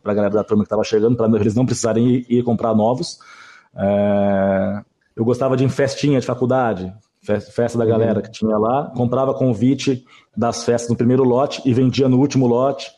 a 0.04 0.14
galera 0.14 0.34
da 0.34 0.44
turma 0.44 0.62
que 0.62 0.66
estava 0.66 0.84
chegando, 0.84 1.16
para 1.16 1.26
eles 1.38 1.54
não 1.54 1.66
precisarem 1.66 2.06
ir, 2.06 2.26
ir 2.28 2.42
comprar 2.42 2.74
novos. 2.74 3.18
É... 3.74 4.82
Eu 5.14 5.24
gostava 5.24 5.56
de 5.56 5.64
ir 5.64 5.66
em 5.66 5.70
festinha 5.70 6.20
de 6.20 6.26
faculdade, 6.26 6.92
festa 7.26 7.76
da 7.76 7.84
galera 7.84 8.22
que 8.22 8.30
tinha 8.30 8.56
lá, 8.56 8.92
comprava 8.96 9.34
convite 9.34 10.04
das 10.36 10.64
festas 10.64 10.90
no 10.90 10.96
primeiro 10.96 11.24
lote 11.24 11.60
e 11.64 11.74
vendia 11.74 12.08
no 12.08 12.18
último 12.18 12.46
lote. 12.46 12.90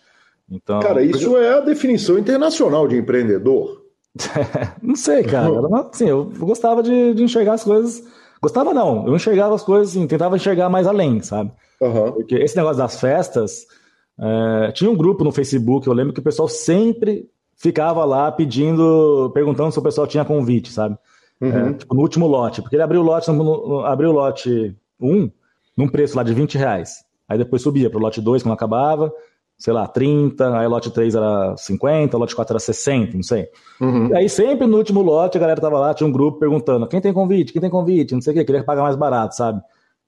Então, 0.51 0.81
Cara, 0.81 1.03
isso 1.03 1.37
é 1.37 1.59
a 1.59 1.61
definição 1.61 2.19
internacional 2.19 2.87
de 2.89 2.97
empreendedor. 2.97 3.83
não 4.83 4.97
sei, 4.97 5.23
cara. 5.23 5.51
Assim, 5.93 6.09
eu 6.09 6.25
gostava 6.39 6.83
de, 6.83 7.15
de, 7.15 7.23
enxergar 7.23 7.55
as 7.55 7.65
coisas. 7.65 8.03
Gostava 8.41 8.73
não, 8.73 9.07
eu 9.07 9.17
enxergava 9.17 9.55
as 9.55 9.63
coisas 9.63 9.91
assim, 9.91 10.07
tentava 10.07 10.37
enxergar 10.37 10.69
mais 10.69 10.87
além, 10.87 11.21
sabe? 11.21 11.51
Uhum. 11.81 12.13
Porque 12.13 12.37
esse 12.37 12.57
negócio 12.57 12.79
das 12.79 13.01
festas, 13.01 13.67
é, 14.19 14.73
tinha 14.73 14.91
um 14.91 14.97
grupo 14.97 15.25
no 15.25 15.33
Facebook, 15.33 15.87
eu 15.87 15.93
lembro 15.93 16.13
que 16.13 16.21
o 16.21 16.25
pessoal 16.25 16.49
sempre 16.49 17.29
ficava 17.57 18.05
lá 18.05 18.31
pedindo, 18.31 19.31
perguntando 19.35 19.73
se 19.73 19.79
o 19.79 19.83
pessoal 19.83 20.07
tinha 20.07 20.25
convite, 20.25 20.73
sabe? 20.73 20.97
Uhum. 21.41 21.69
É, 21.69 21.73
tipo, 21.75 21.95
no 21.95 22.01
último 22.01 22.27
lote, 22.27 22.61
porque 22.61 22.77
ele 22.77 22.83
abriu 22.83 23.01
o 23.01 23.05
lote, 23.05 23.31
abriu 23.85 24.11
o 24.11 24.13
lote 24.13 24.75
1 25.01 25.31
num 25.77 25.89
preço 25.89 26.17
lá 26.17 26.23
de 26.23 26.35
20 26.35 26.59
reais. 26.59 27.05
Aí 27.29 27.39
depois 27.39 27.63
subia 27.63 27.89
para 27.89 27.99
o 27.99 28.03
lote 28.03 28.21
2 28.21 28.43
quando 28.43 28.55
acabava, 28.55 29.13
sei 29.57 29.73
lá, 29.73 29.87
30, 29.87 30.59
aí 30.59 30.67
lote 30.67 30.91
3 30.91 31.15
era 31.15 31.57
50, 31.57 32.17
lote 32.17 32.35
4 32.35 32.53
era 32.53 32.59
60, 32.59 33.17
não 33.17 33.23
sei. 33.23 33.49
Uhum. 33.81 34.09
E 34.09 34.17
aí 34.17 34.29
sempre 34.29 34.67
no 34.67 34.77
último 34.77 35.03
lote 35.03 35.37
a 35.37 35.41
galera 35.41 35.61
tava 35.61 35.79
lá, 35.79 35.95
tinha 35.95 36.07
um 36.09 36.13
grupo 36.13 36.39
perguntando, 36.39 36.87
quem 36.87 37.01
tem 37.01 37.13
convite, 37.13 37.53
quem 37.53 37.61
tem 37.61 37.71
convite, 37.71 38.15
não 38.15 38.21
sei 38.21 38.33
o 38.33 38.37
que, 38.37 38.45
queria 38.45 38.65
pagar 38.65 38.83
mais 38.83 38.97
barato, 38.97 39.37
sabe? 39.37 39.61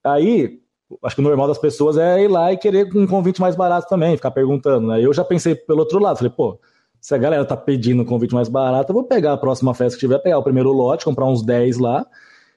Aí, 0.03 0.61
acho 1.05 1.15
que 1.15 1.21
o 1.21 1.25
normal 1.25 1.47
das 1.47 1.59
pessoas 1.59 1.99
é 1.99 2.23
ir 2.23 2.29
lá 2.29 2.53
e 2.53 2.57
querer 2.57 2.89
um 2.97 3.07
convite 3.07 3.41
mais 3.41 3.55
barato 3.55 3.89
também, 3.89 4.17
ficar 4.17 4.31
perguntando, 4.31 4.89
né? 4.89 5.05
Eu 5.05 5.13
já 5.13 5.25
pensei 5.25 5.55
pelo 5.55 5.81
outro 5.81 5.99
lado, 5.99 6.17
falei, 6.17 6.33
pô, 6.35 6.59
se 7.01 7.15
a 7.15 7.19
galera 7.19 7.45
tá 7.45 7.57
pedindo 7.57 8.03
um 8.03 8.07
convite 8.07 8.35
mais 8.35 8.49
barato, 8.49 8.91
eu 8.91 8.95
vou 8.95 9.05
pegar 9.05 9.33
a 9.33 9.37
próxima 9.37 9.75
festa 9.75 9.97
que 9.97 10.01
tiver, 10.01 10.19
pegar 10.19 10.39
o 10.39 10.43
primeiro 10.43 10.71
lote, 10.73 11.05
comprar 11.05 11.27
uns 11.27 11.43
10 11.43 11.79
lá, 11.79 12.07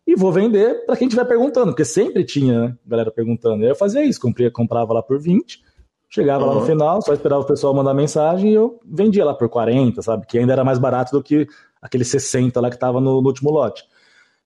e 0.05 0.15
vou 0.15 0.31
vender 0.31 0.85
para 0.85 0.97
quem 0.97 1.07
estiver 1.07 1.25
perguntando, 1.25 1.67
porque 1.67 1.85
sempre 1.85 2.25
tinha 2.25 2.61
né, 2.61 2.77
galera 2.85 3.09
perguntando. 3.09 3.63
Eu 3.63 3.75
fazia 3.75 4.03
isso, 4.03 4.19
compria, 4.19 4.51
comprava 4.51 4.93
lá 4.93 5.01
por 5.01 5.19
20, 5.19 5.63
Chegava 6.13 6.43
uhum. 6.43 6.49
lá 6.49 6.59
no 6.59 6.65
final, 6.67 7.01
só 7.01 7.11
esperava 7.11 7.41
o 7.41 7.45
pessoal 7.47 7.73
mandar 7.73 7.91
mensagem 7.91 8.51
e 8.51 8.53
eu 8.53 8.79
vendia 8.85 9.25
lá 9.25 9.33
por 9.33 9.49
40, 9.49 9.99
sabe? 10.03 10.27
Que 10.27 10.37
ainda 10.37 10.53
era 10.53 10.63
mais 10.63 10.77
barato 10.77 11.11
do 11.11 11.23
que 11.23 11.47
aquele 11.81 12.05
60 12.05 12.61
lá 12.61 12.69
que 12.69 12.75
estava 12.75 13.01
no, 13.01 13.19
no, 13.19 13.27
último 13.27 13.49
lote. 13.49 13.83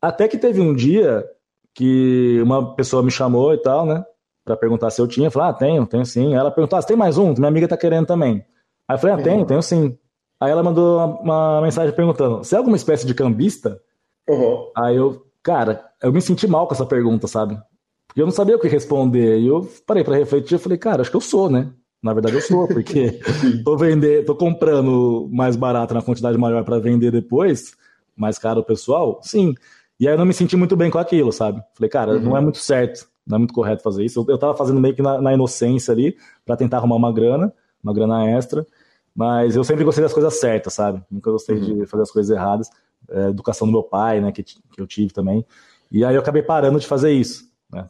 Até 0.01 0.29
que 0.29 0.37
teve 0.37 0.61
um 0.61 0.73
dia 0.73 1.25
que 1.75 2.39
uma 2.41 2.73
pessoa 2.73 3.03
me 3.03 3.11
chamou 3.11 3.53
e 3.53 3.57
tal, 3.57 3.85
né? 3.85 4.01
Pra 4.45 4.55
perguntar 4.55 4.91
se 4.91 5.01
eu 5.01 5.07
tinha. 5.09 5.27
Eu 5.27 5.31
falei, 5.31 5.49
ah, 5.49 5.53
tenho, 5.53 5.85
tenho 5.85 6.05
sim. 6.05 6.33
Ela 6.33 6.49
perguntou, 6.51 6.79
ah, 6.79 6.81
você 6.81 6.87
tem 6.87 6.95
mais 6.95 7.17
um? 7.17 7.33
Minha 7.33 7.49
amiga 7.49 7.67
tá 7.67 7.75
querendo 7.75 8.05
também. 8.05 8.45
Aí 8.87 8.95
eu 8.95 8.99
falei, 8.99 9.15
ah, 9.15 9.23
tenho, 9.23 9.45
tenho 9.45 9.61
sim. 9.61 9.97
Aí 10.39 10.51
ela 10.51 10.63
mandou 10.63 10.97
uma, 10.97 11.05
uma 11.05 11.61
mensagem 11.61 11.93
perguntando, 11.95 12.37
você 12.37 12.55
é 12.55 12.57
alguma 12.57 12.77
espécie 12.77 13.05
de 13.05 13.13
cambista? 13.13 13.81
Uhum. 14.29 14.71
Aí 14.75 14.95
eu, 14.95 15.25
cara, 15.41 15.83
eu 16.01 16.11
me 16.11 16.21
senti 16.21 16.47
mal 16.47 16.67
com 16.67 16.73
essa 16.73 16.85
pergunta, 16.85 17.27
sabe? 17.27 17.59
E 18.15 18.19
eu 18.19 18.25
não 18.25 18.33
sabia 18.33 18.55
o 18.55 18.59
que 18.59 18.67
responder. 18.67 19.39
E 19.39 19.47
eu 19.47 19.67
parei 19.85 20.03
para 20.03 20.15
refletir 20.17 20.55
e 20.55 20.59
falei, 20.59 20.77
cara, 20.77 21.01
acho 21.01 21.11
que 21.11 21.17
eu 21.17 21.21
sou, 21.21 21.49
né? 21.49 21.69
Na 22.01 22.13
verdade 22.13 22.35
eu 22.35 22.41
sou, 22.41 22.67
porque 22.67 23.19
tô 23.65 23.75
vender, 23.75 24.25
tô 24.25 24.35
comprando 24.35 25.27
mais 25.31 25.55
barato 25.55 25.93
na 25.93 26.01
quantidade 26.01 26.37
maior 26.37 26.63
para 26.63 26.79
vender 26.79 27.11
depois, 27.11 27.75
mais 28.15 28.37
caro 28.37 28.61
o 28.61 28.63
pessoal, 28.63 29.19
sim. 29.23 29.55
E 29.99 30.07
aí 30.07 30.13
eu 30.13 30.17
não 30.17 30.25
me 30.25 30.33
senti 30.33 30.55
muito 30.55 30.75
bem 30.75 30.91
com 30.91 30.99
aquilo, 30.99 31.31
sabe? 31.31 31.61
Falei, 31.73 31.89
cara, 31.89 32.13
uhum. 32.13 32.21
não 32.21 32.37
é 32.37 32.41
muito 32.41 32.59
certo, 32.59 33.07
não 33.25 33.37
é 33.37 33.39
muito 33.39 33.53
correto 33.53 33.81
fazer 33.81 34.05
isso. 34.05 34.19
Eu, 34.19 34.25
eu 34.29 34.37
tava 34.37 34.55
fazendo 34.55 34.79
meio 34.79 34.95
que 34.95 35.01
na, 35.01 35.19
na 35.19 35.33
inocência 35.33 35.91
ali, 35.91 36.15
para 36.45 36.55
tentar 36.55 36.77
arrumar 36.77 36.95
uma 36.95 37.11
grana, 37.11 37.51
uma 37.87 37.93
grana 37.93 38.29
extra, 38.29 38.65
mas 39.15 39.55
eu 39.55 39.63
sempre 39.63 39.83
gostei 39.83 40.03
das 40.03 40.13
coisas 40.13 40.39
certas, 40.39 40.73
sabe? 40.73 41.03
Nunca 41.09 41.31
gostei 41.31 41.57
uhum. 41.57 41.79
de 41.79 41.85
fazer 41.87 42.03
as 42.03 42.11
coisas 42.11 42.35
erradas. 42.35 42.69
É, 43.09 43.29
educação 43.29 43.67
do 43.67 43.71
meu 43.71 43.83
pai, 43.83 44.19
né, 44.19 44.31
que, 44.31 44.43
que 44.43 44.57
eu 44.77 44.87
tive 44.87 45.13
também. 45.13 45.45
E 45.91 46.03
aí 46.03 46.15
eu 46.15 46.21
acabei 46.21 46.41
parando 46.41 46.79
de 46.79 46.87
fazer 46.87 47.11
isso 47.11 47.47
né? 47.71 47.89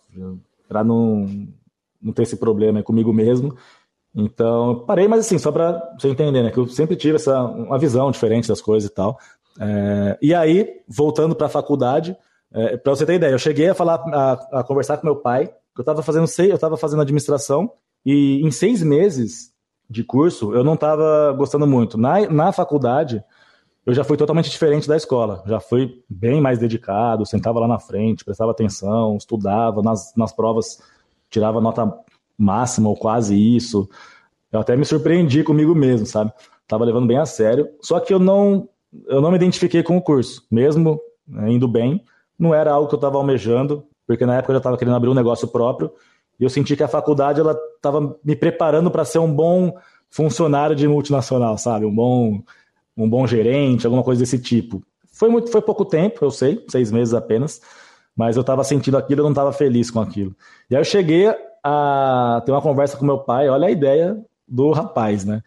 Para 0.67 0.83
não, 0.83 1.47
não 2.01 2.13
ter 2.13 2.23
esse 2.23 2.37
problema 2.37 2.83
comigo 2.83 3.13
mesmo. 3.13 3.55
Então, 4.15 4.83
parei, 4.85 5.07
mas 5.07 5.21
assim, 5.21 5.37
só 5.37 5.51
para 5.51 5.95
você 5.99 6.09
entender, 6.09 6.43
né? 6.43 6.51
Que 6.51 6.57
eu 6.57 6.67
sempre 6.67 6.95
tive 6.95 7.15
essa 7.15 7.41
uma 7.43 7.77
visão 7.77 8.09
diferente 8.11 8.47
das 8.47 8.61
coisas 8.61 8.89
e 8.89 8.93
tal. 8.93 9.17
É, 9.59 10.17
e 10.21 10.33
aí, 10.33 10.81
voltando 10.87 11.35
para 11.35 11.47
a 11.47 11.49
faculdade, 11.49 12.15
é, 12.51 12.77
para 12.77 12.95
você 12.95 13.05
ter 13.05 13.15
ideia, 13.15 13.31
eu 13.31 13.39
cheguei 13.39 13.69
a 13.69 13.75
falar, 13.75 13.95
a, 13.95 14.59
a 14.59 14.63
conversar 14.63 14.97
com 14.97 15.07
meu 15.07 15.17
pai, 15.17 15.47
que 15.47 15.79
eu 15.79 15.83
estava 15.83 16.01
fazendo 16.01 16.27
eu 16.39 16.55
estava 16.55 16.77
fazendo 16.77 17.01
administração 17.01 17.71
e 18.05 18.41
em 18.41 18.49
seis 18.49 18.81
meses 18.81 19.51
de 19.89 20.03
curso 20.03 20.53
eu 20.53 20.63
não 20.63 20.73
estava 20.73 21.33
gostando 21.37 21.65
muito. 21.65 21.97
Na, 21.97 22.27
na 22.29 22.51
faculdade 22.51 23.23
eu 23.85 23.93
já 23.93 24.03
fui 24.03 24.17
totalmente 24.17 24.49
diferente 24.49 24.87
da 24.87 24.97
escola. 24.97 25.43
Já 25.45 25.59
fui 25.59 26.03
bem 26.09 26.41
mais 26.41 26.59
dedicado, 26.59 27.25
sentava 27.25 27.59
lá 27.59 27.67
na 27.67 27.79
frente, 27.79 28.25
prestava 28.25 28.51
atenção, 28.51 29.15
estudava, 29.15 29.81
nas, 29.81 30.13
nas 30.15 30.33
provas 30.33 30.79
tirava 31.29 31.61
nota 31.61 31.93
máxima 32.37 32.89
ou 32.89 32.95
quase 32.95 33.35
isso. 33.35 33.89
Eu 34.51 34.59
até 34.59 34.75
me 34.75 34.85
surpreendi 34.85 35.43
comigo 35.43 35.73
mesmo, 35.75 36.05
sabe? 36.05 36.31
Tava 36.67 36.85
levando 36.85 37.07
bem 37.07 37.17
a 37.17 37.25
sério. 37.25 37.69
Só 37.81 37.99
que 37.99 38.13
eu 38.13 38.19
não, 38.19 38.69
eu 39.07 39.21
não 39.21 39.31
me 39.31 39.37
identifiquei 39.37 39.83
com 39.83 39.97
o 39.97 40.01
curso, 40.01 40.45
mesmo 40.51 40.99
né, 41.27 41.51
indo 41.51 41.67
bem. 41.67 42.03
Não 42.37 42.53
era 42.53 42.71
algo 42.71 42.87
que 42.87 42.95
eu 42.95 42.97
estava 42.97 43.17
almejando, 43.17 43.85
porque 44.05 44.25
na 44.25 44.37
época 44.37 44.51
eu 44.51 44.55
já 44.55 44.59
estava 44.59 44.77
querendo 44.77 44.95
abrir 44.95 45.09
um 45.09 45.15
negócio 45.15 45.47
próprio. 45.47 45.91
E 46.39 46.43
eu 46.43 46.49
senti 46.49 46.75
que 46.75 46.83
a 46.83 46.87
faculdade 46.87 47.39
ela 47.39 47.57
estava 47.75 48.15
me 48.23 48.35
preparando 48.35 48.91
para 48.91 49.05
ser 49.05 49.19
um 49.19 49.33
bom 49.33 49.73
funcionário 50.09 50.75
de 50.75 50.87
multinacional, 50.87 51.57
sabe? 51.57 51.85
Um 51.85 51.93
bom 51.93 52.41
um 52.97 53.07
bom 53.07 53.27
gerente, 53.27 53.85
alguma 53.85 54.03
coisa 54.03 54.21
desse 54.21 54.39
tipo. 54.39 54.81
Foi 55.11 55.29
muito, 55.29 55.51
foi 55.51 55.61
pouco 55.61 55.85
tempo, 55.85 56.25
eu 56.25 56.31
sei, 56.31 56.65
seis 56.67 56.91
meses 56.91 57.13
apenas, 57.13 57.61
mas 58.15 58.35
eu 58.35 58.41
estava 58.41 58.63
sentindo 58.63 58.97
aquilo, 58.97 59.21
eu 59.21 59.25
não 59.25 59.31
estava 59.31 59.53
feliz 59.53 59.91
com 59.91 59.99
aquilo. 59.99 60.35
E 60.69 60.75
aí 60.75 60.81
eu 60.81 60.85
cheguei 60.85 61.27
a 61.63 62.41
ter 62.45 62.51
uma 62.51 62.61
conversa 62.61 62.97
com 62.97 63.05
meu 63.05 63.19
pai, 63.19 63.47
olha 63.47 63.67
a 63.67 63.71
ideia 63.71 64.17
do 64.47 64.71
rapaz, 64.71 65.23
né? 65.23 65.43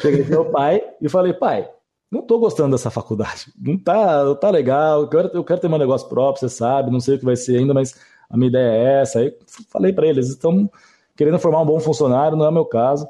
Cheguei 0.00 0.22
com 0.22 0.30
meu 0.30 0.44
pai 0.46 0.82
e 1.00 1.08
falei, 1.08 1.32
pai, 1.32 1.68
não 2.10 2.22
tô 2.22 2.38
gostando 2.38 2.76
dessa 2.76 2.90
faculdade. 2.90 3.52
Não 3.60 3.76
tá, 3.76 4.34
tá 4.36 4.50
legal, 4.50 5.02
eu 5.02 5.08
quero, 5.08 5.30
eu 5.34 5.44
quero 5.44 5.60
ter 5.60 5.68
meu 5.68 5.78
negócio 5.78 6.08
próprio, 6.08 6.40
você 6.40 6.54
sabe, 6.54 6.90
não 6.90 7.00
sei 7.00 7.16
o 7.16 7.18
que 7.18 7.24
vai 7.24 7.36
ser 7.36 7.58
ainda, 7.58 7.74
mas 7.74 7.94
a 8.28 8.36
minha 8.36 8.48
ideia 8.48 8.70
é 8.70 9.02
essa. 9.02 9.18
Aí 9.20 9.32
falei 9.70 9.92
para 9.92 10.06
eles, 10.06 10.28
estão 10.28 10.70
querendo 11.16 11.38
formar 11.38 11.62
um 11.62 11.66
bom 11.66 11.80
funcionário, 11.80 12.36
não 12.36 12.44
é 12.44 12.48
o 12.48 12.52
meu 12.52 12.64
caso. 12.64 13.06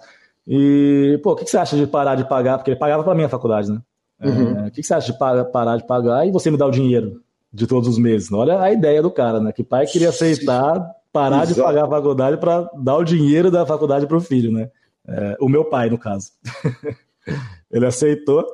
E, 0.47 1.19
pô, 1.23 1.33
o 1.33 1.37
que, 1.37 1.45
que 1.45 1.51
você 1.51 1.57
acha 1.57 1.77
de 1.77 1.87
parar 1.87 2.15
de 2.15 2.29
pagar? 2.29 2.59
Porque 2.59 2.71
ele 2.71 2.79
pagava 2.79 3.03
para 3.03 3.15
mim 3.15 3.25
a 3.25 3.29
faculdade, 3.29 3.71
né? 3.71 3.81
Uhum. 4.23 4.65
É, 4.65 4.69
o 4.69 4.71
que, 4.71 4.81
que 4.81 4.87
você 4.87 4.95
acha 4.95 5.13
de 5.13 5.19
parar 5.19 5.77
de 5.77 5.87
pagar 5.87 6.27
e 6.27 6.31
você 6.31 6.51
me 6.51 6.57
dar 6.57 6.67
o 6.67 6.71
dinheiro 6.71 7.23
de 7.53 7.67
todos 7.67 7.89
os 7.89 7.99
meses? 7.99 8.31
Olha 8.33 8.61
a 8.61 8.71
ideia 8.73 9.03
do 9.03 9.11
cara, 9.11 9.41
né? 9.41 9.53
Que 9.53 9.65
pai 9.65 9.87
queria 9.87 10.11
aceitar 10.11 10.79
parar 11.13 11.45
Exato. 11.45 11.55
de 11.55 11.63
pagar 11.63 11.85
a 11.85 11.89
faculdade 11.89 12.37
para 12.39 12.69
dar 12.77 12.97
o 12.97 13.05
dinheiro 13.05 13.49
da 13.49 13.65
faculdade 13.65 14.05
para 14.05 14.17
o 14.17 14.21
filho, 14.21 14.51
né? 14.51 14.69
É, 15.07 15.37
o 15.41 15.49
meu 15.49 15.65
pai, 15.65 15.89
no 15.89 15.97
caso. 15.97 16.33
ele 17.71 17.87
aceitou. 17.87 18.45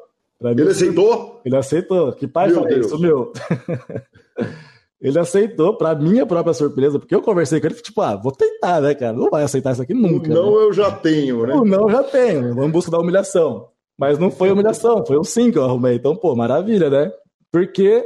ele 0.43 0.69
aceitou? 0.69 1.41
Ele 1.45 1.57
aceitou. 1.57 2.13
Que 2.13 2.29
pai 2.29 2.49
meu 2.49 2.65
Deus. 2.67 2.87
isso, 2.87 2.99
meu? 2.99 3.33
ele 5.01 5.19
aceitou, 5.19 5.77
para 5.77 5.95
minha 5.95 6.27
própria 6.27 6.53
surpresa, 6.53 6.99
porque 6.99 7.15
eu 7.15 7.23
conversei 7.23 7.59
com 7.61 7.67
ele, 7.67 7.75
tipo, 7.77 8.03
ah, 8.03 8.17
vou 8.17 8.33
tentar, 8.33 8.81
né, 8.81 8.95
cara? 8.95 9.15
Não 9.15 9.31
vai 9.31 9.43
aceitar 9.43 9.73
isso 9.73 9.83
aqui 9.83 9.95
nunca. 9.95 10.29
Não, 10.29 10.59
né? 10.59 10.65
eu 10.65 10.73
já 10.73 10.91
tenho, 10.91 11.47
né? 11.47 11.55
O 11.55 11.65
não, 11.65 11.89
eu 11.89 11.91
já 11.91 12.03
tenho. 12.03 12.55
Vamos 12.55 12.73
buscar 12.73 12.93
da 12.93 12.99
humilhação. 12.99 13.69
Mas 13.99 14.19
não 14.19 14.31
foi 14.31 14.51
humilhação, 14.51 15.05
foi 15.05 15.19
um 15.19 15.25
sim 15.25 15.51
que 15.51 15.59
eu 15.59 15.65
arrumei. 15.65 15.95
Então, 15.95 16.15
pô, 16.15 16.35
maravilha, 16.37 16.91
né? 16.91 17.13
Porque 17.51 18.05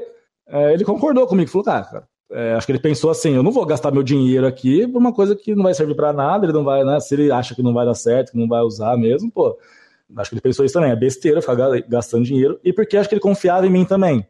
é, 0.48 0.72
ele 0.72 0.84
concordou 0.84 1.26
comigo, 1.26 1.50
falou, 1.50 1.68
ah, 1.68 1.82
cara, 1.82 2.08
é, 2.30 2.54
acho 2.54 2.66
que 2.66 2.72
ele 2.72 2.80
pensou 2.80 3.10
assim: 3.10 3.34
eu 3.34 3.42
não 3.42 3.52
vou 3.52 3.64
gastar 3.66 3.90
meu 3.90 4.02
dinheiro 4.02 4.46
aqui 4.46 4.86
por 4.88 4.98
uma 4.98 5.12
coisa 5.12 5.36
que 5.36 5.54
não 5.54 5.62
vai 5.62 5.74
servir 5.74 5.94
para 5.94 6.12
nada, 6.12 6.46
ele 6.46 6.52
não 6.52 6.64
vai, 6.64 6.84
né? 6.84 6.98
Se 7.00 7.14
ele 7.14 7.30
acha 7.30 7.54
que 7.54 7.62
não 7.62 7.72
vai 7.72 7.86
dar 7.86 7.94
certo, 7.94 8.32
que 8.32 8.38
não 8.38 8.48
vai 8.48 8.60
usar 8.62 8.96
mesmo, 8.96 9.30
pô. 9.30 9.56
Acho 10.16 10.30
que 10.30 10.34
ele 10.34 10.40
pensou 10.40 10.64
isso 10.64 10.74
também, 10.74 10.90
é 10.90 10.96
besteira 10.96 11.40
ficar 11.40 11.56
gastando 11.88 12.24
dinheiro, 12.24 12.60
e 12.62 12.72
porque 12.72 12.96
acho 12.96 13.08
que 13.08 13.14
ele 13.14 13.20
confiava 13.20 13.66
em 13.66 13.70
mim 13.70 13.84
também. 13.84 14.24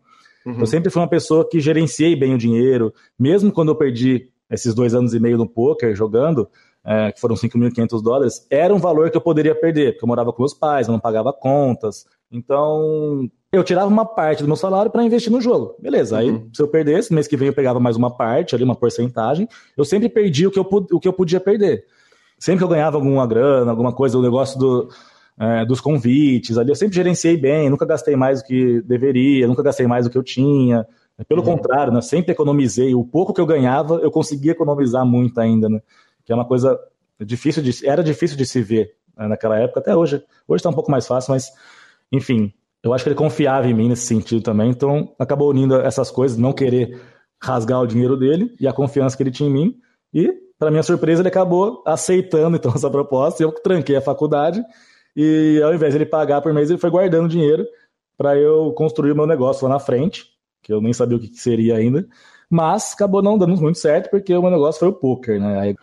Uhum. 0.45 0.61
Eu 0.61 0.67
sempre 0.67 0.91
fui 0.91 1.01
uma 1.01 1.09
pessoa 1.09 1.49
que 1.49 1.61
gerenciei 1.61 2.15
bem 2.15 2.35
o 2.35 2.39
dinheiro, 2.39 2.93
mesmo 3.19 3.51
quando 3.51 3.71
eu 3.71 3.77
perdi 3.77 4.29
esses 4.51 4.75
dois 4.75 4.95
anos 4.95 5.15
e 5.15 5.21
meio 5.21 5.39
no 5.39 5.49
poker 5.49 5.95
jogando, 5.95 6.49
é, 6.85 7.13
que 7.13 7.21
foram 7.21 7.35
5.500 7.35 8.03
dólares, 8.03 8.47
era 8.51 8.75
um 8.75 8.79
valor 8.79 9.11
que 9.11 9.17
eu 9.17 9.21
poderia 9.21 9.55
perder, 9.55 9.93
porque 9.93 10.05
eu 10.05 10.09
morava 10.09 10.33
com 10.33 10.43
meus 10.43 10.53
pais, 10.53 10.87
eu 10.87 10.93
não 10.93 11.01
pagava 11.01 11.33
contas. 11.33 12.05
Então, 12.31 13.29
eu 13.51 13.65
tirava 13.65 13.89
uma 13.89 14.05
parte 14.05 14.43
do 14.43 14.47
meu 14.47 14.57
salário 14.57 14.91
para 14.91 15.03
investir 15.03 15.33
no 15.33 15.41
jogo. 15.41 15.77
Beleza, 15.79 16.19
aí 16.19 16.31
uhum. 16.31 16.51
se 16.53 16.61
eu 16.61 16.69
perdesse, 16.69 17.15
mês 17.15 17.27
que 17.27 17.37
vem 17.37 17.49
eu 17.49 17.55
pegava 17.55 17.81
mais 17.81 17.97
uma 17.97 18.15
parte, 18.15 18.55
ali 18.55 18.65
uma 18.65 18.77
porcentagem, 18.77 19.49
eu 19.77 19.85
sempre 19.85 20.09
perdi 20.09 20.47
o 20.47 20.51
que 20.51 20.59
eu, 20.59 20.69
o 20.93 21.01
que 21.01 21.09
eu 21.09 21.13
podia 21.13 21.41
perder. 21.41 21.87
Sempre 22.39 22.59
que 22.59 22.65
eu 22.65 22.69
ganhava 22.69 22.97
alguma 22.97 23.27
grana, 23.27 23.71
alguma 23.71 23.93
coisa, 23.93 24.19
o 24.19 24.23
negócio 24.23 24.59
do, 24.59 24.89
é, 25.39 25.65
dos 25.65 25.81
convites, 25.81 26.57
ali 26.57 26.71
eu 26.71 26.77
sempre 26.77 26.95
gerenciei 26.95 27.37
bem, 27.37 27.69
nunca 27.69 27.85
gastei 27.85 28.15
mais 28.15 28.41
do 28.41 28.47
que 28.47 28.81
deveria, 28.83 29.49
nunca 29.49 29.63
gastei 29.63 29.87
mais 29.87 30.05
do 30.07 30.11
que 30.11 30.19
eu 30.19 30.23
tinha. 30.23 30.87
Pelo 31.29 31.43
uhum. 31.43 31.57
contrário, 31.57 31.93
né, 31.93 32.01
sempre 32.01 32.33
economizei. 32.33 32.95
O 32.95 33.05
pouco 33.05 33.33
que 33.33 33.41
eu 33.41 33.47
ganhava, 33.47 33.97
eu 33.97 34.11
conseguia 34.11 34.53
economizar 34.53 35.07
muito 35.07 35.41
ainda, 35.41 35.69
né? 35.69 35.81
Que 36.25 36.33
é 36.33 36.35
uma 36.35 36.45
coisa 36.45 36.79
difícil 37.21 37.63
de, 37.63 37.87
era 37.87 38.03
difícil 38.03 38.37
de 38.37 38.45
se 38.45 38.61
ver 38.63 38.95
né, 39.17 39.29
naquela 39.29 39.59
época, 39.59 39.81
até 39.81 39.95
hoje. 39.95 40.23
Hoje 40.47 40.61
está 40.61 40.71
um 40.71 40.75
pouco 40.75 40.91
mais 40.91 41.07
fácil, 41.07 41.33
mas 41.33 41.51
enfim, 42.11 42.53
eu 42.83 42.93
acho 42.93 43.05
que 43.05 43.09
ele 43.09 43.17
confiava 43.17 43.67
em 43.67 43.75
mim 43.75 43.89
nesse 43.89 44.07
sentido 44.07 44.43
também, 44.43 44.71
então 44.71 45.15
acabou 45.19 45.51
unindo 45.51 45.77
essas 45.77 46.11
coisas, 46.11 46.37
não 46.37 46.53
querer 46.53 47.01
rasgar 47.43 47.81
o 47.81 47.87
dinheiro 47.87 48.17
dele 48.17 48.55
e 48.61 48.67
a 48.67 48.73
confiança 48.73 49.17
que 49.17 49.23
ele 49.23 49.31
tinha 49.31 49.49
em 49.49 49.53
mim. 49.53 49.77
E, 50.13 50.33
para 50.59 50.71
minha 50.71 50.83
surpresa, 50.83 51.21
ele 51.21 51.29
acabou 51.29 51.83
aceitando 51.87 52.57
então 52.57 52.73
essa 52.75 52.91
proposta. 52.91 53.43
Eu 53.43 53.53
tranquei 53.53 53.97
a 53.97 54.01
faculdade 54.01 54.65
e, 55.17 55.61
ao 55.63 55.75
invés 55.75 55.93
de 55.93 55.99
ele 55.99 56.07
pagar 56.07 56.41
por 56.41 56.53
mês, 56.53 56.71
ele 56.71 56.79
foi 56.79 56.91
guardando 56.91 57.29
dinheiro 57.29 57.67
para 58.17 58.37
eu 58.37 58.73
construir 58.73 59.13
o 59.13 59.17
meu 59.17 59.27
negócio 59.27 59.67
lá 59.67 59.75
na 59.75 59.81
frente, 59.81 60.27
que 60.63 60.73
eu 60.73 60.81
nem 60.81 60.93
sabia 60.93 61.17
o 61.17 61.21
que 61.21 61.29
seria 61.35 61.77
ainda. 61.77 62.07
Mas 62.51 62.93
acabou 62.95 63.23
não 63.23 63.39
dando 63.39 63.57
muito 63.57 63.79
certo, 63.79 64.11
porque 64.11 64.35
o 64.35 64.43
meu 64.43 64.51
negócio 64.51 64.79
foi 64.79 64.89
o 64.89 64.93
poker, 64.93 65.41
né? 65.41 65.59
Aí, 65.61 65.75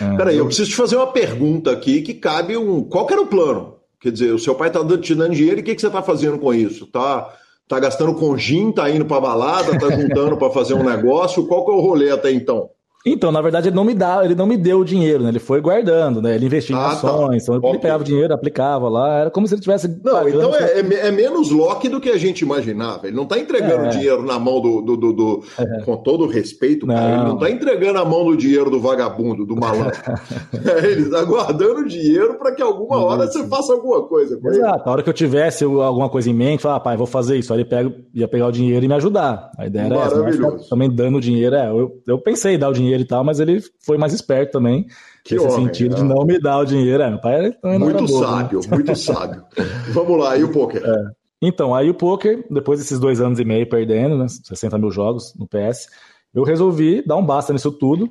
é, 0.00 0.16
Peraí, 0.16 0.36
eu 0.36 0.46
preciso 0.46 0.70
te 0.70 0.76
fazer 0.76 0.96
uma 0.96 1.12
pergunta 1.12 1.70
aqui 1.70 2.02
que 2.02 2.14
cabe 2.14 2.56
um. 2.56 2.84
Qual 2.84 3.06
que 3.06 3.12
era 3.12 3.22
o 3.22 3.26
plano? 3.26 3.78
Quer 4.00 4.12
dizer, 4.12 4.32
o 4.32 4.38
seu 4.38 4.54
pai 4.54 4.68
está 4.68 4.80
te 4.98 5.14
dando 5.14 5.34
dinheiro 5.34 5.58
e 5.58 5.62
o 5.62 5.64
que, 5.64 5.74
que 5.74 5.80
você 5.80 5.88
está 5.88 6.02
fazendo 6.02 6.38
com 6.38 6.54
isso? 6.54 6.86
Tá, 6.86 7.34
tá 7.66 7.80
gastando 7.80 8.14
com 8.14 8.36
gin, 8.36 8.70
tá 8.70 8.88
indo 8.88 9.04
para 9.04 9.20
balada, 9.20 9.78
tá 9.78 9.90
juntando 9.90 10.36
para 10.36 10.50
fazer 10.50 10.74
um 10.74 10.84
negócio? 10.88 11.46
Qual 11.46 11.64
que 11.64 11.70
é 11.72 11.74
o 11.74 11.80
rolê 11.80 12.10
até 12.10 12.30
então? 12.30 12.70
Então, 13.06 13.30
na 13.30 13.40
verdade, 13.40 13.68
ele 13.68 13.76
não 13.76 13.84
me 13.84 13.94
dá, 13.94 14.24
ele 14.24 14.34
não 14.34 14.46
me 14.46 14.56
deu 14.56 14.80
o 14.80 14.84
dinheiro, 14.84 15.22
né? 15.22 15.28
Ele 15.28 15.38
foi 15.38 15.60
guardando, 15.60 16.20
né? 16.20 16.34
Ele 16.34 16.46
investia 16.46 16.74
em 16.74 16.78
ah, 16.78 16.82
tá. 16.82 16.92
ações, 16.92 17.44
tá. 17.44 17.54
então 17.54 17.70
ele 17.70 17.78
pegava 17.78 18.02
o 18.02 18.04
dinheiro, 18.04 18.34
aplicava 18.34 18.88
lá, 18.88 19.20
era 19.20 19.30
como 19.30 19.46
se 19.46 19.54
ele 19.54 19.60
tivesse. 19.60 19.88
Não, 20.02 20.28
então 20.28 20.54
é, 20.54 20.80
é, 20.80 21.06
é, 21.06 21.10
menos 21.12 21.50
lock 21.50 21.88
do 21.88 22.00
que 22.00 22.10
a 22.10 22.18
gente 22.18 22.40
imaginava. 22.40 23.06
Ele 23.06 23.16
não 23.16 23.22
está 23.22 23.38
entregando 23.38 23.86
é. 23.86 23.88
dinheiro 23.88 24.22
na 24.22 24.38
mão 24.38 24.60
do. 24.60 24.82
do, 24.82 24.96
do, 24.96 25.12
do 25.12 25.42
é. 25.58 25.82
Com 25.84 25.96
todo 25.98 26.26
respeito, 26.26 26.86
não. 26.86 26.94
Cara, 26.94 27.14
ele 27.14 27.24
não 27.24 27.34
está 27.34 27.50
entregando 27.50 27.98
a 28.00 28.04
mão 28.04 28.24
do 28.24 28.36
dinheiro 28.36 28.68
do 28.68 28.80
vagabundo, 28.80 29.46
do 29.46 29.54
malandro. 29.54 29.98
ele 30.82 31.02
está 31.02 31.22
guardando 31.22 31.86
dinheiro 31.86 32.36
para 32.36 32.52
que 32.52 32.62
alguma 32.62 32.98
hora 32.98 33.24
isso. 33.24 33.34
você 33.34 33.48
faça 33.48 33.72
alguma 33.72 34.02
coisa. 34.08 34.36
Com 34.36 34.48
Exato, 34.48 34.80
ele. 34.80 34.82
a 34.84 34.90
hora 34.90 35.02
que 35.04 35.08
eu 35.08 35.14
tivesse 35.14 35.62
alguma 35.62 36.08
coisa 36.08 36.28
em 36.28 36.34
mente, 36.34 36.62
falar, 36.62 36.76
ah, 36.76 36.80
pai, 36.80 36.96
vou 36.96 37.06
fazer 37.06 37.36
isso. 37.38 37.52
Aí 37.52 37.60
ele 37.60 37.68
pega, 37.68 37.94
ia 38.12 38.26
pegar 38.26 38.48
o 38.48 38.52
dinheiro 38.52 38.84
e 38.84 38.88
me 38.88 38.94
ajudar. 38.94 39.52
A 39.56 39.66
ideia 39.66 39.86
era 39.86 39.96
essa. 39.96 40.22
Mas 40.22 40.68
também 40.68 40.90
dando 40.90 41.20
dinheiro, 41.20 41.54
é. 41.54 41.70
Eu, 41.70 41.92
eu 42.06 42.18
pensei 42.18 42.56
em 42.56 42.58
dar 42.58 42.68
o 42.68 42.72
dinheiro 42.72 42.87
e 42.96 43.04
tal, 43.04 43.24
mas 43.24 43.40
ele 43.40 43.60
foi 43.80 43.98
mais 43.98 44.12
esperto 44.12 44.52
também. 44.52 44.86
Que 45.24 45.34
nesse 45.34 45.46
homem, 45.46 45.66
sentido 45.66 45.96
de 45.96 46.02
não 46.02 46.24
me 46.24 46.40
dar 46.40 46.58
o 46.58 46.64
dinheiro. 46.64 47.02
É, 47.02 47.10
meu 47.10 47.20
pai 47.20 47.52
muito 47.62 48.02
né? 48.02 48.08
sábio, 48.08 48.60
né? 48.60 48.66
muito 48.70 48.96
sábio. 48.96 49.44
Vamos 49.92 50.18
lá, 50.18 50.36
e 50.36 50.44
o 50.44 50.52
poker? 50.52 50.82
É. 50.82 51.18
Então, 51.40 51.74
aí 51.74 51.88
o 51.88 51.94
poker, 51.94 52.44
depois 52.50 52.80
desses 52.80 52.98
dois 52.98 53.20
anos 53.20 53.38
e 53.38 53.44
meio 53.44 53.68
perdendo, 53.68 54.16
né, 54.16 54.26
60 54.28 54.76
mil 54.78 54.90
jogos 54.90 55.34
no 55.36 55.46
PS, 55.46 55.88
eu 56.34 56.42
resolvi 56.42 57.06
dar 57.06 57.16
um 57.16 57.24
basta 57.24 57.52
nisso 57.52 57.70
tudo. 57.70 58.10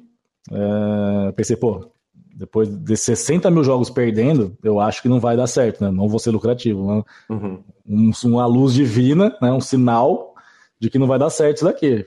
É, 0.52 1.32
pensei, 1.34 1.58
pô, 1.58 1.92
depois 2.38 2.70
de 2.70 2.96
60 2.96 3.50
mil 3.50 3.64
jogos 3.64 3.90
perdendo, 3.90 4.56
eu 4.64 4.80
acho 4.80 5.02
que 5.02 5.10
não 5.10 5.20
vai 5.20 5.36
dar 5.36 5.48
certo, 5.48 5.84
né? 5.84 5.90
Não 5.90 6.08
vou 6.08 6.20
ser 6.20 6.30
lucrativo. 6.30 6.96
Né? 6.96 7.04
Uhum. 7.30 7.64
Um, 7.86 8.12
uma 8.26 8.46
luz 8.46 8.74
divina, 8.74 9.36
né? 9.42 9.52
um 9.52 9.60
sinal 9.60 10.36
de 10.80 10.90
que 10.90 11.00
não 11.00 11.08
vai 11.08 11.18
dar 11.18 11.32
certo 11.32 11.58
isso 11.58 11.66
daqui. 11.66 12.06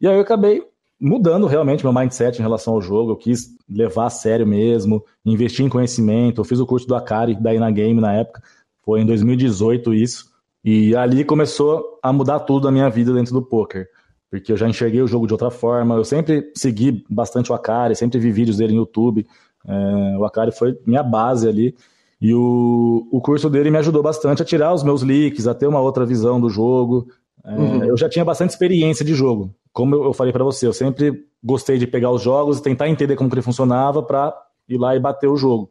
E 0.00 0.08
aí 0.08 0.14
eu 0.14 0.22
acabei 0.22 0.66
mudando 1.00 1.46
realmente 1.46 1.84
meu 1.84 1.92
mindset 1.92 2.38
em 2.38 2.42
relação 2.42 2.74
ao 2.74 2.82
jogo. 2.82 3.12
Eu 3.12 3.16
quis 3.16 3.56
levar 3.68 4.06
a 4.06 4.10
sério 4.10 4.46
mesmo, 4.46 5.04
investir 5.24 5.64
em 5.64 5.68
conhecimento. 5.68 6.40
Eu 6.40 6.44
fiz 6.44 6.58
o 6.58 6.66
curso 6.66 6.86
do 6.86 6.94
Akari 6.94 7.34
da 7.34 7.54
Ina 7.54 7.70
Game 7.70 8.00
na 8.00 8.12
época, 8.12 8.42
foi 8.84 9.00
em 9.00 9.06
2018 9.06 9.94
isso. 9.94 10.26
E 10.64 10.94
ali 10.96 11.24
começou 11.24 11.98
a 12.02 12.12
mudar 12.12 12.40
tudo 12.40 12.64
da 12.64 12.70
minha 12.70 12.88
vida 12.90 13.12
dentro 13.12 13.32
do 13.32 13.42
poker. 13.42 13.86
Porque 14.30 14.52
eu 14.52 14.56
já 14.56 14.68
enxerguei 14.68 15.00
o 15.00 15.06
jogo 15.06 15.26
de 15.26 15.32
outra 15.32 15.50
forma. 15.50 15.94
Eu 15.94 16.04
sempre 16.04 16.50
segui 16.54 17.04
bastante 17.08 17.50
o 17.50 17.54
Akari, 17.54 17.94
sempre 17.94 18.18
vi 18.18 18.30
vídeos 18.30 18.58
dele 18.58 18.72
no 18.72 18.80
YouTube. 18.80 19.26
É, 19.66 20.18
o 20.18 20.24
Akari 20.24 20.52
foi 20.52 20.78
minha 20.86 21.02
base 21.02 21.48
ali. 21.48 21.74
E 22.20 22.34
o, 22.34 23.08
o 23.12 23.20
curso 23.20 23.48
dele 23.48 23.70
me 23.70 23.78
ajudou 23.78 24.02
bastante 24.02 24.42
a 24.42 24.44
tirar 24.44 24.74
os 24.74 24.82
meus 24.82 25.02
leaks, 25.02 25.46
a 25.46 25.54
ter 25.54 25.66
uma 25.66 25.80
outra 25.80 26.04
visão 26.04 26.40
do 26.40 26.50
jogo. 26.50 27.08
É, 27.48 27.54
uhum. 27.54 27.84
Eu 27.84 27.96
já 27.96 28.08
tinha 28.08 28.24
bastante 28.24 28.50
experiência 28.50 29.04
de 29.04 29.14
jogo 29.14 29.54
como 29.78 29.94
eu 29.94 30.12
falei 30.12 30.32
para 30.32 30.42
você, 30.42 30.66
eu 30.66 30.72
sempre 30.72 31.24
gostei 31.40 31.78
de 31.78 31.86
pegar 31.86 32.10
os 32.10 32.20
jogos 32.20 32.58
e 32.58 32.62
tentar 32.62 32.88
entender 32.88 33.14
como 33.14 33.30
que 33.30 33.36
ele 33.36 33.42
funcionava 33.42 34.02
para 34.02 34.34
ir 34.68 34.76
lá 34.76 34.96
e 34.96 34.98
bater 34.98 35.28
o 35.28 35.36
jogo. 35.36 35.70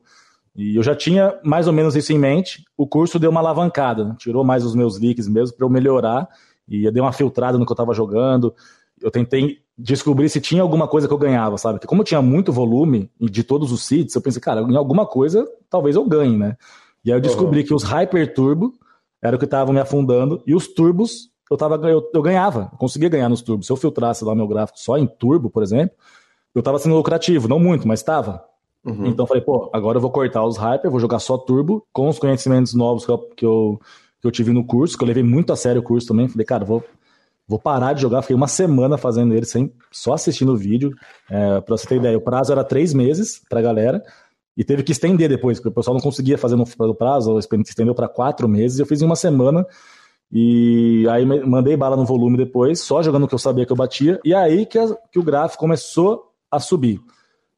E 0.56 0.78
eu 0.78 0.82
já 0.82 0.96
tinha 0.96 1.38
mais 1.44 1.68
ou 1.68 1.74
menos 1.74 1.94
isso 1.94 2.14
em 2.14 2.18
mente. 2.18 2.64
O 2.78 2.88
curso 2.88 3.20
deu 3.20 3.30
uma 3.30 3.42
alavancada, 3.42 4.06
né? 4.06 4.16
tirou 4.18 4.46
mais 4.46 4.64
os 4.64 4.74
meus 4.74 4.98
leaks 4.98 5.28
mesmo 5.28 5.58
para 5.58 5.66
eu 5.66 5.70
melhorar 5.70 6.26
e 6.70 6.86
eu 6.86 6.92
dei 6.92 7.02
uma 7.02 7.12
filtrada 7.12 7.58
no 7.58 7.66
que 7.66 7.72
eu 7.72 7.76
estava 7.76 7.94
jogando. 7.94 8.56
Eu 9.02 9.12
tentei 9.12 9.58
descobrir 9.78 10.30
se 10.30 10.40
tinha 10.40 10.62
alguma 10.62 10.88
coisa 10.88 11.06
que 11.06 11.14
eu 11.14 11.18
ganhava, 11.18 11.58
sabe? 11.58 11.74
Porque 11.76 11.88
como 11.88 12.02
eu 12.02 12.06
tinha 12.06 12.22
muito 12.22 12.54
volume 12.54 13.12
de 13.20 13.44
todos 13.44 13.74
os 13.74 13.84
seeds, 13.84 14.16
eu 14.16 14.22
pensei, 14.22 14.42
cara, 14.42 14.62
em 14.62 14.78
alguma 14.78 15.06
coisa 15.06 15.46
talvez 15.70 15.98
eu 15.98 16.06
ganhe, 16.06 16.38
né? 16.38 16.56
E 17.04 17.12
aí 17.12 17.18
eu 17.18 17.22
descobri 17.22 17.60
uhum. 17.60 17.66
que 17.66 17.74
os 17.74 17.84
Hyper 17.84 18.34
Turbo 18.34 18.74
era 19.22 19.36
o 19.36 19.40
que 19.40 19.44
estavam 19.44 19.74
me 19.74 19.82
afundando 19.82 20.42
e 20.48 20.56
os 20.56 20.66
turbos 20.66 21.30
eu, 21.50 21.58
tava, 21.58 21.76
eu, 21.88 22.10
eu 22.14 22.22
ganhava, 22.22 22.70
eu 22.72 22.78
conseguia 22.78 23.10
ganhar 23.10 23.30
nos 23.30 23.42
turbos. 23.42 23.68
Se 23.68 23.72
eu 23.72 23.78
filtrasse 23.78 24.24
lá 24.24 24.36
meu 24.36 24.48
gráfico 24.48 24.80
só 24.80 24.98
em 24.98 25.06
turbo, 25.06 25.50
por 25.50 25.64
exemplo, 25.64 25.96
eu 26.54 26.60
estava 26.60 26.80
sendo 26.80 26.96
lucrativo, 26.96 27.48
não 27.48 27.60
muito, 27.60 27.88
mas 27.88 28.00
estava. 28.00 28.44
Uhum. 28.84 29.08
Então 29.08 29.24
eu 29.24 29.28
falei, 29.28 29.44
pô, 29.44 29.70
agora 29.74 29.98
eu 29.98 30.02
vou 30.02 30.10
cortar 30.10 30.46
os 30.46 30.58
hyper, 30.58 30.90
vou 30.90 31.00
jogar 31.00 31.20
só 31.20 31.38
turbo, 31.38 31.86
com 31.92 32.08
os 32.08 32.18
conhecimentos 32.18 32.74
novos 32.74 33.06
que 33.06 33.12
eu, 33.12 33.18
que 33.36 33.46
eu, 33.46 33.82
que 34.22 34.28
eu 34.28 34.32
tive 34.32 34.52
no 34.52 34.66
curso, 34.66 34.98
que 34.98 35.04
eu 35.04 35.08
levei 35.08 35.24
muito 35.24 35.52
a 35.52 35.56
sério 35.56 35.82
o 35.82 35.84
curso 35.84 36.08
também. 36.08 36.28
Falei, 36.28 36.46
cara, 36.46 36.64
vou, 36.64 36.84
vou 37.48 37.60
parar 37.60 37.94
de 37.94 38.02
jogar. 38.02 38.22
Fiquei 38.22 38.36
uma 38.36 38.48
semana 38.48 38.98
fazendo 38.98 39.34
ele, 39.34 39.46
sem, 39.46 39.72
só 39.92 40.14
assistindo 40.14 40.54
o 40.54 40.58
vídeo. 40.58 40.92
É, 41.30 41.62
pra 41.62 41.78
você 41.78 41.86
ter 41.86 41.98
ideia, 41.98 42.18
o 42.18 42.22
prazo 42.22 42.52
era 42.52 42.64
três 42.64 42.94
meses 42.94 43.42
pra 43.50 43.62
galera. 43.62 44.02
E 44.56 44.64
teve 44.64 44.82
que 44.82 44.92
estender 44.92 45.30
depois, 45.30 45.60
porque 45.60 45.70
o 45.70 45.72
pessoal 45.72 45.94
não 45.94 46.02
conseguia 46.02 46.38
fazer 46.38 46.56
no, 46.56 46.66
no 46.80 46.96
prazo, 46.96 47.34
o 47.34 47.40
experimento 47.40 47.70
estendeu 47.70 47.94
para 47.94 48.08
quatro 48.08 48.48
meses. 48.48 48.80
Eu 48.80 48.86
fiz 48.88 49.02
em 49.02 49.06
uma 49.06 49.16
semana 49.16 49.66
e 50.32 51.08
aí 51.10 51.26
mandei 51.26 51.78
bala 51.78 51.96
no 51.96 52.06
volume 52.06 52.38
depois, 52.38 52.82
só 52.82 53.02
jogando 53.02 53.24
o 53.24 53.28
que 53.28 53.34
eu 53.34 53.40
sabia 53.40 53.66
que 53.66 53.72
eu 53.72 53.78
batia. 53.78 54.20
E 54.26 54.34
aí 54.34 54.66
que, 54.66 54.78
a, 54.78 54.96
que 55.12 55.20
o 55.20 55.24
gráfico 55.24 55.62
começou 55.62 56.32
a 56.52 56.60
subir. 56.60 57.00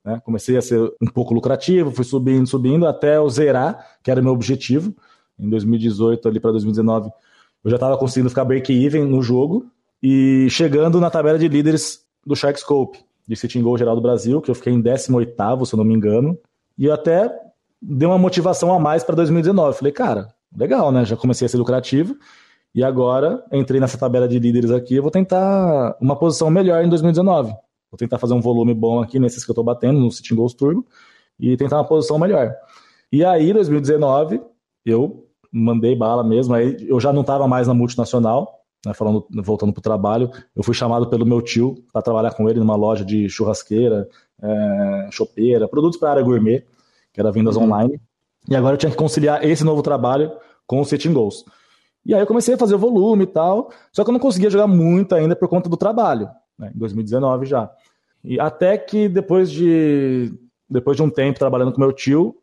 Né? 0.06 0.22
Comecei 0.24 0.56
a 0.56 0.62
ser 0.62 0.80
um 1.02 1.08
pouco 1.08 1.34
lucrativo, 1.34 1.92
fui 1.92 2.06
subindo, 2.06 2.48
subindo, 2.48 2.88
até 2.88 3.18
eu 3.18 3.30
zerar, 3.30 3.98
que 4.04 4.12
era 4.12 4.22
meu 4.22 4.34
objetivo. 4.34 4.94
Em 5.38 5.50
2018 5.50 6.28
ali 6.28 6.40
para 6.40 6.52
2019, 6.52 7.10
eu 7.64 7.70
já 7.72 7.78
estava 7.78 7.98
conseguindo 7.98 8.30
ficar 8.30 8.46
break-even 8.46 9.06
no 9.06 9.22
jogo 9.22 9.66
e 10.02 10.48
chegando 10.50 11.00
na 11.00 11.10
tabela 11.10 11.40
de 11.40 11.48
líderes 11.48 12.04
do 12.26 12.36
Sharkscope, 12.36 13.00
de 13.28 13.36
Sitting 13.36 13.62
Goal 13.62 13.78
geral 13.78 13.96
do 13.96 14.02
Brasil, 14.02 14.42
que 14.42 14.52
eu 14.52 14.56
fiquei 14.56 14.74
em 14.74 14.82
18º, 14.82 15.66
se 15.66 15.74
eu 15.74 15.78
não 15.78 15.84
me 15.84 15.94
engano. 15.94 16.38
E 16.78 16.90
até 16.90 17.32
deu 17.82 18.10
uma 18.10 18.18
motivação 18.18 18.74
a 18.74 18.80
mais 18.80 19.04
para 19.04 19.16
2019. 19.16 19.78
Falei, 19.78 19.94
cara, 19.94 20.28
legal, 20.56 20.92
né? 20.92 21.06
Já 21.06 21.16
comecei 21.16 21.46
a 21.46 21.50
ser 21.50 21.58
lucrativo. 21.58 22.16
E 22.74 22.84
agora 22.84 23.44
entrei 23.52 23.80
nessa 23.80 23.98
tabela 23.98 24.28
de 24.28 24.38
líderes 24.40 24.72
aqui. 24.72 24.96
Eu 24.96 25.02
vou 25.02 25.12
tentar 25.12 25.98
uma 26.00 26.16
posição 26.16 26.50
melhor 26.50 26.84
em 26.84 26.90
2019. 26.90 27.52
Vou 27.92 27.98
tentar 27.98 28.20
fazer 28.20 28.34
um 28.34 28.42
volume 28.42 28.74
bom 28.74 29.02
aqui 29.02 29.20
nesses 29.20 29.44
que 29.44 29.50
eu 29.50 29.54
estou 29.54 29.64
batendo, 29.64 30.00
no 30.00 30.12
Sitting 30.12 30.36
Goals 30.36 30.54
Turbo, 30.54 30.86
e 31.40 31.58
tentar 31.58 31.78
uma 31.78 31.88
posição 31.88 32.20
melhor. 32.20 32.54
E 33.12 33.26
aí, 33.26 33.52
2019, 33.52 34.40
eu 34.86 35.26
mandei 35.52 35.96
bala 35.96 36.24
mesmo. 36.24 36.54
Aí 36.54 36.78
eu 36.88 37.00
já 37.00 37.12
não 37.12 37.22
estava 37.22 37.48
mais 37.48 37.68
na 37.68 37.74
multinacional, 37.74 38.60
né, 38.86 38.94
falando, 38.94 39.26
voltando 39.44 39.74
para 39.74 39.80
o 39.80 39.84
trabalho. 39.84 40.30
Eu 40.56 40.64
fui 40.64 40.76
chamado 40.76 41.10
pelo 41.10 41.26
meu 41.26 41.42
tio 41.42 41.84
para 41.92 42.04
trabalhar 42.04 42.32
com 42.34 42.48
ele 42.48 42.60
numa 42.60 42.76
loja 42.76 43.04
de 43.04 43.28
churrasqueira, 43.28 44.08
é, 44.42 45.08
chopeira, 45.12 45.68
produtos 45.68 46.00
para 46.00 46.12
área 46.12 46.24
gourmet, 46.24 46.64
que 47.12 47.20
era 47.20 47.32
vendas 47.32 47.56
uhum. 47.56 47.64
online. 47.64 48.00
E 48.48 48.56
agora 48.56 48.76
eu 48.76 48.78
tinha 48.78 48.92
que 48.92 48.98
conciliar 48.98 49.44
esse 49.44 49.64
novo 49.64 49.82
trabalho 49.82 50.32
com 50.68 50.80
o 50.80 50.86
Sitting 50.86 51.14
Goals. 51.14 51.44
E 52.06 52.14
aí 52.14 52.22
eu 52.22 52.28
comecei 52.28 52.56
a 52.56 52.58
fazer 52.58 52.76
volume 52.76 53.24
e 53.24 53.28
tal, 53.28 53.72
só 53.92 54.04
que 54.04 54.10
eu 54.10 54.14
não 54.14 54.20
conseguia 54.20 54.50
jogar 54.50 54.68
muito 54.68 55.14
ainda 55.14 55.36
por 55.36 55.48
conta 55.48 55.70
do 55.70 55.78
trabalho, 55.78 56.30
né, 56.58 56.72
em 56.74 56.80
2019 56.80 57.46
já. 57.46 57.70
E 58.24 58.40
até 58.40 58.78
que 58.78 59.08
depois 59.08 59.50
de, 59.52 60.34
depois 60.70 60.98
de 60.98 61.04
um 61.04 61.10
tempo 61.10 61.40
trabalhando 61.40 61.72
com 61.72 61.80
meu 61.80 61.94
tio, 61.94 62.36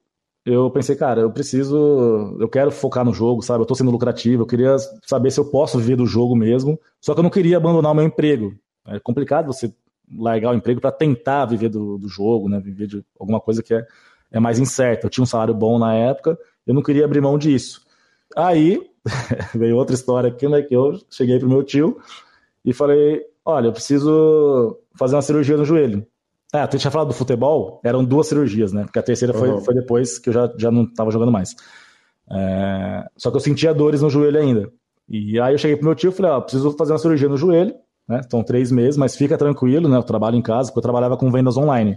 eu 0.47 0.71
pensei, 0.71 0.95
cara, 0.95 1.23
eu 1.23 1.31
preciso, 1.31 2.37
eu 2.39 2.49
quero 2.49 2.71
focar 2.71 3.05
no 3.05 3.13
jogo, 3.13 3.43
sabe? 3.43 3.63
Eu 3.63 3.67
tô 3.67 3.75
sendo 3.75 3.91
lucrativo, 3.91 4.43
eu 4.43 4.47
queria 4.47 4.77
saber 5.05 5.33
se 5.33 5.41
eu 5.41 5.45
posso 5.45 5.77
viver 5.77 5.97
do 5.97 6.07
jogo 6.07 6.37
mesmo, 6.37 6.79
só 7.01 7.15
que 7.15 7.19
eu 7.19 7.25
não 7.25 7.31
queria 7.31 7.57
abandonar 7.57 7.91
o 7.91 7.95
meu 7.95 8.05
emprego. 8.05 8.55
É 8.87 9.01
complicado 9.01 9.49
você 9.49 9.75
largar 10.17 10.53
o 10.53 10.55
emprego 10.55 10.81
para 10.81 10.93
tentar 10.93 11.47
viver 11.47 11.69
do, 11.69 11.99
do 11.99 12.09
jogo, 12.09 12.49
né? 12.49 12.61
Viver 12.61 12.87
de 12.87 13.05
alguma 13.19 13.41
coisa 13.41 13.61
que 13.61 13.75
é, 13.75 13.85
é 14.31 14.39
mais 14.39 14.61
incerta. 14.61 15.07
Eu 15.07 15.11
tinha 15.11 15.25
um 15.25 15.27
salário 15.27 15.53
bom 15.53 15.81
na 15.81 15.95
época, 15.95 16.39
eu 16.65 16.73
não 16.73 16.83
queria 16.83 17.05
abrir 17.05 17.21
mão 17.21 17.37
disso. 17.37 17.85
Aí 18.37 18.81
veio 19.55 19.77
outra 19.77 19.95
história 19.95 20.29
aqui, 20.29 20.49
né? 20.49 20.63
Que 20.63 20.75
eu 20.75 20.99
cheguei 21.11 21.39
pro 21.39 21.49
meu 21.49 21.63
tio 21.63 21.99
e 22.65 22.73
falei: 22.73 23.23
Olha, 23.45 23.69
eu 23.69 23.73
preciso 23.73 24.79
fazer 24.95 25.17
uma 25.17 25.23
cirurgia 25.23 25.57
no 25.57 25.65
joelho. 25.65 26.07
Ah, 26.53 26.67
tu 26.67 26.79
tinha 26.79 26.91
falado 26.91 27.09
do 27.09 27.15
futebol, 27.15 27.81
eram 27.85 28.05
duas 28.05 28.29
cirurgias, 28.29 28.73
né? 28.73 28.85
Porque 28.85 28.99
a 28.99 29.03
terceira 29.03 29.35
foi, 29.35 29.51
uhum. 29.51 29.61
foi 29.61 29.75
depois 29.75 30.19
que 30.19 30.29
eu 30.29 30.33
já, 30.33 30.53
já 30.57 30.71
não 30.71 30.85
estava 30.85 31.11
jogando 31.11 31.33
mais. 31.33 31.55
É... 32.31 33.05
Só 33.17 33.31
que 33.31 33.37
eu 33.37 33.41
sentia 33.41 33.75
dores 33.75 34.01
no 34.01 34.11
joelho 34.11 34.39
ainda. 34.39 34.73
E 35.09 35.39
aí 35.41 35.55
eu 35.55 35.59
cheguei 35.59 35.77
pro 35.77 35.87
meu 35.87 35.95
tio 35.95 36.11
e 36.11 36.13
falei: 36.15 36.33
Ó, 36.33 36.41
preciso 36.41 36.73
fazer 36.73 36.93
uma 36.93 36.99
cirurgia 36.99 37.29
no 37.29 37.37
joelho, 37.37 37.75
né? 38.09 38.21
Estão 38.21 38.43
três 38.43 38.71
meses, 38.71 38.97
mas 38.97 39.17
fica 39.17 39.37
tranquilo, 39.37 39.89
né? 39.89 39.97
Eu 39.97 40.03
trabalho 40.03 40.37
em 40.37 40.43
casa, 40.43 40.69
porque 40.69 40.79
eu 40.79 40.83
trabalhava 40.83 41.17
com 41.17 41.31
vendas 41.31 41.57
online. 41.57 41.97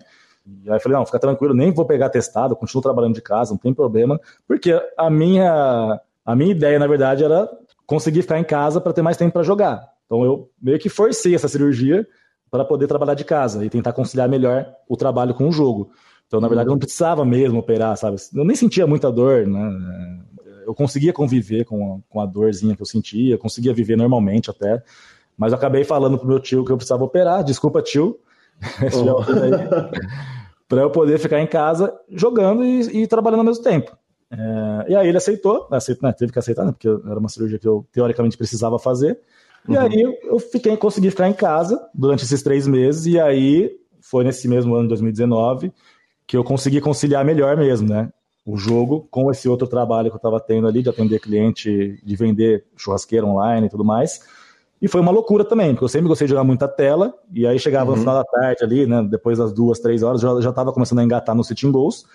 E 0.63 0.69
aí 0.69 0.77
eu 0.77 0.79
falei, 0.79 0.97
não, 0.97 1.05
fica 1.05 1.19
tranquilo, 1.19 1.53
nem 1.53 1.71
vou 1.71 1.85
pegar 1.85 2.09
testado, 2.09 2.55
continuo 2.55 2.81
trabalhando 2.81 3.13
de 3.13 3.21
casa, 3.21 3.51
não 3.51 3.57
tem 3.57 3.73
problema, 3.73 4.19
porque 4.47 4.71
a 4.97 5.09
minha 5.09 5.99
a 6.29 6.35
minha 6.35 6.51
ideia, 6.51 6.77
na 6.77 6.85
verdade, 6.85 7.23
era 7.23 7.49
conseguir 7.87 8.21
ficar 8.21 8.37
em 8.37 8.43
casa 8.43 8.79
para 8.79 8.93
ter 8.93 9.01
mais 9.01 9.17
tempo 9.17 9.33
para 9.33 9.41
jogar. 9.41 9.83
Então 10.05 10.23
eu 10.23 10.47
meio 10.61 10.77
que 10.77 10.87
forcei 10.87 11.33
essa 11.33 11.47
cirurgia 11.47 12.07
para 12.51 12.63
poder 12.63 12.85
trabalhar 12.85 13.15
de 13.15 13.25
casa 13.25 13.65
e 13.65 13.69
tentar 13.69 13.93
conciliar 13.93 14.29
melhor 14.29 14.71
o 14.87 14.95
trabalho 14.95 15.33
com 15.33 15.49
o 15.49 15.51
jogo. 15.51 15.89
Então, 16.27 16.39
na 16.39 16.47
verdade, 16.47 16.69
eu 16.69 16.73
não 16.73 16.77
precisava 16.77 17.25
mesmo 17.25 17.57
operar, 17.57 17.97
sabe? 17.97 18.17
Eu 18.35 18.45
nem 18.45 18.55
sentia 18.55 18.85
muita 18.85 19.11
dor, 19.11 19.47
né? 19.47 20.19
Eu 20.67 20.75
conseguia 20.75 21.11
conviver 21.11 21.65
com 21.65 21.95
a, 21.95 21.97
com 22.07 22.21
a 22.21 22.27
dorzinha 22.27 22.75
que 22.75 22.81
eu 22.83 22.85
sentia, 22.85 23.35
conseguia 23.35 23.73
viver 23.73 23.97
normalmente 23.97 24.51
até. 24.51 24.83
Mas 25.35 25.51
eu 25.51 25.57
acabei 25.57 25.83
falando 25.83 26.19
pro 26.19 26.27
meu 26.27 26.39
tio 26.39 26.63
que 26.63 26.71
eu 26.71 26.77
precisava 26.77 27.03
operar. 27.03 27.43
Desculpa, 27.43 27.81
tio. 27.81 28.19
Oh. 28.93 29.23
para 30.69 30.81
eu 30.81 30.91
poder 30.91 31.17
ficar 31.17 31.41
em 31.41 31.47
casa 31.47 31.91
jogando 32.07 32.63
e, 32.63 33.01
e 33.01 33.07
trabalhando 33.07 33.39
ao 33.39 33.45
mesmo 33.45 33.63
tempo. 33.63 33.97
É, 34.31 34.91
e 34.91 34.95
aí 34.95 35.07
ele 35.07 35.17
aceitou, 35.17 35.67
aceitou 35.71 36.07
né, 36.07 36.13
teve 36.17 36.31
que 36.31 36.39
aceitar, 36.39 36.65
né, 36.65 36.71
porque 36.71 36.87
era 36.87 37.19
uma 37.19 37.29
cirurgia 37.29 37.57
que 37.57 37.67
eu 37.67 37.85
teoricamente 37.91 38.37
precisava 38.37 38.77
fazer. 38.77 39.19
E 39.67 39.71
uhum. 39.71 39.79
aí 39.79 40.19
eu 40.23 40.39
fiquei, 40.39 40.75
consegui 40.77 41.09
ficar 41.09 41.27
em 41.27 41.33
casa 41.33 41.89
durante 41.93 42.23
esses 42.23 42.41
três 42.41 42.67
meses, 42.67 43.05
e 43.05 43.19
aí 43.19 43.71
foi 44.01 44.23
nesse 44.23 44.47
mesmo 44.47 44.73
ano 44.73 44.83
de 44.83 44.89
2019 44.89 45.71
que 46.25 46.37
eu 46.37 46.43
consegui 46.43 46.79
conciliar 46.79 47.25
melhor 47.25 47.57
mesmo, 47.57 47.89
né? 47.89 48.11
O 48.45 48.55
jogo 48.55 49.07
com 49.09 49.31
esse 49.31 49.49
outro 49.49 49.67
trabalho 49.67 50.09
que 50.09 50.15
eu 50.15 50.19
estava 50.19 50.39
tendo 50.39 50.67
ali 50.67 50.83
de 50.83 50.89
atender 50.89 51.19
cliente, 51.19 51.99
de 52.03 52.15
vender 52.15 52.65
churrasqueira 52.77 53.25
online 53.25 53.65
e 53.65 53.69
tudo 53.69 53.83
mais. 53.83 54.21
E 54.81 54.87
foi 54.87 55.01
uma 55.01 55.11
loucura 55.11 55.43
também, 55.43 55.71
porque 55.71 55.83
eu 55.83 55.89
sempre 55.89 56.07
gostei 56.07 56.25
de 56.25 56.31
jogar 56.31 56.43
muita 56.43 56.67
tela, 56.67 57.13
e 57.33 57.47
aí 57.47 57.59
chegava 57.59 57.89
uhum. 57.89 57.95
no 57.95 58.01
final 58.01 58.15
da 58.15 58.23
tarde 58.23 58.63
ali, 58.63 58.85
né? 58.85 59.03
Depois 59.09 59.39
das 59.39 59.51
duas, 59.51 59.79
três 59.79 60.03
horas, 60.03 60.21
já, 60.21 60.39
já 60.39 60.53
tava 60.53 60.71
começando 60.71 60.99
a 60.99 61.03
engatar 61.03 61.35
no 61.35 61.43
sitting 61.43 61.71
goals. 61.71 62.05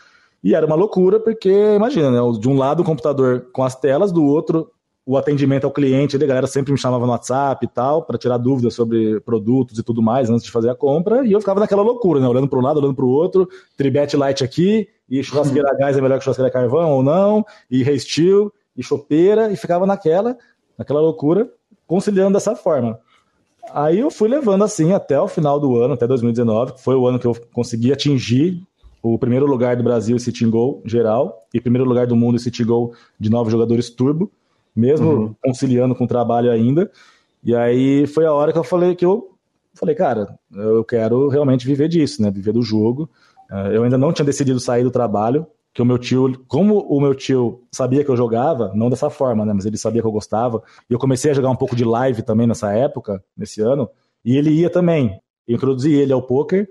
E 0.44 0.54
era 0.54 0.66
uma 0.66 0.76
loucura, 0.76 1.18
porque, 1.18 1.50
imagina, 1.50 2.10
né? 2.10 2.18
De 2.38 2.48
um 2.48 2.56
lado 2.56 2.82
o 2.82 2.84
computador 2.84 3.46
com 3.50 3.64
as 3.64 3.74
telas, 3.74 4.12
do 4.12 4.22
outro 4.22 4.70
o 5.06 5.18
atendimento 5.18 5.64
ao 5.64 5.70
cliente, 5.70 6.16
a 6.16 6.26
galera 6.26 6.46
sempre 6.46 6.72
me 6.72 6.78
chamava 6.78 7.04
no 7.04 7.12
WhatsApp 7.12 7.64
e 7.64 7.68
tal, 7.68 8.02
para 8.02 8.16
tirar 8.16 8.38
dúvidas 8.38 8.72
sobre 8.72 9.20
produtos 9.20 9.78
e 9.78 9.82
tudo 9.82 10.00
mais 10.00 10.30
antes 10.30 10.44
de 10.44 10.50
fazer 10.50 10.70
a 10.70 10.74
compra, 10.74 11.26
e 11.26 11.32
eu 11.32 11.40
ficava 11.40 11.60
naquela 11.60 11.82
loucura, 11.82 12.20
né? 12.20 12.26
Olhando 12.26 12.48
para 12.48 12.58
um 12.58 12.62
lado, 12.62 12.80
olhando 12.80 12.94
para 12.94 13.04
o 13.04 13.08
outro, 13.08 13.46
tribet 13.76 14.16
light 14.16 14.42
aqui, 14.42 14.88
e 15.08 15.22
churrasqueira 15.22 15.70
a 15.70 15.74
gás 15.74 15.96
é 15.96 16.00
melhor 16.00 16.18
que 16.18 16.24
churrasqueira 16.24 16.48
a 16.48 16.52
carvão 16.52 16.90
ou 16.92 17.02
não, 17.02 17.44
e 17.70 17.82
restil, 17.82 18.50
e 18.74 18.82
chopeira, 18.82 19.52
e 19.52 19.56
ficava 19.56 19.84
naquela, 19.84 20.38
naquela 20.78 21.02
loucura, 21.02 21.50
conciliando 21.86 22.32
dessa 22.32 22.56
forma. 22.56 22.98
Aí 23.72 24.00
eu 24.00 24.10
fui 24.10 24.28
levando 24.28 24.64
assim 24.64 24.94
até 24.94 25.20
o 25.20 25.28
final 25.28 25.60
do 25.60 25.76
ano, 25.76 25.94
até 25.94 26.06
2019, 26.06 26.74
que 26.74 26.82
foi 26.82 26.94
o 26.94 27.06
ano 27.06 27.18
que 27.18 27.26
eu 27.26 27.36
consegui 27.52 27.92
atingir 27.92 28.62
o 29.06 29.18
primeiro 29.18 29.44
lugar 29.44 29.76
do 29.76 29.82
Brasil 29.82 30.16
em 30.16 30.18
City 30.18 30.46
Goal 30.46 30.80
geral 30.82 31.46
e 31.52 31.60
primeiro 31.60 31.86
lugar 31.86 32.06
do 32.06 32.16
mundo 32.16 32.36
em 32.36 32.38
City 32.38 32.64
Goal 32.64 32.94
de 33.20 33.28
novos 33.28 33.52
jogadores 33.52 33.90
turbo, 33.90 34.32
mesmo 34.74 35.10
uhum. 35.10 35.34
conciliando 35.44 35.94
com 35.94 36.04
o 36.04 36.08
trabalho 36.08 36.50
ainda. 36.50 36.90
E 37.44 37.54
aí 37.54 38.06
foi 38.06 38.24
a 38.24 38.32
hora 38.32 38.50
que 38.50 38.58
eu 38.58 38.64
falei 38.64 38.94
que 38.94 39.04
eu 39.04 39.36
falei, 39.74 39.94
cara, 39.94 40.38
eu 40.50 40.82
quero 40.82 41.28
realmente 41.28 41.66
viver 41.66 41.86
disso, 41.86 42.22
né? 42.22 42.30
Viver 42.30 42.52
do 42.52 42.62
jogo. 42.62 43.10
É, 43.52 43.76
eu 43.76 43.82
ainda 43.82 43.98
não 43.98 44.10
tinha 44.10 44.24
decidido 44.24 44.58
sair 44.58 44.82
do 44.82 44.90
trabalho, 44.90 45.46
que 45.74 45.82
o 45.82 45.84
meu 45.84 45.98
tio, 45.98 46.42
como 46.48 46.78
o 46.78 46.98
meu 46.98 47.14
tio 47.14 47.60
sabia 47.70 48.02
que 48.02 48.10
eu 48.10 48.16
jogava, 48.16 48.72
não 48.74 48.88
dessa 48.88 49.10
forma, 49.10 49.44
né? 49.44 49.52
Mas 49.52 49.66
ele 49.66 49.76
sabia 49.76 50.00
que 50.00 50.08
eu 50.08 50.12
gostava. 50.12 50.62
E 50.88 50.94
eu 50.94 50.98
comecei 50.98 51.30
a 51.30 51.34
jogar 51.34 51.50
um 51.50 51.56
pouco 51.56 51.76
de 51.76 51.84
live 51.84 52.22
também 52.22 52.46
nessa 52.46 52.72
época, 52.72 53.22
nesse 53.36 53.60
ano, 53.60 53.86
e 54.24 54.34
ele 54.34 54.48
ia 54.48 54.70
também. 54.70 55.20
Eu 55.46 55.56
introduzi 55.56 55.92
ele 55.92 56.10
ao 56.10 56.22
poker 56.22 56.66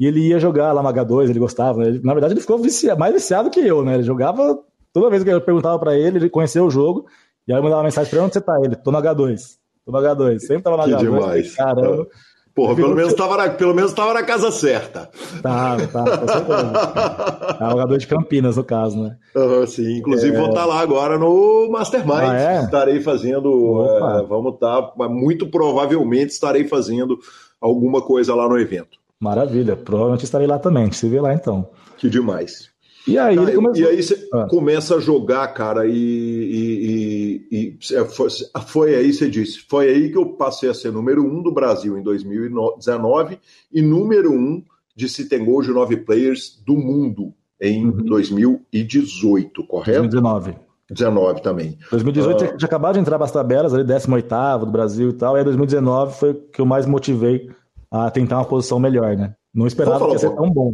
e 0.00 0.06
ele 0.06 0.28
ia 0.28 0.38
jogar 0.40 0.72
lá 0.72 0.82
no 0.82 0.88
H2, 0.88 1.28
ele 1.28 1.38
gostava. 1.38 1.84
Né? 1.84 2.00
Na 2.02 2.14
verdade, 2.14 2.32
ele 2.32 2.40
ficou 2.40 2.56
viciado, 2.56 2.98
mais 2.98 3.12
viciado 3.12 3.50
que 3.50 3.60
eu, 3.60 3.84
né? 3.84 3.96
Ele 3.96 4.02
jogava 4.02 4.58
toda 4.94 5.10
vez 5.10 5.22
que 5.22 5.28
eu 5.28 5.42
perguntava 5.42 5.78
para 5.78 5.94
ele, 5.94 6.16
ele 6.16 6.30
conhecia 6.30 6.64
o 6.64 6.70
jogo. 6.70 7.04
E 7.46 7.52
aí 7.52 7.58
eu 7.58 7.62
mandava 7.62 7.82
mensagem 7.82 8.08
pra 8.08 8.18
ele, 8.18 8.24
onde 8.24 8.32
você 8.32 8.40
tá? 8.40 8.58
Ele, 8.64 8.76
tô 8.76 8.90
no 8.90 8.98
H2. 8.98 9.40
Tô 9.84 9.92
no 9.92 9.98
H2. 9.98 10.38
Sempre 10.38 10.62
tava 10.62 10.78
no 10.78 10.84
que 10.84 10.90
H2. 10.90 10.98
demais. 11.00 11.54
Caramba. 11.54 12.06
Porra, 12.54 12.74
pelo 12.74 12.94
menos, 12.94 13.12
tava 13.12 13.36
na, 13.36 13.50
pelo 13.50 13.74
menos 13.74 13.92
tava 13.92 14.14
na 14.14 14.22
casa 14.22 14.50
certa. 14.50 15.10
Tava, 15.42 15.86
tava, 15.86 16.18
com 16.18 16.28
certeza. 16.28 16.72
é 17.60 17.66
o 17.66 17.70
jogador 17.70 17.98
de 17.98 18.06
Campinas, 18.06 18.56
no 18.56 18.64
caso, 18.64 19.02
né? 19.02 19.16
Uhum, 19.36 19.66
sim, 19.66 19.98
inclusive 19.98 20.34
é... 20.34 20.38
vou 20.38 20.48
estar 20.48 20.62
tá 20.62 20.66
lá 20.66 20.80
agora 20.80 21.18
no 21.18 21.68
Mastermind. 21.70 22.22
Ah, 22.22 22.36
é? 22.36 22.64
Estarei 22.64 23.00
fazendo. 23.00 23.84
É, 23.84 24.22
vamos 24.24 24.54
estar, 24.54 24.82
tá, 24.82 25.08
muito 25.08 25.46
provavelmente 25.48 26.30
estarei 26.30 26.66
fazendo 26.66 27.18
alguma 27.60 28.00
coisa 28.00 28.34
lá 28.34 28.48
no 28.48 28.58
evento. 28.58 28.99
Maravilha, 29.20 29.76
provavelmente 29.76 30.24
estarei 30.24 30.46
lá 30.46 30.58
também. 30.58 30.90
Se 30.92 31.08
vê 31.08 31.20
lá 31.20 31.34
então. 31.34 31.68
Que 31.98 32.08
demais. 32.08 32.70
E 33.06 33.18
aí, 33.18 33.36
tá, 33.36 33.52
começou... 33.52 33.76
e 33.76 33.86
aí 33.86 34.02
você 34.02 34.28
ah. 34.32 34.46
começa 34.48 34.96
a 34.96 35.00
jogar, 35.00 35.48
cara, 35.48 35.86
e, 35.86 35.92
e, 35.92 37.46
e, 37.50 37.78
e 37.90 37.94
é, 37.94 38.04
foi, 38.04 38.28
foi, 38.66 38.94
aí, 38.94 39.12
você 39.12 39.28
disse, 39.28 39.60
foi 39.68 39.88
aí 39.88 40.10
que 40.10 40.18
eu 40.18 40.34
passei 40.34 40.68
a 40.68 40.74
ser 40.74 40.92
número 40.92 41.24
um 41.24 41.42
do 41.42 41.52
Brasil 41.52 41.96
em 41.98 42.02
2019 42.02 43.38
e 43.72 43.82
número 43.82 44.32
um 44.32 44.62
de 44.94 45.08
Citengol 45.08 45.62
de 45.62 45.70
nove 45.70 45.96
players 45.96 46.62
do 46.66 46.74
mundo 46.74 47.32
em 47.60 47.86
uhum. 47.86 48.04
2018, 48.04 49.66
correto? 49.66 50.00
2019. 50.00 50.56
19 50.90 51.42
também. 51.42 51.78
2018 51.90 52.44
uh, 52.44 52.56
tinha 52.56 52.66
acabado 52.66 52.94
de 52.94 53.00
entrar 53.00 53.16
para 53.16 53.24
as 53.24 53.32
tabelas, 53.32 53.72
ali 53.72 53.84
18 53.84 54.64
do 54.64 54.72
Brasil 54.72 55.10
e 55.10 55.12
tal, 55.12 55.36
e 55.36 55.38
aí 55.38 55.44
2019 55.44 56.18
foi 56.18 56.34
que 56.34 56.60
eu 56.60 56.66
mais 56.66 56.84
motivei 56.84 57.48
a 57.90 58.10
tentar 58.10 58.38
uma 58.38 58.44
posição 58.44 58.78
melhor, 58.78 59.16
né? 59.16 59.34
Não 59.52 59.66
esperava 59.66 60.06
que 60.06 60.12
ia 60.12 60.18
ser 60.18 60.34
tão 60.34 60.50
bom. 60.50 60.72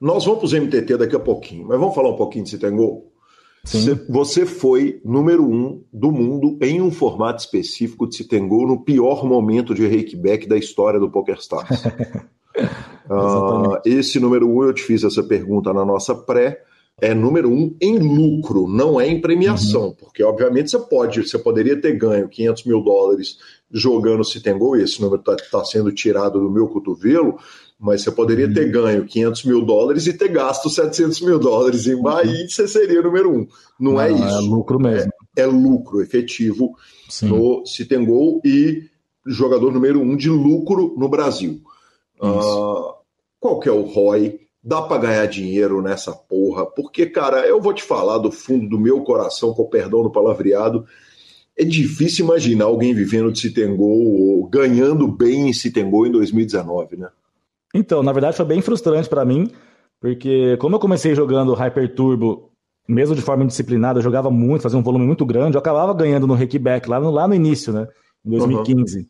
Nós 0.00 0.24
vamos 0.24 0.40
para 0.40 0.46
os 0.46 0.52
MTT 0.52 0.96
daqui 0.96 1.16
a 1.16 1.20
pouquinho, 1.20 1.66
mas 1.66 1.78
vamos 1.78 1.94
falar 1.94 2.10
um 2.10 2.16
pouquinho 2.16 2.44
de 2.44 2.50
Citengol? 2.50 3.12
Sim. 3.64 3.98
Você 4.08 4.46
foi 4.46 5.00
número 5.04 5.44
um 5.44 5.82
do 5.92 6.12
mundo 6.12 6.56
em 6.62 6.80
um 6.80 6.90
formato 6.90 7.40
específico 7.40 8.08
de 8.08 8.16
Citengol 8.16 8.66
no 8.66 8.84
pior 8.84 9.24
momento 9.24 9.74
de 9.74 9.86
rakeback 9.86 10.46
da 10.46 10.56
história 10.56 11.00
do 11.00 11.10
PokerStars. 11.10 11.84
uh, 11.84 13.78
esse 13.84 14.20
número 14.20 14.48
um, 14.48 14.62
eu 14.62 14.72
te 14.72 14.82
fiz 14.82 15.02
essa 15.02 15.22
pergunta 15.22 15.72
na 15.72 15.84
nossa 15.84 16.14
pré, 16.14 16.62
é 17.00 17.14
número 17.14 17.50
um 17.50 17.76
em 17.80 17.98
lucro, 17.98 18.66
não 18.68 19.00
é 19.00 19.06
em 19.06 19.20
premiação, 19.20 19.88
uhum. 19.88 19.94
porque 19.94 20.22
obviamente 20.22 20.70
você 20.70 20.78
pode, 20.78 21.28
você 21.28 21.38
poderia 21.38 21.80
ter 21.80 21.96
ganho 21.96 22.28
500 22.28 22.64
mil 22.64 22.80
dólares 22.82 23.38
jogando 23.70 24.24
Citengol, 24.24 24.76
e 24.76 24.82
esse 24.82 25.00
número 25.00 25.20
está 25.20 25.36
tá 25.36 25.64
sendo 25.64 25.92
tirado 25.92 26.40
do 26.40 26.50
meu 26.50 26.68
cotovelo, 26.68 27.38
mas 27.78 28.02
você 28.02 28.10
poderia 28.10 28.52
ter 28.52 28.66
uhum. 28.66 28.72
ganho 28.72 29.04
500 29.06 29.44
mil 29.44 29.64
dólares 29.64 30.06
e 30.06 30.12
ter 30.12 30.28
gasto 30.28 30.68
700 30.68 31.20
mil 31.20 31.38
dólares 31.38 31.86
em 31.86 32.00
Bahia 32.00 32.32
uhum. 32.32 32.44
e 32.44 32.50
você 32.50 32.66
seria 32.66 33.02
número 33.02 33.30
um. 33.30 33.46
Não, 33.78 33.92
não 33.92 34.00
é 34.00 34.10
isso. 34.10 34.22
É 34.22 34.40
lucro 34.40 34.80
mesmo. 34.80 35.12
É, 35.36 35.42
é 35.42 35.46
lucro 35.46 36.00
efetivo 36.00 36.74
Sim. 37.08 37.28
no 37.28 37.64
Citengol 37.66 38.40
e 38.44 38.82
jogador 39.26 39.72
número 39.72 40.00
um 40.00 40.16
de 40.16 40.28
lucro 40.28 40.94
no 40.96 41.08
Brasil. 41.08 41.60
Uh, 42.20 42.94
qual 43.38 43.60
que 43.60 43.68
é 43.68 43.72
o 43.72 43.82
ROI? 43.82 44.40
Dá 44.62 44.82
para 44.82 44.98
ganhar 44.98 45.26
dinheiro 45.26 45.80
nessa 45.80 46.12
porra? 46.12 46.66
Porque, 46.66 47.06
cara, 47.06 47.46
eu 47.46 47.60
vou 47.60 47.72
te 47.72 47.82
falar 47.82 48.18
do 48.18 48.32
fundo 48.32 48.68
do 48.68 48.78
meu 48.78 49.02
coração, 49.02 49.54
com 49.54 49.62
o 49.62 49.68
perdão 49.68 50.02
do 50.02 50.10
palavreado, 50.10 50.84
é 51.58 51.64
difícil 51.64 52.24
imaginar 52.24 52.66
alguém 52.66 52.94
vivendo 52.94 53.32
de 53.32 53.40
Citengol 53.40 54.06
ou 54.06 54.46
ganhando 54.46 55.08
bem 55.08 55.48
em 55.48 55.52
Citengol 55.52 56.06
em 56.06 56.12
2019, 56.12 56.96
né? 56.96 57.08
Então, 57.74 58.02
na 58.02 58.12
verdade, 58.12 58.36
foi 58.36 58.46
bem 58.46 58.62
frustrante 58.62 59.08
para 59.08 59.24
mim, 59.24 59.50
porque 60.00 60.56
como 60.58 60.76
eu 60.76 60.80
comecei 60.80 61.14
jogando 61.14 61.52
Hyper 61.54 61.94
Turbo, 61.94 62.50
mesmo 62.88 63.14
de 63.14 63.20
forma 63.20 63.42
indisciplinada, 63.42 63.98
eu 63.98 64.02
jogava 64.02 64.30
muito, 64.30 64.62
fazia 64.62 64.78
um 64.78 64.82
volume 64.82 65.04
muito 65.04 65.26
grande, 65.26 65.56
eu 65.56 65.58
acabava 65.58 65.92
ganhando 65.92 66.26
no 66.26 66.34
Hackback 66.34 66.88
lá 66.88 67.00
no, 67.00 67.10
lá 67.10 67.26
no 67.26 67.34
início, 67.34 67.72
né? 67.72 67.88
Em 68.24 68.30
2015. 68.30 68.98
Uhum. 68.98 69.04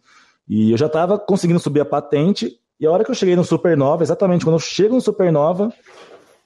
E 0.48 0.72
eu 0.72 0.78
já 0.78 0.86
estava 0.86 1.18
conseguindo 1.18 1.60
subir 1.60 1.80
a 1.80 1.84
patente, 1.84 2.58
e 2.80 2.86
a 2.86 2.90
hora 2.90 3.04
que 3.04 3.10
eu 3.10 3.14
cheguei 3.14 3.36
no 3.36 3.44
Supernova, 3.44 4.02
exatamente 4.02 4.44
quando 4.44 4.54
eu 4.56 4.60
chego 4.60 4.94
no 4.94 5.00
Supernova, 5.00 5.70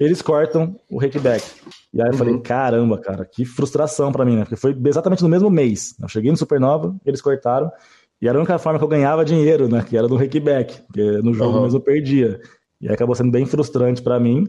eles 0.02 0.22
cortam 0.22 0.76
o 0.90 0.98
Hackback. 0.98 1.44
E 1.92 2.00
aí 2.00 2.08
eu 2.08 2.12
uhum. 2.12 2.18
falei, 2.18 2.38
caramba, 2.40 2.98
cara, 2.98 3.24
que 3.24 3.44
frustração 3.44 4.10
para 4.10 4.24
mim, 4.24 4.36
né? 4.36 4.42
Porque 4.42 4.56
foi 4.56 4.76
exatamente 4.86 5.22
no 5.22 5.28
mesmo 5.28 5.50
mês. 5.50 5.94
Eu 6.00 6.08
cheguei 6.08 6.30
no 6.30 6.36
Supernova, 6.36 6.96
eles 7.04 7.20
cortaram. 7.20 7.70
E 8.20 8.28
era 8.28 8.38
a 8.38 8.40
única 8.40 8.58
forma 8.58 8.78
que 8.78 8.84
eu 8.84 8.88
ganhava 8.88 9.24
dinheiro, 9.24 9.68
né? 9.68 9.84
Que 9.86 9.96
era 9.96 10.08
no 10.08 10.16
Rickback, 10.16 10.82
porque 10.82 11.02
no 11.22 11.34
jogo 11.34 11.56
uhum. 11.56 11.62
mesmo 11.64 11.78
eu 11.78 11.82
perdia. 11.82 12.40
E 12.80 12.88
acabou 12.88 13.14
sendo 13.14 13.30
bem 13.30 13.44
frustrante 13.44 14.00
para 14.00 14.18
mim. 14.18 14.46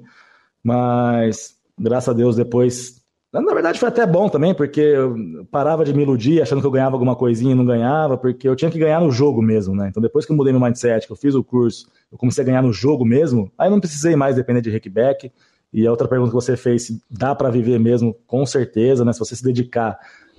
Mas, 0.64 1.56
graças 1.78 2.10
a 2.10 2.14
Deus, 2.14 2.36
depois. 2.36 3.03
Na 3.34 3.54
verdade, 3.54 3.80
foi 3.80 3.90
até 3.90 4.06
bom 4.06 4.30
também, 4.30 4.54
porque 4.54 4.80
eu 4.80 5.48
parava 5.50 5.84
de 5.84 5.92
me 5.92 6.04
iludir 6.04 6.40
achando 6.40 6.62
que 6.62 6.68
eu 6.68 6.72
ganhava 6.72 6.94
alguma 6.94 7.16
coisinha 7.16 7.54
e 7.54 7.56
não 7.56 7.66
ganhava, 7.66 8.16
porque 8.16 8.48
eu 8.48 8.56
tinha 8.56 8.70
que 8.70 8.78
ganhar 8.78 9.02
no 9.02 9.12
jogo 9.12 9.42
mesmo, 9.42 9.76
né? 9.76 9.88
Então, 9.90 10.02
depois 10.02 10.24
que 10.24 10.32
eu 10.32 10.36
mudei 10.36 10.54
meu 10.54 10.62
mindset, 10.62 11.08
que 11.08 11.12
eu 11.12 11.18
fiz 11.18 11.34
o 11.34 11.44
curso, 11.44 11.88
eu 12.12 12.18
comecei 12.18 12.44
a 12.44 12.46
ganhar 12.46 12.62
no 12.62 12.72
jogo 12.72 13.04
mesmo, 13.04 13.52
aí 13.58 13.72
não 13.72 13.80
precisei 13.80 14.16
mais 14.16 14.36
depender 14.36 14.62
de 14.62 14.70
Rickback. 14.70 15.32
E 15.74 15.88
a 15.88 15.90
outra 15.90 16.08
pergunta 16.08 16.30
que 16.30 16.36
você 16.36 16.56
fez, 16.56 16.84
se 16.84 17.02
dá 17.10 17.34
para 17.34 17.50
viver 17.50 17.80
mesmo, 17.80 18.16
com 18.28 18.46
certeza, 18.46 19.04
né? 19.04 19.12
Se 19.12 19.18
você 19.18 19.36
se 19.36 19.44
dedicar, 19.44 19.98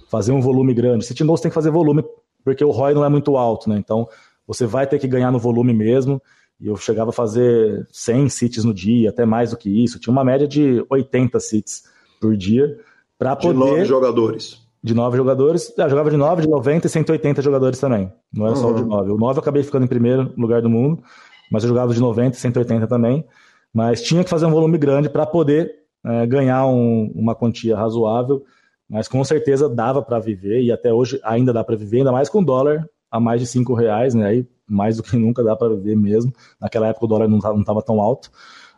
fazer 0.09 0.30
um 0.30 0.40
volume 0.40 0.72
grande. 0.72 1.05
Se 1.05 1.12
você 1.12 1.42
tem 1.42 1.51
que 1.51 1.55
fazer 1.55 1.70
volume 1.70 2.05
porque 2.45 2.64
o 2.64 2.70
ROI 2.70 2.95
não 2.95 3.05
é 3.05 3.09
muito 3.09 3.36
alto, 3.36 3.68
né? 3.68 3.76
Então 3.76 4.07
você 4.47 4.66
vai 4.66 4.86
ter 4.86 5.01
que 5.01 5.09
ganhar 5.09 5.32
no 5.32 5.38
volume 5.40 5.72
mesmo. 5.72 6.22
E 6.61 6.68
eu 6.68 6.76
chegava 6.76 7.11
a 7.11 7.12
fazer 7.12 7.84
100 7.90 8.28
sits 8.28 8.64
no 8.64 8.72
dia, 8.72 9.11
até 9.11 9.24
mais 9.24 9.51
do 9.51 9.57
que 9.57 9.82
isso. 9.82 9.99
Tinha 9.99 10.12
uma 10.12 10.22
média 10.22 10.47
de 10.47 10.84
80 10.88 11.40
sits 11.40 11.82
por 12.28 12.36
dia 12.36 12.78
para 13.18 13.36
poder. 13.36 13.52
De 13.52 13.58
nove 13.58 13.84
jogadores. 13.84 14.62
De 14.82 14.94
nove 14.94 15.16
jogadores. 15.16 15.72
Eu 15.76 15.88
jogava 15.88 16.10
de 16.10 16.16
9, 16.16 16.42
de 16.42 16.48
90 16.48 16.86
e 16.86 16.90
180 16.90 17.42
jogadores 17.42 17.78
também. 17.78 18.12
Não 18.32 18.46
era 18.46 18.54
uhum. 18.54 18.60
só 18.60 18.70
o 18.70 18.74
de 18.74 18.84
9. 18.84 19.12
O 19.12 19.16
9 19.16 19.38
eu 19.38 19.42
acabei 19.42 19.62
ficando 19.62 19.84
em 19.84 19.88
primeiro 19.88 20.32
lugar 20.36 20.60
do 20.60 20.68
mundo, 20.68 21.02
mas 21.50 21.62
eu 21.62 21.68
jogava 21.68 21.92
de 21.92 22.00
90 22.00 22.36
e 22.36 22.40
180 22.40 22.86
também. 22.86 23.24
Mas 23.72 24.02
tinha 24.02 24.22
que 24.22 24.30
fazer 24.30 24.46
um 24.46 24.50
volume 24.50 24.78
grande 24.78 25.08
para 25.08 25.26
poder 25.26 25.70
é, 26.04 26.26
ganhar 26.26 26.66
um, 26.66 27.10
uma 27.14 27.34
quantia 27.34 27.76
razoável 27.76 28.44
mas 28.88 29.08
com 29.08 29.24
certeza 29.24 29.68
dava 29.68 30.02
para 30.02 30.18
viver 30.18 30.62
e 30.62 30.70
até 30.70 30.92
hoje 30.92 31.18
ainda 31.24 31.52
dá 31.52 31.64
para 31.64 31.76
viver, 31.76 31.98
ainda 31.98 32.12
mais 32.12 32.28
com 32.28 32.42
dólar 32.42 32.88
a 33.10 33.18
mais 33.18 33.40
de 33.40 33.46
cinco 33.46 33.74
reais, 33.74 34.14
né? 34.14 34.26
Aí 34.26 34.48
mais 34.68 34.96
do 34.96 35.02
que 35.02 35.16
nunca 35.18 35.42
dá 35.42 35.56
para 35.56 35.74
viver 35.74 35.96
mesmo. 35.96 36.32
Naquela 36.60 36.88
época 36.88 37.04
o 37.04 37.08
dólar 37.08 37.28
não 37.28 37.38
estava 37.38 37.82
tão 37.82 38.00
alto, 38.00 38.30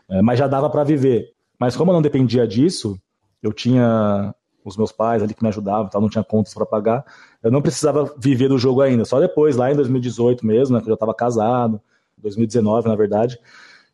é, 0.08 0.22
mas 0.22 0.38
já 0.38 0.46
dava 0.46 0.70
para 0.70 0.84
viver. 0.84 1.32
Mas 1.58 1.76
como 1.76 1.90
eu 1.90 1.94
não 1.94 2.02
dependia 2.02 2.46
disso, 2.46 2.98
eu 3.42 3.52
tinha 3.52 4.34
os 4.64 4.76
meus 4.76 4.90
pais 4.90 5.22
ali 5.22 5.32
que 5.32 5.42
me 5.42 5.48
ajudavam, 5.48 5.88
tal, 5.88 6.00
não 6.00 6.08
tinha 6.08 6.24
contas 6.24 6.52
para 6.52 6.66
pagar, 6.66 7.04
eu 7.42 7.50
não 7.50 7.62
precisava 7.62 8.12
viver 8.18 8.48
do 8.48 8.58
jogo 8.58 8.80
ainda. 8.82 9.04
Só 9.04 9.20
depois, 9.20 9.54
lá 9.54 9.70
em 9.70 9.76
2018 9.76 10.44
mesmo, 10.44 10.74
né, 10.74 10.80
que 10.80 10.86
eu 10.86 10.90
já 10.90 10.94
estava 10.94 11.14
casado, 11.14 11.80
2019 12.18 12.88
na 12.88 12.96
verdade, 12.96 13.38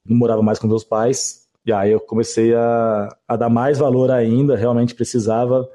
não 0.05 0.17
morava 0.17 0.43
mais 0.43 0.59
com 0.59 0.67
meus 0.67 0.85
pais. 0.85 1.43
E 1.65 1.73
aí 1.73 1.93
eu 1.93 2.01
comecei 2.01 2.55
a, 2.55 3.09
a 3.29 3.37
dar 3.37 3.49
mais 3.49 3.79
valor 3.79 4.11
ainda, 4.11 4.57
realmente 4.57 4.95
precisava 4.95 5.69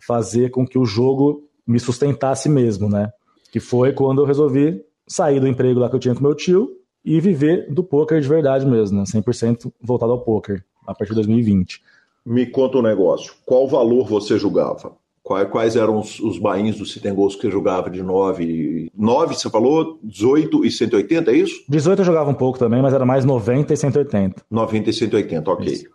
fazer 0.00 0.50
com 0.50 0.66
que 0.66 0.78
o 0.78 0.84
jogo 0.84 1.48
me 1.66 1.80
sustentasse 1.80 2.48
mesmo, 2.48 2.88
né? 2.88 3.10
Que 3.50 3.58
foi 3.58 3.92
quando 3.92 4.22
eu 4.22 4.26
resolvi 4.26 4.84
sair 5.06 5.40
do 5.40 5.48
emprego 5.48 5.80
lá 5.80 5.88
que 5.88 5.96
eu 5.96 6.00
tinha 6.00 6.14
com 6.14 6.22
meu 6.22 6.34
tio 6.34 6.70
e 7.04 7.20
viver 7.20 7.72
do 7.72 7.82
poker 7.82 8.20
de 8.20 8.28
verdade 8.28 8.64
mesmo, 8.66 8.98
né? 8.98 9.04
100% 9.04 9.72
voltado 9.80 10.12
ao 10.12 10.20
poker 10.20 10.64
a 10.86 10.94
partir 10.94 11.10
de 11.10 11.16
2020. 11.16 11.82
Me 12.24 12.46
conta 12.46 12.78
um 12.78 12.82
negócio. 12.82 13.34
Qual 13.44 13.66
valor 13.68 14.06
você 14.06 14.38
julgava? 14.38 14.92
Quais 15.22 15.76
eram 15.76 15.98
os, 15.98 16.18
os 16.18 16.36
bains 16.36 16.76
do 16.76 16.84
Citengos 16.84 17.36
que 17.36 17.42
você 17.42 17.50
jogava 17.50 17.88
de 17.88 18.02
9? 18.02 18.90
9, 18.94 19.34
você 19.34 19.48
falou? 19.48 19.98
18 20.02 20.64
e 20.64 20.70
180, 20.70 21.30
é 21.30 21.36
isso? 21.36 21.64
18 21.68 22.00
eu 22.00 22.04
jogava 22.04 22.30
um 22.30 22.34
pouco 22.34 22.58
também, 22.58 22.82
mas 22.82 22.92
era 22.92 23.06
mais 23.06 23.24
90 23.24 23.72
e 23.72 23.76
180. 23.76 24.42
90 24.50 24.90
e 24.90 24.92
180, 24.92 25.50
ok. 25.50 25.72
Isso. 25.72 25.86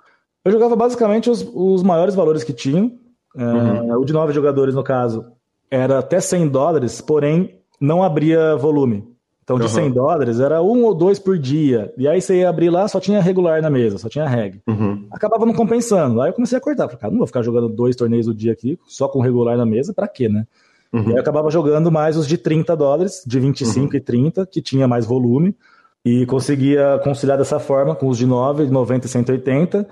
Eu 0.45 0.51
jogava 0.51 0.75
basicamente 0.75 1.30
os, 1.30 1.45
os 1.53 1.84
maiores 1.84 2.15
valores 2.15 2.43
que 2.43 2.53
tinham, 2.53 2.97
Uhum. 3.38 3.91
Uh, 3.93 4.01
o 4.01 4.05
de 4.05 4.13
nove 4.13 4.34
jogadores, 4.34 4.73
no 4.73 4.84
caso, 4.84 5.25
era 5.69 5.99
até 5.99 6.19
100 6.19 6.47
dólares, 6.47 6.99
porém 6.99 7.59
não 7.80 8.01
abria 8.01 8.55
volume. 8.55 9.07
Então, 9.48 9.58
de 9.58 9.64
uhum. 9.64 9.70
100 9.70 9.91
dólares, 9.91 10.41
era 10.41 10.62
um 10.62 10.84
ou 10.84 10.93
dois 10.93 11.20
por 11.20 11.38
dia. 11.38 11.93
E 11.98 12.06
aí 12.06 12.22
você 12.22 12.39
ia 12.39 12.50
abrir 12.50 12.70
lá, 12.70 12.86
só 12.86 13.00
tinha 13.00 13.22
regular 13.22 13.62
na 13.62 13.70
mesa, 13.70 13.98
só 13.98 14.10
tinha 14.10 14.28
reg. 14.28 14.60
Uhum. 14.68 15.08
Acabava 15.10 15.45
não 15.45 15.54
compensando. 15.54 16.22
Aí 16.22 16.32
eu 16.32 16.34
comecei 16.34 16.58
a 16.58 16.60
cortar. 16.60 16.84
Falei, 16.84 16.98
cara, 16.98 17.12
não 17.12 17.20
vou 17.20 17.28
ficar 17.28 17.41
jogando 17.43 17.70
dois 17.70 17.95
torneios 17.95 18.26
do 18.26 18.36
dia 18.36 18.52
aqui, 18.52 18.78
só 18.86 19.08
com 19.08 19.22
regular 19.22 19.56
na 19.56 19.66
mesa, 19.66 19.93
pra 19.93 20.06
quê, 20.06 20.28
né? 20.28 20.45
Uhum. 20.91 21.04
E 21.04 21.06
aí 21.06 21.14
eu 21.14 21.22
acabava 21.22 21.50
jogando 21.50 21.89
mais 21.89 22.18
os 22.18 22.28
de 22.28 22.38
30 22.38 22.76
dólares, 22.76 23.24
de 23.26 23.39
25 23.39 23.80
uhum. 23.80 23.89
e 23.93 24.02
30, 24.02 24.45
que 24.48 24.62
tinha 24.62 24.86
mais 24.86 25.06
volume. 25.06 25.56
E 26.04 26.26
conseguia 26.26 27.00
conciliar 27.02 27.38
dessa 27.38 27.58
forma 27.58 27.95
com 27.95 28.10
os 28.10 28.18
de 28.18 28.26
9, 28.26 28.66
90 28.66 29.06
e 29.06 29.10
180. 29.10 29.88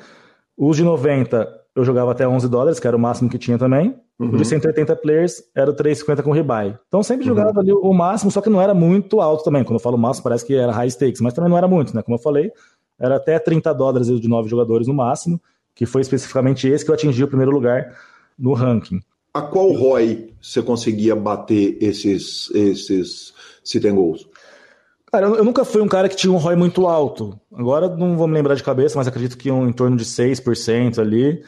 Os 0.57 0.75
de 0.75 0.83
90 0.83 1.47
eu 1.73 1.85
jogava 1.85 2.11
até 2.11 2.27
11 2.27 2.49
dólares, 2.49 2.77
que 2.77 2.87
era 2.87 2.97
o 2.97 2.99
máximo 2.99 3.29
que 3.29 3.37
tinha 3.37 3.57
também. 3.57 3.95
Uhum. 4.17 4.37
De 4.37 4.45
180 4.45 4.95
players 4.95 5.43
era 5.53 5.69
o 5.69 5.73
3,50 5.73 6.23
com 6.23 6.31
rebuy. 6.31 6.73
Então 6.87 7.03
sempre 7.03 7.27
uhum. 7.27 7.35
jogava 7.35 7.59
ali 7.59 7.73
o 7.73 7.93
máximo, 7.93 8.31
só 8.31 8.39
que 8.41 8.49
não 8.49 8.61
era 8.61 8.73
muito 8.73 9.19
alto 9.19 9.43
também. 9.43 9.63
Quando 9.63 9.75
eu 9.75 9.83
falo 9.83 9.97
máximo, 9.97 10.23
parece 10.23 10.45
que 10.45 10.55
era 10.55 10.71
high 10.71 10.89
stakes, 10.89 11.19
mas 11.19 11.33
também 11.33 11.49
não 11.49 11.57
era 11.57 11.67
muito, 11.67 11.93
né? 11.93 12.01
Como 12.01 12.15
eu 12.15 12.21
falei, 12.21 12.51
era 12.97 13.17
até 13.17 13.37
30 13.37 13.73
dólares 13.73 14.07
de 14.07 14.27
9 14.27 14.49
jogadores 14.49 14.87
no 14.87 14.93
máximo, 14.93 15.41
que 15.73 15.85
foi 15.85 16.01
especificamente 16.01 16.67
esse 16.67 16.85
que 16.85 16.91
eu 16.91 16.95
atingi 16.95 17.23
o 17.23 17.27
primeiro 17.27 17.51
lugar 17.51 17.93
no 18.39 18.53
ranking. 18.53 19.01
A 19.33 19.41
qual 19.41 19.73
ROI 19.73 20.33
você 20.41 20.61
conseguia 20.61 21.13
bater 21.13 21.77
esses, 21.81 22.49
esses 22.55 23.33
sit 23.65 23.83
and 23.83 23.95
goals? 23.95 24.25
Cara, 25.11 25.27
eu, 25.27 25.43
nunca 25.43 25.65
fui 25.65 25.81
um 25.81 25.87
cara 25.89 26.07
que 26.07 26.15
tinha 26.15 26.31
um 26.31 26.37
ROI 26.37 26.55
muito 26.55 26.87
alto. 26.87 27.37
Agora 27.53 27.89
não 27.89 28.15
vou 28.15 28.27
me 28.27 28.33
lembrar 28.33 28.55
de 28.55 28.63
cabeça, 28.63 28.97
mas 28.97 29.07
acredito 29.07 29.37
que 29.37 29.51
um, 29.51 29.67
em 29.67 29.73
torno 29.73 29.97
de 29.97 30.05
6% 30.05 30.99
ali 30.99 31.43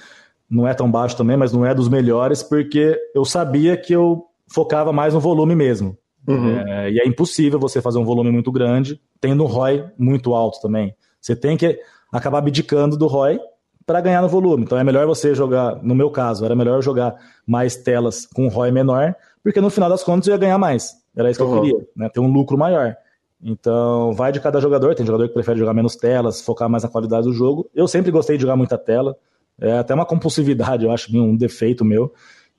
não 0.50 0.68
é 0.68 0.74
tão 0.74 0.90
baixo 0.90 1.16
também, 1.18 1.36
mas 1.38 1.52
não 1.52 1.66
é 1.66 1.74
dos 1.74 1.90
melhores, 1.90 2.42
porque 2.42 2.98
eu 3.14 3.26
sabia 3.26 3.76
que 3.76 3.94
eu 3.94 4.26
focava 4.48 4.94
mais 4.94 5.14
no 5.14 5.20
volume 5.20 5.56
mesmo. 5.56 5.98
Uhum. 6.28 6.58
É, 6.58 6.92
e 6.92 7.00
é 7.00 7.08
impossível 7.08 7.60
você 7.60 7.82
fazer 7.82 8.00
um 8.00 8.06
volume 8.06 8.32
muito 8.32 8.52
grande 8.52 9.00
tendo 9.20 9.44
um 9.44 9.48
ROI 9.48 9.86
muito 9.98 10.34
alto 10.34 10.60
também. 10.62 10.94
Você 11.22 11.36
tem 11.36 11.56
que 11.56 11.80
acabar 12.12 12.40
abdicando 12.40 12.98
do 12.98 13.08
ROI 13.08 13.40
para 13.86 14.02
ganhar 14.02 14.22
no 14.22 14.28
volume. 14.28 14.64
Então 14.64 14.78
é 14.78 14.84
melhor 14.84 15.08
você 15.08 15.34
jogar, 15.34 15.82
no 15.82 15.96
meu 15.96 16.10
caso, 16.10 16.44
era 16.44 16.56
melhor 16.56 16.82
jogar 16.82 17.16
mais 17.46 17.78
telas 17.78 18.26
com 18.26 18.46
um 18.46 18.50
ROI 18.50 18.72
menor, 18.72 19.16
porque 19.42 19.62
no 19.62 19.70
final 19.70 19.90
das 19.90 20.04
contas 20.04 20.28
eu 20.28 20.34
ia 20.34 20.38
ganhar 20.38 20.58
mais. 20.58 20.96
Era 21.16 21.32
isso 21.32 21.40
que 21.40 21.46
uhum. 21.46 21.56
eu 21.56 21.62
queria, 21.62 21.88
né? 21.96 22.10
ter 22.10 22.20
um 22.20 22.32
lucro 22.32 22.58
maior. 22.58 22.96
Então, 23.42 24.14
vai 24.14 24.32
de 24.32 24.40
cada 24.40 24.60
jogador. 24.60 24.96
Tem 24.96 25.06
jogador 25.06 25.28
que 25.28 25.34
prefere 25.34 25.60
jogar 25.60 25.74
menos 25.74 25.96
telas, 25.96 26.42
focar 26.42 26.70
mais 26.70 26.84
na 26.84 26.90
qualidade 26.90 27.28
do 27.28 27.34
jogo. 27.34 27.70
Eu 27.74 27.88
sempre 27.88 28.12
gostei 28.12 28.36
de 28.36 28.42
jogar 28.42 28.56
muita 28.56 28.78
tela. 28.78 29.16
É 29.60 29.80
até 29.80 29.94
uma 29.94 30.06
compulsividade, 30.06 30.86
eu 30.86 30.92
acho, 30.92 31.16
um 31.18 31.36
defeito 31.36 31.84
meu, 31.84 32.14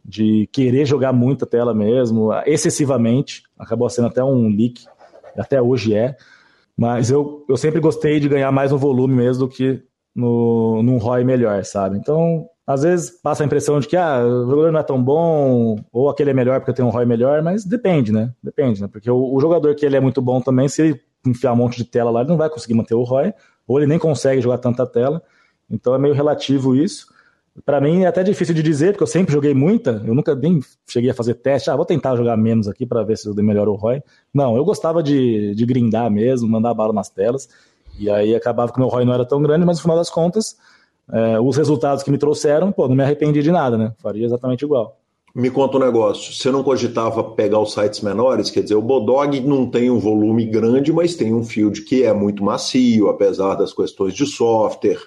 de 0.04 0.48
querer 0.52 0.84
jogar 0.84 1.12
muita 1.12 1.46
tela 1.46 1.74
mesmo, 1.74 2.30
excessivamente. 2.46 3.42
Acabou 3.58 3.88
sendo 3.88 4.08
até 4.08 4.22
um 4.22 4.48
leak, 4.48 4.84
até 5.36 5.60
hoje 5.60 5.94
é. 5.94 6.16
Mas 6.76 7.10
eu, 7.10 7.44
eu 7.48 7.56
sempre 7.56 7.80
gostei 7.80 8.20
de 8.20 8.28
ganhar 8.28 8.52
mais 8.52 8.70
no 8.70 8.78
volume 8.78 9.14
mesmo 9.14 9.46
do 9.46 9.48
que 9.48 9.82
no, 10.14 10.82
num 10.82 10.98
ROI 10.98 11.24
melhor, 11.24 11.64
sabe? 11.64 11.96
Então, 11.98 12.48
às 12.66 12.82
vezes 12.82 13.10
passa 13.10 13.42
a 13.42 13.46
impressão 13.46 13.80
de 13.80 13.88
que 13.88 13.96
ah, 13.96 14.24
o 14.24 14.50
jogador 14.50 14.72
não 14.72 14.80
é 14.80 14.82
tão 14.82 15.02
bom, 15.02 15.76
ou 15.92 16.08
aquele 16.08 16.30
é 16.30 16.34
melhor 16.34 16.60
porque 16.60 16.72
tem 16.72 16.84
um 16.84 16.90
ROI 16.90 17.04
melhor, 17.04 17.42
mas 17.42 17.64
depende, 17.64 18.12
né? 18.12 18.32
Depende, 18.42 18.82
né? 18.82 18.88
Porque 18.88 19.10
o, 19.10 19.34
o, 19.34 19.40
jogador 19.40 19.74
que 19.74 19.86
ele 19.86 19.96
é 19.96 20.00
muito 20.00 20.20
bom 20.20 20.40
também, 20.40 20.68
se 20.68 20.82
ele 20.82 21.00
enfiar 21.26 21.52
um 21.52 21.56
monte 21.56 21.76
de 21.78 21.84
tela 21.84 22.10
lá, 22.10 22.20
ele 22.20 22.30
não 22.30 22.36
vai 22.36 22.50
conseguir 22.50 22.74
manter 22.74 22.94
o 22.94 23.02
ROI, 23.02 23.32
ou 23.66 23.78
ele 23.78 23.86
nem 23.86 23.98
consegue 23.98 24.40
jogar 24.40 24.58
tanta 24.58 24.86
tela. 24.86 25.22
Então 25.70 25.94
é 25.94 25.98
meio 25.98 26.14
relativo 26.14 26.74
isso. 26.74 27.06
Para 27.64 27.80
mim 27.80 28.02
é 28.02 28.06
até 28.06 28.22
difícil 28.22 28.54
de 28.54 28.62
dizer, 28.62 28.92
porque 28.92 29.02
eu 29.02 29.08
sempre 29.08 29.32
joguei 29.32 29.52
muita, 29.52 30.02
eu 30.06 30.14
nunca 30.14 30.34
nem 30.34 30.60
cheguei 30.86 31.10
a 31.10 31.14
fazer 31.14 31.34
teste, 31.34 31.68
ah, 31.70 31.76
vou 31.76 31.84
tentar 31.84 32.14
jogar 32.14 32.36
menos 32.36 32.68
aqui 32.68 32.86
para 32.86 33.02
ver 33.02 33.18
se 33.18 33.28
eu 33.28 33.34
melhoro 33.34 33.72
o 33.72 33.74
ROI. 33.74 34.00
Não, 34.32 34.56
eu 34.56 34.64
gostava 34.64 35.02
de, 35.02 35.54
de 35.56 35.66
grindar 35.66 36.08
mesmo, 36.08 36.48
mandar 36.48 36.72
bala 36.72 36.92
nas 36.92 37.08
telas, 37.08 37.48
e 37.98 38.08
aí 38.08 38.34
acabava 38.34 38.72
que 38.72 38.78
meu 38.78 38.88
ROI 38.88 39.04
não 39.04 39.12
era 39.12 39.24
tão 39.24 39.42
grande, 39.42 39.66
mas 39.66 39.78
no 39.78 39.82
final 39.82 39.96
das 39.96 40.08
contas 40.08 40.56
é, 41.12 41.40
os 41.40 41.56
resultados 41.56 42.04
que 42.04 42.10
me 42.10 42.18
trouxeram, 42.18 42.70
pô, 42.70 42.86
não 42.86 42.94
me 42.94 43.02
arrependi 43.02 43.42
de 43.42 43.50
nada, 43.50 43.78
né? 43.78 43.92
Faria 43.98 44.26
exatamente 44.26 44.64
igual. 44.64 44.98
Me 45.34 45.50
conta 45.50 45.76
um 45.76 45.80
negócio, 45.80 46.32
você 46.32 46.50
não 46.50 46.62
cogitava 46.62 47.22
pegar 47.22 47.60
os 47.60 47.72
sites 47.72 48.00
menores? 48.00 48.50
Quer 48.50 48.62
dizer, 48.62 48.74
o 48.74 48.82
Bodog 48.82 49.40
não 49.40 49.66
tem 49.70 49.90
um 49.90 49.98
volume 49.98 50.44
grande, 50.44 50.92
mas 50.92 51.14
tem 51.14 51.32
um 51.34 51.44
field 51.44 51.82
que 51.82 52.02
é 52.02 52.12
muito 52.12 52.42
macio, 52.42 53.08
apesar 53.08 53.54
das 53.54 53.72
questões 53.72 54.14
de 54.14 54.26
software. 54.26 54.98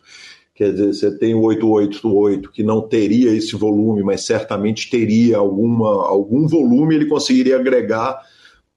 Quer 0.62 0.74
dizer, 0.74 0.94
você 0.94 1.18
tem 1.18 1.34
o 1.34 1.42
888 1.42 2.52
que 2.52 2.62
não 2.62 2.82
teria 2.82 3.32
esse 3.32 3.56
volume, 3.56 4.04
mas 4.04 4.24
certamente 4.24 4.92
teria 4.92 5.40
alguma, 5.40 6.08
algum 6.08 6.48
volume, 6.48 6.94
ele 6.94 7.08
conseguiria 7.08 7.56
agregar 7.56 8.22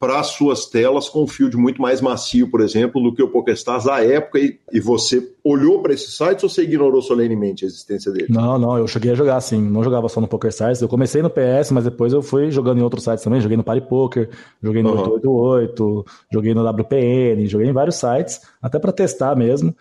para 0.00 0.18
as 0.18 0.28
suas 0.28 0.64
telas 0.64 1.10
com 1.10 1.24
um 1.24 1.26
field 1.26 1.54
muito 1.58 1.82
mais 1.82 2.00
macio, 2.00 2.50
por 2.50 2.62
exemplo, 2.62 3.02
do 3.02 3.14
que 3.14 3.22
o 3.22 3.28
PokerStars 3.28 3.86
à 3.86 4.02
época, 4.02 4.38
e, 4.38 4.58
e 4.72 4.80
você 4.80 5.30
olhou 5.44 5.82
para 5.82 5.92
esses 5.92 6.16
sites 6.16 6.42
ou 6.42 6.48
você 6.48 6.62
ignorou 6.62 7.02
solenemente 7.02 7.66
a 7.66 7.68
existência 7.68 8.10
dele? 8.10 8.28
Não, 8.30 8.58
não, 8.58 8.78
eu 8.78 8.88
cheguei 8.88 9.12
a 9.12 9.14
jogar 9.14 9.38
sim, 9.42 9.60
não 9.60 9.84
jogava 9.84 10.08
só 10.08 10.22
no 10.22 10.26
PokerStars, 10.26 10.80
eu 10.80 10.88
comecei 10.88 11.20
no 11.20 11.28
PS, 11.28 11.70
mas 11.70 11.84
depois 11.84 12.14
eu 12.14 12.22
fui 12.22 12.50
jogando 12.50 12.78
em 12.78 12.82
outros 12.82 13.04
sites 13.04 13.22
também, 13.22 13.42
joguei 13.42 13.58
no 13.58 13.64
Party 13.64 13.86
Poker, 13.86 14.30
joguei 14.62 14.82
no 14.82 14.88
uhum. 14.88 15.12
888, 15.12 16.06
joguei 16.32 16.54
no 16.54 16.66
WPN, 16.66 17.46
joguei 17.46 17.68
em 17.68 17.74
vários 17.74 17.96
sites, 17.96 18.40
até 18.62 18.78
para 18.78 18.90
testar 18.90 19.36
mesmo, 19.36 19.76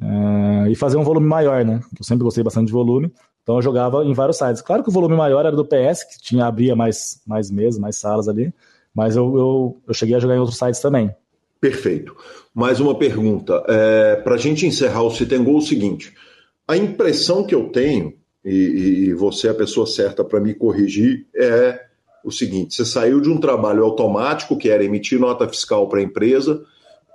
é, 0.00 0.70
e 0.70 0.74
fazer 0.74 0.96
um 0.96 1.02
volume 1.02 1.26
maior, 1.26 1.64
né, 1.64 1.80
eu 1.98 2.04
sempre 2.04 2.24
gostei 2.24 2.44
bastante 2.44 2.66
de 2.66 2.72
volume, 2.72 3.12
então 3.42 3.56
eu 3.56 3.62
jogava 3.62 4.04
em 4.04 4.12
vários 4.12 4.36
sites. 4.36 4.60
Claro 4.60 4.82
que 4.82 4.90
o 4.90 4.92
volume 4.92 5.16
maior 5.16 5.46
era 5.46 5.56
do 5.56 5.64
PS, 5.64 6.04
que 6.04 6.20
tinha 6.20 6.46
abria 6.46 6.76
mais, 6.76 7.20
mais 7.26 7.50
mesas, 7.50 7.80
mais 7.80 7.96
salas 7.96 8.28
ali, 8.28 8.52
mas 8.94 9.16
eu, 9.16 9.36
eu, 9.36 9.76
eu 9.86 9.94
cheguei 9.94 10.16
a 10.16 10.18
jogar 10.18 10.36
em 10.36 10.38
outros 10.38 10.58
sites 10.58 10.80
também. 10.80 11.10
Perfeito. 11.60 12.16
Mais 12.54 12.78
uma 12.78 12.96
pergunta. 12.96 13.64
É, 13.66 14.16
Para 14.16 14.34
a 14.34 14.38
gente 14.38 14.66
encerrar 14.66 15.02
o 15.02 15.10
Citengol, 15.10 15.54
é 15.54 15.58
o 15.58 15.62
seguinte: 15.62 16.12
a 16.66 16.76
impressão 16.76 17.44
que 17.44 17.54
eu 17.54 17.70
tenho, 17.70 18.14
e, 18.44 19.08
e 19.08 19.14
você 19.14 19.48
é 19.48 19.50
a 19.50 19.54
pessoa 19.54 19.86
certa 19.86 20.24
para 20.24 20.40
me 20.40 20.54
corrigir, 20.54 21.26
é 21.34 21.80
o 22.24 22.30
seguinte: 22.30 22.74
você 22.74 22.84
saiu 22.84 23.20
de 23.20 23.28
um 23.28 23.38
trabalho 23.38 23.84
automático, 23.84 24.56
que 24.56 24.68
era 24.68 24.84
emitir 24.84 25.18
nota 25.18 25.48
fiscal 25.48 25.88
para 25.88 26.00
a 26.00 26.02
empresa, 26.02 26.62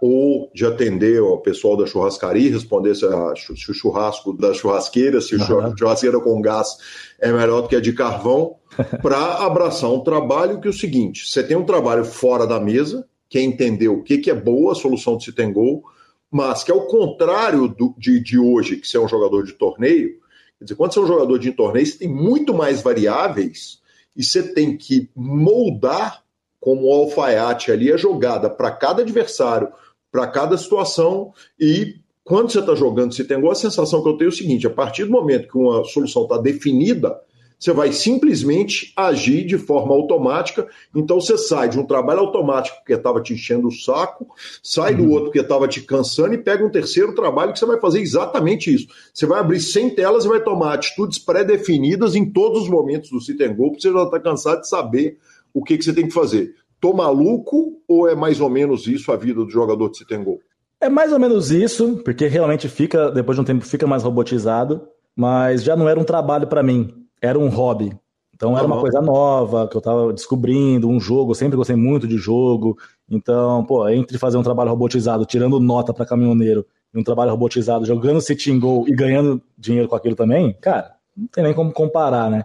ou 0.05 0.51
de 0.53 0.65
atender 0.65 1.21
o 1.21 1.37
pessoal 1.37 1.77
da 1.77 1.85
churrascaria, 1.85 2.51
responder 2.51 2.93
se, 2.93 3.05
a, 3.05 3.33
se 3.37 3.71
o 3.71 3.73
churrasco 3.73 4.33
da 4.33 4.53
churrasqueira, 4.53 5.21
se 5.21 5.33
uhum. 5.33 5.61
a 5.61 5.77
churrasqueira 5.77 6.19
com 6.19 6.41
gás 6.41 6.75
é 7.21 7.31
melhor 7.31 7.61
do 7.61 7.69
que 7.69 7.75
a 7.77 7.79
de 7.79 7.93
carvão, 7.93 8.57
para 9.01 9.45
abraçar 9.45 9.89
um 9.89 10.01
trabalho 10.01 10.59
que 10.59 10.67
é 10.67 10.71
o 10.71 10.73
seguinte: 10.73 11.25
você 11.25 11.41
tem 11.41 11.55
um 11.55 11.63
trabalho 11.63 12.03
fora 12.03 12.45
da 12.45 12.59
mesa, 12.59 13.07
que 13.29 13.37
é 13.37 13.41
entender 13.41 13.87
o 13.87 14.03
que, 14.03 14.17
que 14.17 14.29
é 14.29 14.35
boa 14.35 14.73
a 14.73 14.75
solução 14.75 15.15
de 15.15 15.23
se 15.23 15.31
tem 15.31 15.53
gol, 15.53 15.85
mas 16.29 16.65
que 16.65 16.71
é 16.71 16.75
o 16.75 16.85
contrário 16.85 17.69
do, 17.69 17.95
de, 17.97 18.19
de 18.19 18.37
hoje, 18.37 18.75
que 18.75 18.85
você 18.85 18.97
é 18.97 18.99
um 18.99 19.07
jogador 19.07 19.45
de 19.45 19.53
torneio. 19.53 20.19
Quer 20.59 20.65
dizer, 20.65 20.75
quando 20.75 20.91
você 20.91 20.99
é 20.99 21.03
um 21.03 21.07
jogador 21.07 21.39
de 21.39 21.51
torneio, 21.53 21.85
você 21.85 21.99
tem 21.99 22.09
muito 22.09 22.53
mais 22.53 22.81
variáveis 22.81 23.79
e 24.17 24.21
você 24.21 24.43
tem 24.43 24.75
que 24.75 25.09
moldar 25.15 26.23
como 26.59 26.87
o 26.87 26.93
alfaiate 26.93 27.71
ali 27.71 27.91
a 27.91 27.97
jogada 27.97 28.49
para 28.49 28.71
cada 28.71 29.01
adversário, 29.01 29.69
para 30.14 30.28
cada 30.28 30.55
situação 30.55 31.34
e 31.59 31.95
quando 32.24 32.51
você 32.51 32.59
está 32.59 32.76
jogando 32.76 33.16
se 33.16 33.24
tem 33.24 33.49
a 33.49 33.55
sensação 33.55 34.03
que 34.03 34.07
eu 34.07 34.16
tenho 34.16 34.30
é 34.30 34.32
o 34.32 34.36
seguinte: 34.36 34.68
a 34.68 34.70
partir 34.70 35.05
do 35.05 35.11
momento 35.11 35.47
que 35.47 35.57
uma 35.57 35.84
solução 35.86 36.24
está 36.24 36.38
definida, 36.38 37.20
você 37.59 37.74
vai 37.74 37.91
simplesmente 37.91 38.93
agir 38.95 39.43
de 39.43 39.57
forma 39.57 39.93
automática. 39.93 40.68
Então 40.95 41.20
você 41.20 41.38
sai 41.38 41.68
de 41.68 41.80
um 41.80 41.86
trabalho 41.86 42.20
automático 42.20 42.78
que 42.86 42.93
estava 42.93 43.22
te 43.22 43.34
enchendo 43.34 43.70
o 43.70 43.72
saco, 43.72 44.28
sai 44.61 44.93
do 44.93 45.03
uhum. 45.03 45.11
outro 45.11 45.32
que 45.32 45.39
estava 45.39 45.68
te 45.68 45.82
cansando 45.82 46.36
e 46.36 46.38
pega 46.38 46.64
um 46.64 46.70
terceiro 46.70 47.16
trabalho 47.16 47.51
que 47.51 47.59
você 47.59 47.66
vai 47.66 47.80
fazer 47.80 47.99
exatamente 47.99 48.74
isso. 48.74 48.88
Você 49.14 49.26
vai 49.26 49.39
abrir 49.39 49.59
100 49.59 49.95
telas 49.95 50.26
e 50.26 50.28
vai 50.28 50.41
tomar 50.43 50.76
atitudes 50.76 51.18
pré-definidas 51.18 52.16
em 52.16 52.30
todos 52.30 52.64
os 52.64 52.70
momentos 52.70 53.09
do 53.09 53.20
sit 53.20 53.41
and 53.41 53.55
go, 53.55 53.72
porque 53.72 53.82
você 53.82 53.91
já 53.91 54.03
está 54.03 54.20
cansado 54.20 54.61
de 54.61 54.70
saber 54.70 55.18
o 55.53 55.64
que, 55.64 55.78
que 55.78 55.84
você 55.84 55.93
tem 55.93 56.07
que 56.07 56.14
fazer. 56.14 56.53
Tô 56.84 56.91
maluco 56.91 57.81
ou 57.88 58.09
é 58.09 58.13
mais 58.13 58.41
ou 58.41 58.49
menos 58.49 58.88
isso 58.88 59.09
a 59.13 59.15
vida 59.15 59.41
do 59.41 59.49
jogador 59.49 59.89
de 59.89 59.99
Citengol? 59.99 60.41
É 60.81 60.89
mais 60.89 61.13
ou 61.13 61.17
menos 61.17 61.49
isso, 61.49 62.01
porque 62.03 62.27
realmente 62.27 62.67
fica, 62.67 63.09
depois 63.09 63.38
de 63.38 63.41
um 63.41 63.45
tempo, 63.45 63.65
fica 63.65 63.88
mais 63.88 64.03
robotizado, 64.03 64.86
mas 65.15 65.63
já 65.63 65.77
não 65.77 65.88
era 65.88 65.97
um 65.97 66.03
trabalho 66.03 66.45
para 66.45 66.61
mim, 66.61 66.93
era 67.21 67.39
um 67.39 67.47
hobby. 67.47 67.97
Então 68.36 68.57
era 68.57 68.67
uma 68.67 68.81
coisa 68.81 68.99
nova 68.99 69.65
que 69.69 69.77
eu 69.77 69.79
tava 69.79 70.11
descobrindo, 70.11 70.89
um 70.89 70.99
jogo, 70.99 71.31
eu 71.31 71.36
sempre 71.36 71.55
gostei 71.55 71.77
muito 71.77 72.05
de 72.05 72.17
jogo. 72.17 72.77
Então, 73.09 73.63
pô, 73.63 73.88
entre 73.88 74.17
fazer 74.17 74.38
um 74.38 74.43
trabalho 74.43 74.71
robotizado, 74.71 75.25
tirando 75.25 75.61
nota 75.61 75.93
para 75.93 76.05
caminhoneiro, 76.05 76.65
e 76.93 76.99
um 76.99 77.03
trabalho 77.03 77.31
robotizado, 77.31 77.86
jogando 77.86 78.19
City 78.19 78.59
Go 78.59 78.84
e 78.89 78.91
ganhando 78.93 79.41
dinheiro 79.57 79.88
com 79.88 79.95
aquilo 79.95 80.17
também, 80.17 80.51
cara, 80.59 80.95
não 81.15 81.27
tem 81.27 81.45
nem 81.45 81.53
como 81.53 81.71
comparar, 81.71 82.29
né? 82.29 82.43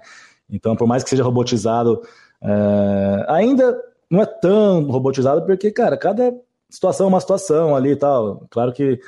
Então, 0.48 0.76
por 0.76 0.86
mais 0.86 1.02
que 1.02 1.10
seja 1.10 1.24
robotizado, 1.24 2.02
é... 2.40 3.26
ainda 3.26 3.87
não 4.10 4.22
é 4.22 4.26
tão 4.26 4.84
robotizado, 4.90 5.44
porque, 5.44 5.70
cara, 5.70 5.96
cada 5.96 6.34
situação 6.70 7.06
é 7.06 7.08
uma 7.08 7.20
situação 7.20 7.74
ali 7.74 7.92
e 7.92 7.96
tal. 7.96 8.46
Claro 8.50 8.72
que 8.72 8.98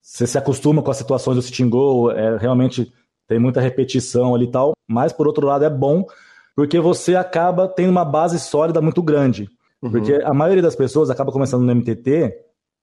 você 0.00 0.26
se 0.26 0.36
acostuma 0.36 0.82
com 0.82 0.90
as 0.90 0.96
situações 0.96 1.36
do 1.36 1.42
sitting 1.42 1.68
goal, 1.68 2.10
é, 2.10 2.36
realmente 2.36 2.92
tem 3.26 3.38
muita 3.38 3.60
repetição 3.60 4.34
ali 4.34 4.44
e 4.44 4.50
tal, 4.50 4.72
mas 4.86 5.12
por 5.12 5.26
outro 5.26 5.46
lado 5.46 5.64
é 5.64 5.70
bom, 5.70 6.06
porque 6.54 6.78
você 6.78 7.16
acaba 7.16 7.66
tendo 7.66 7.90
uma 7.90 8.04
base 8.04 8.38
sólida 8.38 8.80
muito 8.80 9.02
grande. 9.02 9.48
Uhum. 9.82 9.90
Porque 9.90 10.14
a 10.14 10.32
maioria 10.32 10.62
das 10.62 10.76
pessoas 10.76 11.10
acaba 11.10 11.32
começando 11.32 11.62
no 11.62 11.74
MTT 11.74 12.34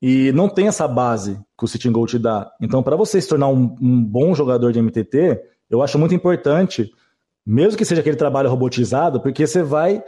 e 0.02 0.32
não 0.32 0.50
tem 0.50 0.68
essa 0.68 0.88
base 0.88 1.40
que 1.58 1.64
o 1.64 1.68
Sitting 1.68 1.92
Goal 1.92 2.08
te 2.08 2.18
dá. 2.18 2.52
Então, 2.60 2.82
para 2.82 2.96
você 2.96 3.22
se 3.22 3.30
tornar 3.30 3.50
um, 3.50 3.76
um, 3.80 4.04
bom 4.04 4.34
jogador 4.34 4.72
de 4.72 4.82
MTT, 4.82 5.40
eu 5.70 5.82
acho 5.82 6.00
muito 6.00 6.16
importante, 6.16 6.92
mesmo 7.46 7.78
que 7.78 7.86
seja 7.86 8.02
aquele 8.02 8.16
trabalho 8.16 8.50
robotizado, 8.50 9.22
porque 9.22 9.46
você 9.46 9.62
vai 9.62 10.04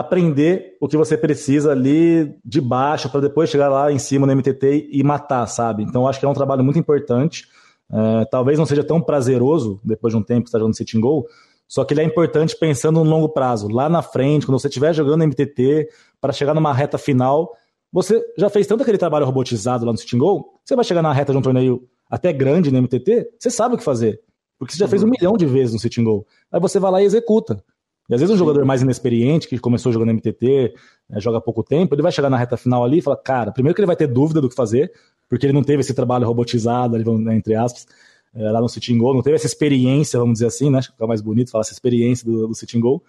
aprender 0.00 0.76
o 0.80 0.88
que 0.88 0.96
você 0.96 1.16
precisa 1.16 1.72
ali 1.72 2.36
de 2.44 2.60
baixo 2.60 3.08
para 3.10 3.20
depois 3.20 3.50
chegar 3.50 3.68
lá 3.68 3.92
em 3.92 3.98
cima 3.98 4.26
no 4.26 4.34
MTT 4.34 4.88
e 4.90 5.02
matar, 5.02 5.46
sabe? 5.46 5.82
Então 5.82 6.06
acho 6.06 6.18
que 6.18 6.26
é 6.26 6.28
um 6.28 6.34
trabalho 6.34 6.64
muito 6.64 6.78
importante. 6.78 7.44
É, 7.90 8.24
talvez 8.26 8.58
não 8.58 8.66
seja 8.66 8.82
tão 8.82 9.00
prazeroso 9.00 9.80
depois 9.84 10.12
de 10.12 10.18
um 10.18 10.22
tempo 10.22 10.42
que 10.42 10.48
está 10.48 10.58
jogando 10.58 10.76
sitting 10.76 11.00
goal, 11.00 11.26
só 11.68 11.84
que 11.84 11.94
ele 11.94 12.00
é 12.00 12.04
importante 12.04 12.56
pensando 12.58 13.02
no 13.02 13.10
longo 13.10 13.28
prazo. 13.28 13.68
Lá 13.68 13.88
na 13.88 14.02
frente, 14.02 14.46
quando 14.46 14.58
você 14.58 14.68
estiver 14.68 14.92
jogando 14.92 15.24
MTT, 15.24 15.88
para 16.20 16.32
chegar 16.32 16.54
numa 16.54 16.72
reta 16.72 16.98
final, 16.98 17.52
você 17.92 18.22
já 18.36 18.48
fez 18.48 18.66
tanto 18.66 18.82
aquele 18.82 18.98
trabalho 18.98 19.26
robotizado 19.26 19.84
lá 19.84 19.92
no 19.92 19.98
sitting 19.98 20.18
goal, 20.18 20.60
você 20.64 20.74
vai 20.74 20.84
chegar 20.84 21.02
na 21.02 21.12
reta 21.12 21.32
de 21.32 21.38
um 21.38 21.42
torneio 21.42 21.88
até 22.10 22.32
grande 22.32 22.70
no 22.70 22.80
MTT, 22.82 23.30
você 23.38 23.50
sabe 23.50 23.74
o 23.74 23.78
que 23.78 23.84
fazer. 23.84 24.20
Porque 24.58 24.72
você 24.72 24.78
já 24.78 24.88
fez 24.88 25.02
um 25.02 25.06
uhum. 25.06 25.12
milhão 25.12 25.36
de 25.36 25.44
vezes 25.44 25.74
no 25.74 25.78
sitting 25.78 26.04
goal. 26.04 26.26
Aí 26.50 26.60
você 26.60 26.78
vai 26.78 26.90
lá 26.90 27.02
e 27.02 27.04
executa. 27.04 27.62
E 28.08 28.14
às 28.14 28.20
vezes 28.20 28.34
um 28.34 28.38
jogador 28.38 28.64
mais 28.64 28.82
inexperiente, 28.82 29.48
que 29.48 29.58
começou 29.58 29.92
jogando 29.92 30.12
MTT, 30.12 30.74
né, 31.08 31.20
joga 31.20 31.38
há 31.38 31.40
pouco 31.40 31.62
tempo, 31.62 31.94
ele 31.94 32.02
vai 32.02 32.12
chegar 32.12 32.30
na 32.30 32.36
reta 32.36 32.56
final 32.56 32.84
ali 32.84 32.98
e 32.98 33.02
fala, 33.02 33.16
cara, 33.16 33.50
primeiro 33.50 33.74
que 33.74 33.80
ele 33.80 33.86
vai 33.86 33.96
ter 33.96 34.06
dúvida 34.06 34.40
do 34.40 34.48
que 34.48 34.54
fazer, 34.54 34.92
porque 35.28 35.46
ele 35.46 35.52
não 35.52 35.62
teve 35.62 35.80
esse 35.80 35.92
trabalho 35.92 36.26
robotizado, 36.26 36.94
ali, 36.94 37.04
né, 37.18 37.34
entre 37.34 37.54
aspas, 37.54 37.86
é, 38.34 38.50
lá 38.50 38.60
no 38.60 38.68
Sitting 38.68 38.98
Goal, 38.98 39.14
não 39.14 39.22
teve 39.22 39.36
essa 39.36 39.46
experiência, 39.46 40.18
vamos 40.18 40.34
dizer 40.34 40.46
assim, 40.46 40.70
né? 40.70 40.78
Acho 40.78 40.88
que 40.88 40.94
fica 40.94 41.06
mais 41.06 41.20
bonito 41.20 41.50
falar 41.50 41.62
essa 41.62 41.72
experiência 41.72 42.24
do, 42.24 42.48
do 42.48 42.54
Sitting 42.54 42.80
Goal. 42.80 43.02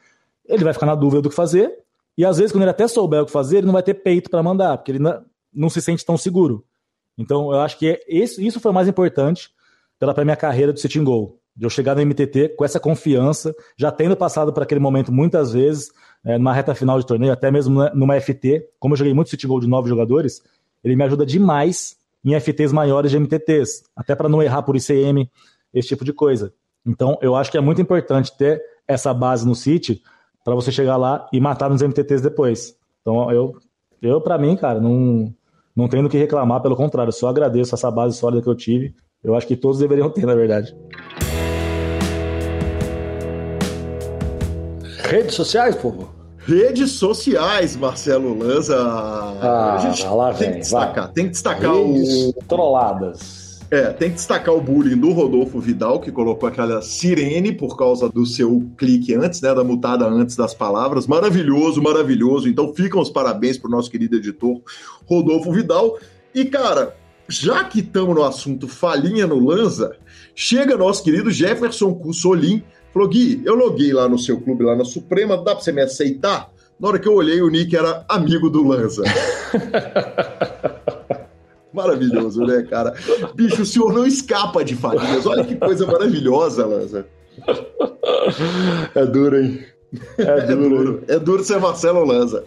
Ele 0.48 0.64
vai 0.64 0.74
ficar 0.74 0.86
na 0.86 0.96
dúvida 0.96 1.22
do 1.22 1.30
que 1.30 1.36
fazer, 1.36 1.80
e 2.18 2.26
às 2.26 2.38
vezes, 2.38 2.52
quando 2.52 2.64
ele 2.64 2.72
até 2.72 2.88
souber 2.88 3.22
o 3.22 3.26
que 3.26 3.32
fazer, 3.32 3.58
ele 3.58 3.68
não 3.68 3.74
vai 3.74 3.84
ter 3.84 3.94
peito 3.94 4.30
para 4.30 4.42
mandar, 4.42 4.78
porque 4.78 4.92
ele 4.92 5.00
não, 5.00 5.22
não, 5.54 5.70
se 5.70 5.82
sente 5.82 6.06
tão 6.06 6.18
seguro. 6.18 6.66
Então, 7.18 7.52
eu 7.52 7.60
acho 7.60 7.78
que 7.78 7.90
é, 7.90 8.00
esse, 8.08 8.46
isso 8.46 8.60
foi 8.60 8.72
o 8.72 8.74
mais 8.74 8.88
importante 8.88 9.52
pela 10.00 10.16
minha 10.24 10.36
carreira 10.36 10.74
do 10.74 10.80
Sitting 10.80 11.04
Goal 11.04 11.38
de 11.58 11.66
eu 11.66 11.70
chegar 11.70 11.96
no 11.96 12.06
MTT 12.06 12.50
com 12.50 12.64
essa 12.64 12.80
confiança, 12.80 13.54
já 13.76 13.92
tendo 13.92 14.16
passado 14.16 14.54
por 14.54 14.62
aquele 14.62 14.80
momento 14.80 15.12
muitas 15.12 15.54
vezes, 15.54 15.92
é, 16.24 16.38
numa 16.38 16.54
reta 16.54 16.76
final 16.76 17.00
de 17.00 17.06
torneio, 17.06 17.34
até 17.34 17.50
mesmo 17.50 17.90
numa 17.96 18.20
FT, 18.20 18.64
como 18.80 18.94
eu 18.94 18.98
joguei 18.98 19.14
muito 19.14 19.32
City 19.32 19.48
Goal 19.48 19.60
de 19.60 19.68
nove 19.68 19.90
jogadores, 19.90 20.42
ele 20.84 20.96
me 20.96 21.04
ajuda 21.04 21.26
demais 21.26 21.98
em 22.24 22.40
FTs 22.40 22.72
maiores 22.72 23.10
de 23.10 23.20
MTTs, 23.20 23.84
até 23.96 24.16
para 24.16 24.30
não 24.30 24.42
errar 24.42 24.62
por 24.62 24.76
ICM, 24.76 25.30
esse 25.74 25.88
tipo 25.88 26.06
de 26.06 26.14
coisa. 26.14 26.54
Então, 26.86 27.18
eu 27.22 27.36
acho 27.36 27.50
que 27.52 27.58
é 27.58 27.62
muito 27.62 27.82
importante 27.82 28.36
ter 28.38 28.62
essa 28.88 29.14
base 29.14 29.46
no 29.46 29.56
City 29.56 30.02
para 30.44 30.56
você 30.56 30.72
chegar 30.72 30.96
lá 30.96 31.28
e 31.34 31.40
matar 31.40 31.70
nos 31.70 31.82
MTTs 31.82 32.22
depois. 32.22 32.76
Então, 33.02 33.32
eu, 33.32 33.54
eu 34.02 34.22
para 34.22 34.38
mim, 34.38 34.56
cara, 34.56 34.80
não, 34.80 35.34
não 35.76 35.88
tenho 35.88 36.06
o 36.06 36.10
que 36.10 36.18
reclamar, 36.18 36.62
pelo 36.62 36.76
contrário, 36.76 37.12
só 37.12 37.28
agradeço 37.28 37.74
essa 37.74 37.90
base 37.90 38.18
sólida 38.18 38.42
que 38.42 38.50
eu 38.50 38.56
tive 38.56 38.96
Eu 39.24 39.36
acho 39.36 39.48
que 39.48 39.56
todos 39.56 39.80
deveriam 39.80 40.10
ter, 40.10 40.26
na 40.26 40.36
verdade. 40.36 40.76
Redes 45.08 45.36
sociais, 45.36 45.76
povo? 45.76 46.10
Redes 46.40 46.92
sociais, 46.92 47.76
Marcelo 47.76 48.38
Lanza. 48.38 48.78
Ah, 48.78 49.76
a 49.76 49.78
gente 49.80 50.06
lá 50.06 50.34
tem 50.34 50.40
vem, 50.40 50.52
que 50.54 50.60
destacar, 50.60 51.04
vai. 51.06 51.14
tem 51.14 51.26
que 51.26 51.32
destacar 51.32 51.74
Redes 51.74 52.26
o. 52.28 52.34
Trolladas. 52.48 53.48
É, 53.70 53.88
tem 53.88 54.10
que 54.10 54.16
destacar 54.16 54.56
o 54.56 54.62
bullying 54.62 54.98
do 54.98 55.12
Rodolfo 55.12 55.60
Vidal, 55.60 56.00
que 56.00 56.10
colocou 56.10 56.48
aquela 56.48 56.82
sirene 56.82 57.52
por 57.52 57.76
causa 57.78 58.08
do 58.10 58.26
seu 58.26 58.66
clique 58.78 59.14
antes, 59.14 59.42
né? 59.42 59.54
Da 59.54 59.64
mutada 59.64 60.06
antes 60.08 60.38
das 60.38 60.54
palavras. 60.54 61.06
Maravilhoso, 61.06 61.82
maravilhoso. 61.82 62.48
Então 62.48 62.74
ficam 62.74 63.02
os 63.02 63.10
parabéns 63.10 63.58
pro 63.58 63.70
nosso 63.70 63.92
querido 63.92 64.16
editor 64.16 64.62
Rodolfo 65.06 65.52
Vidal. 65.52 65.98
E, 66.34 66.46
cara, 66.46 66.96
já 67.28 67.64
que 67.66 67.80
estamos 67.80 68.16
no 68.16 68.24
assunto 68.24 68.70
falinha 68.70 69.28
no 69.28 69.38
Lanza, 69.38 69.98
chega 70.34 70.78
nosso 70.78 71.04
querido 71.04 71.30
Jefferson 71.30 71.94
Cussolin. 71.94 72.64
Falou, 72.98 73.10
Gui, 73.12 73.44
eu 73.46 73.54
loguei 73.54 73.94
lá 73.94 74.10
no 74.10 74.18
seu 74.18 74.42
clube, 74.42 74.64
lá 74.64 74.76
na 74.76 74.84
Suprema, 74.84 75.38
dá 75.38 75.54
pra 75.54 75.64
você 75.64 75.72
me 75.72 75.84
aceitar? 75.84 76.50
Na 76.80 76.88
hora 76.88 76.98
que 76.98 77.08
eu 77.08 77.14
olhei, 77.14 77.44
o 77.44 77.48
Nick 77.48 77.76
era 77.76 78.04
amigo 78.10 78.50
do 78.50 78.68
Lanza. 78.68 79.04
Maravilhoso, 81.72 82.42
né, 82.42 82.66
cara? 82.68 82.96
Bicho, 83.36 83.62
o 83.62 83.66
senhor 83.68 83.94
não 83.94 84.04
escapa 84.04 84.66
de 84.66 84.76
fadigas. 84.76 85.28
Olha 85.28 85.44
que 85.44 85.56
coisa 85.56 85.86
maravilhosa, 85.86 86.66
Lanza. 86.66 87.06
É 88.96 89.06
duro, 89.06 89.44
hein? 89.44 89.64
É, 90.18 90.42
duro. 90.48 90.50
É 90.50 90.56
duro, 90.56 91.04
é 91.08 91.20
duro 91.20 91.44
ser 91.44 91.60
Marcelo 91.60 92.04
Lanza. 92.04 92.46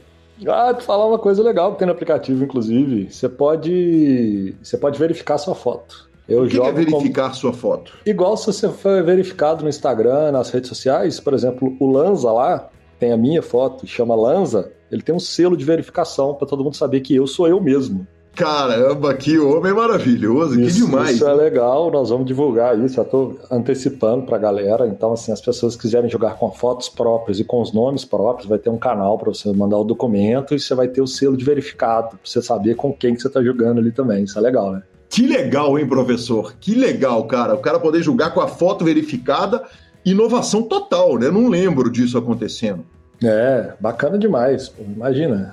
Ah, 0.49 0.75
tu 0.75 0.83
falar 0.83 1.07
uma 1.07 1.19
coisa 1.19 1.45
legal 1.45 1.75
que 1.75 1.79
tem 1.79 1.87
no 1.87 1.93
aplicativo, 1.93 2.43
inclusive. 2.43 3.09
Você 3.09 3.29
pode, 3.29 4.57
você 4.61 4.77
pode 4.77 4.99
verificar 4.99 5.39
sua 5.39 5.55
foto. 5.55 6.10
Eu 6.31 6.45
o 6.45 6.49
que, 6.49 6.61
que 6.61 6.66
é 6.66 6.72
verificar 6.72 7.24
como... 7.24 7.35
sua 7.35 7.53
foto? 7.53 7.93
Igual 8.07 8.37
se 8.37 8.47
você 8.47 8.68
for 8.68 9.03
verificado 9.03 9.64
no 9.64 9.68
Instagram, 9.68 10.31
nas 10.31 10.51
redes 10.51 10.68
sociais, 10.68 11.18
por 11.18 11.35
exemplo, 11.35 11.76
o 11.81 11.91
Lanza 11.91 12.31
lá 12.31 12.68
tem 13.01 13.12
a 13.12 13.16
minha 13.16 13.43
foto, 13.43 13.87
chama 13.87 14.14
Lanza, 14.14 14.70
ele 14.93 15.03
tem 15.03 15.14
um 15.14 15.20
selo 15.20 15.57
de 15.57 15.64
verificação 15.64 16.35
para 16.35 16.47
todo 16.47 16.62
mundo 16.62 16.76
saber 16.76 17.01
que 17.01 17.14
eu 17.14 17.26
sou 17.26 17.49
eu 17.49 17.61
mesmo. 17.61 18.07
Caramba, 18.35 19.12
que 19.14 19.39
homem 19.39 19.72
maravilhoso, 19.74 20.59
isso, 20.61 20.81
que 20.81 20.87
demais. 20.87 21.16
Isso 21.16 21.26
é 21.26 21.35
legal, 21.35 21.91
nós 21.91 22.11
vamos 22.11 22.26
divulgar 22.26 22.78
isso, 22.78 22.95
já 22.95 23.03
estou 23.03 23.39
antecipando 23.51 24.24
para 24.24 24.37
a 24.37 24.41
galera. 24.41 24.87
Então, 24.87 25.12
assim, 25.12 25.33
as 25.33 25.41
pessoas 25.41 25.74
que 25.74 25.83
quiserem 25.83 26.09
jogar 26.09 26.37
com 26.37 26.51
fotos 26.51 26.89
próprias 26.89 27.41
e 27.41 27.45
com 27.45 27.61
os 27.61 27.72
nomes 27.72 28.05
próprios, 28.05 28.49
vai 28.49 28.59
ter 28.59 28.70
um 28.70 28.78
canal 28.78 29.18
para 29.18 29.31
você 29.31 29.53
mandar 29.53 29.78
o 29.78 29.85
documento 29.85 30.55
e 30.55 30.61
você 30.61 30.74
vai 30.74 30.89
ter 30.89 31.03
o 31.03 31.07
selo 31.07 31.37
de 31.37 31.45
verificado, 31.45 32.11
para 32.11 32.18
você 32.24 32.41
saber 32.41 32.76
com 32.76 32.93
quem 32.93 33.14
que 33.14 33.20
você 33.20 33.28
está 33.28 33.43
jogando 33.43 33.78
ali 33.78 33.91
também. 33.91 34.24
Isso 34.24 34.39
é 34.39 34.41
legal, 34.41 34.72
né? 34.72 34.83
Que 35.11 35.27
legal, 35.27 35.77
hein, 35.77 35.89
professor? 35.89 36.55
Que 36.61 36.73
legal, 36.73 37.25
cara. 37.25 37.55
O 37.55 37.59
cara 37.59 37.81
poder 37.81 38.01
jogar 38.01 38.31
com 38.31 38.41
a 38.41 38.47
foto 38.47 38.85
verificada, 38.85 39.65
inovação 40.05 40.63
total, 40.63 41.19
né? 41.19 41.29
Não 41.29 41.49
lembro 41.49 41.91
disso 41.91 42.17
acontecendo. 42.17 42.87
É, 43.23 43.73
bacana 43.81 44.17
demais. 44.17 44.73
Imagina. 44.79 45.53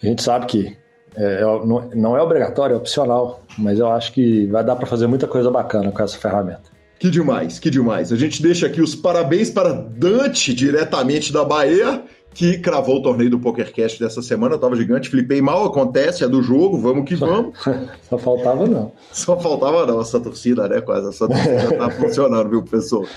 A 0.00 0.06
gente 0.06 0.22
sabe 0.22 0.44
que 0.44 0.76
é, 1.16 1.40
é 1.40 1.96
não 1.96 2.16
é 2.16 2.22
obrigatório, 2.22 2.74
é 2.74 2.76
opcional, 2.76 3.42
mas 3.56 3.78
eu 3.78 3.90
acho 3.90 4.12
que 4.12 4.46
vai 4.46 4.62
dar 4.62 4.76
para 4.76 4.86
fazer 4.86 5.06
muita 5.06 5.26
coisa 5.26 5.50
bacana 5.50 5.90
com 5.90 6.02
essa 6.02 6.18
ferramenta. 6.18 6.78
Que 6.98 7.08
demais, 7.08 7.58
que 7.58 7.70
demais. 7.70 8.12
A 8.12 8.16
gente 8.16 8.42
deixa 8.42 8.66
aqui 8.66 8.82
os 8.82 8.94
parabéns 8.94 9.48
para 9.48 9.72
Dante, 9.72 10.52
diretamente 10.52 11.32
da 11.32 11.44
Bahia, 11.44 12.02
que 12.38 12.56
cravou 12.56 12.98
o 12.98 13.02
torneio 13.02 13.30
do 13.30 13.40
PokerCast 13.40 13.98
dessa 13.98 14.22
semana. 14.22 14.54
Eu 14.54 14.60
tava 14.60 14.76
gigante, 14.76 15.08
flipei 15.08 15.42
mal, 15.42 15.64
acontece, 15.64 16.22
é 16.22 16.28
do 16.28 16.40
jogo, 16.40 16.78
vamos 16.78 17.04
que 17.04 17.16
vamos. 17.16 17.58
Só 18.08 18.16
faltava 18.16 18.64
não. 18.64 18.92
Só 19.10 19.36
faltava 19.40 19.84
não, 19.84 20.00
essa 20.00 20.20
torcida, 20.20 20.68
né? 20.68 20.80
Quase, 20.80 21.08
essa 21.08 21.26
torcida 21.26 21.76
tá 21.76 21.90
funcionando, 21.98 22.48
viu, 22.48 22.62
professor? 22.62 23.08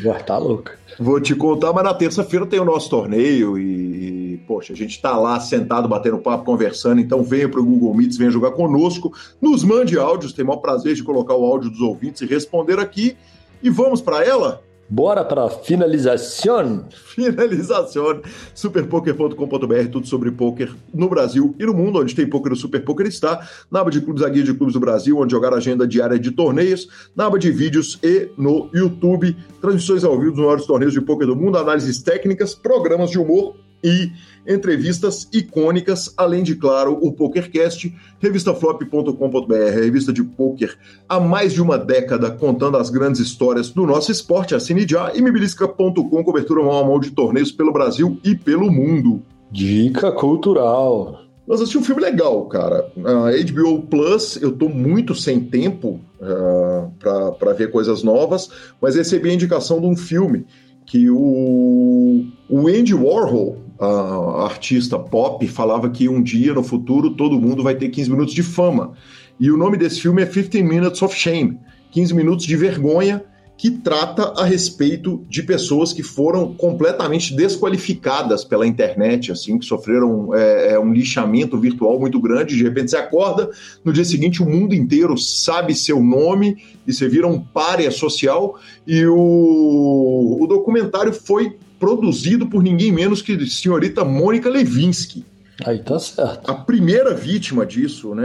Já 0.00 0.14
tá 0.20 0.38
louca. 0.38 0.78
Vou 0.98 1.20
te 1.20 1.34
contar, 1.34 1.74
mas 1.74 1.84
na 1.84 1.92
terça-feira 1.92 2.46
tem 2.46 2.58
o 2.58 2.64
nosso 2.64 2.88
torneio 2.88 3.58
e, 3.58 4.42
poxa, 4.48 4.72
a 4.72 4.76
gente 4.76 4.98
tá 4.98 5.14
lá 5.14 5.38
sentado, 5.40 5.86
batendo 5.86 6.16
papo, 6.16 6.46
conversando, 6.46 7.02
então 7.02 7.22
venha 7.22 7.50
pro 7.50 7.62
Google 7.62 7.94
Meets, 7.94 8.16
venha 8.16 8.30
jogar 8.30 8.52
conosco, 8.52 9.12
nos 9.42 9.62
mande 9.62 9.98
áudios, 9.98 10.32
tem 10.32 10.42
o 10.42 10.48
maior 10.48 10.60
prazer 10.60 10.94
de 10.94 11.04
colocar 11.04 11.34
o 11.34 11.44
áudio 11.44 11.68
dos 11.68 11.82
ouvintes 11.82 12.22
e 12.22 12.26
responder 12.26 12.78
aqui. 12.78 13.14
E 13.62 13.68
vamos 13.68 14.00
para 14.00 14.24
ela? 14.24 14.62
Bora 14.92 15.24
para 15.24 15.48
finalização. 15.48 16.84
Finalização. 16.90 18.20
Superpoker.com.br, 18.52 19.88
tudo 19.92 20.08
sobre 20.08 20.32
poker 20.32 20.74
no 20.92 21.08
Brasil 21.08 21.54
e 21.60 21.64
no 21.64 21.72
mundo, 21.72 22.00
onde 22.00 22.12
tem 22.12 22.28
poker, 22.28 22.52
o 22.52 22.56
Super 22.56 22.84
Poker 22.84 23.06
está. 23.06 23.48
Na 23.70 23.82
aba 23.82 23.90
de 23.92 24.00
clubes, 24.00 24.24
a 24.24 24.28
guia 24.28 24.42
de 24.42 24.52
clubes 24.52 24.74
do 24.74 24.80
Brasil, 24.80 25.16
onde 25.16 25.30
jogar 25.30 25.54
agenda 25.54 25.86
diária 25.86 26.18
de 26.18 26.32
torneios. 26.32 26.88
Na 27.14 27.26
aba 27.26 27.38
de 27.38 27.52
vídeos 27.52 28.00
e 28.02 28.30
no 28.36 28.68
YouTube. 28.74 29.36
Transmissões 29.60 30.02
ao 30.02 30.18
vivo 30.18 30.32
dos 30.32 30.40
maiores 30.40 30.66
torneios 30.66 30.92
de 30.92 31.00
poker 31.00 31.28
do 31.28 31.36
mundo, 31.36 31.56
análises 31.56 32.02
técnicas, 32.02 32.52
programas 32.52 33.10
de 33.10 33.18
humor 33.20 33.54
e 33.84 34.10
entrevistas 34.46 35.28
icônicas, 35.32 36.12
além 36.16 36.42
de, 36.42 36.54
claro, 36.54 36.98
o 37.00 37.12
PokerCast, 37.12 37.94
revistaflop.com.br, 38.18 39.54
revista 39.74 40.12
de 40.12 40.22
poker 40.22 40.76
há 41.08 41.20
mais 41.20 41.52
de 41.52 41.62
uma 41.62 41.78
década, 41.78 42.30
contando 42.30 42.76
as 42.76 42.90
grandes 42.90 43.20
histórias 43.20 43.70
do 43.70 43.86
nosso 43.86 44.10
esporte, 44.10 44.54
assine 44.54 44.86
já, 44.88 45.12
e 45.14 45.22
mibilisca.com, 45.22 46.24
cobertura 46.24 46.62
mão 46.62 46.78
a 46.78 46.84
mão 46.84 47.00
de 47.00 47.10
torneios 47.10 47.52
pelo 47.52 47.72
Brasil 47.72 48.18
e 48.24 48.34
pelo 48.34 48.70
mundo. 48.70 49.22
Dica 49.50 50.12
cultural. 50.12 51.20
Nós 51.50 51.60
assistimos 51.60 51.84
um 51.84 51.86
filme 51.86 52.02
legal, 52.02 52.44
cara. 52.46 52.92
A 53.04 53.52
HBO 53.52 53.82
Plus, 53.82 54.40
eu 54.40 54.52
tô 54.52 54.68
muito 54.68 55.16
sem 55.16 55.40
tempo 55.40 56.00
uh, 56.20 56.92
para 57.36 57.52
ver 57.52 57.72
coisas 57.72 58.04
novas, 58.04 58.48
mas 58.80 58.94
recebi 58.94 59.30
a 59.30 59.34
indicação 59.34 59.80
de 59.80 59.86
um 59.86 59.96
filme 59.96 60.46
que 60.86 61.10
o, 61.10 62.24
o 62.48 62.68
Andy 62.68 62.94
Warhol, 62.94 63.58
a 63.80 64.44
artista 64.44 64.98
pop, 64.98 65.46
falava 65.48 65.88
que 65.88 66.08
um 66.08 66.22
dia 66.22 66.52
no 66.52 66.62
futuro 66.62 67.10
todo 67.10 67.40
mundo 67.40 67.62
vai 67.62 67.74
ter 67.74 67.88
15 67.88 68.10
minutos 68.10 68.34
de 68.34 68.42
fama. 68.42 68.92
E 69.38 69.50
o 69.50 69.56
nome 69.56 69.76
desse 69.76 70.00
filme 70.00 70.22
é 70.22 70.26
15 70.26 70.62
Minutes 70.62 71.00
of 71.02 71.16
Shame 71.16 71.58
15 71.90 72.14
minutos 72.14 72.46
de 72.46 72.56
vergonha 72.56 73.24
que 73.56 73.70
trata 73.70 74.32
a 74.40 74.44
respeito 74.44 75.22
de 75.28 75.42
pessoas 75.42 75.92
que 75.92 76.02
foram 76.02 76.54
completamente 76.54 77.36
desqualificadas 77.36 78.42
pela 78.42 78.66
internet, 78.66 79.30
assim, 79.30 79.58
que 79.58 79.66
sofreram 79.66 80.34
é, 80.34 80.72
é, 80.72 80.78
um 80.78 80.90
lixamento 80.94 81.58
virtual 81.58 82.00
muito 82.00 82.18
grande. 82.18 82.56
De 82.56 82.62
repente 82.62 82.90
você 82.90 82.96
acorda, 82.96 83.50
no 83.84 83.92
dia 83.92 84.04
seguinte 84.04 84.42
o 84.42 84.48
mundo 84.48 84.74
inteiro 84.74 85.14
sabe 85.18 85.74
seu 85.74 86.02
nome 86.02 86.56
e 86.86 86.92
você 86.92 87.06
vira 87.06 87.26
um 87.26 87.38
párea 87.38 87.90
social. 87.90 88.58
E 88.86 89.04
o, 89.04 90.38
o 90.40 90.46
documentário 90.46 91.12
foi 91.12 91.58
produzido 91.80 92.46
por 92.46 92.62
ninguém 92.62 92.92
menos 92.92 93.22
que 93.22 93.32
a 93.32 93.46
senhorita 93.46 94.04
Mônica 94.04 94.48
Levinsky. 94.48 95.24
Aí 95.64 95.78
tá 95.78 95.98
certo. 95.98 96.50
A 96.50 96.54
primeira 96.54 97.12
vítima 97.12 97.66
disso, 97.66 98.14
né? 98.14 98.24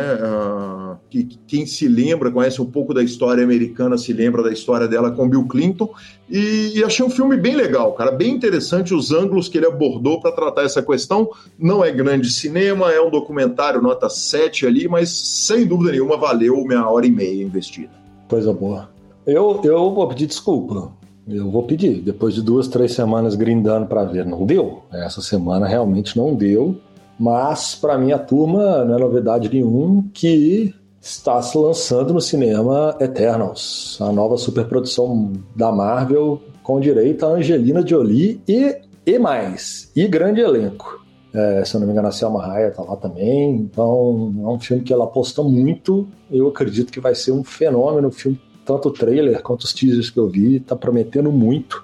Que, 1.09 1.27
quem 1.47 1.65
se 1.65 1.87
lembra, 1.87 2.31
conhece 2.31 2.61
um 2.61 2.65
pouco 2.65 2.93
da 2.93 3.03
história 3.03 3.43
americana, 3.43 3.97
se 3.97 4.13
lembra 4.13 4.41
da 4.41 4.51
história 4.51 4.87
dela 4.87 5.11
com 5.11 5.27
Bill 5.27 5.45
Clinton. 5.45 5.89
E, 6.29 6.73
e 6.75 6.83
achei 6.83 7.05
um 7.05 7.09
filme 7.09 7.35
bem 7.35 7.55
legal, 7.55 7.93
cara, 7.93 8.11
bem 8.11 8.33
interessante 8.33 8.93
os 8.93 9.11
ângulos 9.11 9.49
que 9.49 9.57
ele 9.57 9.67
abordou 9.67 10.21
para 10.21 10.31
tratar 10.31 10.63
essa 10.63 10.81
questão. 10.81 11.29
Não 11.59 11.83
é 11.83 11.91
grande 11.91 12.29
cinema, 12.29 12.91
é 12.91 13.01
um 13.01 13.09
documentário 13.09 13.81
nota 13.81 14.09
7 14.09 14.65
ali, 14.65 14.87
mas 14.87 15.09
sem 15.09 15.65
dúvida 15.65 15.91
nenhuma 15.91 16.17
valeu 16.17 16.63
minha 16.63 16.87
hora 16.87 17.05
e 17.05 17.11
meia 17.11 17.43
investida. 17.43 17.91
Coisa 18.29 18.53
boa. 18.53 18.89
Eu, 19.27 19.59
eu 19.63 19.93
vou 19.93 20.07
pedir 20.07 20.27
desculpa. 20.27 20.91
Eu 21.27 21.49
vou 21.49 21.63
pedir. 21.63 22.01
Depois 22.01 22.33
de 22.33 22.41
duas, 22.41 22.67
três 22.67 22.93
semanas 22.93 23.35
grindando 23.35 23.87
para 23.87 24.03
ver, 24.03 24.25
não 24.25 24.45
deu. 24.45 24.83
Essa 24.91 25.21
semana 25.21 25.67
realmente 25.67 26.17
não 26.17 26.35
deu. 26.35 26.79
Mas, 27.19 27.75
para 27.75 27.97
mim, 27.97 28.11
a 28.11 28.19
turma 28.19 28.83
não 28.83 28.95
é 28.95 28.99
novidade 28.99 29.49
nenhum 29.49 30.03
que 30.13 30.73
está 31.01 31.41
se 31.41 31.57
lançando 31.57 32.13
no 32.13 32.21
cinema 32.21 32.95
Eternals, 32.99 33.97
a 34.01 34.11
nova 34.11 34.37
superprodução 34.37 35.33
da 35.55 35.71
Marvel 35.71 36.41
com 36.63 36.79
direito 36.79 37.25
a 37.25 37.29
Angelina 37.29 37.85
Jolie 37.85 38.41
e, 38.47 38.75
e 39.05 39.19
mais, 39.19 39.91
e 39.95 40.07
grande 40.07 40.41
elenco. 40.41 41.05
É, 41.31 41.63
se 41.65 41.75
eu 41.75 41.79
não 41.81 41.85
me 41.85 41.91
engano, 41.91 42.07
a 42.07 42.11
Selma 42.11 42.59
está 42.61 42.81
lá 42.81 42.95
também. 42.95 43.55
Então, 43.55 44.33
é 44.39 44.47
um 44.47 44.59
filme 44.59 44.83
que 44.83 44.93
ela 44.93 45.03
aposta 45.03 45.43
muito. 45.43 46.07
Eu 46.31 46.47
acredito 46.47 46.93
que 46.93 46.99
vai 47.01 47.13
ser 47.13 47.33
um 47.33 47.43
fenômeno. 47.43 48.07
O 48.07 48.11
filme, 48.11 48.39
tanto 48.65 48.89
o 48.89 48.91
trailer 48.91 49.41
quanto 49.41 49.63
os 49.63 49.73
teasers 49.73 50.09
que 50.09 50.19
eu 50.19 50.27
vi, 50.27 50.57
está 50.57 50.75
prometendo 50.75 51.31
muito. 51.31 51.83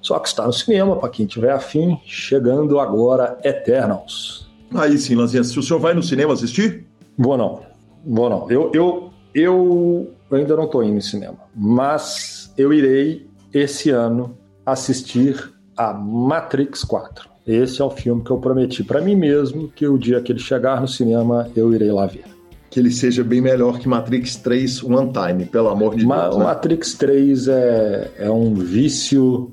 Só 0.00 0.18
que 0.18 0.28
está 0.28 0.46
no 0.46 0.52
cinema, 0.52 0.96
para 0.96 1.08
quem 1.10 1.26
tiver 1.26 1.52
afim. 1.52 1.98
Chegando 2.04 2.80
agora, 2.80 3.38
Eternals. 3.44 4.50
Aí 4.74 4.96
sim, 4.96 5.14
Lanzinha, 5.14 5.44
se 5.44 5.58
o 5.58 5.62
senhor 5.62 5.78
vai 5.78 5.92
no 5.94 6.02
cinema 6.02 6.32
assistir? 6.32 6.86
Vou 7.16 7.36
não. 7.36 7.60
Vou 8.04 8.30
não. 8.30 8.50
Eu, 8.50 8.70
eu, 8.74 9.10
eu 9.34 10.10
ainda 10.30 10.56
não 10.56 10.64
estou 10.64 10.82
indo 10.82 10.94
no 10.94 11.02
cinema, 11.02 11.38
mas 11.54 12.52
eu 12.56 12.72
irei 12.72 13.26
esse 13.52 13.90
ano 13.90 14.36
assistir 14.64 15.52
a 15.76 15.92
Matrix 15.92 16.84
4. 16.84 17.28
Esse 17.46 17.82
é 17.82 17.84
o 17.84 17.90
filme 17.90 18.22
que 18.22 18.30
eu 18.30 18.38
prometi 18.38 18.84
para 18.84 19.00
mim 19.00 19.16
mesmo 19.16 19.68
que 19.68 19.86
o 19.86 19.98
dia 19.98 20.20
que 20.20 20.32
ele 20.32 20.38
chegar 20.38 20.80
no 20.80 20.88
cinema 20.88 21.50
eu 21.56 21.74
irei 21.74 21.90
lá 21.90 22.06
ver. 22.06 22.31
Que 22.72 22.80
ele 22.80 22.90
seja 22.90 23.22
bem 23.22 23.42
melhor 23.42 23.78
que 23.78 23.86
Matrix 23.86 24.36
3 24.36 24.82
One 24.82 25.12
Time, 25.12 25.44
pelo 25.44 25.68
amor 25.68 25.94
de 25.94 26.06
Ma 26.06 26.22
Deus. 26.22 26.38
Né? 26.38 26.44
Matrix 26.44 26.94
3 26.94 27.48
é, 27.48 28.10
é 28.20 28.30
um 28.30 28.54
vício 28.54 29.52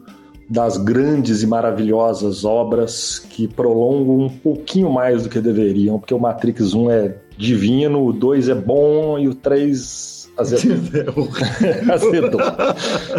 das 0.50 0.78
grandes 0.78 1.44
e 1.44 1.48
maravilhosas 1.48 2.46
obras 2.46 3.20
que 3.20 3.46
prolongam 3.46 4.26
um 4.26 4.30
pouquinho 4.30 4.90
mais 4.90 5.24
do 5.24 5.30
que 5.30 5.42
deveriam, 5.42 6.00
porque 6.00 6.14
o 6.14 6.20
Matrix 6.20 6.74
1 6.74 6.92
é 6.92 7.18
divino, 7.38 8.06
o 8.06 8.14
2 8.14 8.48
é 8.48 8.56
bom 8.56 9.20
e 9.20 9.28
o 9.28 9.36
3 9.36 10.32
azedou. 10.38 11.28
azedou. 11.92 12.42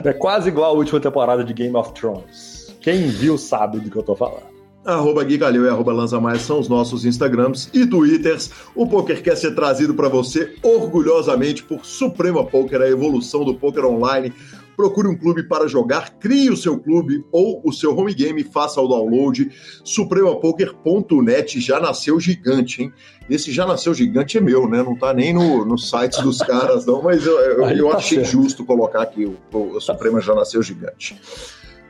É 0.02 0.14
quase 0.14 0.48
igual 0.48 0.70
a 0.70 0.78
última 0.78 0.98
temporada 0.98 1.44
de 1.44 1.52
Game 1.52 1.76
of 1.76 1.92
Thrones. 1.92 2.74
Quem 2.80 3.06
viu 3.08 3.36
sabe 3.36 3.78
do 3.78 3.90
que 3.90 3.96
eu 3.98 4.02
tô 4.02 4.16
falando. 4.16 4.49
Arroba 4.84 5.22
Gui 5.24 5.36
Galil 5.36 5.66
e 5.66 5.68
arroba 5.68 5.92
Lanzamais 5.92 6.40
são 6.42 6.58
os 6.58 6.68
nossos 6.68 7.04
Instagrams 7.04 7.68
e 7.74 7.86
Twitters. 7.86 8.50
O 8.74 8.86
PokerCast 8.86 9.46
é 9.46 9.50
trazido 9.50 9.94
para 9.94 10.08
você 10.08 10.56
orgulhosamente 10.62 11.62
por 11.62 11.84
Suprema 11.84 12.44
Poker, 12.44 12.80
a 12.80 12.88
evolução 12.88 13.44
do 13.44 13.54
poker 13.54 13.84
online 13.84 14.32
procure 14.80 15.08
um 15.08 15.14
clube 15.14 15.42
para 15.42 15.68
jogar, 15.68 16.08
crie 16.18 16.48
o 16.48 16.56
seu 16.56 16.78
clube 16.78 17.22
ou 17.30 17.60
o 17.62 17.70
seu 17.70 17.94
home 17.94 18.14
game, 18.14 18.42
faça 18.42 18.80
o 18.80 18.88
download. 18.88 19.50
Supremapoker.net 19.84 21.60
já 21.60 21.78
nasceu 21.78 22.18
gigante, 22.18 22.84
hein? 22.84 22.92
Esse 23.28 23.52
já 23.52 23.66
nasceu 23.66 23.92
gigante 23.92 24.38
é 24.38 24.40
meu, 24.40 24.66
né? 24.66 24.82
Não 24.82 24.96
tá 24.96 25.12
nem 25.12 25.34
no, 25.34 25.66
no 25.66 25.76
site 25.76 26.22
dos 26.22 26.38
caras, 26.38 26.86
não, 26.86 27.02
mas 27.02 27.26
eu, 27.26 27.38
eu, 27.38 27.68
eu 27.76 27.90
tá 27.90 27.98
achei 27.98 28.24
justo 28.24 28.64
colocar 28.64 29.02
aqui 29.02 29.26
o, 29.26 29.36
o 29.52 29.80
Suprema 29.80 30.18
já 30.18 30.34
nasceu 30.34 30.62
gigante. 30.62 31.20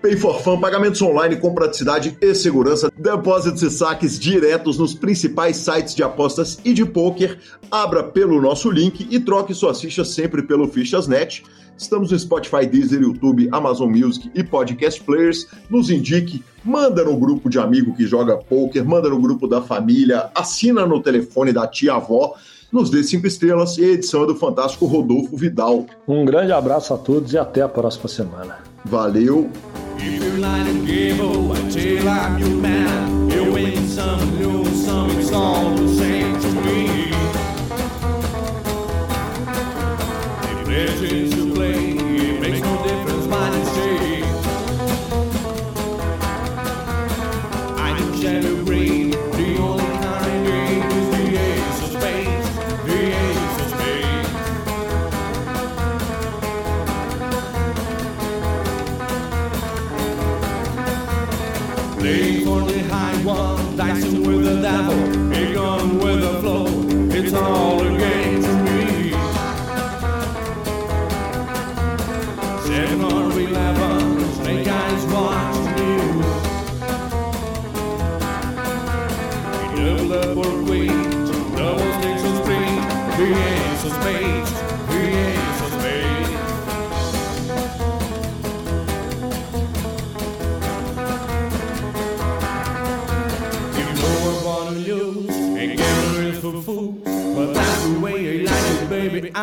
Pay 0.02 0.16
for 0.16 0.40
Fun, 0.40 0.58
pagamentos 0.58 1.02
online 1.02 1.36
com 1.36 1.52
praticidade 1.52 2.16
e 2.22 2.34
segurança, 2.34 2.90
depósitos 2.96 3.62
e 3.62 3.70
saques 3.70 4.18
diretos 4.18 4.78
nos 4.78 4.94
principais 4.94 5.58
sites 5.58 5.94
de 5.94 6.02
apostas 6.02 6.58
e 6.64 6.72
de 6.72 6.86
poker. 6.86 7.38
Abra 7.70 8.02
pelo 8.02 8.40
nosso 8.40 8.70
link 8.70 9.06
e 9.10 9.20
troque 9.20 9.52
suas 9.52 9.78
fichas 9.78 10.08
sempre 10.08 10.42
pelo 10.42 10.66
Fichas.net. 10.68 11.44
Estamos 11.76 12.10
no 12.10 12.18
Spotify, 12.18 12.64
Deezer, 12.66 13.02
YouTube, 13.02 13.50
Amazon 13.52 13.90
Music 13.90 14.30
e 14.34 14.42
Podcast 14.42 15.02
Players. 15.02 15.46
Nos 15.68 15.90
indique, 15.90 16.42
manda 16.64 17.04
no 17.04 17.18
grupo 17.18 17.50
de 17.50 17.58
amigo 17.58 17.94
que 17.94 18.06
joga 18.06 18.38
poker, 18.38 18.82
manda 18.82 19.10
no 19.10 19.20
grupo 19.20 19.46
da 19.46 19.60
família, 19.60 20.30
assina 20.34 20.86
no 20.86 21.02
telefone 21.02 21.52
da 21.52 21.66
tia-avó 21.66 22.36
nos 22.72 22.88
dê 22.88 23.02
cinco 23.02 23.26
estrelas 23.26 23.76
e 23.78 23.84
a 23.84 23.88
edição 23.88 24.22
é 24.22 24.26
do 24.28 24.36
fantástico 24.36 24.86
Rodolfo 24.86 25.36
Vidal. 25.36 25.86
Um 26.06 26.24
grande 26.24 26.52
abraço 26.52 26.94
a 26.94 26.96
todos 26.96 27.32
e 27.32 27.38
até 27.38 27.62
a 27.62 27.68
próxima 27.68 28.06
semana. 28.06 28.69
Valeu! 28.84 29.50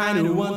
final 0.08 0.34
one. 0.34 0.57